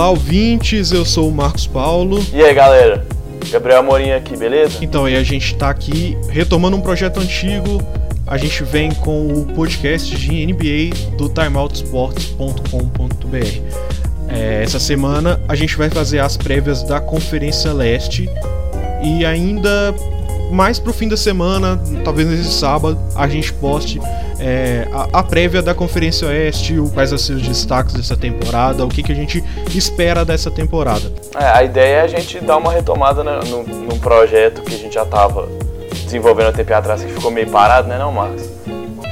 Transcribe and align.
Olá, 0.00 0.08
ouvintes, 0.08 0.92
eu 0.92 1.04
sou 1.04 1.28
o 1.28 1.30
Marcos 1.30 1.66
Paulo. 1.66 2.24
E 2.32 2.42
aí, 2.42 2.54
galera? 2.54 3.06
Gabriel 3.50 3.80
Amorim 3.80 4.12
aqui, 4.12 4.34
beleza? 4.34 4.78
Então, 4.80 5.06
e 5.06 5.14
a 5.14 5.22
gente 5.22 5.54
tá 5.56 5.68
aqui 5.68 6.16
retomando 6.30 6.74
um 6.74 6.80
projeto 6.80 7.20
antigo. 7.20 7.82
A 8.26 8.38
gente 8.38 8.64
vem 8.64 8.94
com 8.94 9.26
o 9.26 9.44
podcast 9.54 10.16
de 10.16 10.46
NBA 10.46 11.16
do 11.18 11.28
timeoutsports.com.br. 11.28 13.76
É, 14.26 14.62
essa 14.62 14.80
semana 14.80 15.38
a 15.46 15.54
gente 15.54 15.76
vai 15.76 15.90
fazer 15.90 16.20
as 16.20 16.34
prévias 16.34 16.82
da 16.82 16.98
Conferência 16.98 17.70
Leste 17.70 18.26
e 19.04 19.26
ainda 19.26 19.94
mais 20.50 20.78
pro 20.78 20.94
fim 20.94 21.08
da 21.08 21.16
semana, 21.18 21.78
talvez 22.02 22.26
nesse 22.26 22.52
sábado, 22.52 22.98
a 23.14 23.28
gente 23.28 23.52
poste 23.52 24.00
é, 24.40 24.88
a, 24.92 25.20
a, 25.20 25.22
prévia 25.22 25.60
da 25.60 25.74
Conferência 25.74 26.26
Oeste, 26.26 26.78
o, 26.78 26.90
quais 26.90 27.12
os 27.12 27.28
destaques 27.28 27.94
dessa 27.94 28.16
temporada, 28.16 28.84
o 28.84 28.88
que, 28.88 29.02
que 29.02 29.12
a 29.12 29.14
gente 29.14 29.44
espera 29.74 30.24
dessa 30.24 30.50
temporada. 30.50 31.12
É, 31.38 31.44
a 31.44 31.62
ideia 31.62 31.96
é 31.96 32.00
a 32.02 32.06
gente 32.06 32.40
dar 32.40 32.56
uma 32.56 32.72
retomada 32.72 33.22
né, 33.22 33.40
no, 33.46 33.62
num 33.62 33.98
projeto 33.98 34.62
que 34.62 34.74
a 34.74 34.78
gente 34.78 34.94
já 34.94 35.02
estava 35.02 35.46
desenvolvendo 36.04 36.48
há 36.48 36.52
tempo 36.52 36.72
atrás, 36.72 37.02
que 37.04 37.12
ficou 37.12 37.30
meio 37.30 37.50
parado, 37.50 37.86
né, 37.86 37.98
não, 37.98 38.10
Marcos? 38.10 38.48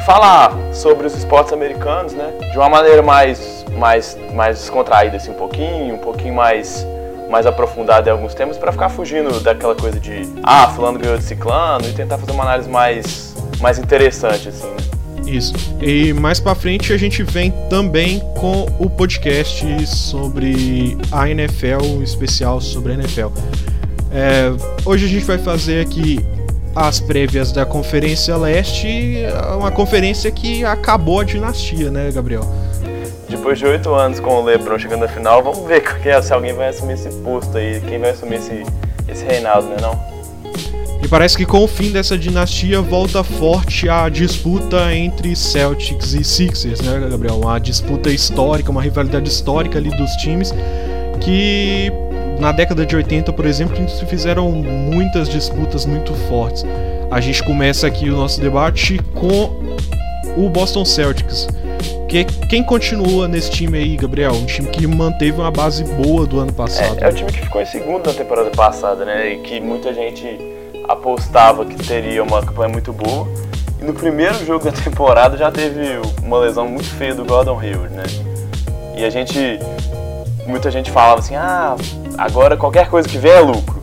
Falar 0.07 0.57
sobre 0.73 1.07
os 1.07 1.15
esportes 1.15 1.53
americanos, 1.53 2.15
né, 2.15 2.33
de 2.51 2.57
uma 2.57 2.71
maneira 2.71 3.03
mais, 3.03 3.65
mais, 3.77 4.17
mais 4.33 4.59
descontraída, 4.59 5.19
assim, 5.19 5.31
um 5.31 5.35
pouquinho, 5.35 5.95
um 5.95 5.99
pouquinho 5.99 6.35
mais 6.35 6.87
mais 7.29 7.45
aprofundada 7.45 8.09
em 8.09 8.13
alguns 8.13 8.33
temas 8.33 8.57
para 8.57 8.73
ficar 8.73 8.89
fugindo 8.89 9.39
daquela 9.41 9.75
coisa 9.75 10.01
de 10.01 10.23
ah, 10.43 10.69
fulano 10.69 10.99
ganhou 10.99 11.19
de 11.19 11.25
ciclano 11.25 11.85
e 11.87 11.93
tentar 11.93 12.17
fazer 12.17 12.33
uma 12.33 12.43
análise 12.43 12.71
mais, 12.71 13.35
mais 13.61 13.79
interessante, 13.79 14.49
assim, 14.49 14.67
né? 14.67 14.88
Isso. 15.29 15.53
E 15.81 16.13
mais 16.15 16.41
para 16.41 16.55
frente 16.55 16.93
a 16.93 16.97
gente 16.97 17.23
vem 17.23 17.53
também 17.69 18.21
com 18.39 18.67
o 18.79 18.89
podcast 18.89 19.87
sobre 19.87 20.97
a 21.13 21.29
NFL, 21.29 22.03
especial 22.03 22.61
sobre 22.61 22.93
a 22.93 22.95
NFL. 22.95 23.29
É, 24.11 24.51
hoje 24.87 25.05
a 25.05 25.09
gente 25.09 25.25
vai 25.25 25.37
fazer 25.37 25.83
aqui 25.83 26.19
as 26.75 26.99
prévias 26.99 27.53
da 27.53 27.67
Conferência 27.67 28.37
Leste, 28.37 29.17
uma 29.57 29.71
conferência 29.71 30.31
que 30.31 30.65
acabou 30.65 31.21
a 31.21 31.25
dinastia, 31.25 31.91
né, 31.91 32.11
Gabriel? 32.11 32.43
Depois 33.29 33.59
de 33.59 33.67
oito 33.67 33.93
anos 33.93 34.21
com 34.21 34.31
o 34.41 34.45
LeBron 34.45 34.79
chegando 34.79 35.01
na 35.01 35.09
final, 35.09 35.43
vamos 35.43 35.67
ver 35.69 35.83
se 36.23 36.33
alguém 36.33 36.55
vai 36.55 36.69
assumir 36.69 36.95
esse 36.95 37.11
posto 37.17 37.59
aí, 37.59 37.81
quem 37.83 37.99
vai 37.99 38.11
assumir 38.11 38.37
esse, 38.37 38.65
esse 39.07 39.25
reinado, 39.25 39.67
né 39.67 39.77
não? 39.83 40.18
E 41.03 41.09
parece 41.09 41.37
que 41.37 41.47
com 41.47 41.63
o 41.63 41.69
fim 41.69 41.91
dessa 41.91 42.19
dinastia 42.19 42.81
volta 42.81 43.23
forte 43.23 43.89
a 43.89 44.09
disputa 44.09 44.95
entre 44.95 45.35
Celtics 45.37 46.13
e 46.13 46.25
Sixers, 46.25 46.81
né, 46.81 47.09
Gabriel? 47.09 47.39
Uma 47.39 47.59
disputa 47.59 48.11
histórica, 48.11 48.71
uma 48.71 48.83
rivalidade 48.83 49.29
histórica 49.29 49.79
ali 49.79 49.91
dos 49.91 50.11
times 50.17 50.53
que 51.21 51.93
na 52.39 52.53
década 52.53 52.87
de 52.87 52.95
80, 52.95 53.33
por 53.33 53.47
exemplo, 53.47 53.89
se 53.89 54.07
fizeram 54.07 54.51
muitas 54.51 55.29
disputas 55.29 55.85
muito 55.85 56.15
fortes. 56.29 56.65
A 57.11 57.21
gente 57.21 57.43
começa 57.43 57.87
aqui 57.87 58.09
o 58.09 58.17
nosso 58.17 58.41
debate 58.41 58.99
com 59.15 59.51
o 60.37 60.49
Boston 60.49 60.85
Celtics. 60.85 61.49
Que, 62.09 62.25
quem 62.49 62.63
continua 62.63 63.29
nesse 63.29 63.51
time 63.51 63.79
aí, 63.79 63.97
Gabriel? 63.97 64.33
Um 64.33 64.47
time 64.47 64.69
que 64.69 64.87
manteve 64.87 65.39
uma 65.39 65.51
base 65.51 65.85
boa 65.85 66.27
do 66.27 66.39
ano 66.39 66.53
passado. 66.53 66.97
É, 67.03 67.07
é 67.07 67.09
o 67.11 67.13
time 67.13 67.31
que 67.31 67.41
ficou 67.41 67.61
em 67.61 67.67
segundo 67.67 68.07
na 68.07 68.15
temporada 68.15 68.51
passada, 68.51 69.05
né? 69.05 69.35
E 69.35 69.39
que 69.39 69.61
muita 69.61 69.93
gente 69.93 70.39
apostava 70.89 71.65
que 71.65 71.77
teria 71.77 72.23
uma 72.23 72.43
campanha 72.43 72.71
muito 72.71 72.93
boa. 72.93 73.29
E 73.81 73.85
no 73.85 73.93
primeiro 73.93 74.45
jogo 74.45 74.65
da 74.65 74.73
temporada 74.83 75.37
já 75.37 75.53
teve 75.53 76.01
uma 76.23 76.39
lesão 76.39 76.67
muito 76.67 76.89
feia 76.89 77.15
do 77.15 77.25
Gordon 77.25 77.59
Hayward, 77.61 77.95
né? 77.95 78.05
E 78.97 79.05
a 79.05 79.11
gente. 79.11 79.39
Muita 80.47 80.71
gente 80.71 80.91
falava 80.91 81.21
assim: 81.21 81.37
ah, 81.37 81.77
agora 82.17 82.57
qualquer 82.57 82.89
coisa 82.89 83.09
que 83.09 83.19
vier 83.19 83.37
é 83.37 83.41
lucro. 83.41 83.79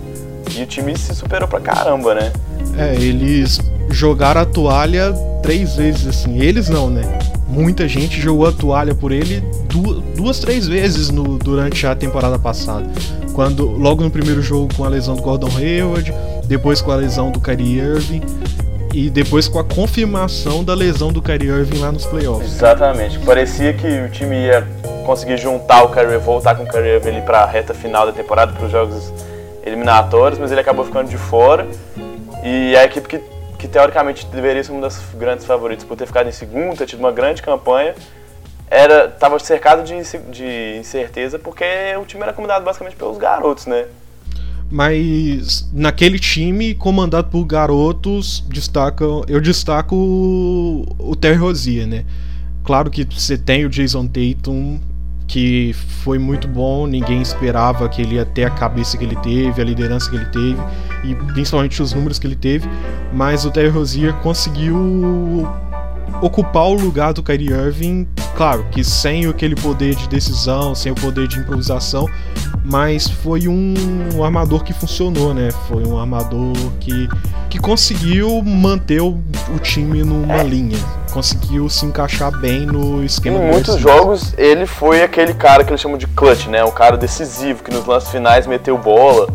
E 0.57 0.63
o 0.63 0.65
time 0.65 0.97
se 0.97 1.13
superou 1.13 1.47
pra 1.47 1.59
caramba, 1.59 2.15
né? 2.15 2.33
É, 2.77 2.95
eles 2.95 3.59
jogaram 3.89 4.41
a 4.41 4.45
toalha 4.45 5.13
três 5.43 5.75
vezes, 5.75 6.07
assim. 6.07 6.39
Eles 6.39 6.69
não, 6.69 6.89
né? 6.89 7.03
Muita 7.47 7.87
gente 7.87 8.19
jogou 8.19 8.47
a 8.47 8.51
toalha 8.51 8.95
por 8.95 9.11
ele 9.11 9.43
duas, 9.69 10.03
duas 10.15 10.39
três 10.39 10.67
vezes 10.67 11.09
no, 11.09 11.37
durante 11.37 11.85
a 11.85 11.95
temporada 11.95 12.39
passada. 12.39 12.89
Quando, 13.33 13.65
logo 13.65 14.01
no 14.01 14.09
primeiro 14.09 14.41
jogo 14.41 14.73
com 14.75 14.85
a 14.85 14.89
lesão 14.89 15.15
do 15.15 15.21
Gordon 15.21 15.49
Hayward, 15.57 16.13
depois 16.47 16.81
com 16.81 16.91
a 16.91 16.95
lesão 16.95 17.31
do 17.31 17.39
Kyrie 17.39 17.79
Irving 17.79 18.21
e 18.93 19.09
depois 19.09 19.47
com 19.47 19.59
a 19.59 19.63
confirmação 19.63 20.63
da 20.63 20.73
lesão 20.73 21.11
do 21.11 21.21
Kyrie 21.21 21.49
Irving 21.49 21.79
lá 21.79 21.91
nos 21.91 22.05
playoffs. 22.05 22.53
Exatamente. 22.53 23.19
Parecia 23.19 23.73
que 23.73 23.87
o 23.87 24.09
time 24.09 24.35
ia 24.45 24.65
conseguir 25.05 25.37
juntar 25.37 25.83
o 25.83 25.89
Kyrie, 25.89 26.17
voltar 26.17 26.55
com 26.55 26.63
o 26.63 26.67
Kyrie 26.67 26.95
Irving 26.95 27.21
para 27.21 27.39
a 27.39 27.45
reta 27.45 27.73
final 27.73 28.05
da 28.05 28.13
temporada 28.13 28.53
para 28.53 28.65
os 28.65 28.71
jogos 28.71 29.11
eliminatórios, 29.65 30.39
mas 30.39 30.51
ele 30.51 30.61
acabou 30.61 30.85
ficando 30.85 31.09
de 31.09 31.17
fora. 31.17 31.67
E 32.43 32.75
a 32.77 32.85
equipe 32.85 33.07
que, 33.07 33.19
que 33.57 33.67
teoricamente 33.67 34.25
deveria 34.27 34.63
ser 34.63 34.71
uma 34.71 34.81
das 34.81 35.01
grandes 35.15 35.45
favoritas 35.45 35.83
por 35.83 35.97
ter 35.97 36.05
ficado 36.05 36.29
em 36.29 36.31
segundo, 36.31 36.77
ter 36.77 36.85
tido 36.85 36.99
uma 36.99 37.11
grande 37.11 37.41
campanha, 37.41 37.95
era 38.69 39.05
estava 39.05 39.37
cercado 39.39 39.83
de, 39.83 39.95
de 40.29 40.77
incerteza 40.79 41.37
porque 41.37 41.65
o 42.01 42.05
time 42.05 42.23
era 42.23 42.33
comandado 42.33 42.63
basicamente 42.63 42.95
pelos 42.95 43.17
garotos, 43.17 43.65
né? 43.65 43.85
Mas 44.69 45.69
naquele 45.71 46.17
time 46.17 46.73
comandado 46.73 47.29
por 47.29 47.45
garotos 47.45 48.43
destaca 48.49 49.05
eu 49.27 49.39
destaco 49.39 49.95
o, 49.95 50.85
o 50.99 51.15
Terry 51.15 51.37
Rozier, 51.37 51.87
né? 51.87 52.05
Claro 52.63 52.89
que 52.89 53.05
você 53.05 53.37
tem 53.37 53.65
o 53.65 53.69
Jason 53.69 54.07
Tatum 54.07 54.79
que 55.27 55.73
foi 55.73 56.19
muito 56.19 56.47
bom, 56.47 56.85
ninguém 56.85 57.21
esperava 57.21 57.89
que 57.89 58.01
ele 58.01 58.15
ia 58.15 58.25
ter 58.25 58.43
a 58.45 58.49
cabeça 58.49 58.97
que 58.97 59.03
ele 59.03 59.15
teve, 59.17 59.59
a 59.61 59.65
liderança 59.65 60.09
que 60.09 60.15
ele 60.15 60.25
teve 60.25 60.57
e 61.03 61.15
principalmente 61.33 61.81
os 61.81 61.93
números 61.93 62.19
que 62.19 62.27
ele 62.27 62.35
teve, 62.35 62.69
mas 63.13 63.45
o 63.45 63.51
Terry 63.51 63.69
Rozier 63.69 64.13
conseguiu 64.15 65.47
ocupar 66.21 66.65
o 66.65 66.73
lugar 66.73 67.13
do 67.13 67.21
Kyrie 67.21 67.51
Irving, 67.51 68.07
claro 68.35 68.65
que 68.71 68.83
sem 68.83 69.27
aquele 69.27 69.55
poder 69.55 69.95
de 69.95 70.07
decisão, 70.07 70.73
sem 70.73 70.91
o 70.91 70.95
poder 70.95 71.27
de 71.27 71.39
improvisação, 71.39 72.07
mas 72.63 73.07
foi 73.07 73.47
um, 73.47 73.73
um 74.15 74.23
armador 74.23 74.63
que 74.63 74.73
funcionou, 74.73 75.33
né? 75.33 75.49
Foi 75.67 75.85
um 75.85 75.99
armador 75.99 76.53
que, 76.79 77.07
que 77.49 77.59
conseguiu 77.59 78.41
manter 78.41 79.01
o, 79.01 79.21
o 79.53 79.59
time 79.59 80.03
numa 80.03 80.37
é. 80.37 80.43
linha, 80.43 80.77
conseguiu 81.11 81.69
se 81.69 81.85
encaixar 81.85 82.31
bem 82.39 82.65
no 82.65 83.03
esquema. 83.03 83.37
Em 83.37 83.51
muitos 83.51 83.77
jogos 83.77 84.33
ele 84.37 84.65
foi 84.65 85.03
aquele 85.03 85.33
cara 85.33 85.63
que 85.63 85.69
eles 85.69 85.81
chamam 85.81 85.97
de 85.97 86.07
clutch, 86.07 86.47
né? 86.47 86.63
Um 86.63 86.71
cara 86.71 86.97
decisivo 86.97 87.63
que 87.63 87.71
nos 87.71 87.85
lances 87.85 88.09
finais 88.09 88.47
meteu 88.47 88.77
bola 88.77 89.27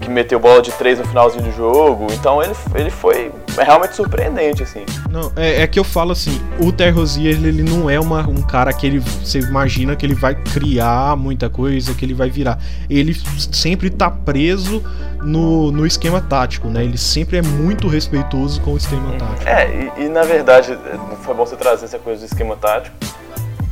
que 0.00 0.10
meteu 0.10 0.38
bola 0.38 0.60
de 0.60 0.72
três 0.72 0.98
no 0.98 1.04
finalzinho 1.04 1.44
do 1.44 1.52
jogo. 1.52 2.06
Então 2.12 2.42
ele, 2.42 2.52
ele 2.74 2.90
foi 2.90 3.32
realmente 3.56 3.94
surpreendente, 3.94 4.62
assim. 4.62 4.84
Não, 5.08 5.32
é, 5.36 5.62
é 5.62 5.66
que 5.66 5.78
eu 5.78 5.84
falo 5.84 6.12
assim, 6.12 6.40
o 6.58 6.72
Terry 6.72 6.90
Rozier, 6.90 7.34
ele, 7.34 7.48
ele 7.48 7.62
não 7.62 7.88
é 7.88 7.98
uma, 7.98 8.20
um 8.28 8.42
cara 8.42 8.72
que 8.72 8.86
ele, 8.86 8.98
você 8.98 9.38
imagina 9.38 9.94
que 9.94 10.04
ele 10.04 10.14
vai 10.14 10.34
criar 10.34 11.16
muita 11.16 11.48
coisa, 11.48 11.94
que 11.94 12.04
ele 12.04 12.14
vai 12.14 12.28
virar. 12.28 12.58
Ele 12.90 13.14
sempre 13.52 13.90
tá 13.90 14.10
preso 14.10 14.82
no, 15.22 15.70
no 15.70 15.86
esquema 15.86 16.20
tático, 16.20 16.68
né? 16.68 16.84
Ele 16.84 16.98
sempre 16.98 17.38
é 17.38 17.42
muito 17.42 17.88
respeitoso 17.88 18.60
com 18.60 18.72
o 18.72 18.76
esquema 18.76 19.12
tático. 19.12 19.48
É, 19.48 19.92
e, 19.96 20.04
e 20.04 20.08
na 20.08 20.22
verdade, 20.22 20.76
foi 21.22 21.34
bom 21.34 21.46
você 21.46 21.56
trazer 21.56 21.84
essa 21.84 21.98
coisa 21.98 22.20
do 22.20 22.26
esquema 22.26 22.56
tático. 22.56 22.96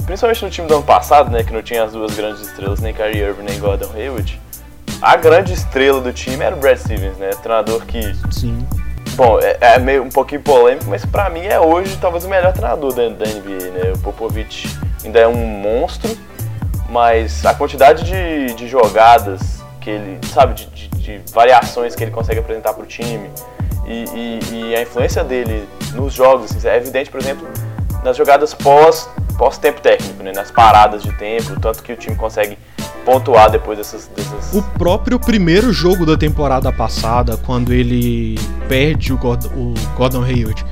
Principalmente 0.06 0.44
no 0.44 0.50
time 0.50 0.66
do 0.66 0.74
ano 0.74 0.82
passado, 0.82 1.30
né? 1.30 1.44
Que 1.44 1.52
não 1.52 1.62
tinha 1.62 1.84
as 1.84 1.92
duas 1.92 2.14
grandes 2.14 2.42
estrelas, 2.42 2.80
nem 2.80 2.92
Kyrie 2.92 3.20
Irving, 3.20 3.44
nem 3.44 3.58
Gordon 3.58 3.90
Hayward 3.94 4.40
a 5.02 5.16
grande 5.16 5.52
estrela 5.52 6.00
do 6.00 6.12
time 6.12 6.44
era 6.44 6.54
o 6.54 6.58
Brad 6.58 6.78
Stevens, 6.78 7.16
né? 7.18 7.30
Treinador 7.42 7.84
que. 7.84 8.14
Sim. 8.30 8.64
Bom, 9.16 9.38
é, 9.40 9.58
é 9.60 9.78
meio 9.78 10.04
um 10.04 10.08
pouquinho 10.08 10.40
polêmico, 10.40 10.86
mas 10.88 11.04
para 11.04 11.28
mim 11.28 11.44
é 11.44 11.60
hoje 11.60 11.98
talvez 12.00 12.24
o 12.24 12.28
melhor 12.28 12.52
treinador 12.52 12.94
da, 12.94 13.08
da 13.08 13.26
NBA, 13.26 13.70
né? 13.70 13.92
O 13.94 13.98
Popovich 13.98 14.68
ainda 15.04 15.18
é 15.18 15.26
um 15.26 15.44
monstro, 15.44 16.16
mas 16.88 17.44
a 17.44 17.52
quantidade 17.52 18.04
de, 18.04 18.54
de 18.54 18.68
jogadas 18.68 19.60
que 19.80 19.90
ele, 19.90 20.18
sabe, 20.32 20.54
de, 20.54 20.66
de, 20.66 20.88
de 20.88 21.32
variações 21.32 21.96
que 21.96 22.04
ele 22.04 22.12
consegue 22.12 22.38
apresentar 22.38 22.72
para 22.72 22.84
o 22.84 22.86
time 22.86 23.28
e, 23.84 24.04
e, 24.14 24.70
e, 24.70 24.76
a 24.76 24.82
influência 24.82 25.24
dele 25.24 25.68
nos 25.92 26.14
jogos 26.14 26.54
assim, 26.56 26.68
é 26.68 26.76
evidente, 26.76 27.10
por 27.10 27.20
exemplo, 27.20 27.48
nas 28.04 28.16
jogadas 28.16 28.54
pós, 28.54 29.10
pós 29.36 29.58
tempo 29.58 29.80
técnico, 29.80 30.22
né? 30.22 30.30
nas 30.32 30.52
paradas 30.52 31.02
de 31.02 31.12
tempo, 31.14 31.58
tanto 31.60 31.82
que 31.82 31.92
o 31.92 31.96
time 31.96 32.14
consegue 32.14 32.56
pontuar 33.04 33.50
depois 33.50 33.78
dessas, 33.78 34.08
dessas, 34.08 34.54
O 34.54 34.62
próprio 34.62 35.18
primeiro 35.18 35.72
jogo 35.72 36.06
da 36.06 36.16
temporada 36.16 36.72
passada, 36.72 37.36
quando 37.36 37.72
ele 37.72 38.38
perde 38.68 39.12
o 39.12 39.16
Gordon, 39.16 39.48
o 39.48 39.74
Gordon 39.96 40.22
Hayward 40.22 40.64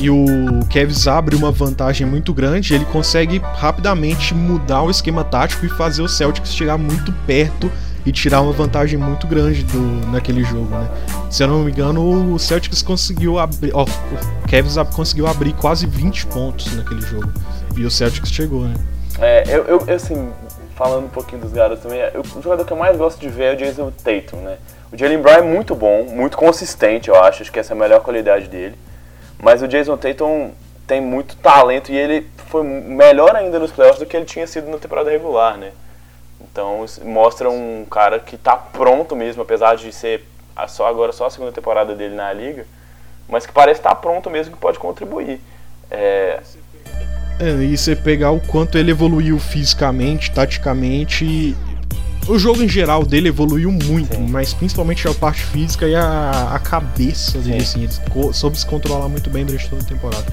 e 0.00 0.08
o 0.08 0.26
Kevs 0.70 1.08
abre 1.08 1.34
uma 1.34 1.50
vantagem 1.50 2.06
muito 2.06 2.32
grande, 2.32 2.74
ele 2.74 2.84
consegue 2.84 3.38
rapidamente 3.56 4.32
mudar 4.32 4.82
o 4.82 4.90
esquema 4.90 5.24
tático 5.24 5.66
e 5.66 5.68
fazer 5.68 6.02
o 6.02 6.08
Celtics 6.08 6.54
chegar 6.54 6.78
muito 6.78 7.12
perto 7.26 7.70
e 8.06 8.12
tirar 8.12 8.40
uma 8.40 8.52
vantagem 8.52 8.98
muito 8.98 9.26
grande 9.26 9.64
do, 9.64 10.06
naquele 10.10 10.44
jogo, 10.44 10.68
né? 10.70 10.88
Se 11.28 11.42
eu 11.42 11.48
não 11.48 11.64
me 11.64 11.72
engano, 11.72 12.32
o 12.32 12.38
Celtics 12.38 12.80
conseguiu 12.80 13.38
abrir, 13.38 13.72
ó, 13.74 13.82
o 13.84 14.48
Cavs 14.48 14.76
conseguiu 14.94 15.26
abrir 15.26 15.52
quase 15.54 15.86
20 15.86 16.26
pontos 16.26 16.74
naquele 16.76 17.02
jogo 17.02 17.30
e 17.76 17.84
o 17.84 17.90
Celtics 17.90 18.30
chegou, 18.30 18.64
né? 18.64 18.74
É, 19.18 19.42
eu, 19.48 19.64
eu 19.64 19.94
assim, 19.94 20.28
falando 20.78 21.06
um 21.06 21.10
pouquinho 21.10 21.42
dos 21.42 21.50
garotos 21.50 21.82
também, 21.82 21.98
eu, 22.14 22.20
o 22.20 22.40
jogador 22.40 22.64
que 22.64 22.72
eu 22.72 22.76
mais 22.76 22.96
gosto 22.96 23.18
de 23.18 23.28
ver 23.28 23.44
é 23.46 23.52
o 23.54 23.56
Jason 23.56 23.90
Tatum, 23.90 24.36
né? 24.36 24.58
O 24.92 24.96
Jalen 24.96 25.20
Brown 25.20 25.38
é 25.38 25.42
muito 25.42 25.74
bom, 25.74 26.04
muito 26.04 26.36
consistente, 26.36 27.08
eu 27.08 27.16
acho, 27.16 27.42
acho 27.42 27.50
que 27.50 27.58
essa 27.58 27.74
é 27.74 27.76
a 27.76 27.78
melhor 27.78 28.00
qualidade 28.00 28.46
dele. 28.46 28.78
Mas 29.42 29.60
o 29.60 29.66
Jason 29.66 29.96
Tatum 29.96 30.52
tem 30.86 31.00
muito 31.00 31.34
talento 31.36 31.90
e 31.90 31.96
ele 31.96 32.30
foi 32.46 32.62
melhor 32.62 33.34
ainda 33.34 33.58
nos 33.58 33.72
playoffs 33.72 33.98
do 33.98 34.06
que 34.06 34.16
ele 34.16 34.24
tinha 34.24 34.46
sido 34.46 34.70
na 34.70 34.78
temporada 34.78 35.10
regular, 35.10 35.58
né? 35.58 35.72
Então 36.40 36.86
mostra 37.02 37.50
um 37.50 37.84
cara 37.90 38.20
que 38.20 38.36
está 38.36 38.56
pronto 38.56 39.16
mesmo, 39.16 39.42
apesar 39.42 39.76
de 39.76 39.92
ser 39.92 40.24
só 40.68 40.86
agora 40.86 41.10
só 41.10 41.26
a 41.26 41.30
segunda 41.30 41.50
temporada 41.50 41.92
dele 41.92 42.14
na 42.14 42.32
liga, 42.32 42.64
mas 43.28 43.44
que 43.44 43.52
parece 43.52 43.80
estar 43.80 43.90
tá 43.90 43.96
pronto 43.96 44.30
mesmo 44.30 44.54
que 44.54 44.60
pode 44.60 44.78
contribuir. 44.78 45.40
É, 45.90 46.40
é, 47.38 47.62
e 47.62 47.76
você 47.76 47.94
pegar 47.94 48.30
o 48.30 48.40
quanto 48.40 48.76
ele 48.76 48.90
evoluiu 48.90 49.38
fisicamente, 49.38 50.30
taticamente. 50.30 51.56
O 52.26 52.38
jogo 52.38 52.62
em 52.62 52.68
geral 52.68 53.06
dele 53.06 53.28
evoluiu 53.28 53.72
muito, 53.72 54.16
Sim. 54.16 54.26
mas 54.28 54.52
principalmente 54.52 55.06
a 55.08 55.14
parte 55.14 55.42
física 55.42 55.86
e 55.86 55.94
a, 55.94 56.50
a 56.52 56.58
cabeça 56.58 57.38
dele, 57.38 57.64
Sim. 57.64 57.86
assim, 57.86 58.12
ele 58.18 58.32
soube 58.34 58.58
se 58.58 58.66
controlar 58.66 59.08
muito 59.08 59.30
bem 59.30 59.46
durante 59.46 59.68
toda 59.68 59.82
a 59.82 59.86
temporada. 59.86 60.26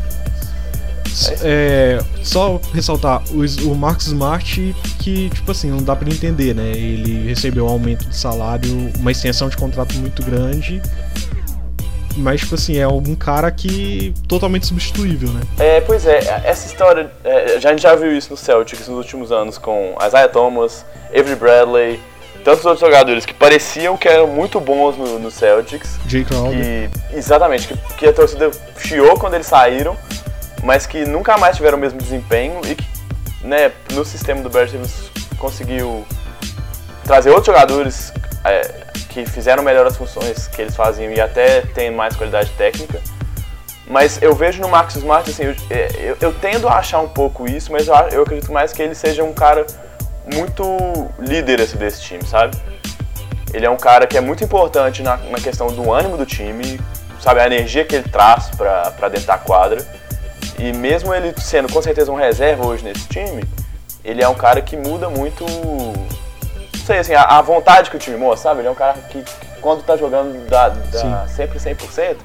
É, 1.42 2.04
só 2.22 2.60
ressaltar, 2.74 3.24
o, 3.32 3.70
o 3.72 3.76
Marcos 3.76 4.08
Smart, 4.08 4.76
que, 5.00 5.30
tipo 5.30 5.50
assim, 5.50 5.70
não 5.70 5.82
dá 5.82 5.96
para 5.96 6.10
entender, 6.10 6.54
né? 6.54 6.72
Ele 6.72 7.30
recebeu 7.30 7.66
um 7.66 7.70
aumento 7.70 8.06
de 8.10 8.16
salário, 8.16 8.92
uma 9.00 9.12
extensão 9.12 9.48
de 9.48 9.56
contrato 9.56 9.96
muito 9.96 10.22
grande 10.24 10.82
mas, 12.16 12.42
tipo 12.42 12.56
assim, 12.56 12.78
é 12.78 12.88
um 12.88 13.16
cara 13.16 13.52
que 13.52 14.14
totalmente 14.28 14.66
substituível, 14.66 15.30
né? 15.30 15.42
É, 15.60 15.82
pois 15.82 16.06
é, 16.06 16.20
essa 16.44 16.68
história, 16.68 17.12
é, 17.24 17.56
a 17.56 17.60
gente 17.60 17.82
já 17.82 17.96
viu 17.96 18.16
isso 18.16 18.32
no 18.32 18.38
Celtics 18.38 18.88
nos 18.88 18.98
últimos 18.98 19.32
anos 19.32 19.58
com 19.58 19.96
Isaiah 20.06 20.28
Thomas, 20.28 20.86
Avery 21.10 21.36
Bradley, 21.36 22.00
tantos 22.44 22.66
outros 22.66 22.82
jogadores 22.82 23.26
que 23.26 23.34
pareciam 23.34 23.98
que 23.98 24.08
eram 24.08 24.28
muito 24.28 24.60
bons 24.60 24.98
no, 24.98 25.20
no 25.20 25.32
Celtics. 25.32 25.98
Jay 26.08 26.24
Crowder. 26.24 26.90
exatamente, 27.12 27.68
que, 27.68 27.78
que, 27.98 28.06
a 28.08 28.14
torcida 28.14 28.52
chiou 28.78 29.18
quando 29.18 29.34
eles 29.34 29.48
saíram, 29.48 29.98
mas 30.64 30.86
que 30.86 31.06
nunca 31.06 31.38
mais 31.38 31.58
tiveram 31.58 31.78
o 31.78 31.82
mesmo 31.82 32.00
desempenho 32.00 32.62
e 32.66 32.76
que, 32.76 32.86
né, 33.44 33.72
no 33.94 34.06
sistema 34.06 34.42
do 34.42 34.50
Bears 34.50 34.72
conseguiu 35.38 36.06
trazer 37.04 37.30
outros 37.30 37.48
jogadores 37.48 38.14
é, 38.44 38.85
que 39.24 39.26
fizeram 39.26 39.64
melhor 39.64 39.88
as 39.88 39.96
funções 39.96 40.48
que 40.48 40.62
eles 40.62 40.76
faziam 40.76 41.12
e 41.12 41.22
até 41.22 41.62
tem 41.62 41.90
mais 41.90 42.16
qualidade 42.16 42.50
técnica. 42.52 43.02
Mas 43.88 44.22
eu 44.22 44.36
vejo 44.36 44.62
no 44.62 44.68
Marcus 44.68 44.96
Smart, 44.96 45.30
assim, 45.30 45.44
eu, 45.44 45.56
eu, 46.00 46.18
eu 46.20 46.34
tendo 46.34 46.68
a 46.68 46.80
achar 46.80 47.00
um 47.00 47.08
pouco 47.08 47.48
isso, 47.48 47.72
mas 47.72 47.88
eu, 47.88 47.96
eu, 48.12 48.24
acredito 48.24 48.52
mais 48.52 48.74
que 48.74 48.82
ele 48.82 48.96
seja 48.96 49.24
um 49.24 49.32
cara 49.32 49.66
muito 50.34 50.64
líder 51.20 51.62
assim, 51.62 51.78
desse 51.78 52.02
time, 52.02 52.26
sabe? 52.26 52.58
Ele 53.54 53.66
é 53.66 53.70
um 53.70 53.78
cara 53.78 54.06
que 54.06 54.18
é 54.18 54.22
muito 54.22 54.44
importante 54.44 55.02
na, 55.02 55.16
na 55.18 55.40
questão 55.40 55.68
do 55.68 55.94
ânimo 55.94 56.18
do 56.18 56.26
time, 56.26 56.80
sabe? 57.22 57.40
A 57.40 57.46
energia 57.46 57.86
que 57.86 57.96
ele 57.96 58.10
traz 58.10 58.50
pra 58.50 59.08
dentro 59.08 59.28
da 59.28 59.38
quadra. 59.38 59.86
E 60.58 60.74
mesmo 60.74 61.14
ele 61.14 61.34
sendo 61.40 61.72
com 61.72 61.82
certeza 61.82 62.12
um 62.12 62.16
reserva 62.16 62.66
hoje 62.66 62.84
nesse 62.84 63.08
time, 63.08 63.44
ele 64.04 64.22
é 64.22 64.28
um 64.28 64.36
cara 64.36 64.62
que 64.62 64.76
muda 64.76 65.10
muito 65.10 65.46
sei, 66.86 67.00
assim, 67.00 67.14
a, 67.14 67.24
a, 67.24 67.42
vontade 67.42 67.90
que 67.90 67.96
o 67.96 68.00
time 68.00 68.16
mostra, 68.16 68.50
sabe? 68.50 68.62
Ele 68.62 68.68
é 68.68 68.72
um 68.72 68.76
cara 68.76 68.94
que, 69.10 69.24
que 69.24 69.46
quando 69.60 69.84
tá 69.84 69.98
jogando 69.98 70.48
dá, 70.48 70.70
dá 70.70 71.28
sempre 71.28 71.58
100%. 71.58 72.18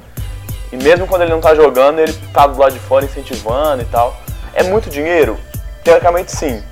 E 0.72 0.76
mesmo 0.76 1.06
quando 1.06 1.22
ele 1.22 1.32
não 1.32 1.40
tá 1.40 1.54
jogando, 1.54 1.98
ele 1.98 2.12
tá 2.32 2.46
do 2.46 2.58
lado 2.58 2.72
de 2.72 2.78
fora 2.78 3.04
incentivando 3.04 3.82
e 3.82 3.86
tal. 3.86 4.14
É 4.54 4.62
muito 4.62 4.90
dinheiro? 4.90 5.38
Teoricamente 5.82 6.30
sim. 6.30 6.62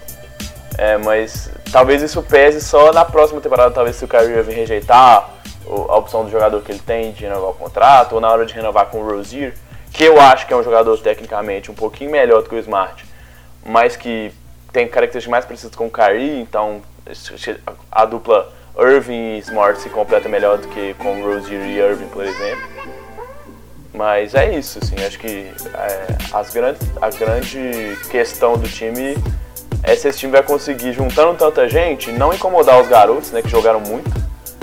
É, 0.77 0.97
mas 0.99 1.51
talvez 1.73 2.03
isso 2.03 2.23
pese 2.23 2.61
só 2.61 2.93
na 2.93 3.05
próxima 3.05 3.41
temporada, 3.41 3.73
talvez 3.73 3.97
se 3.97 4.05
o 4.05 4.09
Kyrie 4.09 4.37
Irving 4.37 4.53
rejeitar 4.53 5.31
a 5.67 5.97
opção 5.97 6.25
do 6.25 6.31
jogador 6.31 6.63
que 6.63 6.71
ele 6.71 6.79
tem 6.79 7.13
de 7.13 7.25
renovar 7.25 7.51
o 7.51 7.55
contrato, 7.55 8.15
ou 8.15 8.21
na 8.21 8.31
hora 8.31 8.47
de 8.47 8.55
renovar 8.55 8.87
com 8.87 8.99
o 8.99 9.11
Rozier, 9.11 9.55
que 9.93 10.05
eu 10.05 10.21
acho 10.21 10.47
que 10.47 10.53
é 10.53 10.57
um 10.57 10.63
jogador 10.63 10.97
tecnicamente 10.99 11.71
um 11.71 11.75
pouquinho 11.75 12.11
melhor 12.11 12.43
do 12.43 12.49
que 12.49 12.55
o 12.55 12.59
Smart, 12.59 13.05
mas 13.65 13.97
que 13.97 14.33
tem 14.73 14.87
características 14.87 15.31
mais 15.31 15.45
parecidas 15.45 15.75
com 15.75 15.87
o 15.87 15.91
Kyrie, 15.91 16.41
então 16.41 16.81
a 17.91 18.05
dupla 18.05 18.53
Irving 18.79 19.37
e 19.37 19.39
Smart 19.41 19.81
se 19.81 19.89
completa 19.89 20.29
melhor 20.29 20.59
do 20.59 20.69
que 20.69 20.95
com 20.95 21.23
Rozier 21.23 21.61
e 21.61 21.79
Irving, 21.79 22.09
por 22.09 22.25
exemplo. 22.25 22.69
Mas 23.93 24.35
é 24.35 24.57
isso, 24.57 24.79
assim, 24.81 24.95
acho 25.05 25.19
que 25.19 25.51
é, 25.75 26.07
as 26.33 26.53
grandes, 26.53 26.89
a 27.03 27.11
grande 27.11 27.99
questão 28.09 28.57
do 28.57 28.69
time 28.69 29.17
é 29.83 29.97
se 29.97 30.09
esse 30.09 30.19
time 30.19 30.33
vai 30.33 30.43
conseguir, 30.43 30.93
juntando 30.93 31.37
tanta 31.37 31.69
gente, 31.69 32.13
não 32.13 32.33
incomodar 32.33 32.81
os 32.81 32.89
garotos, 32.89 33.33
né, 33.33 33.43
que 33.43 33.49
jogaram 33.49 33.81
muito, 33.81 34.11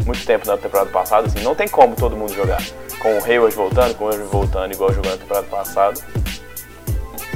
muito 0.06 0.26
tempo 0.26 0.48
na 0.48 0.58
temporada 0.58 0.90
passada, 0.90 1.28
assim, 1.28 1.42
não 1.44 1.56
tem 1.56 1.68
como 1.68 1.96
todo 1.96 2.16
mundo 2.16 2.34
jogar. 2.34 2.62
Com 3.00 3.18
o 3.18 3.24
Hayward 3.24 3.56
voltando, 3.56 3.96
com 3.96 4.06
o 4.06 4.12
Irving 4.12 4.28
voltando, 4.28 4.74
igual 4.74 4.94
jogou 4.94 5.12
na 5.12 5.18
temporada 5.18 5.48
passada. 5.48 6.00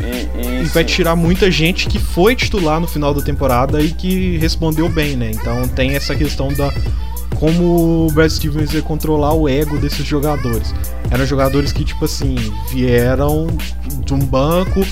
E, 0.02 0.48
e, 0.48 0.62
e 0.62 0.64
vai 0.66 0.84
tirar 0.84 1.16
muita 1.16 1.50
gente 1.52 1.88
que 1.88 2.00
foi 2.00 2.36
titular 2.36 2.80
no 2.80 2.88
final 2.88 3.14
da 3.14 3.22
temporada 3.22 3.82
e 3.82 3.90
que 3.90 4.38
respondeu 4.38 4.90
bem, 4.90 5.16
né? 5.16 5.32
Então 5.34 5.68
tem 5.68 5.96
essa 5.96 6.16
questão 6.16 6.50
da 6.54 6.72
como 7.40 8.08
o 8.08 8.12
Brad 8.12 8.30
Stevens 8.30 8.74
ia 8.74 8.82
controlar 8.82 9.34
o 9.34 9.48
ego 9.48 9.78
desses 9.78 10.06
jogadores. 10.06 10.74
Eram 11.10 11.26
jogadores 11.26 11.72
que, 11.72 11.86
tipo 11.86 12.04
assim, 12.04 12.36
vieram 12.70 13.48
de 14.04 14.14
um 14.14 14.20
banco, 14.20 14.86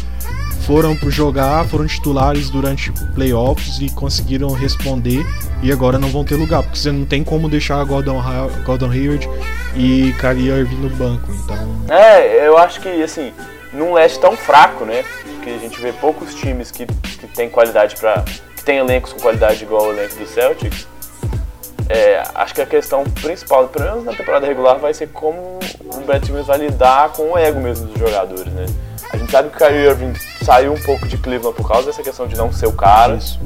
foram 0.62 0.96
pro 0.96 1.12
jogar, 1.12 1.66
foram 1.66 1.86
titulares 1.86 2.50
durante 2.50 2.92
playoffs 3.14 3.80
e 3.80 3.90
conseguiram 3.90 4.52
responder 4.52 5.26
e 5.62 5.72
agora 5.72 6.00
não 6.00 6.10
vão 6.10 6.24
ter 6.24 6.36
lugar, 6.36 6.64
porque 6.64 6.78
você 6.78 6.92
não 6.92 7.06
tem 7.06 7.24
como 7.24 7.50
deixar 7.50 7.84
Gordon, 7.84 8.22
Gordon 8.66 8.92
Hayward 8.92 9.28
e 9.76 10.14
Kyrie 10.20 10.50
Irving 10.50 10.76
no 10.76 10.90
banco, 10.90 11.32
então... 11.34 11.58
É, 11.90 12.48
eu 12.48 12.58
acho 12.58 12.80
que, 12.82 12.90
assim, 13.02 13.32
num 13.78 13.94
leste 13.94 14.20
tão 14.20 14.36
fraco, 14.36 14.84
né? 14.84 15.06
Que 15.44 15.56
a 15.56 15.58
gente 15.60 15.80
vê 15.80 15.94
poucos 15.94 16.34
times 16.34 16.72
que, 16.72 16.86
que 16.86 17.28
tem 17.28 17.50
qualidade 17.50 17.96
para 17.96 18.24
que 18.56 18.64
tem 18.64 18.78
elencos 18.78 19.14
com 19.14 19.20
qualidade 19.20 19.64
igual 19.64 19.88
o 19.88 19.94
elenco 19.94 20.16
do 20.16 20.26
Celtics. 20.26 20.88
É, 21.88 22.22
acho 22.36 22.54
que 22.54 22.62
a 22.62 22.66
questão 22.66 23.04
principal, 23.06 23.68
pelo 23.70 23.86
menos 23.86 24.04
na 24.04 24.14
temporada 24.14 24.46
regular, 24.46 24.78
vai 24.78 24.94
ser 24.94 25.08
como 25.10 25.60
o 25.80 26.02
Brad 26.06 26.22
Stevens 26.22 26.48
vai 26.48 26.58
lidar 26.58 27.14
com 27.14 27.32
o 27.32 27.38
ego 27.38 27.62
mesmo 27.62 27.86
dos 27.88 27.98
jogadores, 27.98 28.52
né? 28.52 28.66
A 29.10 29.16
gente 29.16 29.32
sabe 29.32 29.50
que 29.50 29.56
o 29.56 29.60
Kyrie 29.60 29.86
Irving 29.86 30.14
saiu 30.44 30.74
um 30.74 30.82
pouco 30.82 31.08
de 31.08 31.18
Cleveland 31.18 31.56
por 31.56 31.66
causa 31.66 31.88
dessa 31.88 32.04
questão 32.04 32.28
de 32.28 32.36
não 32.36 32.52
ser 32.52 32.66
o 32.66 32.74
cara. 32.74 33.16
Isso. 33.16 33.40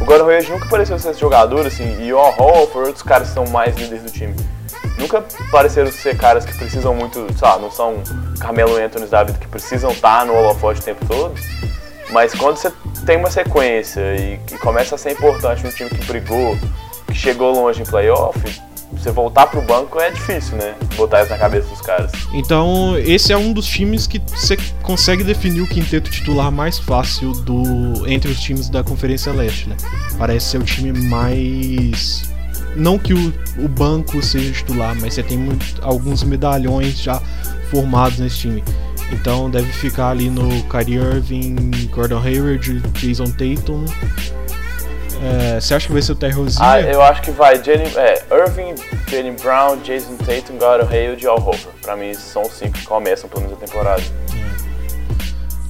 O 0.00 0.04
Gordon 0.04 0.28
Hayward 0.28 0.50
nunca 0.50 0.68
pareceu 0.68 0.98
ser 0.98 1.10
esse 1.10 1.20
jogador, 1.20 1.66
assim, 1.66 2.02
e 2.02 2.12
o 2.12 2.18
Horford, 2.18 2.88
outros 2.88 3.02
caras 3.02 3.28
que 3.28 3.34
são 3.34 3.46
mais 3.46 3.76
líderes 3.76 4.02
do 4.02 4.10
time 4.10 4.34
nunca 4.98 5.24
pareceram 5.50 5.90
ser 5.90 6.16
caras 6.16 6.44
que 6.44 6.56
precisam 6.56 6.94
muito, 6.94 7.26
sei 7.38 7.48
lá, 7.48 7.58
não 7.58 7.70
são 7.70 8.02
Carmelo 8.40 8.76
Anthony 8.76 9.06
da 9.06 9.24
vida 9.24 9.38
que 9.38 9.48
precisam 9.48 9.90
estar 9.90 10.26
no 10.26 10.34
holofote 10.34 10.80
o 10.80 10.84
tempo 10.84 11.04
todo. 11.06 11.34
Mas 12.10 12.34
quando 12.34 12.56
você 12.56 12.72
tem 13.04 13.16
uma 13.16 13.30
sequência 13.30 14.00
e, 14.16 14.40
e 14.52 14.58
começa 14.58 14.94
a 14.94 14.98
ser 14.98 15.12
importante 15.12 15.66
um 15.66 15.70
time 15.70 15.90
que 15.90 16.04
brigou, 16.04 16.56
que 17.06 17.14
chegou 17.14 17.52
longe 17.52 17.82
em 17.82 17.84
playoff, 17.84 18.38
você 18.92 19.10
voltar 19.10 19.46
pro 19.46 19.60
banco 19.60 20.00
é 20.00 20.10
difícil, 20.10 20.56
né? 20.56 20.74
Botar 20.96 21.22
isso 21.22 21.30
na 21.30 21.38
cabeça 21.38 21.68
dos 21.68 21.80
caras. 21.80 22.10
Então, 22.32 22.96
esse 22.98 23.32
é 23.32 23.36
um 23.36 23.52
dos 23.52 23.66
times 23.66 24.06
que 24.06 24.18
você 24.18 24.56
consegue 24.82 25.22
definir 25.22 25.60
o 25.60 25.68
quinteto 25.68 26.10
titular 26.10 26.50
mais 26.50 26.78
fácil 26.78 27.32
do 27.32 28.08
entre 28.08 28.30
os 28.30 28.40
times 28.40 28.68
da 28.68 28.82
Conferência 28.82 29.32
Leste, 29.32 29.68
né? 29.68 29.76
Parece 30.18 30.46
ser 30.46 30.58
o 30.58 30.64
time 30.64 30.92
mais 31.08 32.30
não 32.76 32.98
que 32.98 33.12
o, 33.14 33.34
o 33.58 33.68
banco 33.68 34.22
seja 34.22 34.52
titular, 34.52 34.96
mas 35.00 35.14
você 35.14 35.22
tem 35.22 35.38
muito, 35.38 35.64
alguns 35.82 36.22
medalhões 36.22 36.98
já 36.98 37.20
formados 37.70 38.18
nesse 38.18 38.38
time. 38.38 38.64
Então 39.12 39.50
deve 39.50 39.72
ficar 39.72 40.10
ali 40.10 40.28
no 40.28 40.62
Kyrie 40.64 40.96
Irving, 40.96 41.88
Gordon 41.90 42.20
Hayward, 42.20 42.80
Jason 42.92 43.30
Tatum. 43.30 43.84
É, 45.20 45.60
você 45.60 45.74
acha 45.74 45.86
que 45.86 45.92
vai 45.92 46.02
ser 46.02 46.12
o 46.12 46.14
Terry 46.14 46.34
Rozier? 46.34 46.64
Ah, 46.64 46.80
eu 46.80 47.02
acho 47.02 47.22
que 47.22 47.30
vai. 47.30 47.62
Jalen, 47.62 47.88
é, 47.96 48.22
Irving, 48.30 48.74
Jalen 49.08 49.34
Brown, 49.42 49.78
Jason 49.78 50.16
Tatum, 50.16 50.58
Gordon 50.58 50.88
Hayward 50.88 51.24
e 51.24 51.26
Al 51.26 51.36
Horford. 51.36 51.76
Pra 51.82 51.96
mim, 51.96 52.14
são 52.14 52.42
os 52.42 52.52
cinco 52.52 52.74
que 52.74 52.84
começam 52.84 53.28
pelo 53.28 53.42
menos 53.42 53.56
a 53.60 53.66
temporada. 53.66 54.02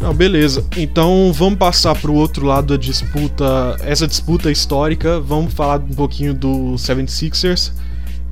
Não, 0.01 0.15
beleza. 0.15 0.65
Então 0.77 1.33
vamos 1.33 1.59
passar 1.59 1.95
para 1.95 2.11
o 2.11 2.15
outro 2.15 2.47
lado 2.47 2.69
da 2.69 2.77
disputa, 2.77 3.77
essa 3.81 4.07
disputa 4.07 4.51
histórica. 4.51 5.19
Vamos 5.21 5.53
falar 5.53 5.81
um 5.81 5.95
pouquinho 5.95 6.33
do 6.33 6.75
76ers, 6.77 7.73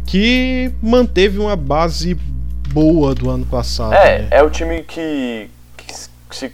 que 0.06 0.70
manteve 0.80 1.38
uma 1.38 1.56
base 1.56 2.14
boa 2.72 3.14
do 3.14 3.28
ano 3.28 3.44
passado. 3.46 3.94
É, 3.94 4.20
né? 4.20 4.28
é 4.30 4.42
o 4.42 4.50
time 4.50 4.82
que, 4.82 5.50
que, 5.76 5.92
se. 6.30 6.52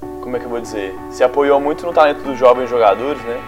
Como 0.00 0.36
é 0.36 0.38
que 0.38 0.46
eu 0.46 0.50
vou 0.50 0.60
dizer? 0.60 0.94
Se 1.10 1.22
apoiou 1.22 1.60
muito 1.60 1.84
no 1.84 1.92
talento 1.92 2.22
dos 2.22 2.38
jovens 2.38 2.70
jogadores, 2.70 3.20
né? 3.22 3.40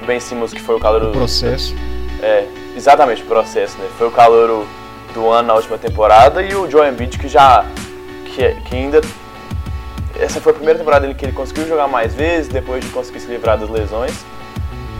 O 0.00 0.06
Ben 0.06 0.20
Simmons, 0.20 0.52
que 0.52 0.60
foi 0.60 0.76
o 0.76 0.80
calor 0.80 1.00
do. 1.00 1.10
processo. 1.10 1.74
É, 2.22 2.46
exatamente, 2.76 3.22
o 3.22 3.26
processo, 3.26 3.76
né? 3.78 3.88
Foi 3.98 4.06
o 4.06 4.10
calor 4.10 4.64
do 5.12 5.28
ano 5.28 5.48
na 5.48 5.54
última 5.54 5.76
temporada 5.76 6.42
e 6.42 6.54
o 6.54 6.70
Joe 6.70 6.88
Embiid, 6.88 7.18
que 7.18 7.26
já. 7.26 7.64
que, 8.26 8.54
que 8.68 8.76
ainda 8.76 9.00
essa 10.20 10.40
foi 10.40 10.52
a 10.52 10.54
primeira 10.54 10.78
temporada 10.78 11.12
que 11.12 11.24
ele 11.24 11.32
conseguiu 11.32 11.66
jogar 11.66 11.88
mais 11.88 12.14
vezes, 12.14 12.48
depois 12.48 12.84
de 12.84 12.90
conseguir 12.90 13.20
se 13.20 13.28
livrar 13.28 13.58
das 13.58 13.68
lesões. 13.68 14.12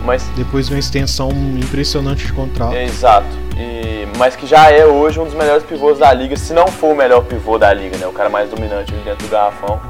Mas 0.03 0.23
depois 0.35 0.67
de 0.67 0.73
uma 0.73 0.79
extensão 0.79 1.29
impressionante 1.31 2.25
de 2.25 2.33
contrato. 2.33 2.75
Exato. 2.75 3.27
E, 3.57 4.07
mas 4.17 4.35
que 4.35 4.47
já 4.47 4.71
é 4.71 4.85
hoje 4.85 5.19
um 5.19 5.25
dos 5.25 5.33
melhores 5.33 5.63
pivôs 5.63 5.99
da 5.99 6.13
liga, 6.13 6.35
se 6.37 6.53
não 6.53 6.67
for 6.67 6.93
o 6.93 6.95
melhor 6.95 7.23
pivô 7.25 7.57
da 7.57 7.73
liga, 7.73 7.97
né? 7.97 8.07
O 8.07 8.13
cara 8.13 8.29
mais 8.29 8.49
dominante 8.49 8.93
dentro 9.03 9.27
do 9.27 9.31
garrafão. 9.31 9.81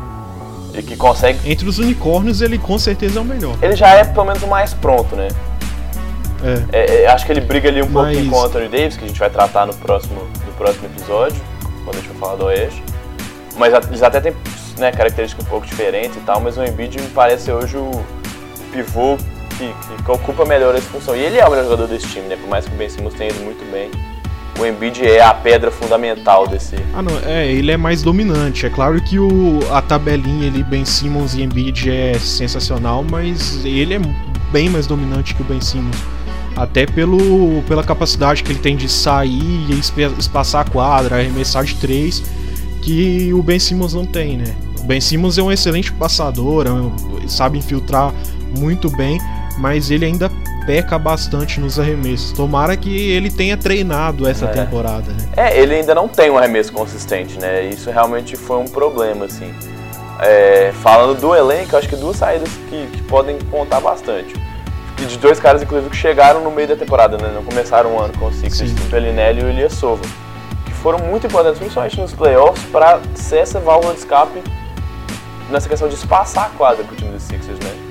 E 0.74 0.82
que 0.82 0.96
consegue. 0.96 1.40
Entre 1.50 1.68
os 1.68 1.78
unicórnios, 1.80 2.42
ele 2.42 2.58
com 2.58 2.78
certeza 2.78 3.20
é 3.20 3.22
o 3.22 3.26
melhor. 3.26 3.56
Ele 3.62 3.76
já 3.76 3.90
é 3.90 4.04
pelo 4.04 4.26
menos 4.26 4.42
o 4.42 4.48
mais 4.48 4.74
pronto, 4.74 5.16
né? 5.16 5.28
É. 6.72 6.78
É, 6.78 7.04
é, 7.04 7.08
acho 7.08 7.26
que 7.26 7.32
ele 7.32 7.42
briga 7.42 7.70
ali 7.70 7.82
um 7.82 7.90
mas... 7.90 8.06
pouquinho 8.14 8.32
com 8.32 8.38
o 8.38 8.44
Anthony 8.44 8.68
Davis, 8.70 8.98
que 8.98 9.06
a 9.06 9.08
gente 9.08 9.20
vai 9.20 9.30
tratar 9.30 9.66
no 9.66 9.74
próximo, 9.74 10.22
no 10.46 10.54
próximo 10.54 10.86
episódio, 10.86 11.42
quando 11.84 11.98
a 11.98 12.00
gente 12.00 12.10
for 12.10 12.18
falar 12.18 12.36
do 12.36 12.46
Oeste. 12.46 12.84
Mas 13.56 13.74
eles 13.74 14.04
até 14.04 14.22
têm 14.22 14.34
né, 14.78 14.92
características 14.92 15.46
um 15.46 15.50
pouco 15.50 15.66
diferentes 15.66 16.18
e 16.18 16.22
tal, 16.22 16.40
mas 16.40 16.58
o 16.58 16.64
Embiid 16.64 17.00
me 17.00 17.10
parece 17.10 17.52
hoje 17.52 17.78
o 17.78 17.92
pivô 18.72 19.18
que, 19.58 19.74
que, 20.04 20.12
ocupa 20.12 20.46
melhor 20.46 20.76
essa 20.76 20.88
função. 20.90 21.16
E 21.16 21.20
ele 21.20 21.38
é 21.38 21.46
o 21.46 21.50
melhor 21.50 21.64
jogador 21.64 21.88
desse 21.88 22.08
time, 22.08 22.28
né? 22.28 22.36
Por 22.36 22.48
mais 22.48 22.66
que 22.66 22.74
o 22.74 22.78
Ben 22.78 22.90
Simmons 22.90 23.14
tenha 23.14 23.32
ido 23.32 23.40
muito 23.42 23.70
bem. 23.72 23.90
O 24.60 24.66
Embiid 24.66 25.06
é 25.06 25.22
a 25.22 25.34
pedra 25.34 25.70
fundamental 25.70 26.48
desse. 26.48 26.76
Ah, 26.94 27.02
não, 27.02 27.12
é, 27.26 27.52
ele 27.52 27.72
é 27.72 27.78
mais 27.78 28.02
dominante. 28.02 28.66
É 28.66 28.70
claro 28.70 29.00
que 29.02 29.20
o, 29.20 29.60
a 29.72 29.82
tabelinha 29.82 30.48
ali, 30.48 30.64
Ben 30.64 30.84
Simmons 30.84 31.36
e 31.36 31.44
Embiid 31.44 31.92
é 31.92 32.18
sensacional, 32.18 33.04
mas 33.04 33.64
ele 33.64 33.96
é 33.96 34.00
bem 34.52 34.70
mais 34.70 34.88
dominante 34.88 35.36
que 35.36 35.42
o 35.42 35.46
Ben 35.46 35.62
Simmons. 35.62 35.98
Até 36.56 36.88
pelo, 36.88 37.62
pela 37.68 37.84
capacidade 37.84 38.42
que 38.42 38.52
ele 38.52 38.60
tem 38.60 38.76
de 38.76 38.90
sair 38.90 39.68
e 39.70 39.80
espaçar 40.18 40.66
a 40.66 40.70
quadra, 40.70 41.18
arremessar 41.18 41.64
de 41.64 41.76
três, 41.76 42.24
que 42.82 43.32
o 43.32 43.44
Ben 43.44 43.60
Simmons 43.60 43.94
não 43.94 44.08
tem, 44.08 44.38
né? 44.38 44.56
Ben 44.88 45.02
Simmons 45.02 45.38
é 45.38 45.44
um 45.44 45.52
excelente 45.52 45.92
passador, 45.92 46.66
é 46.66 47.28
sabe 47.28 47.58
infiltrar 47.58 48.14
muito 48.58 48.90
bem, 48.90 49.20
mas 49.58 49.92
ele 49.92 50.06
ainda 50.06 50.32
peca 50.66 50.98
bastante 50.98 51.60
nos 51.60 51.78
arremessos. 51.78 52.32
Tomara 52.32 52.78
que 52.78 53.12
ele 53.12 53.30
tenha 53.30 53.58
treinado 53.58 54.26
essa 54.26 54.46
é. 54.46 54.48
temporada, 54.48 55.12
né? 55.12 55.30
É, 55.36 55.60
ele 55.60 55.76
ainda 55.76 55.94
não 55.94 56.08
tem 56.08 56.32
um 56.32 56.38
arremesso 56.38 56.72
consistente, 56.72 57.38
né? 57.38 57.66
Isso 57.66 57.92
realmente 57.92 58.38
foi 58.38 58.58
um 58.58 58.66
problema, 58.66 59.26
assim. 59.26 59.54
É, 60.22 60.72
falando 60.82 61.20
do 61.20 61.36
elenco, 61.36 61.76
acho 61.76 61.90
que 61.90 61.96
duas 61.98 62.16
saídas 62.16 62.50
que, 62.70 62.88
que 62.88 63.04
podem 63.04 63.38
contar 63.52 63.82
bastante. 63.82 64.36
E 65.02 65.06
de 65.06 65.18
dois 65.18 65.38
caras, 65.38 65.62
inclusive, 65.62 65.90
que 65.90 65.98
chegaram 65.98 66.42
no 66.42 66.50
meio 66.50 66.70
da 66.70 66.78
temporada, 66.78 67.18
né? 67.18 67.30
Não 67.36 67.44
começaram 67.44 67.94
o 67.94 68.00
ano 68.00 68.14
com 68.18 68.28
o 68.28 68.34
Sixers, 68.34 68.72
o 68.72 68.90
Pelinelli 68.90 69.42
e 69.42 69.44
o 69.44 69.50
Elias 69.50 69.74
Sova. 69.74 70.02
Que 70.66 70.72
foram 70.72 71.00
muito 71.00 71.28
importantes, 71.28 71.60
principalmente 71.60 72.00
nos 72.00 72.14
playoffs, 72.14 72.64
para 72.72 73.02
ser 73.16 73.40
essa 73.40 73.60
válvula 73.60 73.94
de 73.94 74.00
escape 74.00 74.42
nessa 75.50 75.70
questão 75.70 75.88
de 75.88 75.96
espaçar 75.96 76.46
a 76.46 76.50
quadra 76.50 76.84
pro 76.84 76.96
time 76.96 77.12
dos 77.12 77.24
Sixers, 77.24 77.60
né? 77.60 77.88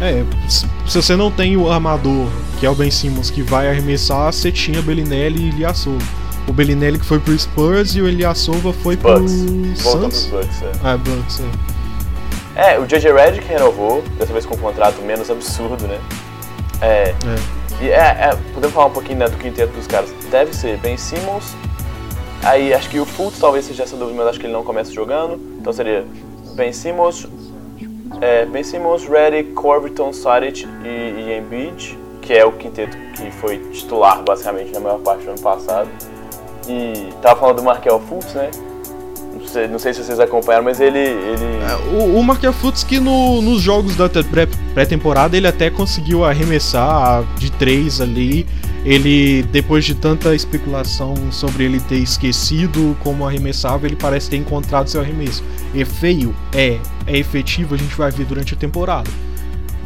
É, 0.00 0.24
se 0.48 0.66
você 0.94 1.16
não 1.16 1.30
tem 1.30 1.56
o 1.56 1.70
armador, 1.70 2.28
que 2.60 2.66
é 2.66 2.70
o 2.70 2.74
Ben 2.74 2.90
Simmons, 2.90 3.30
que 3.30 3.42
vai 3.42 3.68
arremessar, 3.68 4.32
você 4.32 4.52
tinha 4.52 4.80
Bellinelli 4.80 5.42
e 5.42 5.48
Ilyasova. 5.48 5.98
O 6.46 6.52
Bellinelli 6.52 6.98
que 6.98 7.04
foi 7.04 7.18
pro 7.18 7.36
Spurs 7.36 7.96
e 7.96 8.00
o 8.00 8.08
Ilyasova 8.08 8.72
foi 8.72 8.96
Bucks. 8.96 9.32
pro 9.32 9.76
Suns. 9.76 10.26
Bucks, 10.26 10.62
é. 10.62 10.72
Ah, 10.84 10.96
Bucks, 10.96 11.40
é. 11.40 12.74
É, 12.74 12.78
o 12.78 12.86
JJ 12.86 13.12
Redick 13.12 13.46
renovou, 13.46 14.02
dessa 14.18 14.32
vez 14.32 14.46
com 14.46 14.54
um 14.54 14.58
contrato 14.58 15.00
menos 15.02 15.30
absurdo, 15.30 15.86
né? 15.86 15.98
É. 16.80 17.10
é. 17.10 17.14
E 17.80 17.90
é, 17.90 18.30
é, 18.30 18.38
podemos 18.54 18.74
falar 18.74 18.86
um 18.86 18.92
pouquinho 18.92 19.18
né, 19.18 19.28
do 19.28 19.36
quinteto 19.36 19.72
dos 19.72 19.86
caras. 19.86 20.10
Deve 20.30 20.54
ser 20.54 20.78
Ben 20.78 20.96
Simmons. 20.96 21.54
Aí 22.42 22.72
acho 22.72 22.88
que 22.88 23.00
o 23.00 23.04
Fultz 23.04 23.38
talvez 23.38 23.64
seja 23.64 23.82
essa 23.82 23.96
dúvida, 23.96 24.16
mas 24.16 24.28
acho 24.28 24.40
que 24.40 24.46
ele 24.46 24.52
não 24.52 24.62
começa 24.62 24.92
jogando. 24.92 25.40
Então 25.58 25.72
seria 25.72 26.06
Ben 26.54 26.72
Simmons, 26.72 27.26
é, 28.20 28.46
Ben 28.46 28.62
Simmons, 28.62 29.06
Reddick, 29.06 29.52
Corbiton, 29.52 30.12
Saric 30.12 30.66
e, 30.84 30.88
e 30.88 31.38
Embiid, 31.38 31.98
que 32.22 32.32
é 32.32 32.44
o 32.44 32.52
quinteto 32.52 32.96
que 33.14 33.30
foi 33.32 33.58
titular 33.72 34.22
basicamente 34.22 34.72
na 34.72 34.80
maior 34.80 34.98
parte 34.98 35.24
do 35.24 35.30
ano 35.30 35.40
passado. 35.40 35.88
E 36.68 37.12
tava 37.22 37.40
falando 37.40 37.56
do 37.56 37.62
Markel 37.62 38.00
Fultz, 38.00 38.34
né? 38.34 38.50
Não 39.34 39.46
sei, 39.46 39.68
não 39.68 39.78
sei, 39.78 39.94
se 39.94 40.04
vocês 40.04 40.20
acompanharam, 40.20 40.64
mas 40.64 40.80
ele. 40.80 40.98
ele... 40.98 41.44
É, 41.70 41.96
o, 41.96 42.18
o 42.18 42.24
Markel 42.24 42.52
Fultz 42.52 42.82
que 42.82 42.98
no, 42.98 43.40
nos 43.40 43.60
jogos 43.62 43.96
da 43.96 44.08
pré-temporada 44.74 45.36
ele 45.36 45.46
até 45.46 45.70
conseguiu 45.70 46.24
arremessar 46.24 47.24
de 47.38 47.50
três 47.52 48.00
ali 48.00 48.46
ele, 48.84 49.42
depois 49.44 49.84
de 49.84 49.94
tanta 49.94 50.34
especulação 50.34 51.14
sobre 51.32 51.64
ele 51.64 51.80
ter 51.80 51.96
esquecido 51.96 52.96
como 53.00 53.26
arremessava, 53.26 53.86
ele 53.86 53.96
parece 53.96 54.30
ter 54.30 54.36
encontrado 54.36 54.88
seu 54.88 55.00
arremesso. 55.00 55.42
É 55.74 55.84
feio? 55.84 56.34
É. 56.52 56.78
É 57.06 57.16
efetivo? 57.16 57.74
A 57.74 57.78
gente 57.78 57.94
vai 57.94 58.10
ver 58.10 58.24
durante 58.24 58.54
a 58.54 58.56
temporada. 58.56 59.10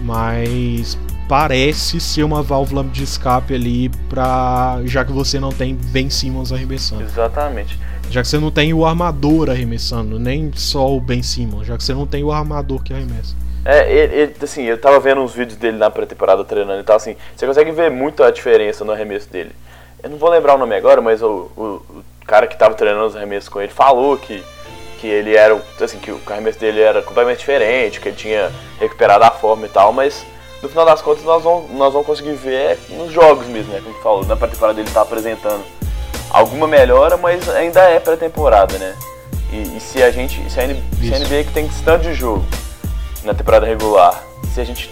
Mas 0.04 0.98
parece 1.28 2.00
ser 2.00 2.24
uma 2.24 2.42
válvula 2.42 2.84
de 2.84 3.04
escape 3.04 3.54
ali 3.54 3.88
para 4.08 4.80
já 4.84 5.04
que 5.04 5.12
você 5.12 5.40
não 5.40 5.50
tem 5.50 5.74
Ben 5.74 6.10
Simmons 6.10 6.52
arremessando. 6.52 7.02
Exatamente. 7.02 7.78
Já 8.10 8.20
que 8.20 8.28
você 8.28 8.38
não 8.38 8.50
tem 8.50 8.74
o 8.74 8.84
armador 8.84 9.48
arremessando, 9.48 10.18
nem 10.18 10.50
só 10.54 10.94
o 10.94 11.00
Ben 11.00 11.22
Simmons, 11.22 11.66
já 11.66 11.76
que 11.76 11.82
você 11.82 11.94
não 11.94 12.06
tem 12.06 12.22
o 12.22 12.30
armador 12.30 12.82
que 12.82 12.92
arremessa. 12.92 13.34
É, 13.64 13.90
ele, 13.92 14.14
ele, 14.14 14.34
assim, 14.42 14.64
eu 14.64 14.78
tava 14.78 14.98
vendo 14.98 15.20
uns 15.20 15.32
vídeos 15.32 15.56
dele 15.56 15.76
na 15.76 15.88
pré-temporada 15.88 16.44
treinando 16.44 16.80
e 16.80 16.84
tal, 16.84 16.96
assim, 16.96 17.16
você 17.36 17.46
consegue 17.46 17.70
ver 17.70 17.90
muito 17.90 18.24
a 18.24 18.30
diferença 18.30 18.84
no 18.84 18.92
arremesso 18.92 19.28
dele. 19.28 19.52
Eu 20.02 20.10
não 20.10 20.18
vou 20.18 20.28
lembrar 20.28 20.56
o 20.56 20.58
nome 20.58 20.74
agora, 20.74 21.00
mas 21.00 21.22
o, 21.22 21.48
o, 21.56 21.62
o 21.62 22.04
cara 22.26 22.48
que 22.48 22.56
tava 22.56 22.74
treinando 22.74 23.06
os 23.06 23.16
arremessos 23.16 23.48
com 23.48 23.60
ele 23.60 23.72
falou 23.72 24.16
que, 24.16 24.44
que 25.00 25.06
ele 25.06 25.36
era, 25.36 25.60
assim, 25.80 25.98
que 25.98 26.10
o 26.10 26.20
arremesso 26.26 26.58
dele 26.58 26.80
era 26.80 27.02
completamente 27.02 27.38
diferente, 27.38 28.00
que 28.00 28.08
ele 28.08 28.16
tinha 28.16 28.50
recuperado 28.80 29.24
a 29.24 29.30
forma 29.30 29.66
e 29.66 29.68
tal, 29.68 29.92
mas 29.92 30.26
no 30.60 30.68
final 30.68 30.84
das 30.84 31.00
contas 31.00 31.22
nós 31.22 31.44
vamos, 31.44 31.70
nós 31.70 31.92
vamos 31.92 32.06
conseguir 32.06 32.34
ver 32.34 32.78
nos 32.90 33.12
jogos 33.12 33.46
mesmo, 33.46 33.72
né, 33.72 33.80
como 33.80 33.94
falou, 33.96 34.26
na 34.26 34.34
pré-temporada 34.34 34.80
ele 34.80 34.90
tá 34.90 35.02
apresentando 35.02 35.62
alguma 36.30 36.66
melhora, 36.66 37.16
mas 37.16 37.48
ainda 37.48 37.80
é 37.82 38.00
pré-temporada, 38.00 38.76
né. 38.76 38.96
E, 39.52 39.76
e, 39.76 39.80
se 39.80 40.02
a 40.02 40.10
gente, 40.10 40.50
se 40.50 40.58
a, 40.58 40.66
NBA, 40.66 40.82
se 41.00 41.14
a 41.14 41.18
NBA 41.18 41.44
que 41.44 41.52
tem 41.52 41.68
tanto 41.84 42.02
de 42.04 42.14
jogo 42.14 42.44
na 43.24 43.34
temporada 43.34 43.66
regular, 43.66 44.22
se 44.52 44.60
a 44.60 44.64
gente 44.64 44.90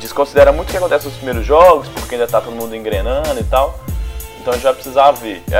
desconsidera 0.00 0.52
muito 0.52 0.68
o 0.68 0.70
que 0.70 0.76
acontece 0.76 1.06
nos 1.06 1.14
primeiros 1.14 1.46
jogos, 1.46 1.88
porque 1.88 2.14
ainda 2.14 2.26
tá 2.26 2.40
todo 2.40 2.54
mundo 2.54 2.74
engrenando 2.74 3.38
e 3.40 3.44
tal, 3.44 3.78
então 4.46 4.54
a 4.54 4.56
gente 4.56 4.64
vai 4.64 4.74
precisar 4.74 5.10
ver. 5.10 5.42
É, 5.50 5.56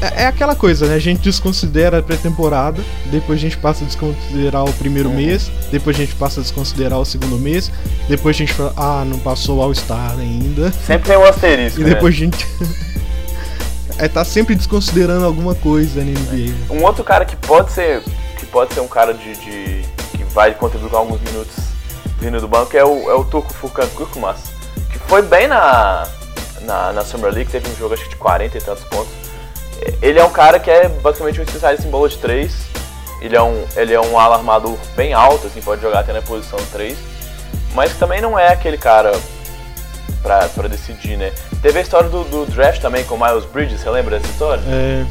é, 0.00 0.22
é 0.22 0.26
aquela 0.26 0.54
coisa, 0.54 0.86
né? 0.86 0.94
A 0.94 0.98
gente 1.00 1.22
desconsidera 1.22 1.98
a 1.98 2.02
pré-temporada, 2.02 2.80
depois 3.06 3.38
a 3.38 3.42
gente 3.42 3.56
passa 3.58 3.82
a 3.82 3.86
desconsiderar 3.86 4.64
o 4.64 4.72
primeiro 4.74 5.08
uhum. 5.08 5.16
mês, 5.16 5.50
depois 5.72 5.96
a 5.96 5.98
gente 5.98 6.14
passa 6.14 6.38
a 6.38 6.42
desconsiderar 6.44 7.00
o 7.00 7.04
segundo 7.04 7.36
mês, 7.36 7.72
depois 8.08 8.36
a 8.36 8.38
gente 8.38 8.52
fala, 8.52 8.72
ah, 8.76 9.04
não 9.04 9.18
passou 9.18 9.58
o 9.58 9.62
All-Star 9.62 10.14
ainda. 10.20 10.70
Sempre 10.70 11.08
tem 11.08 11.18
um 11.18 11.24
asterisco. 11.24 11.80
E 11.80 11.84
depois 11.84 12.16
né? 12.16 12.26
a 12.26 12.30
gente. 12.30 12.46
é, 13.98 14.06
tá 14.06 14.24
sempre 14.24 14.54
desconsiderando 14.54 15.24
alguma 15.24 15.56
coisa 15.56 16.04
na 16.04 16.12
NBA. 16.12 16.54
Um 16.70 16.84
outro 16.84 17.02
cara 17.02 17.24
que 17.24 17.34
pode 17.34 17.72
ser. 17.72 18.04
Que 18.52 18.58
pode 18.58 18.74
ser 18.74 18.80
um 18.80 18.88
cara 18.88 19.14
de, 19.14 19.34
de 19.36 19.82
vai 20.32 20.52
contribuir 20.54 20.90
com 20.90 20.96
alguns 20.96 21.20
minutos 21.20 21.54
vindo 22.18 22.40
do 22.40 22.48
banco, 22.48 22.76
é 22.76 22.84
o, 22.84 23.10
é 23.10 23.14
o 23.14 23.24
Turco 23.24 23.52
Furkan 23.52 23.86
Kurkumas, 23.88 24.52
que 24.90 24.98
foi 24.98 25.22
bem 25.22 25.48
na, 25.48 26.06
na, 26.60 26.92
na 26.92 27.04
Summer 27.04 27.32
League, 27.32 27.50
teve 27.50 27.68
um 27.68 27.76
jogo 27.76 27.94
acho 27.94 28.04
que 28.04 28.10
de 28.10 28.16
40 28.16 28.56
e 28.56 28.60
tantos 28.60 28.84
pontos. 28.84 29.12
Ele 30.00 30.18
é 30.18 30.24
um 30.24 30.30
cara 30.30 30.60
que 30.60 30.70
é 30.70 30.88
basicamente 30.88 31.40
um 31.40 31.42
especialista 31.42 31.86
em 31.86 31.90
bola 31.90 32.08
de 32.08 32.18
3. 32.18 32.52
Ele 33.20 33.36
é 33.36 33.42
um, 33.42 33.64
ele 33.74 33.92
é 33.92 34.00
um 34.00 34.18
ala 34.18 34.36
armador 34.36 34.76
bem 34.94 35.12
alto, 35.12 35.48
assim, 35.48 35.60
pode 35.60 35.82
jogar 35.82 36.00
até 36.00 36.12
na 36.12 36.22
posição 36.22 36.58
3. 36.72 36.96
Mas 37.74 37.94
também 37.94 38.20
não 38.20 38.38
é 38.38 38.48
aquele 38.48 38.78
cara 38.78 39.12
pra 40.22 40.68
decidir, 40.68 41.16
né? 41.16 41.32
Teve 41.60 41.80
a 41.80 41.82
história 41.82 42.08
do, 42.08 42.22
do 42.24 42.46
draft 42.46 42.80
também 42.80 43.04
com 43.04 43.16
o 43.16 43.20
Miles 43.20 43.44
Bridges, 43.44 43.80
você 43.80 43.90
lembra 43.90 44.18
dessa 44.18 44.30
história? 44.30 44.62
É, 44.66 45.04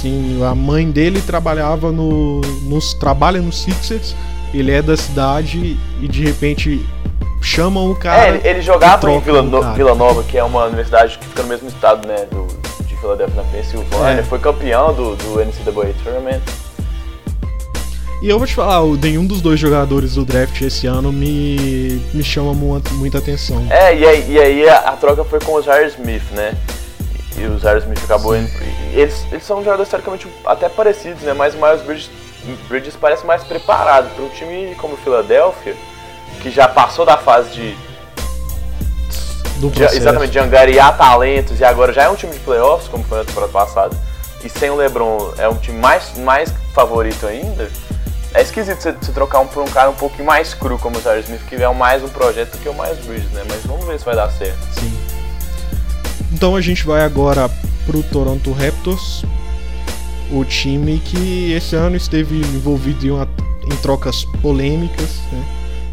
sim, 0.00 0.42
a 0.44 0.54
mãe 0.54 0.90
dele 0.90 1.20
trabalhava 1.20 1.92
no. 1.92 2.40
Nos, 2.62 2.94
trabalha 2.94 3.40
no 3.40 3.52
Sixers 3.52 4.14
ele 4.52 4.72
é 4.72 4.80
da 4.80 4.96
cidade 4.96 5.76
e 6.00 6.08
de 6.08 6.24
repente 6.24 6.84
chamam 7.40 7.90
o 7.90 7.96
cara. 7.96 8.26
É, 8.26 8.28
ele, 8.28 8.48
ele 8.48 8.62
jogava 8.62 9.10
em 9.10 9.20
Vila, 9.20 9.42
no, 9.42 9.74
Vila 9.74 9.94
Nova, 9.94 10.22
que 10.22 10.38
é 10.38 10.44
uma 10.44 10.64
universidade 10.64 11.18
que 11.18 11.26
fica 11.26 11.42
no 11.42 11.48
mesmo 11.48 11.68
estado, 11.68 12.06
né, 12.06 12.26
do, 12.30 12.46
de 12.84 12.96
Filadélfia, 12.96 13.42
na 13.42 13.48
Pensilvânia. 13.50 14.20
É. 14.20 14.22
Foi 14.22 14.38
campeão 14.38 14.94
do, 14.94 15.16
do 15.16 15.44
NCAA 15.44 15.94
Tournament. 16.02 16.40
E 18.20 18.28
eu 18.28 18.36
vou 18.36 18.48
te 18.48 18.54
falar, 18.54 18.84
nenhum 19.00 19.24
dos 19.24 19.40
dois 19.40 19.60
jogadores 19.60 20.14
do 20.14 20.24
draft 20.24 20.60
esse 20.60 20.88
ano 20.88 21.12
me, 21.12 22.02
me 22.12 22.24
chama 22.24 22.52
muito, 22.52 22.92
muita 22.94 23.18
atenção. 23.18 23.64
É, 23.70 23.96
e 23.96 24.04
aí, 24.04 24.32
e 24.32 24.38
aí 24.40 24.68
a, 24.68 24.78
a, 24.78 24.92
troca 24.96 25.22
foi 25.22 25.38
com 25.38 25.52
o 25.52 25.62
Zaire 25.62 25.88
Smith, 25.88 26.24
né? 26.32 26.52
E 27.38 27.46
o 27.46 27.58
Zaire 27.58 27.80
Smith 27.80 28.02
acabou 28.04 28.36
indo. 28.36 28.50
Eles, 28.92 29.24
eles 29.30 29.44
são 29.44 29.62
jogadores 29.62 29.88
teoricamente 29.88 30.26
até 30.44 30.68
parecidos, 30.68 31.22
né? 31.22 31.32
Mas 31.32 31.54
o 31.54 31.58
Miles 31.58 31.82
Bridges 31.82 32.10
Bridges 32.68 32.96
parece 32.96 33.26
mais 33.26 33.42
preparado 33.44 34.14
para 34.14 34.24
um 34.24 34.28
time 34.28 34.74
como 34.76 34.94
o 34.94 34.96
Philadelphia, 34.96 35.76
que 36.40 36.50
já 36.50 36.68
passou 36.68 37.04
da 37.04 37.16
fase 37.16 37.50
de, 37.50 37.76
de 39.70 39.84
exatamente 39.84 40.32
de 40.32 40.38
angariar 40.38 40.96
talentos 40.96 41.58
e 41.58 41.64
agora 41.64 41.92
já 41.92 42.04
é 42.04 42.08
um 42.08 42.14
time 42.14 42.32
de 42.32 42.40
playoffs, 42.40 42.88
como 42.88 43.04
foi 43.04 43.18
na 43.18 43.24
temporada 43.24 43.52
passada. 43.52 43.96
E 44.44 44.48
sem 44.48 44.70
o 44.70 44.76
LeBron 44.76 45.32
é 45.36 45.48
um 45.48 45.56
time 45.56 45.78
mais, 45.78 46.16
mais 46.18 46.54
favorito 46.72 47.26
ainda. 47.26 47.68
é 48.32 48.40
esquisito 48.40 48.80
você, 48.80 48.92
você 48.92 49.10
trocar 49.10 49.40
um 49.40 49.48
por 49.48 49.62
um 49.64 49.68
cara 49.68 49.90
um 49.90 49.94
pouquinho 49.94 50.26
mais 50.26 50.54
cru 50.54 50.78
como 50.78 50.98
o 50.98 51.00
Tyler 51.00 51.24
Smith, 51.24 51.42
que 51.48 51.56
é 51.56 51.68
mais 51.72 52.04
um 52.04 52.08
projeto 52.08 52.52
do 52.52 52.58
que 52.58 52.68
o 52.68 52.74
Miles 52.74 53.04
Bridges, 53.04 53.30
né? 53.32 53.42
Mas 53.48 53.66
vamos 53.66 53.84
ver 53.84 53.98
se 53.98 54.04
vai 54.04 54.14
dar 54.14 54.30
certo. 54.30 54.58
Sim. 54.78 55.07
Então 56.32 56.54
a 56.54 56.60
gente 56.60 56.84
vai 56.84 57.02
agora 57.02 57.48
pro 57.86 58.02
Toronto 58.02 58.52
Raptors, 58.52 59.24
o 60.30 60.44
time 60.44 60.98
que 60.98 61.52
esse 61.52 61.74
ano 61.74 61.96
esteve 61.96 62.36
envolvido 62.36 63.06
em, 63.06 63.10
uma, 63.10 63.28
em 63.64 63.76
trocas 63.76 64.24
polêmicas, 64.42 65.20
né? 65.32 65.42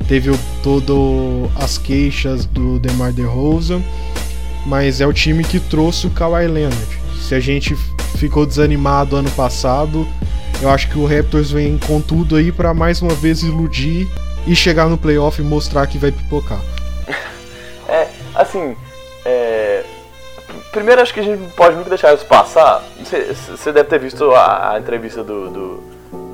Teve 0.08 0.38
todo 0.62 1.50
as 1.56 1.78
queixas 1.78 2.46
do 2.46 2.78
DeMar 2.80 3.12
DeRozan, 3.12 3.82
mas 4.66 5.02
é 5.02 5.08
o 5.08 5.14
time 5.14 5.44
que 5.44 5.60
trouxe 5.60 6.06
o 6.06 6.12
Kawhi 6.12 6.48
Leonard. 6.48 7.00
Se 7.20 7.34
a 7.34 7.40
gente 7.40 7.76
ficou 8.18 8.46
desanimado 8.46 9.16
ano 9.16 9.32
passado, 9.32 10.08
eu 10.62 10.70
acho 10.70 10.90
que 10.90 10.98
o 11.00 11.06
Raptors 11.06 11.50
vem 11.52 11.78
com 11.80 12.00
tudo 12.02 12.36
aí 12.36 12.52
para 12.52 12.74
mais 12.74 13.02
uma 13.02 13.14
vez 13.16 13.42
iludir 13.42 14.08
e 14.46 14.56
chegar 14.56 14.88
no 14.88 14.98
playoff 14.98 15.42
e 15.42 15.46
mostrar 15.46 15.88
que 15.88 15.98
vai 15.98 16.12
pipocar. 16.12 16.62
É, 17.88 18.08
assim, 18.34 18.76
é... 19.24 19.86
primeiro 20.76 21.02
acho 21.02 21.14
que 21.14 21.22
a 21.22 21.24
gente 21.24 21.42
pode 21.54 21.78
nunca 21.78 21.90
deixar 21.90 22.14
isso 22.14 22.26
passar. 22.26 22.84
Você 23.50 23.72
deve 23.72 23.88
ter 23.90 23.98
visto 23.98 24.30
a, 24.32 24.74
a 24.74 24.80
entrevista 24.80 25.24
do, 25.24 25.50
do, 25.50 25.84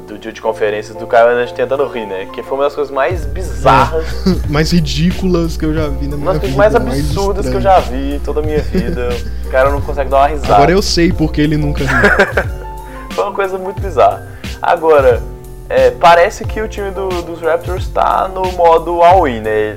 do, 0.07 0.17
dia 0.17 0.33
de 0.33 0.41
conferências 0.41 0.97
do 0.97 1.07
Leonard 1.07 1.53
tentando 1.53 1.85
rir, 1.85 2.07
né? 2.07 2.27
Que 2.33 2.41
foi 2.41 2.57
uma 2.57 2.63
das 2.63 2.73
coisas 2.73 2.91
mais 2.91 3.23
bizarras, 3.23 4.03
mais 4.49 4.71
ridículas 4.71 5.55
que 5.57 5.65
eu 5.65 5.73
já 5.75 5.87
vi 5.87 6.07
na 6.07 6.17
minha 6.17 6.31
uma 6.31 6.39
vida. 6.39 6.55
Uma 6.55 6.69
das 6.69 6.73
coisas 6.73 6.83
mais 6.83 7.05
absurdas 7.05 7.45
mais 7.45 7.49
que 7.49 7.55
eu 7.55 7.61
já 7.61 7.79
vi 7.79 8.19
toda 8.25 8.39
a 8.39 8.43
minha 8.43 8.61
vida. 8.61 9.09
o 9.45 9.49
cara 9.51 9.69
não 9.69 9.79
consegue 9.79 10.09
dar 10.09 10.17
uma 10.17 10.27
risada. 10.27 10.55
Agora 10.55 10.71
eu 10.71 10.81
sei 10.81 11.13
porque 11.13 11.39
ele 11.39 11.55
nunca 11.55 11.83
riu. 11.83 12.51
Foi 13.13 13.23
uma 13.23 13.33
coisa 13.33 13.59
muito 13.59 13.79
bizarra. 13.79 14.27
Agora, 14.59 15.21
é, 15.69 15.91
parece 15.91 16.45
que 16.45 16.59
o 16.59 16.67
time 16.67 16.89
do, 16.89 17.09
dos 17.21 17.39
Raptors 17.41 17.83
está 17.83 18.27
no 18.27 18.51
modo 18.53 19.03
all-in, 19.03 19.41
né? 19.41 19.75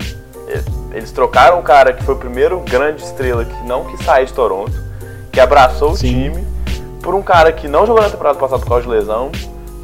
Eles 0.93 1.11
trocaram 1.11 1.59
o 1.59 1.63
cara 1.63 1.93
que 1.93 2.03
foi 2.03 2.15
o 2.15 2.19
primeiro 2.19 2.61
grande 2.61 3.03
estrela 3.03 3.45
que 3.45 3.67
não 3.67 3.85
quis 3.85 4.01
sair 4.05 4.27
de 4.27 4.33
Toronto, 4.33 4.73
que 5.33 5.41
abraçou 5.41 5.97
Sim. 5.97 6.29
o 6.29 6.33
time, 6.33 6.47
por 7.03 7.15
um 7.15 7.23
cara 7.23 7.51
que 7.53 7.67
não 7.67 7.87
jogou 7.87 8.03
na 8.03 8.11
temporada 8.11 8.39
passada 8.39 8.61
por 8.61 8.69
causa 8.69 8.83
de 8.83 8.89
lesão, 8.89 9.33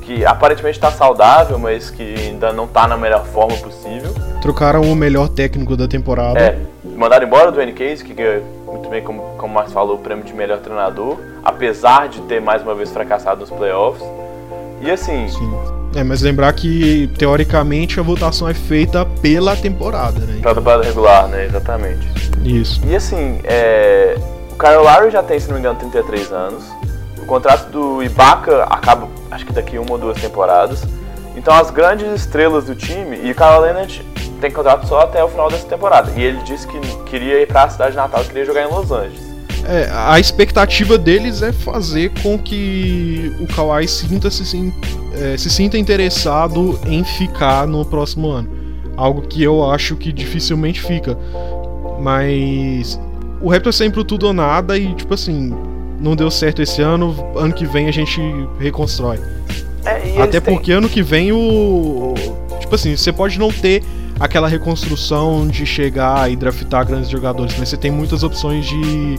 que 0.02 0.24
aparentemente 0.24 0.78
está 0.78 0.90
saudável, 0.90 1.58
mas 1.58 1.90
que 1.90 2.14
ainda 2.14 2.52
não 2.52 2.64
está 2.64 2.86
na 2.86 2.96
melhor 2.96 3.24
forma 3.26 3.56
possível. 3.56 4.12
Trocaram 4.40 4.82
o 4.82 4.94
melhor 4.94 5.28
técnico 5.28 5.76
da 5.76 5.86
temporada. 5.86 6.38
É, 6.38 6.58
mandaram 6.96 7.26
embora 7.26 7.48
o 7.48 7.52
Dwayne 7.52 7.72
Case, 7.72 8.04
que 8.04 8.14
ganhou 8.14 8.42
muito 8.66 8.88
bem, 8.88 9.02
como, 9.02 9.22
como 9.36 9.52
o 9.52 9.54
Marcos 9.54 9.72
falou, 9.72 9.96
o 9.96 9.98
prêmio 9.98 10.24
de 10.24 10.32
melhor 10.32 10.58
treinador, 10.58 11.18
apesar 11.44 12.08
de 12.08 12.20
ter 12.22 12.40
mais 12.40 12.62
uma 12.62 12.74
vez 12.74 12.90
fracassado 12.90 13.40
nos 13.40 13.50
playoffs. 13.50 14.04
E 14.80 14.90
assim. 14.90 15.28
Sim. 15.28 15.79
É, 15.94 16.04
mas 16.04 16.22
lembrar 16.22 16.52
que 16.52 17.10
teoricamente 17.18 17.98
a 17.98 18.02
votação 18.02 18.48
é 18.48 18.54
feita 18.54 19.04
pela 19.04 19.56
temporada, 19.56 20.20
né? 20.20 20.38
Pela 20.40 20.54
temporada 20.54 20.84
regular, 20.84 21.26
né? 21.28 21.46
Exatamente. 21.46 22.08
Isso. 22.44 22.80
E 22.86 22.94
assim, 22.94 23.40
é... 23.44 24.16
o 24.16 24.82
Lowry 24.82 25.10
já 25.10 25.22
tem, 25.22 25.38
se 25.38 25.48
não 25.48 25.54
me 25.54 25.60
engano, 25.60 25.78
33 25.78 26.32
anos. 26.32 26.64
O 27.18 27.26
contrato 27.26 27.70
do 27.70 28.02
Ibaka 28.02 28.64
acaba, 28.64 29.08
acho 29.30 29.44
que 29.44 29.52
daqui 29.52 29.78
uma 29.78 29.92
ou 29.92 29.98
duas 29.98 30.20
temporadas. 30.20 30.84
Então 31.36 31.54
as 31.54 31.70
grandes 31.70 32.06
estrelas 32.12 32.64
do 32.64 32.74
time, 32.74 33.18
e 33.22 33.30
o 33.32 33.34
Kyle 33.34 33.60
Leonard 33.60 34.04
tem 34.40 34.50
contrato 34.50 34.86
só 34.86 35.00
até 35.00 35.22
o 35.22 35.28
final 35.28 35.50
dessa 35.50 35.66
temporada. 35.66 36.12
E 36.16 36.22
ele 36.22 36.38
disse 36.44 36.66
que 36.66 36.78
queria 37.04 37.42
ir 37.42 37.46
para 37.46 37.64
a 37.64 37.68
cidade 37.68 37.96
natal, 37.96 38.24
queria 38.24 38.44
jogar 38.44 38.62
em 38.62 38.72
Los 38.72 38.90
Angeles. 38.90 39.29
É, 39.64 39.88
a 39.92 40.18
expectativa 40.18 40.98
deles 40.98 41.42
é 41.42 41.52
fazer 41.52 42.10
com 42.22 42.38
que 42.38 43.32
o 43.40 43.46
Kawhi 43.46 43.86
sinta 43.86 44.30
se, 44.30 44.72
é, 45.14 45.36
se 45.36 45.50
sinta 45.50 45.78
interessado 45.78 46.78
em 46.86 47.04
ficar 47.04 47.66
no 47.66 47.84
próximo 47.84 48.30
ano. 48.30 48.50
Algo 48.96 49.22
que 49.22 49.42
eu 49.42 49.68
acho 49.70 49.96
que 49.96 50.12
dificilmente 50.12 50.80
fica. 50.80 51.16
Mas 52.00 52.98
o 53.40 53.48
Raptor 53.48 53.70
é 53.70 53.72
sempre 53.72 54.00
o 54.00 54.04
tudo 54.04 54.26
ou 54.26 54.32
nada 54.32 54.76
e 54.76 54.94
tipo 54.94 55.14
assim, 55.14 55.54
não 56.00 56.16
deu 56.16 56.30
certo 56.30 56.62
esse 56.62 56.82
ano, 56.82 57.14
ano 57.36 57.52
que 57.52 57.66
vem 57.66 57.88
a 57.88 57.92
gente 57.92 58.20
reconstrói. 58.58 59.18
É, 59.84 60.20
Até 60.20 60.40
porque 60.40 60.66
têm... 60.66 60.74
ano 60.74 60.88
que 60.88 61.02
vem 61.02 61.32
o. 61.32 62.14
Tipo 62.58 62.74
assim, 62.74 62.96
você 62.96 63.12
pode 63.12 63.38
não 63.38 63.50
ter 63.50 63.82
aquela 64.20 64.46
reconstrução 64.46 65.48
de 65.48 65.64
chegar 65.64 66.30
e 66.30 66.36
draftar 66.36 66.86
grandes 66.86 67.08
jogadores, 67.08 67.56
mas 67.58 67.70
você 67.70 67.76
tem 67.78 67.90
muitas 67.90 68.22
opções 68.22 68.66
de 68.66 69.18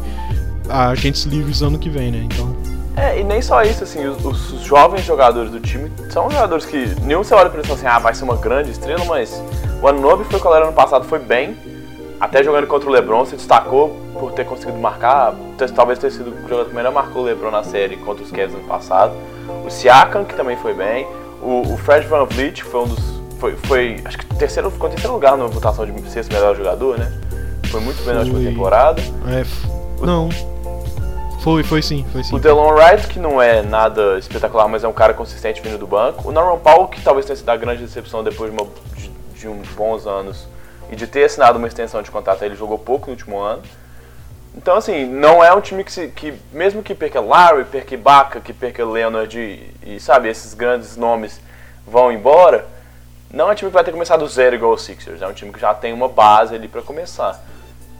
agentes 0.69 1.23
livres 1.23 1.63
ano 1.63 1.79
que 1.79 1.89
vem, 1.89 2.11
né? 2.11 2.19
Então. 2.23 2.55
É, 2.95 3.19
e 3.19 3.23
nem 3.23 3.41
só 3.41 3.63
isso, 3.63 3.83
assim, 3.83 4.05
os, 4.05 4.23
os, 4.23 4.61
jovens 4.61 5.03
jogadores 5.03 5.49
do 5.49 5.59
time 5.59 5.91
são 6.09 6.29
jogadores 6.29 6.65
que 6.65 6.93
nenhum 7.01 7.23
você 7.23 7.33
olha 7.33 7.49
pra 7.49 7.59
eles 7.59 7.69
e 7.69 7.73
assim, 7.73 7.87
ah, 7.87 7.97
vai 7.97 8.13
ser 8.13 8.25
uma 8.25 8.35
grande 8.35 8.69
estrela, 8.69 9.03
mas 9.05 9.41
o 9.81 9.87
Anunobi 9.87 10.23
foi 10.25 10.39
qual 10.39 10.55
era 10.55 10.65
ano 10.65 10.73
passado, 10.73 11.05
foi 11.05 11.17
bem, 11.17 11.57
até 12.19 12.43
jogando 12.43 12.67
contra 12.67 12.87
o 12.87 12.91
LeBron, 12.91 13.25
se 13.25 13.35
destacou 13.35 13.97
por 14.13 14.33
ter 14.33 14.45
conseguido 14.45 14.77
marcar, 14.77 15.33
talvez 15.73 15.97
ter 15.97 16.11
sido 16.11 16.31
o 16.31 16.41
jogador 16.43 16.65
que 16.65 16.75
melhor 16.75 16.93
marcou 16.93 17.23
o 17.23 17.25
LeBron 17.25 17.49
na 17.49 17.63
série 17.63 17.97
contra 17.97 18.23
os 18.23 18.29
Cavs 18.29 18.53
ano 18.53 18.67
passado, 18.67 19.13
o 19.65 19.69
Siakam, 19.69 20.25
que 20.25 20.35
também 20.35 20.57
foi 20.57 20.73
bem, 20.73 21.07
o, 21.41 21.73
o 21.73 21.77
Fred 21.77 22.05
Van 22.07 22.25
Vliet, 22.25 22.61
que 22.61 22.69
foi 22.69 22.81
um 22.81 22.87
dos 22.87 23.20
foi, 23.41 23.55
foi 23.55 24.01
acho 24.05 24.19
que 24.19 24.25
terceiro, 24.35 24.69
ficou 24.69 24.87
em 24.87 24.91
terceiro 24.91 25.13
lugar 25.15 25.35
na 25.35 25.47
votação 25.47 25.83
de 25.83 26.09
sexto 26.11 26.31
melhor 26.31 26.55
jogador, 26.55 26.99
né? 26.99 27.11
Foi 27.71 27.81
muito 27.81 28.03
bem 28.03 28.13
na 28.13 28.19
última 28.19 28.39
temporada. 28.39 29.01
É, 29.01 29.43
o, 29.99 30.05
não. 30.05 30.29
Foi, 31.41 31.63
foi 31.63 31.81
sim, 31.81 32.05
foi 32.11 32.23
sim. 32.23 32.35
O 32.35 32.39
Delon 32.39 32.71
Wright, 32.71 33.07
que 33.07 33.17
não 33.17 33.41
é 33.41 33.63
nada 33.63 34.19
espetacular, 34.19 34.67
mas 34.67 34.83
é 34.83 34.87
um 34.87 34.93
cara 34.93 35.15
consistente 35.15 35.59
vindo 35.59 35.79
do 35.79 35.87
banco. 35.87 36.29
O 36.29 36.31
Norman 36.31 36.59
Powell, 36.59 36.87
que 36.87 37.01
talvez 37.01 37.25
tenha 37.25 37.35
sido 37.35 37.49
a 37.49 37.57
grande 37.57 37.81
decepção 37.81 38.23
depois 38.23 38.51
de, 38.51 38.57
uma, 38.57 38.69
de, 38.95 39.09
de 39.39 39.47
uns 39.47 39.67
bons 39.69 40.05
anos 40.05 40.47
e 40.91 40.95
de 40.95 41.07
ter 41.07 41.23
assinado 41.23 41.57
uma 41.57 41.67
extensão 41.67 42.03
de 42.03 42.11
contrato, 42.11 42.43
ele 42.43 42.53
jogou 42.53 42.77
pouco 42.77 43.07
no 43.07 43.13
último 43.13 43.39
ano. 43.39 43.63
Então, 44.55 44.75
assim, 44.75 45.03
não 45.05 45.43
é 45.43 45.51
um 45.51 45.61
time 45.61 45.83
que, 45.83 45.91
se, 45.91 46.09
que 46.09 46.35
mesmo 46.53 46.83
que 46.83 46.93
perca 46.93 47.19
Larry, 47.19 47.63
perca 47.65 47.95
Ibaka, 47.95 48.39
que 48.39 48.53
perca 48.53 48.85
Leonard 48.85 49.35
e, 49.35 49.95
e, 49.95 49.99
sabe, 49.99 50.29
esses 50.29 50.53
grandes 50.53 50.95
nomes 50.95 51.41
vão 51.87 52.11
embora, 52.11 52.67
não 53.33 53.49
é 53.49 53.51
um 53.51 53.55
time 53.55 53.69
que 53.69 53.73
vai 53.73 53.83
ter 53.83 53.91
que 53.91 53.95
começar 53.95 54.17
do 54.17 54.27
zero 54.27 54.55
igual 54.55 54.73
o 54.73 54.77
Sixers, 54.77 55.21
é 55.21 55.27
um 55.27 55.33
time 55.33 55.51
que 55.51 55.59
já 55.59 55.73
tem 55.73 55.93
uma 55.93 56.07
base 56.07 56.55
ali 56.55 56.67
para 56.67 56.81
começar. 56.81 57.43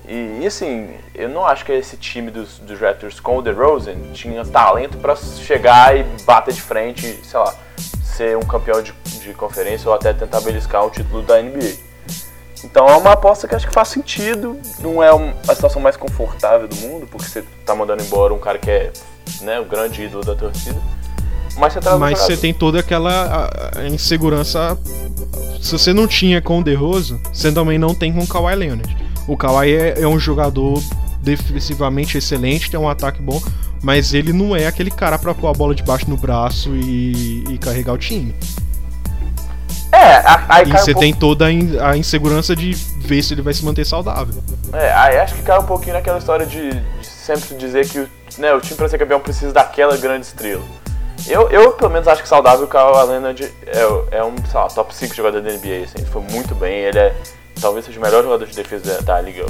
E, 0.07 0.39
e, 0.41 0.47
assim, 0.47 0.95
eu 1.13 1.29
não 1.29 1.45
acho 1.45 1.63
que 1.63 1.71
esse 1.71 1.95
time 1.95 2.31
dos, 2.31 2.59
dos 2.59 2.79
Raptors 2.79 3.19
com 3.19 3.37
o 3.37 3.41
DeRozan 3.41 3.95
tinha 4.13 4.43
talento 4.43 4.97
para 4.97 5.15
chegar 5.15 5.95
e 5.95 6.03
bater 6.25 6.53
de 6.53 6.61
frente, 6.61 7.19
sei 7.23 7.39
lá, 7.39 7.53
ser 8.03 8.35
um 8.35 8.41
campeão 8.41 8.81
de, 8.81 8.93
de 9.21 9.33
conferência 9.33 9.87
ou 9.87 9.95
até 9.95 10.11
tentar 10.11 10.41
beliscar 10.41 10.85
o 10.85 10.89
título 10.89 11.21
da 11.21 11.41
NBA. 11.41 11.91
Então 12.63 12.87
é 12.87 12.95
uma 12.95 13.13
aposta 13.13 13.47
que 13.47 13.55
acho 13.55 13.67
que 13.67 13.73
faz 13.73 13.87
sentido, 13.87 14.59
não 14.79 15.01
é 15.01 15.09
a 15.47 15.55
situação 15.55 15.81
mais 15.81 15.97
confortável 15.97 16.67
do 16.67 16.75
mundo, 16.75 17.07
porque 17.07 17.27
você 17.27 17.43
tá 17.65 17.73
mandando 17.73 18.03
embora 18.03 18.33
um 18.33 18.39
cara 18.39 18.59
que 18.59 18.69
é 18.69 18.91
né, 19.41 19.59
o 19.59 19.65
grande 19.65 20.03
ídolo 20.03 20.23
da 20.23 20.35
torcida. 20.35 20.79
Mas 21.57 21.73
você, 21.73 21.89
Mas 21.97 22.19
você 22.19 22.37
tem 22.37 22.53
toda 22.53 22.79
aquela 22.79 23.49
insegurança. 23.91 24.77
Se 25.61 25.71
você 25.73 25.93
não 25.93 26.07
tinha 26.07 26.41
com 26.41 26.59
o 26.59 26.63
DeRozan, 26.63 27.19
você 27.31 27.51
também 27.51 27.77
não 27.77 27.93
tem 27.93 28.11
com 28.11 28.21
o 28.21 28.27
Kawhi 28.27 28.55
Leonard. 28.55 28.97
O 29.27 29.37
Kawhi 29.37 29.75
é, 29.75 30.01
é 30.01 30.07
um 30.07 30.19
jogador 30.19 30.81
defensivamente 31.21 32.17
excelente, 32.17 32.71
tem 32.71 32.79
um 32.79 32.89
ataque 32.89 33.21
bom, 33.21 33.41
mas 33.81 34.13
ele 34.13 34.33
não 34.33 34.55
é 34.55 34.65
aquele 34.65 34.89
cara 34.89 35.19
para 35.19 35.33
pôr 35.33 35.47
a 35.47 35.53
bola 35.53 35.75
debaixo 35.75 36.09
no 36.09 36.17
braço 36.17 36.69
e, 36.75 37.43
e 37.47 37.57
carregar 37.57 37.93
o 37.93 37.97
time. 37.97 38.35
É, 39.91 40.23
aí 40.47 40.67
E 40.67 40.71
você 40.71 40.91
um 40.91 40.99
tem 40.99 41.13
toda 41.13 41.45
a 41.45 41.97
insegurança 41.97 42.55
de 42.55 42.71
ver 42.71 43.21
se 43.21 43.33
ele 43.33 43.41
vai 43.41 43.53
se 43.53 43.63
manter 43.63 43.85
saudável. 43.85 44.41
É, 44.73 44.93
aí 44.93 45.17
acho 45.17 45.35
que 45.35 45.43
cai 45.43 45.59
um 45.59 45.65
pouquinho 45.65 45.93
naquela 45.93 46.17
história 46.17 46.45
de, 46.45 46.71
de 46.71 47.05
sempre 47.05 47.55
dizer 47.55 47.87
que 47.87 48.07
né, 48.39 48.53
o 48.53 48.61
time 48.61 48.75
para 48.75 48.87
ser 48.87 48.97
campeão 48.97 49.19
precisa 49.19 49.51
daquela 49.51 49.97
grande 49.97 50.25
estrela. 50.25 50.63
Eu, 51.27 51.49
eu, 51.49 51.71
pelo 51.73 51.91
menos, 51.91 52.07
acho 52.07 52.21
que 52.21 52.27
saudável 52.27 52.65
o 52.65 52.67
Kawhi 52.67 53.07
Leonard 53.07 53.51
é, 53.67 54.17
é 54.17 54.23
um, 54.23 54.36
sei 54.38 54.60
lá, 54.60 54.67
top 54.67 54.93
5 54.93 55.13
jogador 55.13 55.41
da 55.41 55.51
NBA, 55.51 55.84
assim, 55.86 55.97
ele 55.97 56.05
foi 56.05 56.21
muito 56.21 56.55
bem, 56.55 56.79
ele 56.79 56.97
é, 56.97 57.15
talvez 57.60 57.86
seja 57.86 57.99
o 57.99 58.01
melhor 58.01 58.23
jogador 58.23 58.45
de 58.45 58.55
defesa 58.55 58.95
da, 58.95 59.15
da 59.15 59.21
liga, 59.21 59.45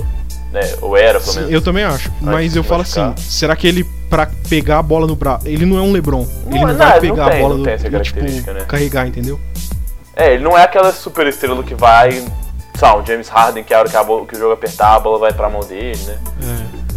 né, 0.51 0.61
ou 0.81 0.97
era, 0.97 1.19
pelo 1.19 1.33
menos. 1.35 1.51
eu 1.51 1.61
também 1.61 1.83
acho, 1.83 2.11
mas 2.19 2.55
eu 2.55 2.63
falo 2.63 2.81
assim, 2.81 3.13
será 3.17 3.55
que 3.55 3.67
ele, 3.67 3.85
pra 4.09 4.29
pegar 4.49 4.79
a 4.79 4.83
bola 4.83 5.07
no 5.07 5.15
braço, 5.15 5.47
ele 5.47 5.65
não 5.65 5.77
é 5.77 5.81
um 5.81 5.91
LeBron, 5.91 6.27
não, 6.45 6.55
ele 6.55 6.65
não, 6.65 6.67
não 6.67 6.77
vai 6.77 6.99
pegar 6.99 7.15
não 7.15 7.29
tem, 7.29 7.37
a 7.37 7.41
bola 7.41 7.57
no, 7.57 7.69
e, 7.69 8.01
tipo, 8.01 8.19
né? 8.19 8.65
carregar, 8.67 9.07
entendeu? 9.07 9.39
É, 10.15 10.33
ele 10.33 10.43
não 10.43 10.57
é 10.57 10.63
aquela 10.63 10.91
super 10.91 11.25
estrela 11.27 11.63
que 11.63 11.73
vai, 11.73 12.11
sei 12.11 12.27
lá, 12.81 12.97
um 12.97 13.05
James 13.05 13.29
Harden, 13.29 13.63
que 13.63 13.73
a 13.73 13.79
hora 13.79 13.89
que, 13.89 13.95
a 13.95 14.03
bola, 14.03 14.25
que 14.25 14.35
o 14.35 14.37
jogo 14.37 14.53
apertar, 14.53 14.95
a 14.95 14.99
bola 14.99 15.17
vai 15.19 15.33
pra 15.33 15.49
mão 15.49 15.61
dele, 15.61 16.03
né? 16.03 16.19
É. 16.43 16.90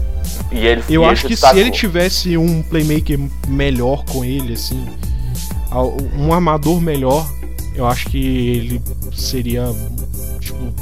E 0.54 0.66
ele, 0.66 0.84
eu 0.88 1.02
e 1.02 1.06
acho 1.06 1.26
que 1.26 1.36
se 1.36 1.58
ele 1.58 1.70
tivesse 1.72 2.36
um 2.38 2.62
playmaker 2.62 3.18
melhor 3.48 4.04
com 4.04 4.24
ele, 4.24 4.52
assim, 4.52 4.86
um 6.16 6.32
armador 6.32 6.80
melhor, 6.80 7.28
eu 7.74 7.84
acho 7.84 8.06
que 8.06 8.56
ele 8.56 8.82
seria 9.12 9.64
tipo, 10.38 10.72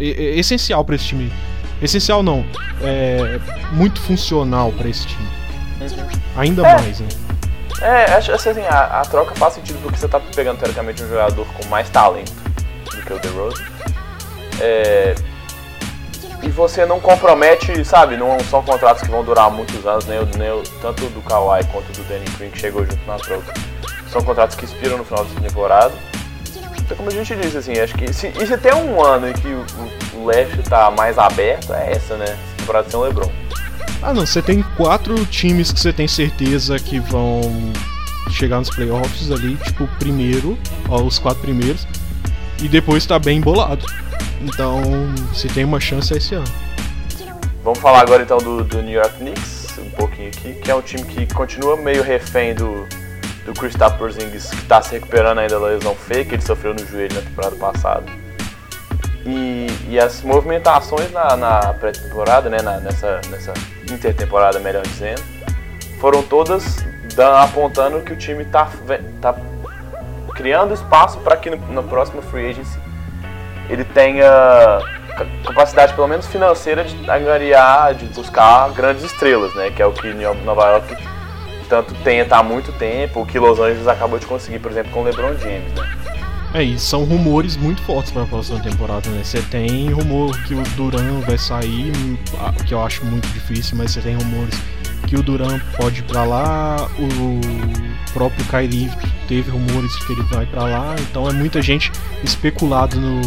essencial 0.00 0.84
para 0.84 0.96
esse 0.96 1.04
time. 1.04 1.32
Essencial 1.80 2.24
não, 2.24 2.44
é 2.82 3.38
muito 3.72 4.00
funcional 4.00 4.72
para 4.72 4.88
esse 4.88 5.06
time. 5.06 5.28
Ainda 6.36 6.66
é. 6.66 6.74
mais, 6.74 6.98
né? 6.98 7.08
É, 7.80 8.04
acho 8.14 8.32
assim, 8.32 8.60
a, 8.68 9.00
a, 9.00 9.02
troca 9.02 9.32
faz 9.36 9.54
sentido 9.54 9.80
porque 9.80 9.96
você 9.96 10.08
tá 10.08 10.18
pegando 10.18 10.58
teoricamente 10.58 11.00
um 11.04 11.08
jogador 11.08 11.46
com 11.54 11.68
mais 11.68 11.88
talento 11.88 12.32
do 12.90 13.02
que 13.02 13.12
o 13.12 13.18
DeRozan. 13.20 13.62
É, 14.60 15.14
e 16.42 16.48
você 16.48 16.86
não 16.86 17.00
compromete, 17.00 17.84
sabe, 17.84 18.16
não 18.16 18.38
são 18.50 18.62
contratos 18.62 19.02
que 19.02 19.10
vão 19.10 19.24
durar 19.24 19.50
muitos 19.50 19.84
anos, 19.84 20.06
nem, 20.06 20.18
nem 20.36 20.62
tanto 20.80 21.06
do 21.06 21.20
Kawhi 21.22 21.64
quanto 21.72 21.90
do 21.92 22.04
Danny 22.04 22.24
Green 22.36 22.50
que 22.50 22.58
chegou 22.58 22.84
junto 22.84 23.04
na 23.06 23.16
troca. 23.16 23.52
São 24.10 24.22
contratos 24.22 24.56
que 24.56 24.64
expiram 24.64 24.98
no 24.98 25.04
final 25.04 25.24
da 25.24 25.40
temporada. 25.40 25.94
Então, 26.80 26.96
como 26.96 27.10
a 27.10 27.12
gente 27.12 27.34
disse, 27.36 27.58
assim, 27.58 27.78
acho 27.78 27.94
que 27.94 28.12
se, 28.12 28.28
e 28.28 28.46
se 28.46 28.56
tem 28.56 28.72
um 28.72 29.04
ano 29.04 29.28
em 29.28 29.32
que 29.34 29.48
o, 29.48 29.64
o, 30.14 30.26
leste 30.26 30.62
tá 30.62 30.90
mais 30.90 31.18
aberto, 31.18 31.74
é 31.74 31.92
essa, 31.92 32.16
né? 32.16 32.38
Temporada 32.56 32.88
sem 32.88 32.98
o 32.98 33.02
LeBron. 33.02 33.30
Ah, 34.00 34.14
não, 34.14 34.24
você 34.24 34.40
tem 34.40 34.62
quatro 34.76 35.26
times 35.26 35.70
que 35.70 35.80
você 35.80 35.92
tem 35.92 36.08
certeza 36.08 36.78
que 36.78 36.98
vão 36.98 37.42
chegar 38.30 38.58
nos 38.58 38.70
playoffs 38.70 39.30
ali, 39.30 39.56
tipo, 39.56 39.86
primeiro, 39.98 40.58
ó, 40.88 41.02
os 41.02 41.18
quatro 41.18 41.42
primeiros, 41.42 41.86
e 42.62 42.68
depois 42.68 43.04
tá 43.04 43.18
bem 43.18 43.38
embolado. 43.38 43.84
Então, 44.40 44.82
se 45.34 45.48
tem 45.48 45.64
uma 45.64 45.80
chance 45.80 46.12
é 46.14 46.16
esse 46.16 46.34
ano. 46.34 46.46
Vamos 47.64 47.80
falar 47.80 48.00
agora 48.00 48.22
então 48.22 48.38
do, 48.38 48.62
do 48.64 48.82
New 48.82 48.94
York 48.94 49.18
Knicks, 49.18 49.78
um 49.78 49.90
pouquinho 49.90 50.28
aqui, 50.28 50.54
que 50.54 50.70
é 50.70 50.74
um 50.74 50.80
time 50.80 51.02
que 51.04 51.32
continua 51.34 51.76
meio 51.76 52.02
refém 52.02 52.54
do, 52.54 52.86
do 53.44 53.52
Kristaps 53.52 53.98
Porzingis, 53.98 54.48
que 54.50 54.56
está 54.56 54.80
se 54.80 54.92
recuperando 54.92 55.38
ainda 55.38 55.58
da 55.58 55.66
lesão 55.66 55.94
feia 55.94 56.24
que 56.24 56.34
ele 56.36 56.42
sofreu 56.42 56.72
no 56.72 56.86
joelho 56.86 57.14
na 57.14 57.20
temporada 57.20 57.56
passada. 57.56 58.04
E, 59.26 59.66
e 59.88 59.98
as 59.98 60.22
movimentações 60.22 61.10
na, 61.12 61.36
na 61.36 61.74
pré-temporada, 61.74 62.48
né, 62.48 62.62
na, 62.62 62.78
nessa, 62.78 63.20
nessa 63.28 63.52
intertemporada, 63.90 64.58
melhor 64.60 64.82
dizendo, 64.84 65.22
foram 66.00 66.22
todas 66.22 66.78
apontando 67.42 68.00
que 68.02 68.12
o 68.12 68.16
time 68.16 68.44
está 68.44 68.70
tá 69.20 69.34
criando 70.34 70.72
espaço 70.72 71.18
para 71.18 71.36
que 71.36 71.50
no, 71.50 71.56
no 71.56 71.82
próximo 71.82 72.22
free 72.22 72.50
agency 72.50 72.87
ele 73.68 73.84
tenha 73.84 74.80
capacidade, 75.44 75.94
pelo 75.94 76.08
menos 76.08 76.26
financeira, 76.26 76.84
de 76.84 77.10
angariar, 77.10 77.94
de 77.94 78.06
buscar 78.06 78.70
grandes 78.70 79.04
estrelas, 79.04 79.54
né? 79.54 79.70
Que 79.70 79.82
é 79.82 79.86
o 79.86 79.92
que 79.92 80.08
Nova 80.44 80.64
York 80.72 80.96
tanto 81.68 81.94
tenta 82.02 82.36
há 82.36 82.42
muito 82.42 82.72
tempo, 82.72 83.20
o 83.20 83.26
que 83.26 83.38
Los 83.38 83.60
Angeles 83.60 83.86
acabou 83.86 84.18
de 84.18 84.26
conseguir, 84.26 84.58
por 84.58 84.70
exemplo, 84.70 84.90
com 84.90 85.00
o 85.00 85.04
LeBron 85.04 85.34
James, 85.34 85.72
né? 85.74 85.98
É, 86.54 86.62
e 86.62 86.78
são 86.78 87.04
rumores 87.04 87.58
muito 87.58 87.82
fortes 87.82 88.10
para 88.10 88.22
a 88.22 88.26
próxima 88.26 88.58
temporada, 88.60 89.10
né? 89.10 89.22
Você 89.22 89.42
tem 89.42 89.90
rumor 89.90 90.30
que 90.44 90.54
o 90.54 90.62
Duran 90.76 91.20
vai 91.26 91.36
sair, 91.36 91.92
que 92.66 92.72
eu 92.72 92.82
acho 92.82 93.04
muito 93.04 93.28
difícil, 93.28 93.76
mas 93.76 93.90
você 93.90 94.00
tem 94.00 94.14
rumores 94.14 94.58
que 95.08 95.16
o 95.16 95.22
Duran 95.22 95.58
pode 95.76 96.00
ir 96.00 96.02
para 96.02 96.22
lá, 96.22 96.86
o 96.98 98.12
próprio 98.12 98.44
Kyrie 98.44 98.90
teve 99.26 99.50
rumores 99.50 99.96
que 100.04 100.12
ele 100.12 100.22
vai 100.24 100.44
para 100.44 100.64
lá, 100.64 100.94
então 101.00 101.26
é 101.26 101.32
muita 101.32 101.62
gente 101.62 101.90
especulado 102.22 103.00
no, 103.00 103.20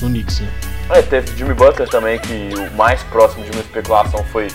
no 0.00 0.08
Knicks, 0.08 0.40
né? 0.40 0.48
É, 0.90 1.02
teve 1.02 1.36
Jimmy 1.36 1.54
Butler 1.54 1.88
também, 1.88 2.20
que 2.20 2.50
o 2.54 2.76
mais 2.76 3.02
próximo 3.02 3.44
de 3.44 3.50
uma 3.50 3.60
especulação 3.60 4.24
foi. 4.26 4.46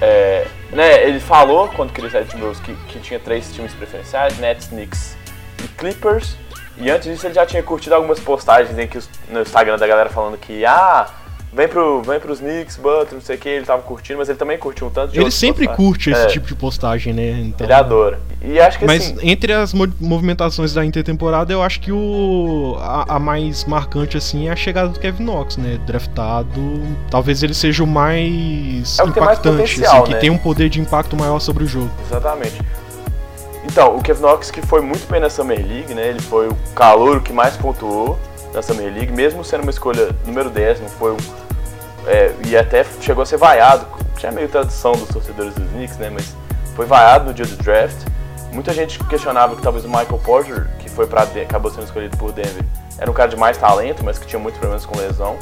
É, 0.00 0.46
né, 0.70 1.06
ele 1.06 1.18
falou, 1.18 1.68
quando 1.68 1.92
queria 1.92 2.08
sair 2.08 2.24
de 2.24 2.30
Timberwolves, 2.30 2.60
que, 2.60 2.74
que 2.86 3.00
tinha 3.00 3.18
três 3.18 3.52
times 3.52 3.74
preferenciais: 3.74 4.38
Nets, 4.38 4.68
Knicks 4.68 5.16
e 5.62 5.68
Clippers. 5.68 6.36
E 6.78 6.90
antes 6.90 7.10
disso 7.10 7.26
ele 7.26 7.34
já 7.34 7.44
tinha 7.44 7.62
curtido 7.62 7.94
algumas 7.94 8.20
postagens 8.20 8.78
em 8.78 8.86
que 8.86 8.98
no 9.28 9.42
Instagram 9.42 9.76
da 9.76 9.86
galera 9.86 10.08
falando 10.08 10.38
que, 10.38 10.64
ah, 10.64 11.06
vem, 11.52 11.68
pro, 11.68 12.02
vem 12.02 12.20
pros 12.20 12.40
Knicks, 12.40 12.76
Butler, 12.76 13.14
não 13.14 13.20
sei 13.20 13.36
o 13.36 13.38
que, 13.38 13.48
ele 13.48 13.64
tava 13.64 13.82
curtindo, 13.82 14.18
mas 14.18 14.28
ele 14.28 14.38
também 14.38 14.58
curtiu 14.58 14.86
um 14.86 14.90
tanto 14.90 15.12
de 15.12 15.20
Ele 15.20 15.30
sempre 15.30 15.66
postagens. 15.66 15.76
curte 15.76 16.10
esse 16.10 16.22
é. 16.22 16.26
tipo 16.26 16.46
de 16.46 16.54
postagem, 16.54 17.12
né? 17.12 17.30
Então... 17.40 17.66
Ele 17.66 17.72
adora. 17.72 18.20
E 18.42 18.58
acho 18.58 18.78
que 18.78 18.86
Mas 18.86 19.02
assim... 19.02 19.18
entre 19.22 19.52
as 19.52 19.74
movimentações 19.74 20.72
da 20.72 20.84
intertemporada, 20.84 21.52
eu 21.52 21.62
acho 21.62 21.80
que 21.80 21.92
o 21.92 22.76
a, 22.80 23.16
a, 23.16 23.18
mais 23.18 23.64
marcante 23.66 24.16
assim 24.16 24.48
é 24.48 24.52
a 24.52 24.56
chegada 24.56 24.88
do 24.88 24.98
Kevin 24.98 25.24
Knox, 25.24 25.58
né? 25.58 25.78
Draftado. 25.86 26.82
Talvez 27.10 27.42
ele 27.42 27.52
seja 27.52 27.84
o 27.84 27.86
mais 27.86 28.98
é 28.98 29.04
o 29.04 29.08
impactante, 29.08 29.78
mais 29.80 29.92
assim, 29.92 30.02
que 30.04 30.12
né? 30.12 30.18
tem 30.18 30.30
um 30.30 30.38
poder 30.38 30.70
de 30.70 30.80
impacto 30.80 31.16
maior 31.16 31.38
sobre 31.38 31.64
o 31.64 31.66
jogo. 31.66 31.90
Exatamente. 32.06 32.62
Então, 33.64 33.94
o 33.96 34.02
Kevin 34.02 34.22
Knox 34.22 34.50
que 34.50 34.62
foi 34.62 34.80
muito 34.80 35.06
bem 35.10 35.20
na 35.20 35.28
Summer 35.28 35.58
League, 35.58 35.92
né? 35.92 36.08
Ele 36.08 36.20
foi 36.20 36.48
o 36.48 36.56
calor 36.74 37.20
que 37.20 37.32
mais 37.32 37.56
pontuou 37.58 38.18
na 38.52 38.62
Summer 38.62 38.92
League, 38.92 39.12
mesmo 39.12 39.44
sendo 39.44 39.62
uma 39.62 39.70
escolha 39.70 40.14
número 40.26 40.50
10, 40.50 40.80
não 40.80 40.88
foi 40.88 41.12
um 41.12 41.16
é, 42.06 42.32
e 42.46 42.56
até 42.56 42.84
chegou 43.00 43.22
a 43.22 43.26
ser 43.26 43.36
vaiado, 43.36 43.86
tinha 44.16 44.32
meio 44.32 44.48
tradição 44.48 44.92
dos 44.92 45.08
torcedores 45.08 45.54
dos 45.54 45.68
Knicks, 45.70 45.96
né? 45.98 46.10
Mas 46.10 46.34
foi 46.74 46.86
vaiado 46.86 47.26
no 47.26 47.34
dia 47.34 47.46
do 47.46 47.56
draft. 47.62 48.06
Muita 48.52 48.72
gente 48.72 48.98
questionava 49.04 49.54
que 49.54 49.62
talvez 49.62 49.84
o 49.84 49.88
Michael 49.88 50.18
Porter, 50.24 50.68
que 50.78 50.88
foi 50.88 51.06
para 51.06 51.22
acabou 51.22 51.70
sendo 51.70 51.84
escolhido 51.84 52.16
por 52.16 52.32
Denver, 52.32 52.64
era 52.98 53.10
um 53.10 53.14
cara 53.14 53.28
de 53.28 53.36
mais 53.36 53.56
talento, 53.56 54.04
mas 54.04 54.18
que 54.18 54.26
tinha 54.26 54.40
muitos 54.40 54.58
problemas 54.58 54.84
com 54.84 54.98
lesão. 54.98 55.38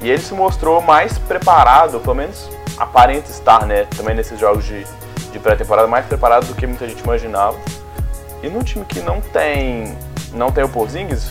E 0.00 0.08
ele 0.08 0.22
se 0.22 0.32
mostrou 0.32 0.80
mais 0.80 1.18
preparado, 1.18 2.00
pelo 2.00 2.14
menos 2.14 2.48
aparente 2.78 3.30
estar, 3.30 3.66
né? 3.66 3.84
Também 3.96 4.14
nesses 4.14 4.38
jogos 4.38 4.64
de, 4.64 4.86
de 5.32 5.38
pré-temporada, 5.38 5.88
mais 5.88 6.06
preparado 6.06 6.46
do 6.46 6.54
que 6.54 6.66
muita 6.66 6.88
gente 6.88 7.02
imaginava. 7.02 7.56
E 8.42 8.48
num 8.48 8.62
time 8.62 8.84
que 8.84 9.00
não 9.00 9.20
tem 9.20 9.96
não 10.32 10.52
tem 10.52 10.62
o 10.62 10.68
Porzingis, 10.68 11.30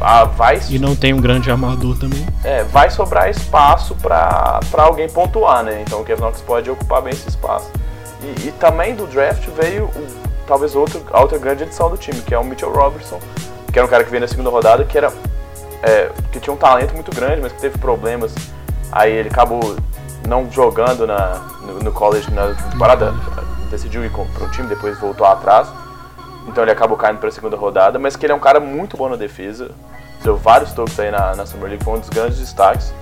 ah, 0.00 0.24
vai 0.24 0.60
e 0.70 0.78
não 0.78 0.94
tem 0.94 1.12
um 1.12 1.20
grande 1.20 1.50
armador 1.50 1.98
também. 1.98 2.24
É, 2.44 2.62
vai 2.64 2.90
sobrar 2.90 3.28
espaço 3.28 3.94
para 3.96 4.60
alguém 4.76 5.08
pontuar, 5.08 5.62
né? 5.64 5.82
Então 5.82 6.00
o 6.00 6.04
Kevin 6.04 6.22
Knox 6.22 6.40
pode 6.40 6.70
ocupar 6.70 7.02
bem 7.02 7.12
esse 7.12 7.28
espaço. 7.28 7.70
E, 8.22 8.48
e 8.48 8.52
também 8.52 8.94
do 8.94 9.06
draft 9.06 9.46
veio 9.60 9.84
o, 9.86 10.06
talvez 10.46 10.74
outro, 10.74 11.02
a 11.12 11.20
outra 11.20 11.38
grande 11.38 11.64
edição 11.64 11.90
do 11.90 11.96
time, 11.96 12.20
que 12.20 12.34
é 12.34 12.38
o 12.38 12.44
Mitchell 12.44 12.72
Robertson, 12.72 13.20
que 13.72 13.78
era 13.78 13.86
um 13.86 13.90
cara 13.90 14.04
que 14.04 14.10
veio 14.10 14.20
na 14.20 14.28
segunda 14.28 14.50
rodada, 14.50 14.84
que 14.84 14.96
era 14.96 15.12
é, 15.82 16.10
que 16.32 16.40
tinha 16.40 16.52
um 16.52 16.56
talento 16.56 16.94
muito 16.94 17.14
grande, 17.14 17.40
mas 17.40 17.52
que 17.52 17.60
teve 17.60 17.78
problemas. 17.78 18.34
Aí 18.90 19.12
ele 19.12 19.28
acabou 19.28 19.76
não 20.26 20.50
jogando 20.50 21.06
na, 21.06 21.36
no, 21.62 21.80
no 21.80 21.92
college 21.92 22.30
na 22.32 22.54
temporada, 22.70 23.14
decidiu 23.70 24.04
ir 24.04 24.10
para 24.10 24.44
o 24.44 24.50
time, 24.50 24.68
depois 24.68 24.98
voltou 24.98 25.26
atrás. 25.26 25.68
Então 26.48 26.64
ele 26.64 26.72
acabou 26.72 26.96
caindo 26.96 27.18
para 27.18 27.28
a 27.28 27.32
segunda 27.32 27.56
rodada, 27.56 27.98
mas 27.98 28.16
que 28.16 28.24
ele 28.24 28.32
é 28.32 28.36
um 28.36 28.40
cara 28.40 28.58
muito 28.58 28.96
bom 28.96 29.08
na 29.08 29.16
defesa. 29.16 29.70
Deu 30.22 30.36
vários 30.36 30.72
toques 30.72 30.98
aí 30.98 31.10
na, 31.10 31.36
na 31.36 31.46
Summer 31.46 31.68
League, 31.68 31.84
foi 31.84 31.94
um 31.94 32.00
dos 32.00 32.08
grandes 32.08 32.38
destaques. 32.38 32.92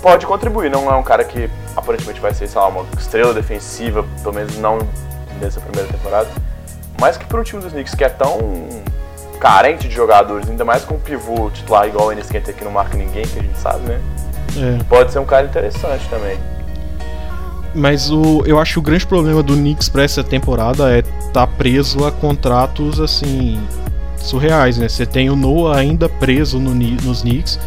Pode 0.00 0.26
contribuir, 0.26 0.70
não 0.70 0.90
é 0.90 0.94
um 0.94 1.02
cara 1.02 1.24
que 1.24 1.50
aparentemente 1.76 2.20
vai 2.20 2.32
ser, 2.32 2.46
sei 2.46 2.60
lá, 2.60 2.68
uma 2.68 2.86
estrela 2.98 3.34
defensiva, 3.34 4.04
pelo 4.22 4.34
menos 4.34 4.56
não 4.58 4.78
nessa 5.40 5.60
primeira 5.60 5.90
temporada. 5.90 6.28
Mas 7.00 7.16
que 7.16 7.24
para 7.24 7.40
um 7.40 7.42
time 7.42 7.62
dos 7.62 7.72
Knicks 7.72 7.94
que 7.94 8.04
é 8.04 8.08
tão 8.08 8.38
carente 9.40 9.88
de 9.88 9.94
jogadores, 9.94 10.48
ainda 10.48 10.64
mais 10.64 10.84
com 10.84 10.94
um 10.94 11.00
pivô 11.00 11.50
titular 11.50 11.88
igual 11.88 12.08
o 12.08 12.12
Enes 12.12 12.30
Kanter 12.30 12.54
que 12.54 12.62
não 12.62 12.70
marca 12.70 12.96
ninguém, 12.96 13.24
que 13.26 13.38
a 13.38 13.42
gente 13.42 13.58
sabe, 13.58 13.80
né? 13.88 14.00
É. 14.56 14.84
Pode 14.84 15.12
ser 15.12 15.18
um 15.18 15.24
cara 15.24 15.46
interessante 15.46 16.06
também. 16.08 16.38
Mas 17.74 18.10
o, 18.10 18.42
eu 18.44 18.58
acho 18.58 18.74
que 18.74 18.78
o 18.80 18.82
grande 18.82 19.06
problema 19.06 19.42
do 19.42 19.54
Knicks 19.54 19.88
para 19.88 20.02
essa 20.02 20.24
temporada 20.24 20.92
é 20.92 20.98
estar 20.98 21.32
tá 21.32 21.46
preso 21.46 22.04
a 22.04 22.10
contratos 22.10 23.00
assim 23.00 23.60
surreais, 24.16 24.76
né? 24.76 24.88
Você 24.88 25.06
tem 25.06 25.30
o 25.30 25.36
Noah 25.36 25.78
ainda 25.78 26.08
preso 26.08 26.58
no, 26.58 26.74
nos 26.74 27.22
Knicks, 27.22 27.58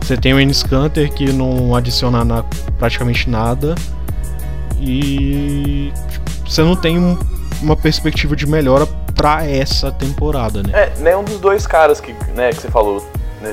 você 0.00 0.16
tem 0.16 0.32
o 0.32 0.40
Enes 0.40 0.62
Kanter 0.62 1.12
que 1.12 1.32
não 1.32 1.74
adiciona 1.74 2.24
na, 2.24 2.44
praticamente 2.78 3.28
nada 3.28 3.74
e 4.80 5.92
você 6.46 6.62
não 6.62 6.76
tem 6.76 6.98
um, 6.98 7.18
uma 7.60 7.76
perspectiva 7.76 8.36
de 8.36 8.46
melhora 8.46 8.86
para 9.14 9.44
essa 9.44 9.90
temporada, 9.90 10.62
né? 10.62 10.70
É, 10.72 10.92
nenhum 11.00 11.24
dos 11.24 11.40
dois 11.40 11.66
caras 11.66 12.00
que, 12.00 12.14
né, 12.34 12.50
que 12.50 12.60
você 12.60 12.70
falou 12.70 13.04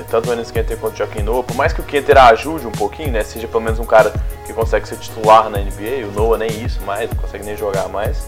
tanto 0.09 0.29
o 0.29 0.33
Enes 0.33 0.51
Kanter 0.51 0.77
quanto 0.77 0.93
o 0.93 0.97
Joaquim 0.97 1.21
Noah, 1.21 1.43
por 1.43 1.55
mais 1.55 1.73
que 1.73 1.81
o 1.81 1.83
Kanter 1.83 2.17
ajude 2.17 2.67
um 2.67 2.71
pouquinho, 2.71 3.11
né, 3.11 3.23
seja 3.23 3.47
pelo 3.47 3.63
menos 3.63 3.79
um 3.79 3.85
cara 3.85 4.13
que 4.45 4.53
consegue 4.53 4.87
ser 4.87 4.97
titular 4.97 5.49
na 5.49 5.59
NBA, 5.59 6.07
o 6.07 6.11
Noah 6.11 6.37
nem 6.37 6.63
isso 6.63 6.81
mais, 6.83 7.09
não 7.09 7.17
consegue 7.17 7.45
nem 7.45 7.55
jogar 7.55 7.87
mais. 7.89 8.27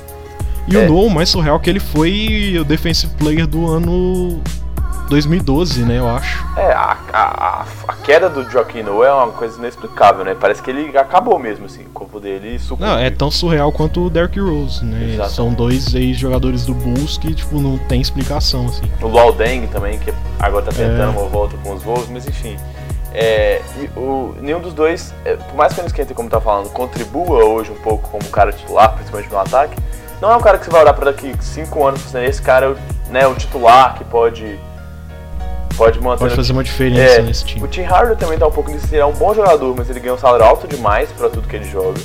E 0.68 0.76
é. 0.76 0.80
o 0.80 0.88
Noah, 0.88 1.08
o 1.08 1.10
mais 1.10 1.30
surreal 1.30 1.60
que 1.60 1.70
ele 1.70 1.80
foi 1.80 2.58
o 2.60 2.64
defensive 2.64 3.14
player 3.16 3.48
do 3.48 3.68
ano 3.68 4.42
2012, 5.10 5.84
né, 5.84 6.00
eu 6.00 6.08
acho. 6.08 6.46
É, 6.58 6.74
a, 6.74 6.98
a, 7.14 7.66
a 7.88 7.94
queda 7.96 8.30
do 8.30 8.50
Joaquim 8.50 8.84
Noah 8.84 9.08
é 9.08 9.14
uma 9.14 9.32
coisa 9.32 9.58
inexplicável, 9.58 10.26
né? 10.26 10.36
Parece 10.40 10.62
que 10.62 10.70
ele 10.70 10.98
acabou 10.98 11.40
mesmo, 11.40 11.66
assim, 11.66 11.84
o 11.84 11.90
corpo 11.90 12.20
dele 12.20 12.60
sucumbiu. 12.60 12.88
Não, 12.88 13.00
é 13.00 13.10
tão 13.10 13.32
surreal 13.32 13.72
quanto 13.72 14.06
o 14.06 14.10
Derrick 14.10 14.40
Rose, 14.40 14.84
né? 14.84 15.14
Exatamente. 15.14 15.36
São 15.36 15.54
dois 15.54 15.94
ex-jogadores 15.96 16.66
do 16.66 16.74
Bulls 16.74 17.18
que, 17.18 17.34
tipo, 17.34 17.60
não 17.60 17.78
tem 17.78 18.02
explicação, 18.02 18.66
assim. 18.66 18.90
O 19.02 19.08
Luol 19.08 19.32
Deng 19.34 19.68
também, 19.68 19.98
que 19.98 20.14
agora 20.40 20.66
tá 20.66 20.72
tentando 20.72 21.18
é. 21.18 21.20
uma 21.20 21.30
volta 21.30 21.56
com 21.64 21.74
os 21.74 21.84
Wolves, 21.84 22.10
mas 22.10 22.28
enfim... 22.28 22.58
É, 23.20 23.62
o, 23.96 24.36
nenhum 24.42 24.60
dos 24.60 24.74
dois, 24.74 25.12
é, 25.26 25.38
por 25.38 25.56
mais 25.56 25.74
que 25.74 25.82
o 25.82 25.86
Esquenta, 25.86 26.14
como 26.14 26.30
tá 26.30 26.40
falando, 26.40 26.70
contribua 26.70 27.46
hoje 27.46 27.72
um 27.72 27.82
pouco 27.82 28.10
como 28.10 28.24
cara 28.26 28.52
titular, 28.52 28.94
principalmente 28.94 29.32
no 29.32 29.40
ataque, 29.40 29.76
não 30.22 30.32
é 30.32 30.38
um 30.38 30.42
cara 30.42 30.60
que 30.60 30.66
você 30.66 30.72
vai 30.72 30.82
olhar 30.82 30.94
para 30.94 31.06
daqui 31.06 31.34
5 31.40 31.88
anos 31.88 32.14
e 32.14 32.26
esse 32.26 32.42
cara 32.42 32.78
é 33.10 33.12
né, 33.12 33.26
o 33.28 33.34
titular 33.36 33.96
que 33.96 34.04
pode 34.04 34.60
pode 35.78 36.02
manter 36.02 36.20
pode 36.20 36.36
fazer 36.36 36.52
uma 36.52 36.64
diferença 36.64 37.20
é, 37.20 37.22
nesse 37.22 37.46
time. 37.46 37.64
O 37.64 37.68
Tim 37.68 37.84
Hardaway 37.84 38.18
também 38.18 38.38
tá 38.38 38.48
um 38.48 38.52
pouco 38.52 38.70
nisso, 38.72 38.88
ele 38.92 39.02
é 39.02 39.06
um 39.06 39.14
bom 39.14 39.34
jogador, 39.34 39.76
mas 39.78 39.90
ele 39.90 40.00
ganha 40.00 40.16
um 40.16 40.18
salário 40.18 40.44
alto 40.44 40.68
demais 40.68 41.10
para 41.12 41.30
tudo 41.30 41.48
que 41.48 41.56
ele 41.56 41.66
joga. 41.66 42.00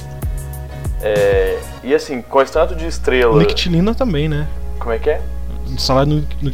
É, 1.00 1.58
E 1.82 1.92
assim, 1.94 2.22
com 2.22 2.40
esse 2.40 2.52
tanto 2.52 2.76
de 2.76 2.86
estrela. 2.86 3.36
Nictilina 3.36 3.94
também, 3.94 4.28
né? 4.28 4.46
Como 4.78 4.92
é 4.92 4.98
que 4.98 5.10
é? 5.10 5.20
O 5.66 5.80
salário 5.80 6.12
no, 6.12 6.50
no. 6.50 6.52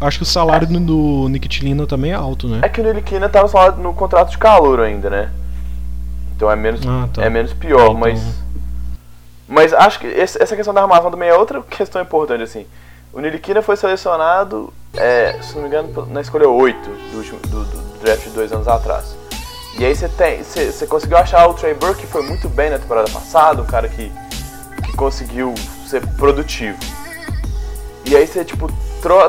Acho 0.00 0.18
que 0.18 0.22
o 0.22 0.26
salário 0.26 0.68
é. 0.68 0.80
do 0.80 1.28
Nictilina 1.28 1.86
também 1.86 2.12
é 2.12 2.14
alto, 2.14 2.46
né? 2.46 2.60
É 2.62 2.68
que 2.68 2.80
o 2.80 2.94
Nictilina 2.94 3.28
tá 3.28 3.42
no, 3.42 3.48
salário, 3.48 3.78
no 3.78 3.92
contrato 3.94 4.30
de 4.30 4.38
calor 4.38 4.80
ainda, 4.80 5.10
né? 5.10 5.30
Então 6.36 6.50
é 6.50 6.54
menos, 6.54 6.80
ah, 6.86 7.08
tá. 7.12 7.24
é 7.24 7.30
menos 7.30 7.52
pior, 7.52 7.80
é, 7.80 7.84
então... 7.84 7.94
mas. 7.94 8.48
Mas 9.50 9.72
acho 9.72 9.98
que 9.98 10.06
essa 10.06 10.54
questão 10.54 10.74
da 10.74 10.82
armação 10.82 11.10
também 11.10 11.30
é 11.30 11.34
outra 11.34 11.62
questão 11.62 12.02
importante, 12.02 12.42
assim. 12.42 12.66
O 13.18 13.20
Niliquina 13.20 13.60
foi 13.60 13.76
selecionado, 13.76 14.72
é, 14.94 15.36
se 15.42 15.56
não 15.56 15.62
me 15.62 15.66
engano, 15.66 16.06
na 16.06 16.20
escolha 16.20 16.48
8 16.48 16.88
do, 16.88 17.16
último, 17.16 17.40
do, 17.48 17.64
do 17.64 17.98
draft 17.98 18.22
de 18.22 18.30
dois 18.30 18.52
anos 18.52 18.68
atrás. 18.68 19.16
E 19.76 19.84
aí 19.84 19.92
você 19.92 20.08
tem. 20.08 20.44
Você 20.44 20.86
conseguiu 20.86 21.18
achar 21.18 21.48
o 21.48 21.54
Trey 21.54 21.74
Burke, 21.74 22.02
que 22.02 22.06
foi 22.06 22.22
muito 22.22 22.48
bem 22.48 22.70
na 22.70 22.78
temporada 22.78 23.10
passada, 23.10 23.60
um 23.60 23.66
cara 23.66 23.88
que, 23.88 24.12
que 24.84 24.96
conseguiu 24.96 25.52
ser 25.84 26.06
produtivo. 26.10 26.78
E 28.06 28.14
aí 28.14 28.24
você, 28.24 28.44
tipo, 28.44 28.70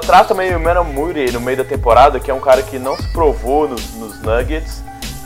traz 0.06 0.28
também 0.28 0.56
o 0.56 0.60
Mena 0.60 0.84
Murray 0.84 1.32
no 1.32 1.42
meio 1.42 1.58
da 1.58 1.66
temporada, 1.66 2.20
que 2.20 2.30
é 2.30 2.34
um 2.34 2.40
cara 2.40 2.62
que 2.62 2.78
não 2.78 2.96
se 2.96 3.12
provou 3.12 3.68
nos, 3.68 3.96
nos 3.96 4.22
Nuggets, 4.22 4.84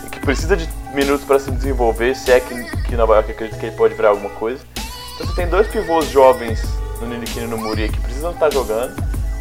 que 0.10 0.22
precisa 0.22 0.56
de 0.56 0.70
minutos 0.94 1.26
para 1.26 1.38
se 1.38 1.52
desenvolver, 1.52 2.16
se 2.16 2.32
é 2.32 2.40
que, 2.40 2.64
que 2.84 2.96
Nova 2.96 3.16
York 3.16 3.30
acredita 3.30 3.60
que 3.60 3.66
ele 3.66 3.76
pode 3.76 3.94
virar 3.94 4.12
alguma 4.12 4.30
coisa. 4.30 4.64
Então 5.16 5.28
você 5.28 5.36
tem 5.36 5.48
dois 5.50 5.68
pivôs 5.68 6.10
jovens 6.10 6.64
no 7.04 7.10
Niliquino 7.10 7.46
e 7.46 7.50
no 7.50 7.58
Muri 7.58 7.90
que 7.90 8.00
precisam 8.00 8.32
estar 8.32 8.52
jogando. 8.52 8.96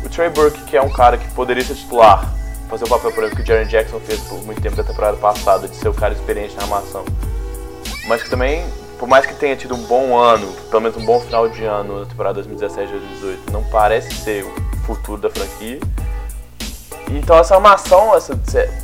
O 0.04 0.08
Trey 0.08 0.28
Burke, 0.30 0.60
que 0.62 0.76
é 0.76 0.82
um 0.82 0.90
cara 0.90 1.16
que 1.16 1.28
poderia 1.32 1.64
ser 1.64 1.74
titular, 1.74 2.34
fazer 2.68 2.84
o 2.84 2.88
papel, 2.88 3.12
por 3.12 3.22
exemplo, 3.22 3.44
que 3.44 3.50
o 3.50 3.54
Jaren 3.54 3.68
Jackson 3.68 4.00
fez 4.00 4.20
por 4.20 4.42
muito 4.42 4.60
tempo 4.60 4.76
da 4.76 4.82
temporada 4.82 5.16
passada, 5.16 5.68
de 5.68 5.76
ser 5.76 5.88
o 5.88 5.94
cara 5.94 6.12
experiente 6.12 6.56
na 6.56 6.62
armação. 6.62 7.04
Mas 8.08 8.22
que 8.22 8.30
também, 8.30 8.66
por 8.98 9.08
mais 9.08 9.24
que 9.24 9.34
tenha 9.34 9.54
tido 9.56 9.74
um 9.74 9.82
bom 9.84 10.18
ano, 10.18 10.52
pelo 10.70 10.82
menos 10.82 10.96
um 10.96 11.04
bom 11.04 11.20
final 11.20 11.48
de 11.48 11.64
ano 11.64 12.00
na 12.00 12.06
temporada 12.06 12.42
2017-2018, 12.42 13.52
não 13.52 13.62
parece 13.64 14.12
ser 14.14 14.44
o 14.44 14.52
futuro 14.84 15.20
da 15.20 15.30
franquia. 15.30 15.78
Então 17.10 17.38
essa 17.38 17.54
armação, 17.54 18.14
essa, 18.16 18.34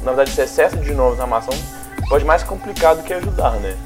na 0.03 0.13
verdade 0.13 0.31
esse 0.31 0.43
excesso 0.43 0.77
de 0.77 0.93
nomes 0.93 1.19
na 1.19 1.25
armação 1.25 1.55
pode 2.09 2.25
mais 2.25 2.43
complicar 2.43 2.95
do 2.95 3.03
que 3.03 3.13
ajudar, 3.13 3.53
né? 3.53 3.77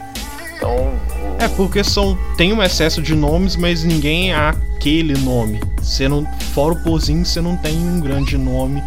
Então. 0.62 0.76
O... 0.76 1.42
É, 1.42 1.48
porque 1.48 1.82
são, 1.82 2.16
tem 2.36 2.52
um 2.52 2.62
excesso 2.62 3.02
de 3.02 3.14
nomes, 3.14 3.56
mas 3.56 3.82
ninguém 3.82 4.32
é 4.32 4.36
aquele 4.36 5.18
nome. 5.18 5.60
Você 5.80 6.08
não, 6.08 6.24
fora 6.54 6.74
o 6.74 6.82
Pozinho, 6.82 7.26
você 7.26 7.40
não 7.40 7.56
tem 7.56 7.76
um 7.76 8.00
grande 8.00 8.38
nome 8.38 8.82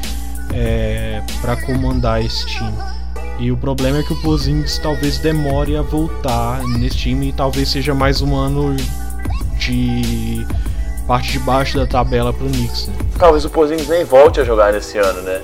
é, 0.53 1.21
para 1.41 1.57
comandar 1.57 2.23
esse 2.23 2.45
time. 2.45 2.73
E 3.38 3.51
o 3.51 3.57
problema 3.57 3.99
é 3.99 4.03
que 4.03 4.13
o 4.13 4.21
Pozinhos 4.21 4.77
talvez 4.77 5.17
demore 5.17 5.75
a 5.75 5.81
voltar 5.81 6.63
nesse 6.63 6.95
time 6.95 7.29
e 7.29 7.33
talvez 7.33 7.69
seja 7.69 7.93
mais 7.93 8.21
um 8.21 8.33
ano 8.33 8.73
de 9.57 10.47
parte 11.05 11.33
de 11.33 11.39
baixo 11.39 11.77
da 11.77 11.85
tabela 11.85 12.31
pro 12.31 12.47
Knicks. 12.47 12.88
Né? 12.88 12.95
Talvez 13.19 13.43
o 13.43 13.49
Pozinhos 13.49 13.89
nem 13.89 14.05
volte 14.05 14.39
a 14.39 14.45
jogar 14.45 14.71
nesse 14.71 14.97
ano, 14.97 15.21
né? 15.21 15.41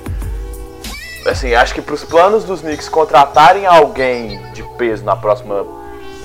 Assim, 1.26 1.54
acho 1.54 1.74
que 1.74 1.82
para 1.82 1.94
os 1.94 2.04
planos 2.04 2.46
dos 2.46 2.62
Knicks 2.62 2.88
contratarem 2.88 3.66
alguém 3.66 4.42
de 4.54 4.64
peso 4.78 5.04
na 5.04 5.16
próxima, 5.16 5.64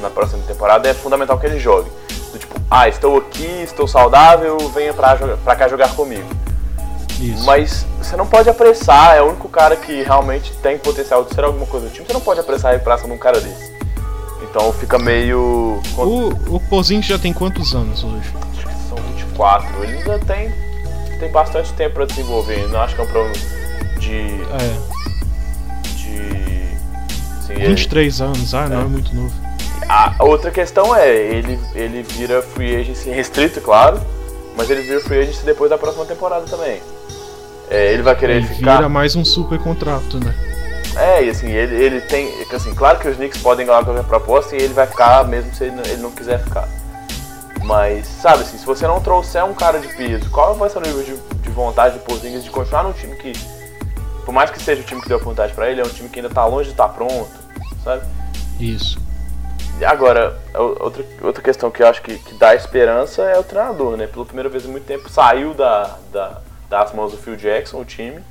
na 0.06 0.10
próxima 0.10 0.42
temporada 0.46 0.88
é 0.88 0.94
fundamental 0.94 1.38
que 1.38 1.46
ele 1.46 1.58
jogue. 1.58 1.90
Do 2.32 2.38
tipo, 2.38 2.54
ah, 2.70 2.88
estou 2.88 3.18
aqui, 3.18 3.62
estou 3.62 3.86
saudável, 3.86 4.56
venha 4.74 4.94
para 4.94 5.56
cá 5.56 5.68
jogar 5.68 5.94
comigo. 5.94 6.28
Isso. 7.20 7.44
Mas 7.44 7.86
você 7.98 8.16
não 8.16 8.26
pode 8.26 8.48
apressar, 8.48 9.16
é 9.16 9.22
o 9.22 9.28
único 9.28 9.48
cara 9.48 9.74
que 9.74 10.02
realmente 10.02 10.52
tem 10.62 10.78
potencial 10.78 11.24
de 11.24 11.34
ser 11.34 11.44
alguma 11.44 11.66
coisa 11.66 11.86
do 11.86 11.92
time, 11.92 12.06
você 12.06 12.12
não 12.12 12.20
pode 12.20 12.40
apressar 12.40 12.70
a 12.70 12.72
recuperação 12.74 13.08
de 13.08 13.14
um 13.14 13.18
cara 13.18 13.40
desse. 13.40 13.74
Então 14.42 14.72
fica 14.72 14.98
meio. 14.98 15.80
O, 15.96 16.56
o 16.56 16.60
Pozinho 16.60 17.02
já 17.02 17.18
tem 17.18 17.32
quantos 17.32 17.74
anos 17.74 18.04
hoje? 18.04 18.32
Acho 18.52 18.66
que 18.66 18.88
são 18.88 18.98
24. 18.98 19.82
Ele 19.82 19.98
ainda 19.98 20.18
tem, 20.20 20.52
tem 21.18 21.30
bastante 21.30 21.72
tempo 21.72 21.94
para 21.94 22.04
desenvolver, 22.04 22.68
não 22.68 22.80
acho 22.80 22.94
que 22.94 23.00
é 23.00 23.04
um 23.04 23.08
problema 23.08 23.34
de. 23.98 24.16
É. 24.52 24.96
De. 25.96 26.66
Assim, 27.38 27.54
23 27.54 28.20
ele, 28.20 28.28
anos, 28.28 28.54
ah, 28.54 28.68
não 28.68 28.78
é, 28.78 28.82
é 28.82 28.84
muito 28.84 29.14
novo. 29.14 29.45
A 29.88 30.16
outra 30.24 30.50
questão 30.50 30.94
é, 30.94 31.14
ele, 31.14 31.58
ele 31.74 32.02
vira 32.02 32.42
free 32.42 32.74
agency 32.74 33.08
restrito, 33.08 33.60
claro, 33.60 34.00
mas 34.56 34.68
ele 34.68 34.82
vira 34.82 35.00
free 35.00 35.20
agency 35.20 35.44
depois 35.44 35.70
da 35.70 35.78
próxima 35.78 36.04
temporada 36.04 36.44
também. 36.46 36.80
É, 37.70 37.92
ele 37.92 38.02
vai 38.02 38.16
querer 38.16 38.36
ele 38.36 38.46
ficar. 38.46 38.76
Vira 38.76 38.88
mais 38.88 39.14
um 39.14 39.24
super 39.24 39.58
contrato, 39.58 40.18
né? 40.18 40.34
É, 40.96 41.24
e 41.24 41.30
assim, 41.30 41.50
ele, 41.50 41.76
ele 41.76 42.00
tem. 42.00 42.32
Assim, 42.52 42.74
claro 42.74 42.98
que 42.98 43.08
os 43.08 43.16
Knicks 43.16 43.40
podem 43.40 43.66
ganhar 43.66 43.84
qualquer 43.84 44.04
proposta 44.04 44.56
e 44.56 44.58
ele 44.58 44.74
vai 44.74 44.86
ficar 44.86 45.24
mesmo 45.24 45.54
se 45.54 45.64
ele, 45.64 45.80
ele 45.86 46.02
não 46.02 46.10
quiser 46.10 46.42
ficar. 46.42 46.68
Mas, 47.62 48.06
sabe 48.06 48.42
assim, 48.42 48.58
se 48.58 48.64
você 48.64 48.86
não 48.86 49.00
trouxer 49.00 49.44
um 49.44 49.52
cara 49.52 49.78
de 49.78 49.88
peso, 49.88 50.30
qual 50.30 50.54
vai 50.54 50.70
ser 50.70 50.78
o 50.78 50.80
nível 50.80 51.02
de, 51.02 51.16
de 51.16 51.50
vontade 51.50 51.98
de 51.98 52.04
Porzingis 52.04 52.44
de 52.44 52.50
continuar 52.50 52.84
num 52.84 52.92
time 52.92 53.14
que, 53.16 53.32
por 54.24 54.32
mais 54.32 54.50
que 54.50 54.62
seja 54.62 54.82
o 54.82 54.84
time 54.84 55.00
que 55.02 55.08
deu 55.08 55.16
a 55.16 55.20
oportunidade 55.20 55.52
para 55.52 55.70
ele, 55.70 55.80
é 55.80 55.84
um 55.84 55.88
time 55.88 56.08
que 56.08 56.20
ainda 56.20 56.32
tá 56.32 56.44
longe 56.46 56.66
de 56.66 56.70
estar 56.74 56.88
tá 56.88 56.94
pronto, 56.94 57.28
sabe? 57.82 58.02
Isso. 58.60 59.05
Agora, 59.84 60.38
outra, 60.80 61.04
outra 61.20 61.42
questão 61.42 61.70
que 61.70 61.82
eu 61.82 61.86
acho 61.86 62.00
que, 62.00 62.18
que 62.18 62.34
dá 62.34 62.54
esperança 62.54 63.22
é 63.22 63.38
o 63.38 63.44
treinador, 63.44 63.96
né? 63.96 64.06
Pela 64.06 64.24
primeira 64.24 64.48
vez 64.48 64.64
em 64.64 64.68
muito 64.68 64.86
tempo 64.86 65.08
saiu 65.10 65.52
da, 65.52 65.98
da, 66.10 66.40
das 66.68 66.92
mãos 66.94 67.12
do 67.12 67.18
Phil 67.18 67.36
Jackson, 67.36 67.80
o 67.80 67.84
time. 67.84 68.22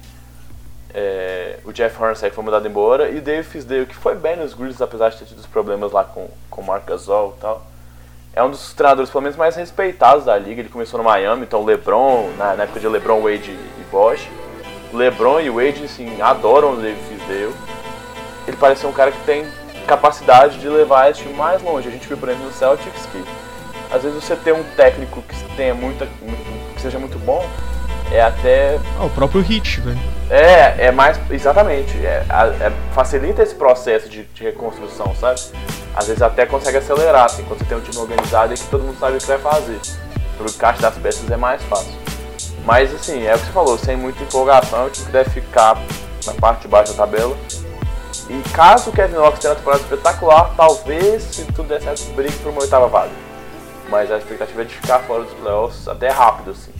É, 0.92 1.60
o 1.66 1.72
Jeff 1.72 2.02
Hornacek 2.02 2.34
foi 2.34 2.44
mandado 2.44 2.66
embora 2.68 3.10
e 3.10 3.18
o 3.18 3.22
Dave 3.22 3.44
Fisdale, 3.44 3.86
que 3.86 3.96
foi 3.96 4.16
bem 4.16 4.38
nos 4.38 4.54
Grizzlies, 4.54 4.82
apesar 4.82 5.10
de 5.10 5.18
ter 5.18 5.26
tido 5.26 5.40
os 5.40 5.46
problemas 5.46 5.92
lá 5.92 6.06
com, 6.06 6.30
com 6.50 6.62
o 6.62 6.66
Marc 6.66 6.88
Gasol 6.88 7.36
e 7.38 7.42
tal. 7.42 7.68
É 8.34 8.44
um 8.44 8.50
dos 8.50 8.74
treinadores, 8.74 9.10
pelo 9.12 9.22
menos, 9.22 9.38
mais 9.38 9.56
respeitados 9.56 10.26
da 10.26 10.38
liga. 10.38 10.62
Ele 10.62 10.70
começou 10.70 10.98
no 10.98 11.04
Miami, 11.04 11.44
então 11.44 11.64
LeBron, 11.64 12.32
na, 12.38 12.56
na 12.56 12.64
época 12.64 12.80
de 12.80 12.88
LeBron, 12.88 13.22
Wade 13.22 13.52
e 13.52 13.84
Bosch. 13.92 14.28
LeBron 14.94 15.42
e 15.42 15.50
Wade, 15.50 15.86
assim, 15.86 16.22
adoram 16.22 16.74
o 16.74 16.76
Dave 16.78 17.00
Fisdale. 17.04 17.54
Ele 18.48 18.58
parece 18.58 18.82
ser 18.82 18.88
um 18.88 18.94
cara 18.94 19.12
que 19.12 19.24
tem 19.26 19.46
capacidade 19.86 20.60
de 20.60 20.68
levar 20.68 21.12
esse 21.12 21.22
time 21.22 21.34
mais 21.34 21.62
longe. 21.62 21.88
A 21.88 21.92
gente 21.92 22.08
viu, 22.08 22.18
por 22.18 22.30
exemplo, 22.30 22.48
no 22.48 22.54
Celtics 22.54 23.06
que 23.12 23.24
às 23.92 24.04
vezes 24.04 24.24
você 24.24 24.36
ter 24.36 24.54
um 24.54 24.64
técnico 24.76 25.22
que 25.22 25.56
tenha 25.56 25.74
muita, 25.74 26.06
que 26.76 26.82
seja 26.82 27.00
muito 27.00 27.18
bom 27.20 27.48
é 28.12 28.22
até. 28.22 28.80
Ah, 29.00 29.06
o 29.06 29.10
próprio 29.10 29.42
hit, 29.42 29.82
velho. 29.82 30.00
É, 30.30 30.88
é 30.88 30.92
mais. 30.92 31.20
Exatamente. 31.30 31.94
É, 32.06 32.26
é, 32.62 32.72
facilita 32.94 33.42
esse 33.42 33.56
processo 33.56 34.10
de, 34.10 34.24
de, 34.24 34.44
reconstrução, 34.44 35.16
sabe? 35.16 35.42
Às 35.96 36.08
vezes 36.08 36.22
até 36.22 36.46
consegue 36.46 36.78
acelerar, 36.78 37.26
assim, 37.26 37.44
quando 37.44 37.60
você 37.60 37.66
tem 37.66 37.78
um 37.78 37.82
time 37.82 37.98
organizado 37.98 38.54
e 38.54 38.58
que 38.58 38.68
todo 38.68 38.84
mundo 38.84 39.00
sabe 39.00 39.18
o 39.18 39.20
que 39.20 39.28
vai 39.28 39.40
fazer. 39.40 39.80
Pro 40.38 40.48
encaixe 40.48 40.82
das 40.82 40.98
peças 40.98 41.30
é 41.30 41.38
mais 41.38 41.62
fácil. 41.64 41.94
Mas 42.66 42.94
assim, 42.94 43.26
é 43.26 43.36
o 43.36 43.40
que 43.40 43.46
você 43.46 43.52
falou, 43.52 43.78
sem 43.78 43.96
muita 43.96 44.24
empolgação, 44.24 44.88
o 44.88 44.90
time 44.90 45.12
deve 45.12 45.30
ficar 45.30 45.78
na 46.26 46.34
parte 46.34 46.64
de 46.64 46.68
baixo 46.68 46.94
da 46.94 47.06
tabela. 47.06 47.38
E 48.30 48.42
caso 48.50 48.90
o 48.90 48.94
Kevin 48.94 49.16
Knox 49.16 49.40
tenha 49.40 49.54
uma 49.54 49.58
temporada 49.58 49.84
espetacular, 49.84 50.54
talvez, 50.56 51.24
se 51.24 51.46
tudo 51.46 51.70
der 51.70 51.82
certo, 51.82 52.04
brigue 52.14 52.36
por 52.38 52.52
uma 52.52 52.62
oitava 52.62 52.88
vaga. 52.88 53.12
Mas 53.90 54.12
a 54.12 54.18
expectativa 54.18 54.62
é 54.62 54.66
de 54.66 54.74
ficar 54.74 55.00
fora 55.00 55.24
dos 55.24 55.34
playoffs 55.34 55.88
até 55.88 56.10
rápido, 56.10 56.52
assim. 56.52 56.75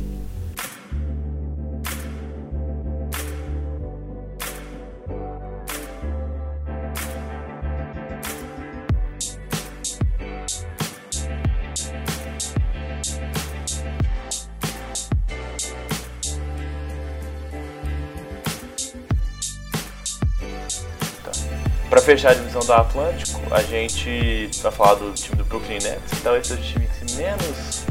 Para 21.96 22.04
fechar 22.04 22.32
a 22.32 22.34
divisão 22.34 22.60
do 22.60 22.74
Atlântico, 22.74 23.40
a 23.50 23.62
gente 23.62 24.50
vai 24.62 24.70
falar 24.70 24.96
do 24.96 25.14
time 25.14 25.38
do 25.38 25.46
Brooklyn 25.46 25.80
Nets, 25.82 26.12
que 26.14 26.22
talvez 26.22 26.46
seja 26.46 26.60
o 26.60 26.64
time 26.66 26.90
que 26.90 27.16
menos 27.16 27.86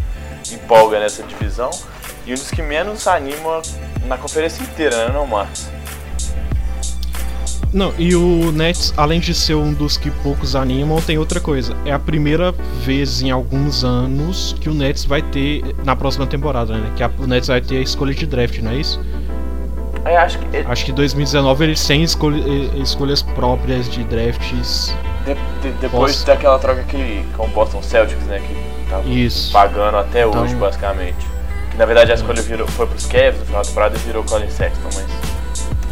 empolga 0.53 1.01
nessa 1.01 1.23
divisão 1.23 1.71
e 2.27 2.33
um 2.33 2.35
dos 2.35 2.51
que 2.51 2.61
menos 2.61 3.07
anima 3.07 3.63
na 4.05 4.19
conferência 4.19 4.63
inteira, 4.63 5.07
né, 5.07 5.15
não, 5.15 5.27
Marcos? 5.27 5.71
Não, 7.73 7.95
e 7.97 8.15
o 8.15 8.53
Nets, 8.53 8.93
além 8.95 9.21
de 9.21 9.33
ser 9.33 9.55
um 9.55 9.73
dos 9.73 9.97
que 9.97 10.11
poucos 10.11 10.55
animam, 10.55 11.01
tem 11.01 11.17
outra 11.17 11.41
coisa. 11.41 11.75
É 11.87 11.91
a 11.91 11.99
primeira 11.99 12.53
vez 12.83 13.23
em 13.23 13.31
alguns 13.31 13.85
anos 13.85 14.55
que 14.61 14.69
o 14.69 14.75
Nets 14.75 15.07
vai 15.07 15.23
ter, 15.23 15.63
na 15.83 15.97
próxima 15.97 16.27
temporada, 16.27 16.77
né? 16.77 16.93
Que 16.95 17.03
a, 17.03 17.11
o 17.19 17.27
Nets 17.27 17.49
vai 17.49 17.63
ter 17.63 17.79
a 17.79 17.81
escolha 17.81 18.13
de 18.13 18.27
draft, 18.27 18.59
não 18.59 18.71
é 18.71 18.77
isso? 18.77 19.01
É, 20.05 20.17
acho 20.17 20.39
que. 20.39 20.59
Acho 20.59 20.85
que 20.85 20.93
2019 20.93 21.65
eles 21.65 21.87
têm 21.87 22.03
escolha, 22.03 22.43
escolhas 22.77 23.23
próprias 23.23 23.89
de 23.89 24.05
drafts. 24.05 24.95
De, 25.25 25.35
de, 25.63 25.77
depois 25.79 26.23
daquela 26.25 26.59
troca 26.59 26.83
que 26.83 27.25
com 27.37 27.47
o 27.47 27.49
Boston 27.49 27.83
Celtics, 27.83 28.23
né? 28.25 28.41
Que 28.41 28.91
tava 28.91 29.09
Isso. 29.09 29.51
pagando 29.53 29.97
até 29.97 30.27
então... 30.27 30.43
hoje, 30.43 30.55
basicamente. 30.57 31.27
Que 31.71 31.79
na 31.79 31.87
verdade 31.87 32.13
a 32.13 32.15
escolha 32.15 32.43
virou, 32.43 32.67
foi 32.69 32.87
pros 32.87 33.07
Cavs 33.07 33.39
no 33.41 33.47
final 33.47 33.63
da 33.63 33.69
temporada 33.69 33.97
e 33.97 34.01
virou 34.01 34.23
Colin 34.25 34.51
Sexton, 34.51 34.89
mas. 34.95 35.07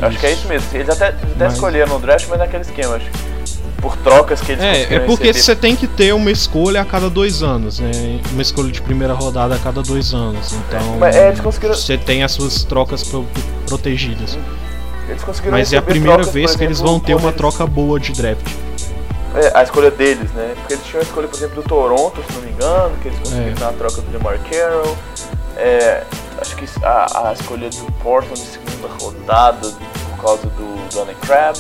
Acho 0.01 0.19
que 0.19 0.27
é 0.27 0.33
isso 0.33 0.49
mesmo. 0.49 0.69
Eles 0.75 0.91
até, 0.91 1.09
até 1.09 1.25
mas... 1.39 1.55
escolheram 1.55 1.93
no 1.95 1.99
draft, 1.99 2.27
mas 2.29 2.39
naquele 2.39 2.63
esquema, 2.63 2.97
acho. 2.97 3.32
Por 3.81 3.97
trocas 3.97 4.41
que 4.41 4.53
eles 4.53 4.63
É, 4.63 4.95
é 4.95 5.01
porque 5.01 5.33
você 5.33 5.57
tem 5.57 5.75
que 5.75 5.87
ter 5.87 6.13
uma 6.13 6.31
escolha 6.31 6.81
a 6.83 6.85
cada 6.85 7.11
dois 7.11 7.43
anos, 7.43 7.81
né? 7.81 8.21
Uma 8.33 8.43
escolha 8.43 8.71
de 8.71 8.81
primeira 8.81 9.13
rodada 9.13 9.55
a 9.55 9.59
cada 9.59 9.83
dois 9.83 10.15
anos. 10.15 10.53
Então, 10.53 11.05
é, 11.05 11.33
conseguiram... 11.37 11.75
você 11.75 11.99
tem 11.99 12.23
as 12.23 12.33
suas 12.33 12.65
trocas 12.65 13.03
pro, 13.03 13.27
protegidas. 13.67 14.39
Mas 15.51 15.73
é 15.73 15.79
a 15.79 15.83
primeira 15.83 16.19
trocas, 16.19 16.33
vez 16.33 16.45
exemplo, 16.51 16.59
que 16.59 16.65
eles 16.65 16.81
vão 16.81 17.01
ter 17.01 17.15
uma 17.15 17.29
eles... 17.29 17.37
troca 17.37 17.67
boa 17.67 17.99
de 17.99 18.13
draft. 18.13 18.47
É, 19.35 19.51
a 19.55 19.63
escolha 19.63 19.91
deles, 19.91 20.31
né? 20.33 20.55
Porque 20.57 20.75
eles 20.75 20.85
tinham 20.85 21.01
a 21.01 21.05
escolha, 21.05 21.27
por 21.27 21.37
exemplo, 21.37 21.63
do 21.63 21.69
Toronto, 21.69 22.23
se 22.23 22.33
não 22.35 22.43
me 22.43 22.51
engano, 22.51 22.97
que 23.01 23.09
eles 23.09 23.19
conseguiram 23.19 23.57
é. 23.57 23.61
na 23.61 23.73
troca 23.73 24.03
do 24.03 24.11
DeMar 24.11 24.39
Carroll. 24.51 24.97
É, 25.57 26.05
acho 26.39 26.57
que 26.57 26.67
a, 26.83 27.29
a 27.29 27.33
escolha 27.33 27.71
do 27.71 27.93
Portland 28.03 28.41
de 28.41 28.47
segunda 28.47 28.89
rodada 29.01 29.69
por 29.69 30.23
causa 30.23 30.47
do 30.49 30.95
Donny 30.95 31.15
Crab. 31.23 31.59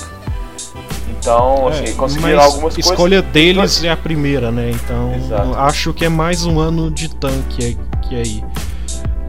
Então, 1.09 1.69
é, 1.69 1.81
assim, 1.81 1.95
conseguiram 1.95 2.41
algumas 2.41 2.75
coisas. 2.75 2.91
A 2.91 2.95
escolha 2.95 3.23
deles 3.23 3.85
é 3.85 3.91
a 3.91 3.97
primeira, 3.97 4.51
né? 4.51 4.71
Então, 4.71 5.13
acho 5.57 5.93
que 5.93 6.05
é 6.05 6.09
mais 6.09 6.45
um 6.45 6.59
ano 6.59 6.91
de 6.91 7.09
tanque 7.09 7.77
que 8.03 8.15
aí. 8.15 8.45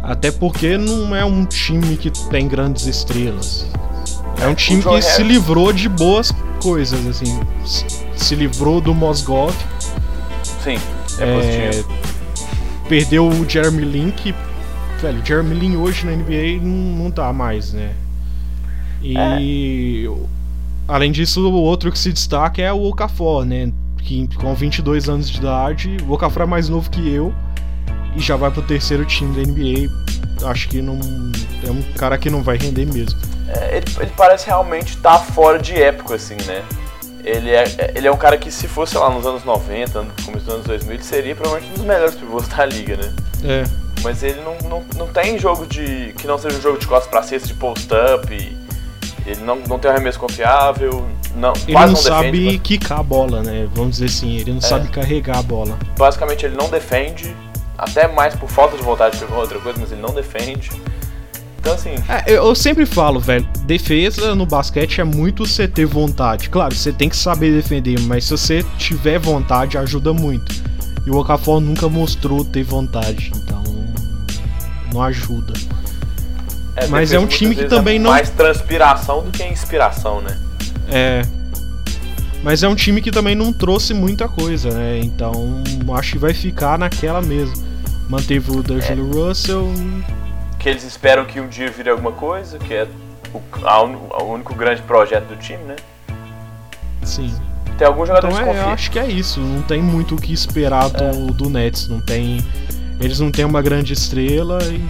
Até 0.02 0.32
porque 0.32 0.78
não 0.78 1.16
é 1.16 1.24
um 1.24 1.46
time 1.46 1.96
que 1.96 2.10
tem 2.30 2.48
grandes 2.48 2.86
estrelas. 2.86 3.66
É 4.42 4.48
um 4.48 4.56
time 4.56 4.82
que 4.82 4.90
Harris. 4.90 5.06
se 5.06 5.24
livrou 5.24 5.72
de 5.72 5.88
boas 5.88 6.34
coisas, 6.62 7.06
assim. 7.08 7.40
Se 8.16 8.36
livrou 8.36 8.82
do 8.82 8.94
Mosgov. 8.94 9.54
Sim, 10.62 10.78
é, 11.20 11.24
é 11.24 11.84
Perdeu 12.90 13.28
o 13.28 13.50
Jeremy 13.50 13.86
Link. 13.86 14.36
Velho, 15.02 15.22
o 15.22 15.26
Jeremy 15.26 15.56
Lin 15.56 15.76
hoje 15.78 16.06
na 16.06 16.12
NBA 16.12 16.62
não, 16.62 17.04
não 17.04 17.12
tá 17.12 17.32
mais, 17.32 17.72
né? 17.72 17.94
E. 19.02 19.18
É 19.18 20.34
Além 20.88 21.12
disso, 21.12 21.48
o 21.48 21.54
outro 21.54 21.92
que 21.92 21.98
se 21.98 22.12
destaca 22.12 22.62
é 22.62 22.72
o 22.72 22.84
Okafor, 22.84 23.46
né? 23.46 23.72
Que 24.00 24.28
com 24.36 24.54
22 24.54 25.08
anos 25.08 25.30
de 25.30 25.38
idade, 25.38 25.98
o 26.08 26.14
Okafor 26.14 26.44
é 26.44 26.46
mais 26.46 26.68
novo 26.68 26.90
que 26.90 27.08
eu 27.08 27.34
e 28.16 28.20
já 28.20 28.36
vai 28.36 28.52
pro 28.52 28.62
terceiro 28.62 29.06
time 29.06 29.36
da 29.36 29.50
NBA. 29.50 30.50
Acho 30.50 30.68
que 30.68 30.82
não 30.82 31.00
é 31.66 31.72
um 31.72 31.82
cara 31.94 32.18
que 32.18 32.30
não 32.30 32.42
vai 32.42 32.58
render 32.58 32.86
mesmo. 32.86 33.20
É, 33.48 33.78
ele, 33.78 33.86
ele, 34.00 34.12
parece 34.16 34.48
realmente 34.48 34.96
estar 34.96 35.20
tá 35.20 35.20
fora 35.20 35.60
de 35.60 35.74
época, 35.74 36.16
assim, 36.16 36.36
né? 36.46 36.64
Ele 37.24 37.52
é, 37.52 37.64
ele 37.96 38.08
é 38.08 38.12
um 38.12 38.18
cara 38.18 38.38
que, 38.38 38.52
se 38.52 38.68
fosse 38.68 38.98
lá 38.98 39.10
nos 39.10 39.26
anos 39.26 39.46
90, 39.46 40.02
no 40.02 40.12
começo 40.26 40.46
dos 40.46 40.54
anos 40.54 40.66
2000, 40.66 40.94
ele 40.96 41.04
seria 41.04 41.36
provavelmente 41.36 41.72
um 41.72 41.76
dos 41.76 41.86
melhores 41.86 42.16
pivôs 42.16 42.48
da 42.50 42.66
liga, 42.66 42.98
né? 42.98 43.14
É. 43.46 43.64
Mas 44.04 44.22
ele 44.22 44.42
não, 44.42 44.58
não, 44.68 44.84
não 44.98 45.08
tem 45.08 45.40
jogo 45.40 45.66
de. 45.66 46.14
que 46.18 46.28
não 46.28 46.38
seja 46.38 46.58
um 46.58 46.62
jogo 46.62 46.78
de 46.78 46.86
costas 46.86 47.10
pra 47.10 47.24
cesta, 47.24 47.48
de 47.48 47.54
post-up. 47.54 48.34
E 48.34 48.63
ele 49.26 49.42
não, 49.42 49.56
não 49.56 49.80
tem 49.80 49.90
um 49.90 49.94
arremesso 49.94 50.20
confiável, 50.20 51.06
não, 51.36 51.54
ele 51.68 51.74
não, 51.74 51.88
não 51.88 51.96
sabe 51.96 52.32
defende, 52.32 52.58
quicar 52.60 53.00
a 53.00 53.04
bola, 53.04 53.42
né? 53.42 53.68
Vamos 53.74 53.98
dizer 53.98 54.06
assim, 54.06 54.38
ele 54.38 54.52
não 54.52 54.60
é. 54.60 54.62
sabe 54.62 54.90
carregar 54.90 55.40
a 55.40 55.42
bola. 55.42 55.78
Basicamente 55.98 56.46
ele 56.46 56.56
não 56.56 56.70
defende, 56.70 57.36
até 57.78 58.08
mais 58.08 58.36
por 58.36 58.50
falta 58.50 58.78
de 58.78 58.84
vontade 58.84 59.18
de 59.18 59.26
outra 59.34 59.60
coisa, 59.60 59.80
mas 59.80 59.92
ele 59.92 60.02
não 60.02 60.14
defende. 60.14 60.70
Então 61.60 61.74
assim. 61.74 61.96
É, 62.10 62.32
eu 62.32 62.54
sempre 62.54 62.86
falo, 62.86 63.20
velho, 63.20 63.48
defesa 63.66 64.36
no 64.36 64.46
basquete 64.46 65.00
é 65.00 65.04
muito 65.04 65.46
você 65.46 65.68
ter 65.68 65.86
vontade. 65.86 66.50
Claro, 66.50 66.76
você 66.76 66.92
tem 66.92 67.08
que 67.08 67.16
saber 67.16 67.56
defender, 67.56 68.00
mas 68.02 68.26
se 68.26 68.32
você 68.32 68.66
tiver 68.78 69.18
vontade, 69.18 69.78
ajuda 69.78 70.14
muito. 70.14 70.54
E 71.06 71.10
o 71.10 71.18
Okafor 71.18 71.60
nunca 71.60 71.88
mostrou 71.90 72.46
ter 72.46 72.64
vontade, 72.64 73.32
então 73.36 73.64
não 74.94 75.02
ajuda. 75.02 75.54
É, 76.76 76.88
Mas 76.88 77.14
é 77.14 77.20
um 77.20 77.28
time 77.28 77.56
que 77.56 77.66
também 77.66 77.98
é 77.98 78.00
não. 78.00 78.12
Mais 78.12 78.30
transpiração 78.30 79.22
do 79.22 79.32
que 79.32 79.44
inspiração, 79.44 80.22
né? 80.22 80.38
É. 80.90 81.22
Mas 82.44 82.62
é 82.62 82.68
um 82.68 82.76
time 82.76 83.02
que 83.02 83.12
também 83.12 83.36
não 83.36 83.54
trouxe 83.54 83.94
muita 83.94 84.28
coisa, 84.28 84.70
né? 84.72 85.00
Então 85.02 85.64
acho 85.96 86.14
que 86.14 86.18
vai 86.18 86.34
ficar 86.34 86.78
naquela 86.78 87.22
mesmo. 87.22 87.56
Manteve 88.10 88.52
o 88.52 88.62
D'Angelo 88.62 89.10
é. 89.12 89.28
Russell. 89.28 89.72
Que 90.60 90.70
eles 90.70 90.84
esperam 90.84 91.26
que 91.26 91.40
um 91.40 91.48
dia 91.48 91.70
vire 91.72 91.90
alguma 91.90 92.12
coisa, 92.12 92.58
que 92.58 92.74
é 92.74 92.88
o, 93.34 93.42
a 93.66 93.82
un, 93.82 93.96
o 93.96 94.24
único 94.34 94.54
grande 94.54 94.82
projeto 94.82 95.28
do 95.28 95.36
time, 95.38 95.64
né? 95.64 95.76
Sim. 97.04 97.34
Tem 97.78 97.88
alguns 97.88 98.08
jogadores 98.08 98.38
então, 98.38 98.54
é, 98.54 98.60
Eu 98.60 98.70
acho 98.70 98.92
que 98.92 99.00
é 99.00 99.08
isso. 99.08 99.40
Não 99.40 99.62
tem 99.62 99.82
muito 99.82 100.16
o 100.16 100.18
que 100.18 100.34
esperar 100.34 100.90
do, 100.90 101.04
é. 101.04 101.12
do 101.12 101.50
Nets. 101.50 101.88
Não 101.88 102.02
tem. 102.02 102.44
Eles 103.00 103.20
não 103.20 103.32
têm 103.32 103.46
uma 103.46 103.62
grande 103.62 103.94
estrela 103.94 104.60
e 104.64 104.84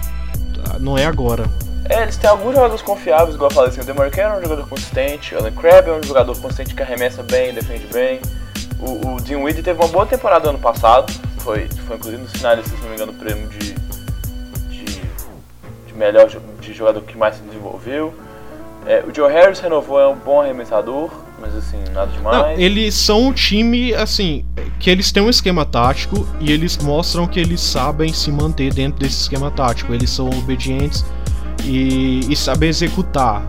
ah, 0.70 0.78
não 0.78 0.98
é 0.98 1.06
agora. 1.06 1.44
É, 1.88 2.02
eles 2.02 2.16
têm 2.16 2.30
alguns 2.30 2.54
jogadores 2.54 2.82
confiáveis, 2.82 3.34
igual 3.34 3.50
eu 3.50 3.54
falei 3.54 3.70
assim, 3.70 3.80
o 3.80 3.84
DeMar 3.84 4.10
é 4.16 4.38
um 4.38 4.42
jogador 4.42 4.66
consistente, 4.68 5.34
o 5.34 5.38
Alan 5.38 5.52
Crabbe 5.52 5.90
é 5.90 5.92
um 5.92 6.02
jogador 6.02 6.34
consistente 6.40 6.74
que 6.74 6.82
arremessa 6.82 7.22
bem, 7.22 7.52
defende 7.52 7.86
bem. 7.92 8.20
O, 8.80 9.14
o 9.14 9.20
Dean 9.20 9.40
Weed 9.40 9.62
teve 9.62 9.78
uma 9.78 9.88
boa 9.88 10.06
temporada 10.06 10.48
ano 10.48 10.58
passado, 10.58 11.12
foi, 11.38 11.68
foi 11.86 11.96
inclusive 11.96 12.22
nos 12.22 12.32
finalistas, 12.32 12.72
se 12.72 12.82
não 12.82 12.88
me 12.88 12.96
engano, 12.96 13.12
o 13.12 13.14
prêmio 13.16 13.46
de, 13.48 13.74
de, 14.70 14.84
de 15.86 15.94
melhor 15.94 16.26
de 16.60 16.72
jogador 16.72 17.02
que 17.02 17.18
mais 17.18 17.36
se 17.36 17.42
desenvolveu. 17.42 18.14
É, 18.86 19.02
o 19.06 19.14
Joe 19.14 19.30
Harris 19.30 19.60
renovou, 19.60 20.00
é 20.00 20.08
um 20.08 20.16
bom 20.16 20.40
arremessador, 20.40 21.10
mas 21.38 21.54
assim, 21.54 21.82
nada 21.92 22.10
demais. 22.12 22.58
Não, 22.58 22.64
eles 22.64 22.94
são 22.94 23.28
um 23.28 23.32
time, 23.32 23.94
assim, 23.94 24.44
que 24.80 24.88
eles 24.88 25.12
têm 25.12 25.22
um 25.22 25.30
esquema 25.30 25.64
tático 25.66 26.26
e 26.40 26.50
eles 26.50 26.78
mostram 26.78 27.26
que 27.26 27.40
eles 27.40 27.60
sabem 27.60 28.12
se 28.12 28.30
manter 28.30 28.72
dentro 28.72 29.00
desse 29.00 29.20
esquema 29.22 29.50
tático. 29.50 29.92
Eles 29.94 30.10
são 30.10 30.28
obedientes 30.28 31.04
e, 31.64 32.20
e 32.30 32.36
saber 32.36 32.68
executar. 32.68 33.44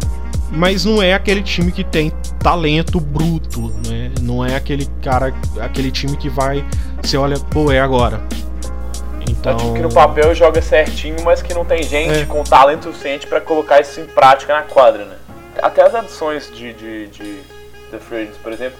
Mas 0.51 0.85
não 0.85 1.01
é 1.01 1.13
aquele 1.13 1.41
time 1.41 1.71
que 1.71 1.83
tem 1.83 2.11
talento 2.39 2.99
bruto, 2.99 3.73
né? 3.87 4.11
Não 4.21 4.45
é 4.45 4.55
aquele 4.55 4.85
cara, 5.01 5.33
aquele 5.59 5.91
time 5.91 6.15
que 6.15 6.29
vai, 6.29 6.63
você 7.01 7.17
olha, 7.17 7.37
pô, 7.39 7.71
é 7.71 7.79
agora. 7.79 8.21
Então, 9.27 9.71
é 9.71 9.77
que 9.77 9.79
no 9.79 9.93
papel 9.93 10.33
joga 10.35 10.61
certinho, 10.61 11.17
mas 11.23 11.41
que 11.41 11.53
não 11.53 11.65
tem 11.65 11.81
gente 11.83 12.19
é. 12.19 12.25
com 12.25 12.43
talento 12.43 12.83
suficiente 12.83 13.25
para 13.25 13.41
colocar 13.41 13.81
isso 13.81 13.99
em 13.99 14.05
prática 14.05 14.53
na 14.53 14.61
quadra, 14.61 15.05
né? 15.05 15.15
Até 15.61 15.81
as 15.81 15.95
adições 15.95 16.51
de, 16.53 16.73
de, 16.73 17.07
de 17.07 17.39
The 17.89 17.97
Freedom, 17.97 18.31
por 18.43 18.51
exemplo, 18.51 18.77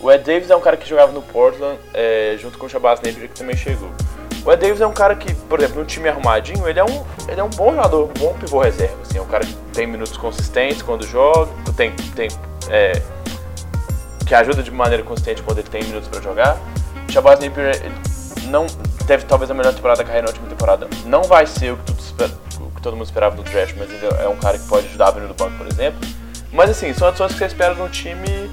o 0.00 0.10
Ed 0.10 0.24
Davis 0.24 0.50
é 0.50 0.56
um 0.56 0.60
cara 0.60 0.76
que 0.76 0.88
jogava 0.88 1.12
no 1.12 1.22
Portland 1.22 1.78
é, 1.92 2.36
junto 2.40 2.58
com 2.58 2.66
o 2.66 2.68
Shabazz 2.68 3.00
Napier 3.00 3.28
que 3.28 3.38
também 3.38 3.56
chegou. 3.56 3.90
O 4.44 4.52
Ed 4.52 4.60
Davis 4.60 4.80
é 4.80 4.86
um 4.86 4.92
cara 4.92 5.14
que, 5.14 5.32
por 5.34 5.58
exemplo, 5.58 5.80
no 5.80 5.86
time 5.86 6.08
arrumadinho, 6.08 6.68
ele 6.68 6.78
é 6.78 6.84
um, 6.84 7.04
ele 7.28 7.40
é 7.40 7.44
um 7.44 7.48
bom 7.48 7.70
jogador, 7.74 8.10
um 8.10 8.20
bom 8.20 8.34
pivô 8.34 8.60
reserva. 8.60 8.96
Assim, 9.02 9.16
é 9.16 9.22
um 9.22 9.26
cara 9.26 9.44
que 9.44 9.54
tem 9.72 9.86
minutos 9.86 10.16
consistentes 10.18 10.82
quando 10.82 11.06
joga, 11.06 11.50
tem, 11.74 11.92
tem 12.14 12.28
é, 12.68 13.00
que 14.26 14.34
ajuda 14.34 14.62
de 14.62 14.70
maneira 14.70 15.02
consistente 15.02 15.42
quando 15.42 15.58
ele 15.58 15.68
tem 15.68 15.82
minutos 15.84 16.08
para 16.08 16.20
jogar. 16.20 16.58
Shabazz 17.08 17.40
Napier 17.40 17.80
não 18.48 18.66
teve 19.06 19.24
talvez 19.24 19.50
a 19.50 19.54
melhor 19.54 19.72
temporada 19.72 20.02
da 20.02 20.04
carreira 20.04 20.26
na 20.26 20.30
última 20.30 20.48
temporada. 20.48 20.88
Não 21.06 21.22
vai 21.22 21.46
ser 21.46 21.72
o 21.72 21.76
que, 21.78 21.92
espera, 21.92 22.30
o 22.60 22.70
que 22.70 22.82
todo 22.82 22.96
mundo 22.96 23.06
esperava 23.06 23.34
do 23.34 23.42
draft, 23.44 23.74
mas 23.78 23.90
ele 23.90 24.06
é 24.22 24.28
um 24.28 24.36
cara 24.36 24.58
que 24.58 24.66
pode 24.66 24.86
ajudar 24.88 25.08
a 25.08 25.10
venir 25.12 25.28
do 25.28 25.34
banco, 25.34 25.56
por 25.56 25.66
exemplo. 25.66 25.98
Mas 26.52 26.68
assim, 26.68 26.92
são 26.92 27.08
adições 27.08 27.32
que 27.32 27.38
você 27.38 27.46
espera 27.46 27.74
de 27.74 27.80
um 27.80 27.88
time 27.88 28.50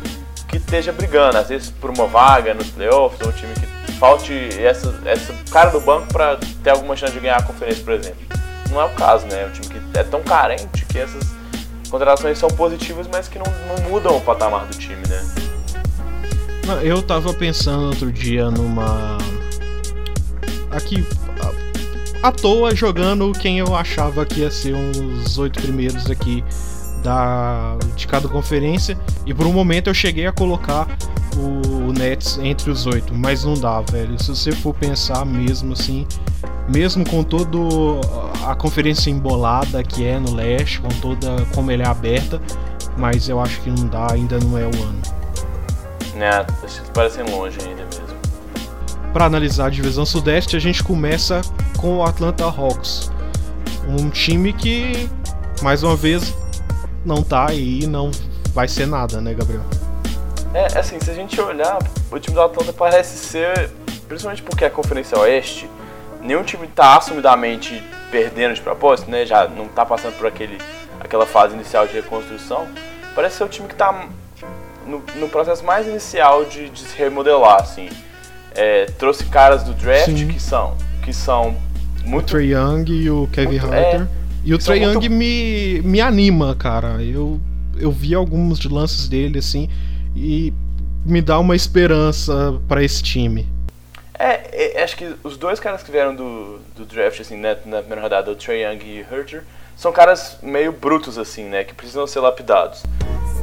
que 0.48 0.56
esteja 0.58 0.92
brigando, 0.92 1.38
às 1.38 1.50
vezes 1.50 1.70
por 1.70 1.90
uma 1.90 2.08
vaga 2.08 2.54
nos 2.54 2.70
playoffs, 2.70 3.20
ou 3.22 3.28
um 3.28 3.32
time 3.32 3.54
que 3.54 3.81
falte 4.02 4.34
essa, 4.60 5.00
essa 5.06 5.32
cara 5.52 5.70
do 5.70 5.80
banco 5.80 6.08
para 6.12 6.36
ter 6.64 6.72
alguma 6.72 6.96
chance 6.96 7.14
de 7.14 7.20
ganhar 7.20 7.38
a 7.38 7.44
conferência, 7.44 7.84
por 7.84 7.94
exemplo. 7.94 8.18
Não 8.72 8.82
é 8.82 8.86
o 8.86 8.90
caso, 8.96 9.28
né? 9.28 9.44
É 9.44 9.46
um 9.46 9.52
time 9.52 9.68
que 9.68 10.00
é 10.00 10.02
tão 10.02 10.24
carente 10.24 10.84
que 10.86 10.98
essas 10.98 11.24
contratações 11.88 12.40
são 12.40 12.50
positivas, 12.50 13.08
mas 13.14 13.28
que 13.28 13.38
não, 13.38 13.46
não 13.68 13.92
mudam 13.92 14.18
o 14.18 14.22
patamar 14.22 14.66
do 14.66 14.76
time, 14.76 15.04
né? 15.08 15.24
Eu 16.82 17.04
tava 17.04 17.32
pensando 17.32 17.90
outro 17.90 18.12
dia 18.12 18.50
numa. 18.50 19.20
Aqui, 20.72 21.06
à 22.24 22.32
toa, 22.32 22.74
jogando 22.74 23.32
quem 23.34 23.60
eu 23.60 23.76
achava 23.76 24.26
que 24.26 24.40
ia 24.40 24.50
ser 24.50 24.74
uns 24.74 25.38
oito 25.38 25.62
primeiros 25.62 26.10
aqui 26.10 26.44
da, 27.04 27.78
de 27.96 28.08
cada 28.08 28.28
conferência. 28.28 28.98
E 29.28 29.34
por 29.34 29.46
um 29.46 29.54
momento 29.54 29.92
eu 29.92 29.94
cheguei 29.94 30.26
a 30.26 30.32
colocar 30.32 30.88
o 31.38 31.94
Nets 31.94 32.38
entre 32.42 32.70
os 32.70 32.86
oito, 32.86 33.14
mas 33.14 33.44
não 33.44 33.54
dá, 33.54 33.82
velho. 33.82 34.22
Se 34.22 34.30
você 34.30 34.52
for 34.52 34.74
pensar 34.74 35.26
mesmo 35.26 35.74
assim, 35.74 36.06
mesmo 36.70 37.08
com 37.08 37.24
todo 37.24 38.02
a 38.46 38.56
conferência 38.56 39.10
embolada 39.10 39.84
que 39.84 40.06
é 40.06 40.20
no 40.20 40.34
leste, 40.34 40.82
com 40.82 40.90
toda 40.90 41.46
como 41.54 41.72
ele 41.72 41.84
é 41.84 41.88
aberta, 41.88 42.42
mas 42.98 43.30
eu 43.30 43.40
acho 43.40 43.62
que 43.62 43.70
não 43.70 43.88
dá, 43.88 44.12
ainda 44.12 44.40
não 44.40 44.58
é 44.58 44.64
o 44.64 44.84
ano. 44.84 45.02
É, 46.16 46.46
parecem 46.94 47.24
longe 47.24 47.58
ainda 47.62 47.84
mesmo. 47.84 48.18
Para 49.14 49.26
analisar 49.26 49.66
a 49.66 49.70
divisão 49.70 50.06
sudeste, 50.06 50.56
a 50.56 50.60
gente 50.60 50.84
começa 50.84 51.42
com 51.78 51.98
o 51.98 52.04
Atlanta 52.04 52.46
Hawks, 52.46 53.12
um 53.88 54.10
time 54.10 54.54
que 54.54 55.10
mais 55.62 55.84
uma 55.84 55.96
vez 55.96 56.34
não 57.04 57.24
tá 57.24 57.50
aí, 57.50 57.88
não 57.88 58.12
vai 58.54 58.68
ser 58.68 58.86
nada, 58.86 59.20
né, 59.20 59.34
Gabriel? 59.34 59.64
É, 60.54 60.78
assim, 60.78 61.00
se 61.00 61.10
a 61.10 61.14
gente 61.14 61.40
olhar, 61.40 61.80
o 62.12 62.20
time 62.20 62.36
do 62.36 62.42
Atlanta 62.42 62.74
parece 62.74 63.18
ser, 63.18 63.70
principalmente 64.08 64.44
porque 64.44 64.66
é 64.66 64.68
a 64.68 64.70
Conferência 64.70 65.18
Oeste, 65.18 65.70
nenhum 66.22 66.44
time 66.44 66.68
tá 66.68 66.98
assumidamente 66.98 67.82
perdendo 68.12 68.54
de 68.54 68.62
propósito, 68.62 69.10
né? 69.10 69.26
Já 69.26 69.48
não 69.48 69.68
tá 69.68 69.86
passando 69.86 70.18
por 70.18 70.28
aquele, 70.28 70.58
aquela 71.00 71.26
fase 71.26 71.56
inicial 71.56 71.88
de 71.88 71.94
reconstrução. 71.94 72.68
Parece 73.16 73.38
ser 73.38 73.44
o 73.46 73.48
time 73.48 73.68
que 73.68 73.76
tá 73.76 74.08
no, 74.86 75.02
no 75.16 75.30
processo 75.30 75.64
mais 75.64 75.88
inicial 75.88 76.44
de, 76.44 76.70
de 76.70 76.82
se 76.82 76.98
remodelar, 76.98 77.62
assim. 77.62 77.90
É, 78.54 78.86
trouxe 78.98 79.24
caras 79.26 79.64
do 79.64 79.74
draft 79.74 80.06
Sim. 80.08 80.28
que 80.28 80.40
são 80.40 80.76
que 81.02 81.14
são 81.14 81.56
muito. 82.04 82.26
O 82.26 82.28
Trey 82.28 82.54
Young 82.54 82.86
e 82.92 83.10
o 83.10 83.28
Kevin 83.32 83.60
muito, 83.60 83.66
Hunter. 83.66 84.02
É, 84.02 84.08
e 84.44 84.54
o 84.54 84.58
Trey 84.58 84.84
Young 84.84 84.94
muito... 84.94 85.10
me, 85.10 85.82
me 85.84 86.02
anima, 86.02 86.54
cara. 86.56 87.02
Eu, 87.02 87.40
eu 87.78 87.92
vi 87.92 88.14
alguns 88.14 88.60
de 88.60 88.68
lances 88.68 89.08
dele, 89.08 89.40
assim, 89.40 89.70
e 90.16 90.54
me 91.06 91.22
dá 91.22 91.40
uma 91.40 91.56
esperança 91.56 92.60
para 92.68 92.84
esse 92.84 93.02
time. 93.02 93.48
É, 94.18 94.78
é, 94.78 94.84
acho 94.84 94.96
que 94.96 95.16
os 95.24 95.36
dois 95.36 95.60
caras 95.60 95.82
que 95.82 95.92
vieram 95.92 96.16
do, 96.16 96.60
do 96.76 96.86
draft, 96.86 97.20
assim, 97.20 97.36
né, 97.36 97.58
na 97.66 97.80
primeira 97.80 98.02
rodada, 98.02 98.30
o 98.30 98.36
Trey 98.36 98.64
Young 98.64 98.80
e 98.86 99.02
o 99.02 99.16
Hunter, 99.16 99.44
são 99.76 99.92
caras 99.92 100.38
meio 100.44 100.72
brutos, 100.72 101.18
assim, 101.18 101.46
né, 101.46 101.64
que 101.64 101.74
precisam 101.74 102.06
ser 102.06 102.20
lapidados. 102.20 102.84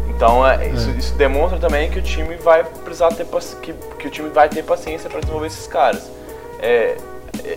Então, 0.09 0.47
é, 0.47 0.69
isso, 0.69 0.89
é. 0.91 0.93
isso, 0.93 1.15
demonstra 1.15 1.59
também 1.59 1.91
que 1.91 1.99
o 1.99 2.03
time 2.03 2.37
vai 2.37 2.63
precisar 2.63 3.09
ter 3.09 3.27
que, 3.61 3.73
que 3.73 4.07
o 4.07 4.11
time 4.11 4.29
vai 4.29 4.49
ter 4.49 4.63
paciência 4.63 5.11
para 5.11 5.21
desenvolver 5.21 5.49
esses 5.49 5.67
caras. 5.67 6.09
É, 6.61 6.97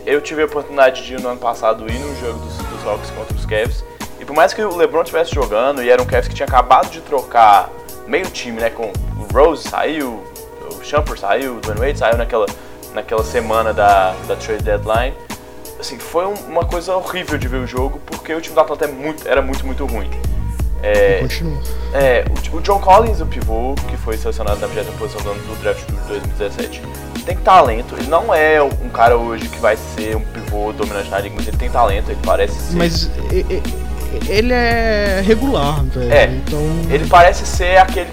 eu 0.06 0.22
tive 0.22 0.42
a 0.42 0.46
oportunidade 0.46 1.04
de 1.06 1.14
ir 1.14 1.22
no 1.22 1.30
ano 1.30 1.40
passado 1.40 1.88
ir 1.92 2.00
num 2.00 2.16
jogo 2.20 2.40
dos, 2.40 2.58
dos 2.58 2.88
Hawks 2.88 3.10
contra 3.12 3.36
os 3.36 3.46
Cavs. 3.46 3.84
E 4.20 4.26
por 4.26 4.36
mais 4.36 4.54
que 4.54 4.62
o 4.64 4.76
LeBron 4.76 5.02
estivesse 5.02 5.34
jogando, 5.34 5.84
e 5.84 5.90
era 5.90 6.02
um 6.02 6.06
Cavs 6.06 6.28
que 6.28 6.34
tinha 6.34 6.48
acabado 6.48 6.90
de 6.90 7.02
trocar 7.02 7.70
meio 8.12 8.30
time, 8.30 8.60
né? 8.60 8.70
Com 8.70 8.92
o 8.92 9.34
Rose 9.34 9.68
saiu, 9.68 10.22
o 10.70 10.84
Shumpert 10.84 11.18
saiu, 11.18 11.56
o 11.56 11.62
Dwayne 11.62 11.80
Wade 11.80 11.98
saiu 11.98 12.18
naquela, 12.18 12.46
naquela 12.94 13.24
semana 13.24 13.74
da, 13.74 14.14
da 14.28 14.36
trade 14.36 14.64
deadline. 14.64 15.16
Assim, 15.80 15.98
foi 15.98 16.28
um, 16.28 16.34
uma 16.48 16.66
coisa 16.66 16.96
horrível 16.96 17.40
de 17.40 17.48
ver 17.48 17.58
o 17.58 17.66
jogo, 17.66 18.00
porque 18.06 18.34
o 18.34 18.42
time 18.42 18.54
do 18.54 18.62
Atlanta 18.62 18.86
é 18.86 18.88
muito, 18.88 19.28
era 19.28 19.42
muito, 19.42 19.66
muito 19.66 19.86
ruim. 19.86 20.12
É, 20.84 21.20
Continua. 21.22 21.62
É, 21.94 22.26
o, 22.52 22.58
o, 22.58 22.62
John 22.62 22.80
Collins, 22.80 23.22
o 23.22 23.26
pivô, 23.26 23.76
que 23.88 23.96
foi 23.98 24.18
selecionado 24.18 24.60
na 24.60 24.68
20 24.68 24.86
posição 24.98 25.22
do, 25.22 25.34
do 25.34 25.62
draft 25.62 25.86
de 25.86 25.94
2017, 26.08 26.82
tem 27.26 27.38
talento. 27.38 27.96
Ele 27.96 28.08
não 28.08 28.34
é 28.34 28.62
um 28.62 28.90
cara 28.90 29.16
hoje 29.16 29.48
que 29.48 29.60
vai 29.60 29.78
ser 29.78 30.16
um 30.18 30.22
pivô 30.22 30.74
dominante 30.74 31.10
na 31.10 31.20
liga, 31.20 31.36
mas 31.36 31.48
ele 31.48 31.58
tem 31.58 31.70
talento, 31.70 32.10
ele 32.10 32.20
parece 32.24 32.60
ser. 32.60 32.78
Mas 32.78 33.10
ele 34.28 34.54
é 34.54 35.22
regular, 35.26 35.84
velho. 35.86 36.12
É, 36.12 36.26
então... 36.26 36.60
ele 36.90 37.08
parece 37.08 37.46
ser 37.46 37.78
aquele. 37.78 38.10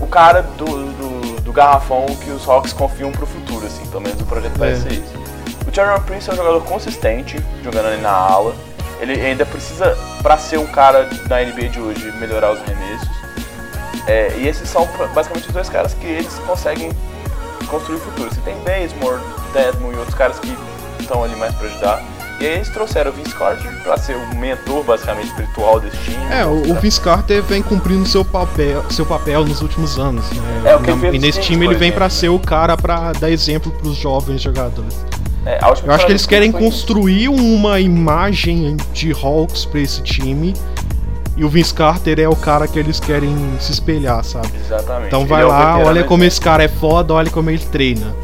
O, 0.00 0.04
o 0.04 0.06
cara 0.06 0.42
do, 0.42 0.64
do, 0.64 1.40
do, 1.40 1.52
garrafão 1.52 2.06
que 2.06 2.30
os 2.30 2.46
Hawks 2.46 2.72
confiam 2.72 3.10
pro 3.10 3.26
futuro, 3.26 3.66
assim. 3.66 3.86
Pelo 3.86 4.02
menos 4.02 4.20
o 4.20 4.24
projeto 4.24 4.54
é. 4.56 4.58
parece 4.58 4.82
ser 4.82 4.92
isso. 4.92 5.18
O 5.66 5.70
Terran 5.70 6.00
Prince 6.00 6.30
é 6.30 6.32
um 6.32 6.36
jogador 6.36 6.62
consistente, 6.64 7.36
jogando 7.62 7.86
ali 7.86 8.00
na 8.00 8.10
ala. 8.10 8.54
Ele 9.00 9.12
ainda 9.12 9.46
precisa, 9.46 9.96
para 10.22 10.36
ser 10.38 10.58
um 10.58 10.66
cara 10.66 11.04
da 11.26 11.40
NBA 11.40 11.68
de 11.68 11.80
hoje, 11.80 12.10
melhorar 12.12 12.52
os 12.52 12.60
arremessos. 12.60 13.08
É, 14.06 14.34
e 14.38 14.48
esses 14.48 14.68
são 14.68 14.88
basicamente 15.14 15.46
os 15.48 15.52
dois 15.52 15.68
caras 15.68 15.94
que 15.94 16.06
eles 16.06 16.32
conseguem 16.46 16.90
construir 17.68 17.96
o 17.96 18.00
futuro. 18.00 18.30
Você 18.34 18.40
tem 18.40 18.56
Bazemore, 18.64 19.20
Deadmon 19.52 19.92
e 19.92 19.96
outros 19.96 20.14
caras 20.14 20.38
que 20.38 20.56
estão 20.98 21.22
ali 21.22 21.36
mais 21.36 21.54
para 21.54 21.66
ajudar. 21.68 22.17
E 22.40 22.46
aí 22.46 22.54
eles 22.54 22.68
trouxeram 22.68 23.10
o 23.10 23.14
Vince 23.14 23.34
Carter 23.34 23.82
para 23.82 23.96
ser 23.96 24.16
o 24.16 24.36
mentor, 24.36 24.84
basicamente, 24.84 25.26
espiritual 25.26 25.80
desse 25.80 25.96
time. 25.98 26.16
É, 26.30 26.44
o, 26.46 26.70
o 26.70 26.74
Vince 26.76 27.00
Carter 27.00 27.42
vem 27.42 27.62
cumprindo 27.62 28.06
seu 28.06 28.24
papel, 28.24 28.84
seu 28.90 29.04
papel 29.04 29.44
nos 29.44 29.60
últimos 29.60 29.98
anos. 29.98 30.30
Né? 30.30 30.70
É, 30.70 30.76
o 30.76 30.80
que 30.80 30.92
Na, 30.92 31.08
e 31.08 31.18
nesse 31.18 31.40
time 31.40 31.66
ele 31.66 31.74
vem 31.74 31.90
para 31.90 32.08
ser 32.08 32.28
o 32.28 32.38
cara 32.38 32.76
para 32.76 33.12
dar 33.12 33.30
exemplo 33.30 33.72
para 33.72 33.88
os 33.88 33.96
jovens 33.96 34.40
jogadores. 34.40 35.04
É, 35.44 35.58
Eu 35.84 35.92
acho 35.92 36.06
que 36.06 36.12
eles 36.12 36.26
querem 36.26 36.52
construir 36.52 37.28
uma 37.28 37.80
imagem 37.80 38.76
de 38.92 39.12
Hawks 39.12 39.64
para 39.64 39.80
esse 39.80 40.02
time 40.02 40.54
e 41.36 41.44
o 41.44 41.48
Vince 41.48 41.72
Carter 41.72 42.18
é 42.18 42.28
o 42.28 42.34
cara 42.36 42.66
que 42.66 42.78
eles 42.78 42.98
querem 42.98 43.34
se 43.60 43.72
espelhar, 43.72 44.22
sabe? 44.24 44.50
Exatamente. 44.64 45.06
Então 45.06 45.24
vai 45.24 45.42
ele 45.42 45.50
lá, 45.50 45.80
é 45.80 45.84
olha 45.84 46.04
como 46.04 46.24
esse 46.24 46.40
cara 46.40 46.64
é 46.64 46.68
foda, 46.68 47.14
olha 47.14 47.30
como 47.30 47.48
ele 47.48 47.64
treina. 47.64 48.14